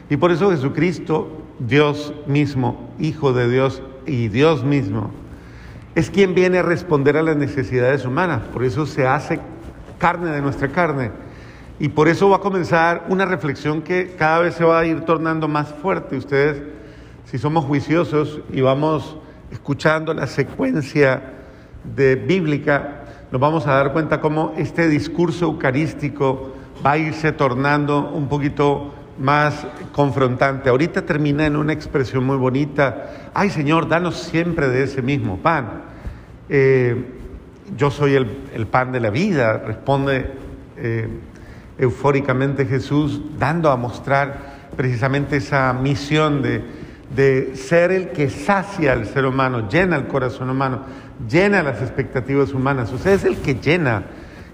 Y 0.09 0.16
por 0.16 0.31
eso 0.31 0.51
Jesucristo, 0.51 1.43
Dios 1.59 2.14
mismo, 2.27 2.90
Hijo 2.98 3.32
de 3.32 3.48
Dios 3.48 3.82
y 4.06 4.28
Dios 4.28 4.64
mismo, 4.64 5.10
es 5.94 6.10
quien 6.10 6.35
viene 6.35 6.59
a 6.59 6.62
responder 6.62 7.16
a 7.16 7.22
las 7.22 7.36
necesidades 7.36 8.05
humanas. 8.05 8.43
Por 8.52 8.64
eso 8.64 8.86
se 8.86 9.06
hace 9.06 9.40
carne 9.98 10.31
de 10.31 10.40
nuestra 10.40 10.68
carne. 10.68 11.10
Y 11.81 11.89
por 11.89 12.09
eso 12.09 12.28
va 12.28 12.36
a 12.36 12.40
comenzar 12.40 13.06
una 13.09 13.24
reflexión 13.24 13.82
que 13.82 14.14
cada 14.16 14.40
vez 14.40 14.55
se 14.55 14.64
va 14.64 14.81
a 14.81 14.86
ir 14.86 15.01
tornando 15.01 15.48
más 15.48 15.68
fuerte. 15.68 16.16
Ustedes, 16.16 16.62
si 17.24 17.39
somos 17.39 17.64
juiciosos 17.64 18.40
y 18.52 18.60
vamos 18.60 19.16
escuchando 19.51 20.14
la 20.14 20.27
secuencia 20.27 21.39
de 21.85 22.16
bíblica, 22.16 23.05
nos 23.31 23.40
vamos 23.40 23.66
a 23.66 23.74
dar 23.74 23.93
cuenta 23.93 24.20
cómo 24.20 24.55
este 24.57 24.89
discurso 24.89 25.47
eucarístico 25.47 26.55
va 26.85 26.93
a 26.93 26.98
irse 26.98 27.32
tornando 27.32 28.11
un 28.11 28.28
poquito 28.28 28.93
más 29.19 29.66
confrontante. 29.93 30.70
Ahorita 30.70 31.02
termina 31.02 31.47
en 31.47 31.57
una 31.57 31.73
expresión 31.73 32.24
muy 32.24 32.36
bonita, 32.36 33.31
ay 33.35 33.51
Señor, 33.51 33.89
danos 33.89 34.16
siempre 34.16 34.69
de 34.69 34.85
ese 34.85 35.02
mismo 35.02 35.39
pan. 35.39 35.82
Eh, 36.48 37.05
yo 37.77 37.90
soy 37.90 38.15
el, 38.15 38.66
pan 38.66 38.90
de 38.93 39.01
la 39.01 39.11
vida, 39.11 39.59
responde 39.59 40.32
eh, 40.77 41.09
eufóricamente 41.78 42.66
Jesús, 42.66 43.20
dando 43.39 43.70
a 43.70 43.77
mostrar 43.77 44.70
precisamente 44.77 45.36
esa 45.36 45.73
misión 45.73 46.43
de, 46.43 46.65
de 47.15 47.55
ser 47.57 47.93
el 47.93 48.09
que 48.09 48.31
sacia 48.31 48.93
al 48.93 49.07
ser 49.07 49.27
humano, 49.27 49.69
llena 49.69 49.97
el 49.97 50.07
corazón 50.07 50.51
humano, 50.51 50.82
llena 51.28 51.62
las 51.62 51.80
expectativas 51.82 52.52
humanas, 52.52 52.92
o 52.92 52.98
sea, 52.98 53.12
es 53.14 53.24
el 53.24 53.36
que 53.38 53.55
llena. 53.55 54.05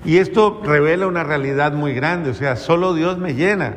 Y 0.05 0.19
esto 0.19 0.61
revela 0.65 1.07
una 1.07 1.25
realidad 1.25 1.73
muy 1.73 1.93
grande, 1.93 2.31
o 2.31 2.35
sea, 2.35 2.57
solo 2.57 2.95
Dios 2.95 3.19
me 3.19 3.35
llena. 3.35 3.75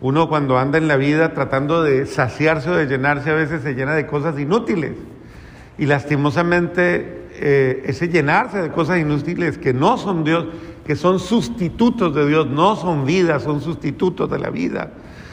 Uno 0.00 0.28
cuando 0.28 0.58
anda 0.58 0.76
en 0.76 0.88
la 0.88 0.96
vida 0.96 1.32
tratando 1.32 1.82
de 1.82 2.04
saciarse 2.06 2.68
o 2.68 2.76
de 2.76 2.86
llenarse 2.86 3.30
a 3.30 3.34
veces 3.34 3.62
se 3.62 3.74
llena 3.74 3.94
de 3.94 4.06
cosas 4.06 4.38
inútiles. 4.38 4.92
Y 5.78 5.86
lastimosamente 5.86 7.24
eh, 7.36 7.82
ese 7.86 8.08
llenarse 8.08 8.60
de 8.60 8.70
cosas 8.70 8.98
inútiles 8.98 9.56
que 9.56 9.72
no 9.72 9.96
son 9.96 10.22
Dios, 10.22 10.46
que 10.86 10.94
son 10.94 11.18
sustitutos 11.18 12.14
de 12.14 12.26
Dios, 12.26 12.46
no 12.46 12.76
son 12.76 13.06
vida, 13.06 13.40
son 13.40 13.60
sustitutos 13.60 14.30
de 14.30 14.38
la 14.38 14.50
vida. 14.50 14.90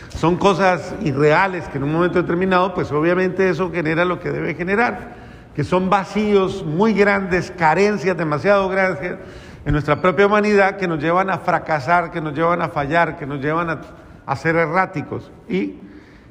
Son 0.10 0.38
cosas 0.38 0.96
irreales 1.04 1.68
que 1.68 1.78
en 1.78 1.84
un 1.84 1.92
momento 1.92 2.22
determinado, 2.22 2.74
pues 2.74 2.92
obviamente 2.92 3.50
eso 3.50 3.72
genera 3.72 4.06
lo 4.06 4.20
que 4.20 4.32
debe 4.32 4.56
generar, 4.56 5.16
que 5.56 5.64
son 5.64 5.90
vacíos 5.90 6.66
muy 6.66 6.94
grandes, 6.94 7.52
carencias 7.52 8.18
demasiado 8.18 8.70
grandes 8.70 9.18
en 9.66 9.74
nuestra 9.74 10.02
propia 10.02 10.28
humanidad 10.28 10.78
que 10.78 10.88
nos 10.88 11.00
llevan 11.00 11.30
a 11.30 11.40
fracasar, 11.40 12.12
que 12.12 12.22
nos 12.22 12.34
llevan 12.34 12.62
a 12.62 12.70
fallar, 12.70 13.18
que 13.18 13.26
nos 13.26 13.40
llevan 13.40 13.70
a 13.70 13.82
a 14.26 14.36
ser 14.36 14.56
erráticos. 14.56 15.32
Y 15.50 15.76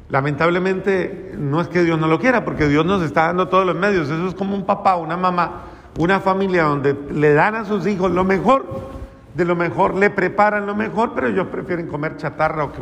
lamentablemente 0.09 1.35
no 1.37 1.61
es 1.61 1.69
que 1.69 1.83
Dios 1.83 1.99
no 1.99 2.07
lo 2.07 2.19
quiera, 2.19 2.45
porque 2.45 2.69
Dios 2.69 2.85
nos 2.85 3.03
está 3.03 3.27
dando 3.27 3.49
todos 3.49 3.67
los 3.67 3.77
medios. 3.77 4.09
Eso 4.09 4.27
es 4.27 4.35
como 4.35 4.55
un 4.55 4.65
papá, 4.65 4.97
una 4.97 5.17
mamá, 5.17 5.63
una 5.99 6.21
familia 6.21 6.65
donde 6.65 6.97
le 7.13 7.35
dan 7.35 7.55
a 7.55 7.65
sus 7.65 7.87
hijos 7.87 8.11
lo 8.11 8.25
mejor, 8.25 9.01
de 9.35 9.45
lo 9.45 9.55
mejor, 9.55 9.95
le 9.95 10.11
preparan 10.11 10.67
lo 10.67 10.75
mejor, 10.75 11.13
pero 11.15 11.29
ellos 11.29 11.47
prefieren 11.49 11.87
comer 11.87 12.17
chatarra 12.17 12.65
o, 12.65 12.73
que, 12.73 12.81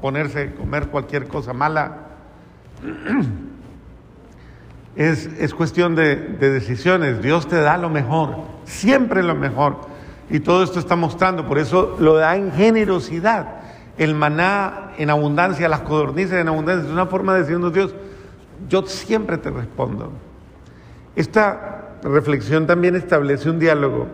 ponerse 0.00 0.42
a 0.42 0.54
comer 0.54 0.88
cualquier 0.88 1.26
cosa 1.26 1.52
mala. 1.52 1.96
Es, 4.96 5.26
es 5.38 5.54
cuestión 5.54 5.94
de, 5.94 6.16
de 6.16 6.50
decisiones. 6.50 7.22
Dios 7.22 7.48
te 7.48 7.56
da 7.56 7.78
lo 7.78 7.90
mejor, 7.90 8.36
siempre 8.64 9.22
lo 9.22 9.34
mejor. 9.34 9.76
Y 10.28 10.40
todo 10.40 10.62
esto 10.62 10.78
está 10.78 10.96
mostrando, 10.96 11.46
por 11.46 11.58
eso 11.58 11.96
lo 11.98 12.14
da 12.14 12.36
en 12.36 12.52
generosidad 12.52 13.60
el 14.00 14.14
maná 14.14 14.92
en 14.96 15.10
abundancia, 15.10 15.68
las 15.68 15.80
codornices 15.80 16.32
en 16.32 16.48
abundancia, 16.48 16.86
es 16.86 16.90
una 16.92 17.04
forma 17.04 17.34
de 17.34 17.40
decirnos 17.40 17.70
Dios, 17.70 17.94
yo 18.66 18.86
siempre 18.86 19.36
te 19.36 19.50
respondo. 19.50 20.10
Esta 21.16 21.98
reflexión 22.02 22.66
también 22.66 22.96
establece 22.96 23.50
un 23.50 23.58
diálogo, 23.58 24.06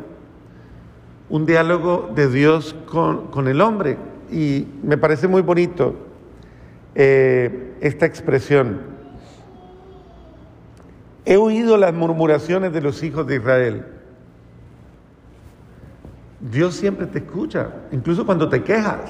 un 1.28 1.46
diálogo 1.46 2.10
de 2.16 2.28
Dios 2.28 2.74
con, 2.86 3.46
el 3.46 3.60
hombre. 3.60 3.96
Y 4.28 4.66
me 4.82 4.98
parece 4.98 5.28
muy 5.28 5.42
bonito 5.42 5.94
eh, 6.96 7.76
esta 7.80 8.06
expresión. 8.06 8.95
He 11.26 11.36
oído 11.36 11.76
las 11.76 11.92
murmuraciones 11.92 12.72
de 12.72 12.80
los 12.80 13.02
hijos 13.02 13.26
de 13.26 13.36
Israel. 13.36 13.84
Dios 16.40 16.76
siempre 16.76 17.08
te 17.08 17.18
escucha, 17.18 17.68
incluso 17.90 18.24
cuando 18.24 18.48
te 18.48 18.62
quejas. 18.62 19.00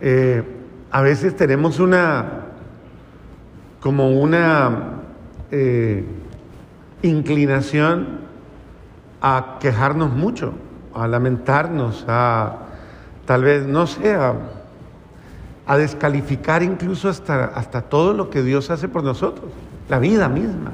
Eh, 0.00 0.42
a 0.90 1.00
veces 1.02 1.36
tenemos 1.36 1.78
una, 1.78 2.46
como 3.80 4.10
una 4.10 5.02
eh, 5.52 6.04
inclinación 7.02 8.22
a 9.20 9.58
quejarnos 9.60 10.10
mucho, 10.10 10.54
a 10.96 11.06
lamentarnos, 11.06 12.04
a 12.08 12.56
tal 13.24 13.44
vez, 13.44 13.66
no 13.68 13.86
sé, 13.86 14.16
a, 15.66 15.76
descalificar 15.76 16.62
incluso 16.62 17.08
hasta, 17.08 17.44
hasta 17.44 17.82
todo 17.82 18.12
lo 18.12 18.30
que 18.30 18.42
Dios 18.42 18.70
hace 18.70 18.88
por 18.88 19.02
nosotros, 19.02 19.50
la 19.88 19.98
vida 19.98 20.28
misma. 20.28 20.72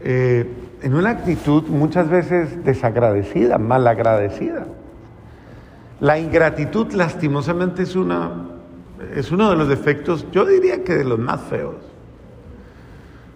Eh, 0.00 0.48
en 0.82 0.94
una 0.94 1.10
actitud 1.10 1.64
muchas 1.64 2.08
veces 2.08 2.64
desagradecida, 2.64 3.58
malagradecida. 3.58 4.66
La 6.00 6.18
ingratitud 6.18 6.92
lastimosamente 6.92 7.82
es, 7.82 7.96
una, 7.96 8.30
es 9.14 9.32
uno 9.32 9.50
de 9.50 9.56
los 9.56 9.68
defectos, 9.68 10.26
yo 10.30 10.44
diría 10.44 10.84
que 10.84 10.94
de 10.94 11.04
los 11.04 11.18
más 11.18 11.40
feos. 11.42 11.76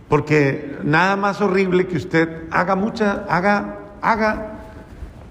Porque 0.09 0.77
nada 0.85 1.17
más 1.17 1.41
horrible 1.41 1.87
que 1.87 1.97
usted 1.97 2.45
haga 2.51 2.77
mucha, 2.77 3.25
haga, 3.29 3.79
haga 4.03 4.53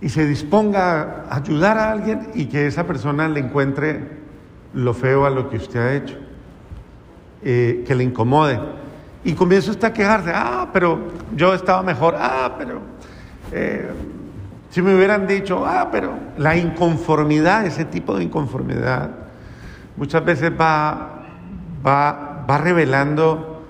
y 0.01 0.09
se 0.09 0.25
disponga 0.25 1.25
a 1.29 1.35
ayudar 1.35 1.77
a 1.77 1.91
alguien 1.91 2.29
y 2.33 2.45
que 2.47 2.65
esa 2.65 2.85
persona 2.87 3.27
le 3.27 3.41
encuentre 3.41 4.18
lo 4.73 4.93
feo 4.93 5.25
a 5.25 5.29
lo 5.29 5.49
que 5.49 5.57
usted 5.57 5.79
ha 5.79 5.93
hecho, 5.93 6.17
eh, 7.43 7.83
que 7.87 7.95
le 7.95 8.03
incomode. 8.03 8.59
Y 9.23 9.33
comienza 9.33 9.71
usted 9.71 9.87
a 9.87 9.93
quejarse, 9.93 10.31
ah, 10.33 10.69
pero 10.71 10.99
yo 11.35 11.53
estaba 11.53 11.83
mejor, 11.83 12.15
ah, 12.17 12.55
pero 12.57 12.81
eh, 13.51 13.89
si 14.69 14.81
me 14.81 14.95
hubieran 14.95 15.27
dicho, 15.27 15.65
ah, 15.65 15.89
pero 15.91 16.13
la 16.37 16.55
inconformidad, 16.55 17.65
ese 17.65 17.85
tipo 17.85 18.15
de 18.15 18.23
inconformidad, 18.23 19.09
muchas 19.97 20.23
veces 20.23 20.51
va, 20.51 21.25
va, 21.85 22.45
va 22.49 22.57
revelando 22.57 23.63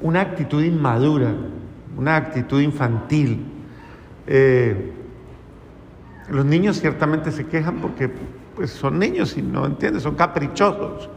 una 0.00 0.20
actitud 0.20 0.62
inmadura 0.62 1.32
una 1.96 2.16
actitud 2.16 2.60
infantil. 2.60 3.44
Eh, 4.26 4.92
los 6.30 6.44
niños 6.44 6.80
ciertamente 6.80 7.30
se 7.30 7.46
quejan 7.46 7.76
porque 7.76 8.10
pues, 8.54 8.70
son 8.70 8.98
niños 8.98 9.36
y 9.36 9.42
no 9.42 9.66
entienden, 9.66 10.00
son 10.00 10.14
caprichosos. 10.14 11.08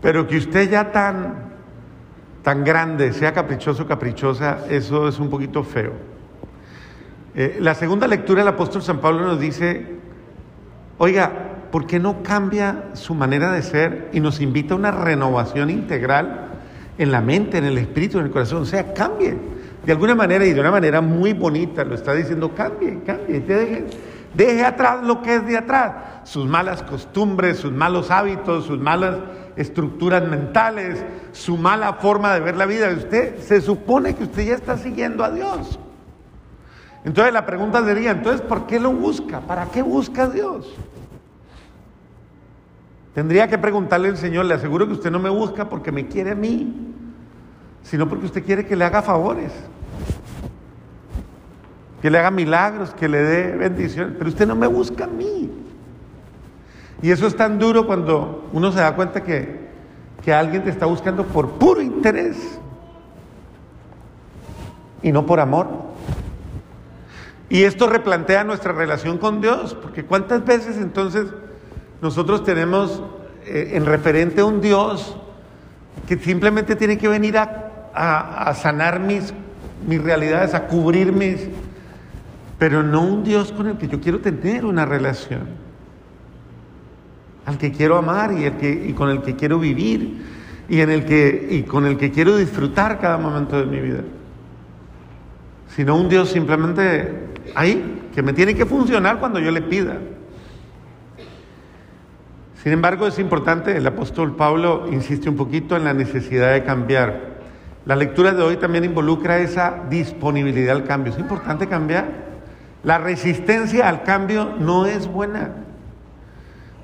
Pero 0.00 0.26
que 0.26 0.36
usted 0.36 0.70
ya 0.70 0.92
tan, 0.92 1.52
tan 2.42 2.64
grande 2.64 3.12
sea 3.12 3.32
caprichoso, 3.32 3.86
caprichosa, 3.86 4.66
eso 4.68 5.08
es 5.08 5.18
un 5.18 5.30
poquito 5.30 5.62
feo. 5.64 5.92
Eh, 7.34 7.58
la 7.60 7.74
segunda 7.74 8.06
lectura 8.06 8.40
del 8.40 8.48
apóstol 8.48 8.82
San 8.82 9.00
Pablo 9.00 9.24
nos 9.24 9.40
dice, 9.40 9.86
oiga, 10.98 11.32
¿por 11.72 11.86
qué 11.86 11.98
no 11.98 12.22
cambia 12.22 12.90
su 12.92 13.14
manera 13.14 13.50
de 13.50 13.62
ser 13.62 14.10
y 14.12 14.20
nos 14.20 14.40
invita 14.40 14.74
a 14.74 14.76
una 14.76 14.92
renovación 14.92 15.70
integral 15.70 16.50
en 16.96 17.10
la 17.10 17.20
mente, 17.20 17.58
en 17.58 17.64
el 17.64 17.78
espíritu, 17.78 18.18
en 18.20 18.26
el 18.26 18.30
corazón? 18.30 18.62
O 18.62 18.66
sea, 18.66 18.94
cambie. 18.94 19.36
De 19.84 19.92
alguna 19.92 20.14
manera 20.14 20.46
y 20.46 20.52
de 20.52 20.60
una 20.60 20.70
manera 20.70 21.00
muy 21.00 21.32
bonita 21.32 21.84
lo 21.84 21.94
está 21.94 22.14
diciendo, 22.14 22.54
cambie, 22.54 23.00
cambie, 23.04 23.40
deje, 23.40 23.84
deje 24.34 24.64
atrás 24.64 25.02
lo 25.04 25.22
que 25.22 25.36
es 25.36 25.46
de 25.46 25.56
atrás, 25.56 25.92
sus 26.24 26.46
malas 26.46 26.82
costumbres, 26.82 27.58
sus 27.58 27.72
malos 27.72 28.10
hábitos, 28.10 28.66
sus 28.66 28.78
malas 28.78 29.16
estructuras 29.56 30.26
mentales, 30.28 31.04
su 31.32 31.56
mala 31.56 31.94
forma 31.94 32.34
de 32.34 32.40
ver 32.40 32.56
la 32.56 32.66
vida. 32.66 32.88
Usted 32.90 33.38
se 33.38 33.60
supone 33.60 34.14
que 34.14 34.24
usted 34.24 34.46
ya 34.46 34.54
está 34.54 34.76
siguiendo 34.76 35.24
a 35.24 35.30
Dios. 35.30 35.78
Entonces 37.04 37.32
la 37.34 37.44
pregunta 37.44 37.84
sería, 37.84 38.12
entonces, 38.12 38.40
¿por 38.40 38.66
qué 38.66 38.80
lo 38.80 38.92
busca? 38.92 39.40
¿Para 39.40 39.66
qué 39.66 39.82
busca 39.82 40.24
a 40.24 40.28
Dios? 40.28 40.74
Tendría 43.14 43.46
que 43.46 43.58
preguntarle 43.58 44.08
al 44.08 44.16
Señor, 44.16 44.46
le 44.46 44.54
aseguro 44.54 44.86
que 44.86 44.94
usted 44.94 45.10
no 45.10 45.18
me 45.20 45.30
busca 45.30 45.68
porque 45.68 45.92
me 45.92 46.08
quiere 46.08 46.32
a 46.32 46.34
mí, 46.34 46.94
sino 47.82 48.08
porque 48.08 48.26
usted 48.26 48.44
quiere 48.44 48.66
que 48.66 48.74
le 48.74 48.84
haga 48.84 49.02
favores, 49.02 49.52
que 52.04 52.10
le 52.10 52.18
haga 52.18 52.30
milagros, 52.30 52.92
que 52.92 53.08
le 53.08 53.16
dé 53.16 53.56
bendiciones, 53.56 54.16
pero 54.18 54.28
usted 54.28 54.46
no 54.46 54.54
me 54.54 54.66
busca 54.66 55.04
a 55.04 55.06
mí. 55.06 55.50
Y 57.00 57.10
eso 57.10 57.26
es 57.26 57.34
tan 57.34 57.58
duro 57.58 57.86
cuando 57.86 58.46
uno 58.52 58.70
se 58.72 58.80
da 58.80 58.94
cuenta 58.94 59.22
que, 59.22 59.70
que 60.22 60.30
alguien 60.30 60.62
te 60.64 60.68
está 60.68 60.84
buscando 60.84 61.24
por 61.24 61.52
puro 61.52 61.80
interés 61.80 62.58
y 65.02 65.12
no 65.12 65.24
por 65.24 65.40
amor. 65.40 65.66
Y 67.48 67.62
esto 67.62 67.88
replantea 67.88 68.44
nuestra 68.44 68.72
relación 68.72 69.16
con 69.16 69.40
Dios, 69.40 69.74
porque 69.74 70.04
cuántas 70.04 70.44
veces 70.44 70.76
entonces 70.76 71.28
nosotros 72.02 72.44
tenemos 72.44 73.02
eh, 73.46 73.70
en 73.72 73.86
referente 73.86 74.42
a 74.42 74.44
un 74.44 74.60
Dios 74.60 75.16
que 76.06 76.18
simplemente 76.18 76.76
tiene 76.76 76.98
que 76.98 77.08
venir 77.08 77.38
a, 77.38 78.52
sanar 78.60 79.00
mis, 79.00 79.32
mis 79.86 80.02
realidades, 80.02 80.52
a 80.52 80.66
cubrir 80.66 81.10
mis, 81.10 81.48
pero 82.58 82.82
no 82.82 83.02
un 83.02 83.24
Dios 83.24 83.52
con 83.52 83.66
el 83.66 83.76
que 83.76 83.88
yo 83.88 84.00
quiero 84.00 84.20
tener 84.20 84.64
una 84.64 84.84
relación, 84.84 85.42
al 87.46 87.58
que 87.58 87.72
quiero 87.72 87.96
amar 87.96 88.32
y, 88.32 88.44
el 88.44 88.56
que, 88.56 88.86
y 88.88 88.92
con 88.92 89.10
el 89.10 89.22
que 89.22 89.36
quiero 89.36 89.58
vivir 89.58 90.22
y, 90.68 90.80
en 90.80 90.90
el 90.90 91.04
que, 91.04 91.48
y 91.50 91.62
con 91.62 91.86
el 91.86 91.96
que 91.96 92.10
quiero 92.10 92.36
disfrutar 92.36 93.00
cada 93.00 93.18
momento 93.18 93.58
de 93.58 93.66
mi 93.66 93.80
vida, 93.80 94.00
sino 95.68 95.96
un 95.96 96.08
Dios 96.08 96.30
simplemente 96.30 97.12
ahí, 97.54 98.08
que 98.14 98.22
me 98.22 98.32
tiene 98.32 98.54
que 98.54 98.64
funcionar 98.64 99.18
cuando 99.18 99.40
yo 99.40 99.50
le 99.50 99.62
pida. 99.62 99.98
Sin 102.62 102.72
embargo, 102.72 103.06
es 103.06 103.18
importante, 103.18 103.76
el 103.76 103.86
apóstol 103.86 104.36
Pablo 104.36 104.86
insiste 104.90 105.28
un 105.28 105.36
poquito 105.36 105.76
en 105.76 105.84
la 105.84 105.92
necesidad 105.92 106.54
de 106.54 106.64
cambiar. 106.64 107.34
La 107.84 107.94
lectura 107.94 108.32
de 108.32 108.42
hoy 108.42 108.56
también 108.56 108.84
involucra 108.84 109.38
esa 109.38 109.82
disponibilidad 109.90 110.74
al 110.74 110.84
cambio. 110.84 111.12
Es 111.12 111.18
importante 111.18 111.66
cambiar. 111.66 112.33
La 112.84 112.98
resistencia 112.98 113.88
al 113.88 114.02
cambio 114.02 114.54
no 114.58 114.86
es 114.86 115.06
buena. 115.06 115.50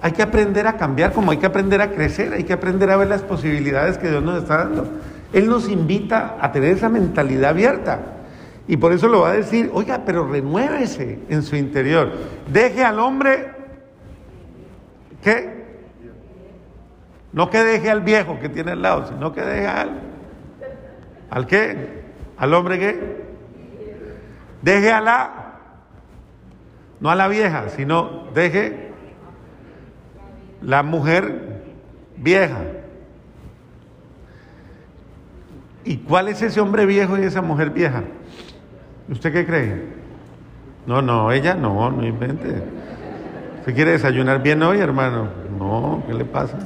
Hay 0.03 0.13
que 0.13 0.23
aprender 0.23 0.67
a 0.67 0.77
cambiar 0.77 1.13
como 1.13 1.31
hay 1.31 1.37
que 1.37 1.47
aprender 1.47 1.83
a 1.83 1.91
crecer, 1.93 2.33
hay 2.33 2.45
que 2.45 2.55
aprender 2.55 2.91
a 2.91 2.97
ver 2.97 3.09
las 3.09 3.23
posibilidades 3.23 3.99
que 3.99 4.09
Dios 4.09 4.23
nos 4.23 4.43
está 4.43 4.59
dando. 4.59 4.89
Él 5.33 5.49
nos 5.49 5.69
invita 5.69 6.37
a 6.41 6.51
tener 6.53 6.73
esa 6.73 6.89
mentalidad 6.89 7.51
abierta. 7.51 8.01
Y 8.67 8.77
por 8.77 8.93
eso 8.93 9.09
lo 9.09 9.21
va 9.23 9.31
a 9.31 9.35
decir, 9.35 9.71
oiga, 9.75 10.03
pero 10.07 10.27
renuévese 10.27 11.19
en 11.29 11.43
su 11.43 11.57
interior. 11.57 12.13
Deje 12.51 12.83
al 12.83 12.99
hombre 12.99 13.51
que 15.23 15.61
no 17.33 17.51
que 17.51 17.63
deje 17.63 17.91
al 17.91 18.01
viejo 18.01 18.39
que 18.41 18.49
tiene 18.49 18.73
al 18.73 18.83
lado, 18.83 19.07
sino 19.09 19.33
que 19.33 19.43
deje 19.43 19.67
al. 19.67 20.01
¿Al 21.31 21.47
qué? 21.47 22.03
¿Al 22.37 22.55
hombre 22.55 22.79
qué? 22.79 23.25
Deje 24.63 24.91
a 24.91 25.01
la. 25.01 25.50
No 27.01 27.11
a 27.11 27.15
la 27.15 27.29
vieja, 27.29 27.69
sino 27.71 28.25
deje 28.35 28.91
la 30.63 30.83
mujer 30.83 31.63
vieja. 32.17 32.59
¿Y 35.85 35.97
cuál 35.99 36.29
es 36.29 36.43
ese 36.43 36.61
hombre 36.61 36.85
viejo 36.85 37.19
y 37.19 37.23
esa 37.23 37.41
mujer 37.41 37.71
vieja? 37.71 38.03
¿Usted 39.09 39.33
qué 39.33 39.47
cree? 39.47 39.83
No, 40.87 41.01
no, 41.01 41.33
ella 41.33 41.55
no, 41.55 41.91
no 41.91 42.07
invente. 42.07 42.63
¿Usted 43.61 43.75
quiere 43.75 43.93
desayunar 43.93 44.43
bien 44.43 44.63
hoy, 44.63 44.79
hermano? 44.79 45.29
No, 45.59 46.03
¿qué 46.07 46.15
le 46.15 46.25
pasa? 46.25 46.59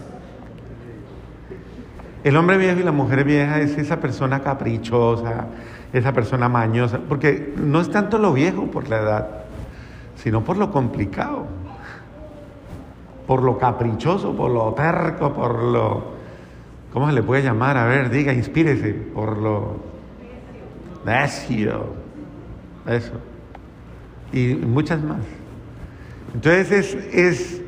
El 2.24 2.36
hombre 2.36 2.56
viejo 2.56 2.80
y 2.80 2.82
la 2.82 2.92
mujer 2.92 3.24
vieja 3.24 3.60
es 3.60 3.76
esa 3.76 4.00
persona 4.00 4.40
caprichosa, 4.40 5.46
esa 5.92 6.12
persona 6.12 6.48
mañosa, 6.48 7.00
porque 7.08 7.52
no 7.56 7.80
es 7.80 7.90
tanto 7.90 8.18
lo 8.18 8.32
viejo 8.32 8.70
por 8.70 8.88
la 8.88 8.98
edad, 8.98 9.43
sino 10.16 10.42
por 10.42 10.56
lo 10.56 10.70
complicado, 10.70 11.46
por 13.26 13.42
lo 13.42 13.58
caprichoso, 13.58 14.34
por 14.36 14.50
lo 14.50 14.72
terco, 14.74 15.32
por 15.32 15.62
lo... 15.62 16.14
¿Cómo 16.92 17.08
se 17.08 17.12
le 17.14 17.22
puede 17.22 17.42
llamar? 17.42 17.76
A 17.76 17.86
ver, 17.86 18.10
diga, 18.10 18.32
inspírese, 18.32 18.92
por 18.92 19.36
lo 19.36 19.76
necio, 21.04 21.86
eso, 22.86 23.12
y 24.32 24.54
muchas 24.54 25.02
más. 25.02 25.20
Entonces 26.34 26.70
es, 26.70 27.14
es 27.14 27.63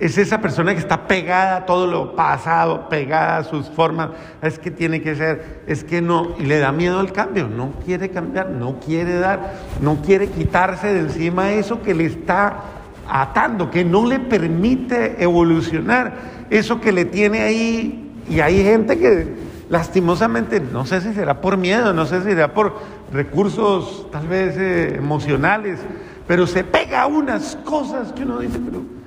es 0.00 0.16
esa 0.16 0.40
persona 0.40 0.72
que 0.72 0.80
está 0.80 1.06
pegada 1.06 1.56
a 1.56 1.66
todo 1.66 1.86
lo 1.86 2.16
pasado, 2.16 2.88
pegada 2.88 3.36
a 3.36 3.44
sus 3.44 3.68
formas. 3.68 4.08
Es 4.40 4.58
que 4.58 4.70
tiene 4.70 5.02
que 5.02 5.14
ser, 5.14 5.62
es 5.66 5.84
que 5.84 6.00
no, 6.00 6.34
y 6.38 6.46
le 6.46 6.58
da 6.58 6.72
miedo 6.72 6.98
al 6.98 7.12
cambio, 7.12 7.48
no 7.48 7.72
quiere 7.84 8.08
cambiar, 8.08 8.48
no 8.48 8.80
quiere 8.80 9.18
dar, 9.18 9.52
no 9.82 9.96
quiere 9.96 10.28
quitarse 10.28 10.94
de 10.94 11.00
encima 11.00 11.52
eso 11.52 11.82
que 11.82 11.94
le 11.94 12.06
está 12.06 12.62
atando, 13.06 13.70
que 13.70 13.84
no 13.84 14.06
le 14.06 14.20
permite 14.20 15.22
evolucionar, 15.22 16.14
eso 16.48 16.80
que 16.80 16.92
le 16.92 17.04
tiene 17.04 17.42
ahí. 17.42 18.10
Y 18.26 18.40
hay 18.40 18.64
gente 18.64 18.98
que 18.98 19.34
lastimosamente, 19.68 20.60
no 20.60 20.86
sé 20.86 21.02
si 21.02 21.12
será 21.12 21.42
por 21.42 21.58
miedo, 21.58 21.92
no 21.92 22.06
sé 22.06 22.20
si 22.20 22.30
será 22.30 22.54
por 22.54 22.74
recursos 23.12 24.06
tal 24.10 24.26
vez 24.28 24.56
eh, 24.56 24.94
emocionales, 24.96 25.78
pero 26.26 26.46
se 26.46 26.64
pega 26.64 27.02
a 27.02 27.06
unas 27.06 27.56
cosas 27.66 28.14
que 28.14 28.22
uno 28.22 28.38
dice, 28.38 28.58
pero 28.64 28.99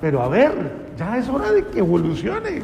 pero 0.00 0.22
a 0.22 0.28
ver, 0.28 0.52
ya 0.96 1.18
es 1.18 1.28
hora 1.28 1.52
de 1.52 1.66
que 1.66 1.80
evolucione. 1.80 2.62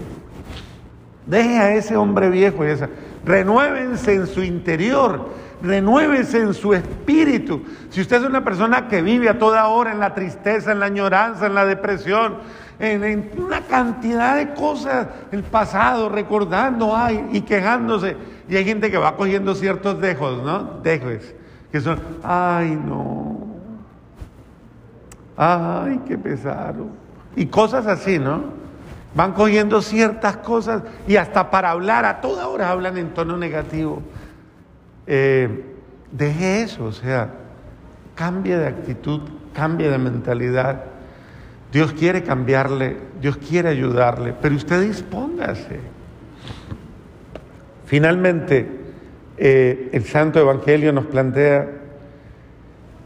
Deje 1.27 1.59
a 1.59 1.75
ese 1.75 1.97
hombre 1.97 2.31
viejo 2.31 2.65
y 2.65 2.69
esa. 2.69 2.89
Renuévense 3.25 4.15
en 4.15 4.27
su 4.27 4.43
interior, 4.43 5.29
renuévense 5.61 6.39
en 6.39 6.55
su 6.55 6.73
espíritu. 6.73 7.63
Si 7.91 8.01
usted 8.01 8.19
es 8.19 8.23
una 8.23 8.45
persona 8.45 8.89
que 8.89 9.03
vive 9.03 9.29
a 9.29 9.39
toda 9.39 9.67
hora 9.67 9.93
en 9.93 9.99
la 10.01 10.15
tristeza, 10.15 10.73
en 10.73 10.81
la 10.81 10.87
añoranza, 10.87 11.47
en 11.47 11.55
la 11.55 11.67
depresión, 11.67 12.37
en, 12.79 13.31
una 13.37 13.63
cantidad 13.63 14.37
de 14.37 14.55
cosas, 14.55 15.09
el 15.33 15.43
pasado, 15.43 16.09
recordando, 16.09 16.97
ay, 16.97 17.29
y 17.33 17.41
quejándose. 17.43 18.17
Y 18.49 18.57
hay 18.57 18.65
gente 18.65 18.91
que 18.91 18.99
va 18.99 19.17
cogiendo 19.17 19.55
ciertos 19.55 20.01
dejos, 20.01 20.43
¿no? 20.43 20.81
Dejos, 20.83 21.35
que 21.73 21.81
son, 21.81 22.01
ay, 22.23 22.71
no. 22.71 23.45
Ay, 25.37 26.01
qué 26.07 26.17
pesado 26.17 27.06
y 27.37 27.47
cosas 27.47 27.87
así, 27.87 28.19
¿no? 28.19 28.57
Van 29.15 29.33
cogiendo 29.33 29.81
ciertas 29.83 30.39
cosas 30.39 30.83
y 31.07 31.17
hasta 31.17 31.51
para 31.51 31.71
hablar, 31.71 32.05
a 32.05 32.21
toda 32.21 32.49
hora 32.49 32.71
hablan 32.71 32.97
en 32.99 33.15
tono 33.15 33.37
negativo. 33.37 34.03
Eh, 35.07 35.65
deje 36.11 36.63
eso, 36.63 36.85
o 36.85 36.93
sea, 36.93 37.31
cambie 38.15 38.57
de 38.57 38.67
actitud, 38.67 39.21
cambie 39.55 39.91
de 39.91 39.99
mentalidad. 39.99 40.85
Dios 41.73 41.93
quiere 41.93 42.23
cambiarle, 42.23 42.97
Dios 43.21 43.37
quiere 43.37 43.69
ayudarle, 43.69 44.35
pero 44.41 44.55
usted 44.57 44.83
dispóngase. 44.83 45.81
Finalmente, 47.85 48.69
eh, 49.37 49.91
el 49.93 50.05
Santo 50.05 50.41
Evangelio 50.41 50.93
nos 50.93 51.07
plantea 51.07 51.69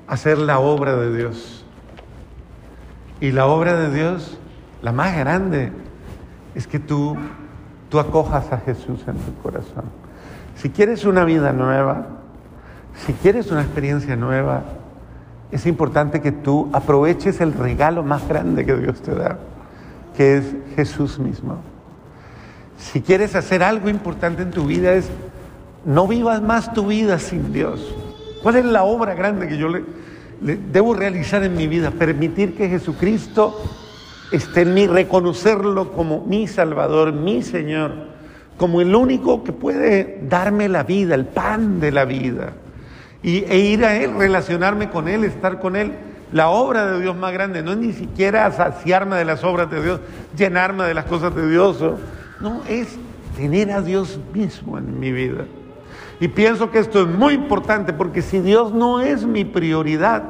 hacer 0.07 0.39
la 0.39 0.59
obra 0.59 0.97
de 0.97 1.17
Dios. 1.17 1.60
Y 3.21 3.33
la 3.33 3.47
obra 3.47 3.79
de 3.79 3.95
Dios, 3.95 4.39
la 4.83 4.93
más 4.93 5.17
grande, 5.17 5.73
es 6.55 6.67
que 6.67 6.79
tú, 6.79 7.17
tú 7.89 7.99
acojas 7.99 8.53
a 8.53 8.59
Jesús 8.59 9.01
en 9.07 9.17
tu 9.17 9.35
corazón. 9.43 9.85
Si 10.57 10.71
quieres 10.71 11.05
una 11.05 11.25
vida 11.25 11.53
nueva, 11.53 12.07
Si 13.07 13.13
quieres 13.13 13.51
una 13.51 13.63
experiencia 13.63 14.17
nueva, 14.17 14.65
es 15.51 15.65
importante 15.67 16.21
que 16.21 16.33
tú 16.33 16.69
aproveches 16.73 17.41
el 17.41 17.53
regalo 17.55 18.03
más 18.03 18.27
grande 18.29 18.67
que 18.67 18.77
Dios 18.77 19.01
te 19.01 19.15
da, 19.15 19.39
que 20.17 20.39
es 20.39 20.45
Jesús 20.77 21.19
mismo. 21.19 21.59
Si 22.77 23.01
quieres 23.01 23.35
hacer 23.35 23.63
algo 23.63 23.89
importante 23.89 24.43
en 24.43 24.51
tu 24.51 24.67
vida 24.67 24.93
es 24.93 25.09
no 25.85 26.07
vivas 26.07 26.43
más 26.43 26.73
tu 26.73 26.87
vida 26.87 27.19
sin 27.19 27.53
Dios. 27.53 27.95
¿Cuál 28.43 28.57
es 28.57 28.65
la 28.65 28.85
obra 28.85 29.15
grande 29.15 29.49
que 29.49 29.57
yo 29.57 29.69
le, 29.69 29.81
le 29.81 29.87
debo 30.41 30.95
realizar 30.95 31.43
en 31.45 31.57
mi 31.57 31.67
vida? 31.67 31.91
Permitir 31.91 32.57
que 32.57 32.69
Jesucristo 32.69 33.61
esté 34.33 34.63
en 34.63 34.75
mí, 34.75 34.87
reconocerlo 34.87 35.93
como 35.93 36.25
mi 36.25 36.47
Salvador, 36.47 37.13
mi 37.13 37.43
Señor, 37.43 37.93
como 38.57 38.81
el 38.81 38.95
único 38.95 39.45
que 39.45 39.53
puede 39.53 40.21
darme 40.23 40.69
la 40.69 40.83
vida, 40.83 41.15
el 41.15 41.27
pan 41.27 41.81
de 41.81 41.93
la 41.93 42.05
vida. 42.05 42.53
Y, 43.23 43.45
e 43.45 43.59
ir 43.59 43.85
a 43.85 43.97
Él, 43.97 44.15
relacionarme 44.17 44.91
con 44.91 45.09
Él, 45.09 45.25
estar 45.25 45.61
con 45.61 45.77
Él. 45.77 45.93
La 46.33 46.49
obra 46.49 46.93
de 46.93 47.01
Dios 47.01 47.17
más 47.17 47.33
grande 47.33 47.63
no 47.63 47.73
es 47.73 47.79
ni 47.79 47.93
siquiera 47.93 48.51
saciarme 48.53 49.17
de 49.17 49.25
las 49.25 49.43
obras 49.43 49.71
de 49.71 49.83
Dios, 49.83 50.01
llenarme 50.37 50.85
de 50.85 50.95
las 50.95 51.07
cosas 51.07 51.35
de 51.35 51.49
Dios. 51.51 51.83
No, 52.41 52.63
es 52.69 52.97
tener 53.37 53.73
a 53.73 53.83
Dios 53.83 54.19
mismo 54.33 54.79
en 54.79 54.99
mi 54.99 55.11
vida. 55.11 55.45
Y 56.21 56.29
pienso 56.29 56.71
que 56.71 56.79
esto 56.79 57.01
es 57.01 57.09
muy 57.09 57.33
importante 57.35 57.95
porque 57.95 58.21
si 58.21 58.41
Dios 58.41 58.73
no 58.73 59.01
es 59.01 59.25
mi 59.25 59.47
prioridad, 59.47 60.23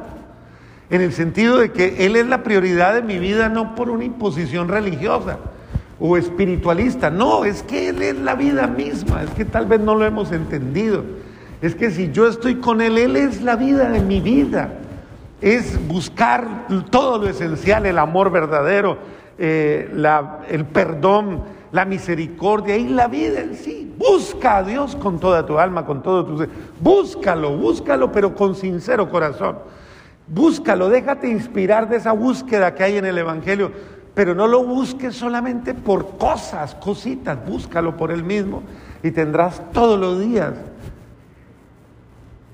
en 0.89 1.01
el 1.01 1.13
sentido 1.13 1.57
de 1.57 1.71
que 1.71 2.05
Él 2.05 2.15
es 2.15 2.27
la 2.27 2.43
prioridad 2.43 2.93
de 2.93 3.01
mi 3.01 3.19
vida 3.19 3.49
no 3.49 3.75
por 3.75 3.89
una 3.89 4.05
imposición 4.05 4.69
religiosa 4.69 5.37
o 5.99 6.17
espiritualista, 6.17 7.09
no, 7.09 7.45
es 7.45 7.61
que 7.63 7.89
Él 7.89 8.01
es 8.01 8.15
la 8.15 8.35
vida 8.35 8.67
misma, 8.67 9.23
es 9.23 9.29
que 9.31 9.45
tal 9.45 9.65
vez 9.65 9.81
no 9.81 9.95
lo 9.95 10.05
hemos 10.05 10.31
entendido. 10.31 11.03
Es 11.61 11.75
que 11.75 11.91
si 11.91 12.11
yo 12.11 12.27
estoy 12.27 12.55
con 12.55 12.81
Él, 12.81 12.97
Él 12.97 13.15
es 13.15 13.41
la 13.41 13.55
vida 13.55 13.89
de 13.89 13.99
mi 13.99 14.19
vida. 14.19 14.73
Es 15.41 15.79
buscar 15.87 16.67
todo 16.89 17.19
lo 17.19 17.29
esencial, 17.29 17.85
el 17.85 17.97
amor 17.97 18.31
verdadero, 18.31 18.97
eh, 19.37 19.89
el 20.49 20.65
perdón, 20.65 21.41
la 21.71 21.85
misericordia 21.85 22.77
y 22.77 22.87
la 22.87 23.07
vida 23.07 23.41
en 23.41 23.55
sí. 23.55 23.93
Busca 23.97 24.57
a 24.57 24.63
Dios 24.63 24.95
con 24.95 25.19
toda 25.19 25.45
tu 25.45 25.57
alma, 25.59 25.85
con 25.85 26.01
todo 26.01 26.25
tu 26.25 26.37
ser. 26.37 26.49
Búscalo, 26.79 27.55
búscalo, 27.55 28.11
pero 28.11 28.35
con 28.35 28.55
sincero 28.55 29.09
corazón. 29.09 29.59
Búscalo, 30.27 30.89
déjate 30.89 31.29
inspirar 31.29 31.89
de 31.89 31.97
esa 31.97 32.11
búsqueda 32.11 32.73
que 32.73 32.83
hay 32.83 32.97
en 32.97 33.05
el 33.05 33.17
Evangelio, 33.17 33.71
pero 34.13 34.33
no 34.35 34.47
lo 34.47 34.63
busques 34.63 35.15
solamente 35.15 35.73
por 35.73 36.17
cosas, 36.17 36.75
cositas, 36.75 37.37
búscalo 37.45 37.97
por 37.97 38.11
Él 38.11 38.23
mismo 38.23 38.63
y 39.03 39.11
tendrás 39.11 39.61
todos 39.71 39.99
los 39.99 40.19
días 40.19 40.53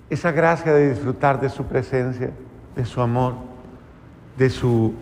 esa 0.10 0.32
gracia 0.32 0.74
de 0.74 0.90
disfrutar 0.90 1.40
de 1.40 1.50
su 1.50 1.66
presencia, 1.66 2.32
de 2.76 2.86
su 2.86 3.02
amor, 3.02 3.34
de 4.38 4.50
su 4.50 4.94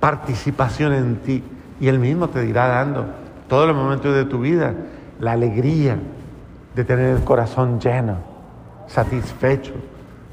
participación 0.00 0.92
en 0.92 1.16
ti. 1.16 1.42
Y 1.80 1.88
Él 1.88 1.98
mismo 1.98 2.28
te 2.28 2.40
dirá 2.42 2.68
dando 2.68 3.06
todos 3.48 3.66
los 3.66 3.76
momentos 3.76 4.14
de 4.14 4.24
tu 4.24 4.40
vida 4.40 4.74
la 5.20 5.32
alegría 5.32 5.98
de 6.74 6.84
tener 6.84 7.16
el 7.16 7.24
corazón 7.24 7.80
lleno, 7.80 8.16
satisfecho 8.86 9.74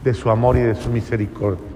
de 0.04 0.14
su 0.14 0.30
amor 0.30 0.58
y 0.58 0.62
de 0.62 0.76
su 0.76 0.90
misericordia. 0.90 1.71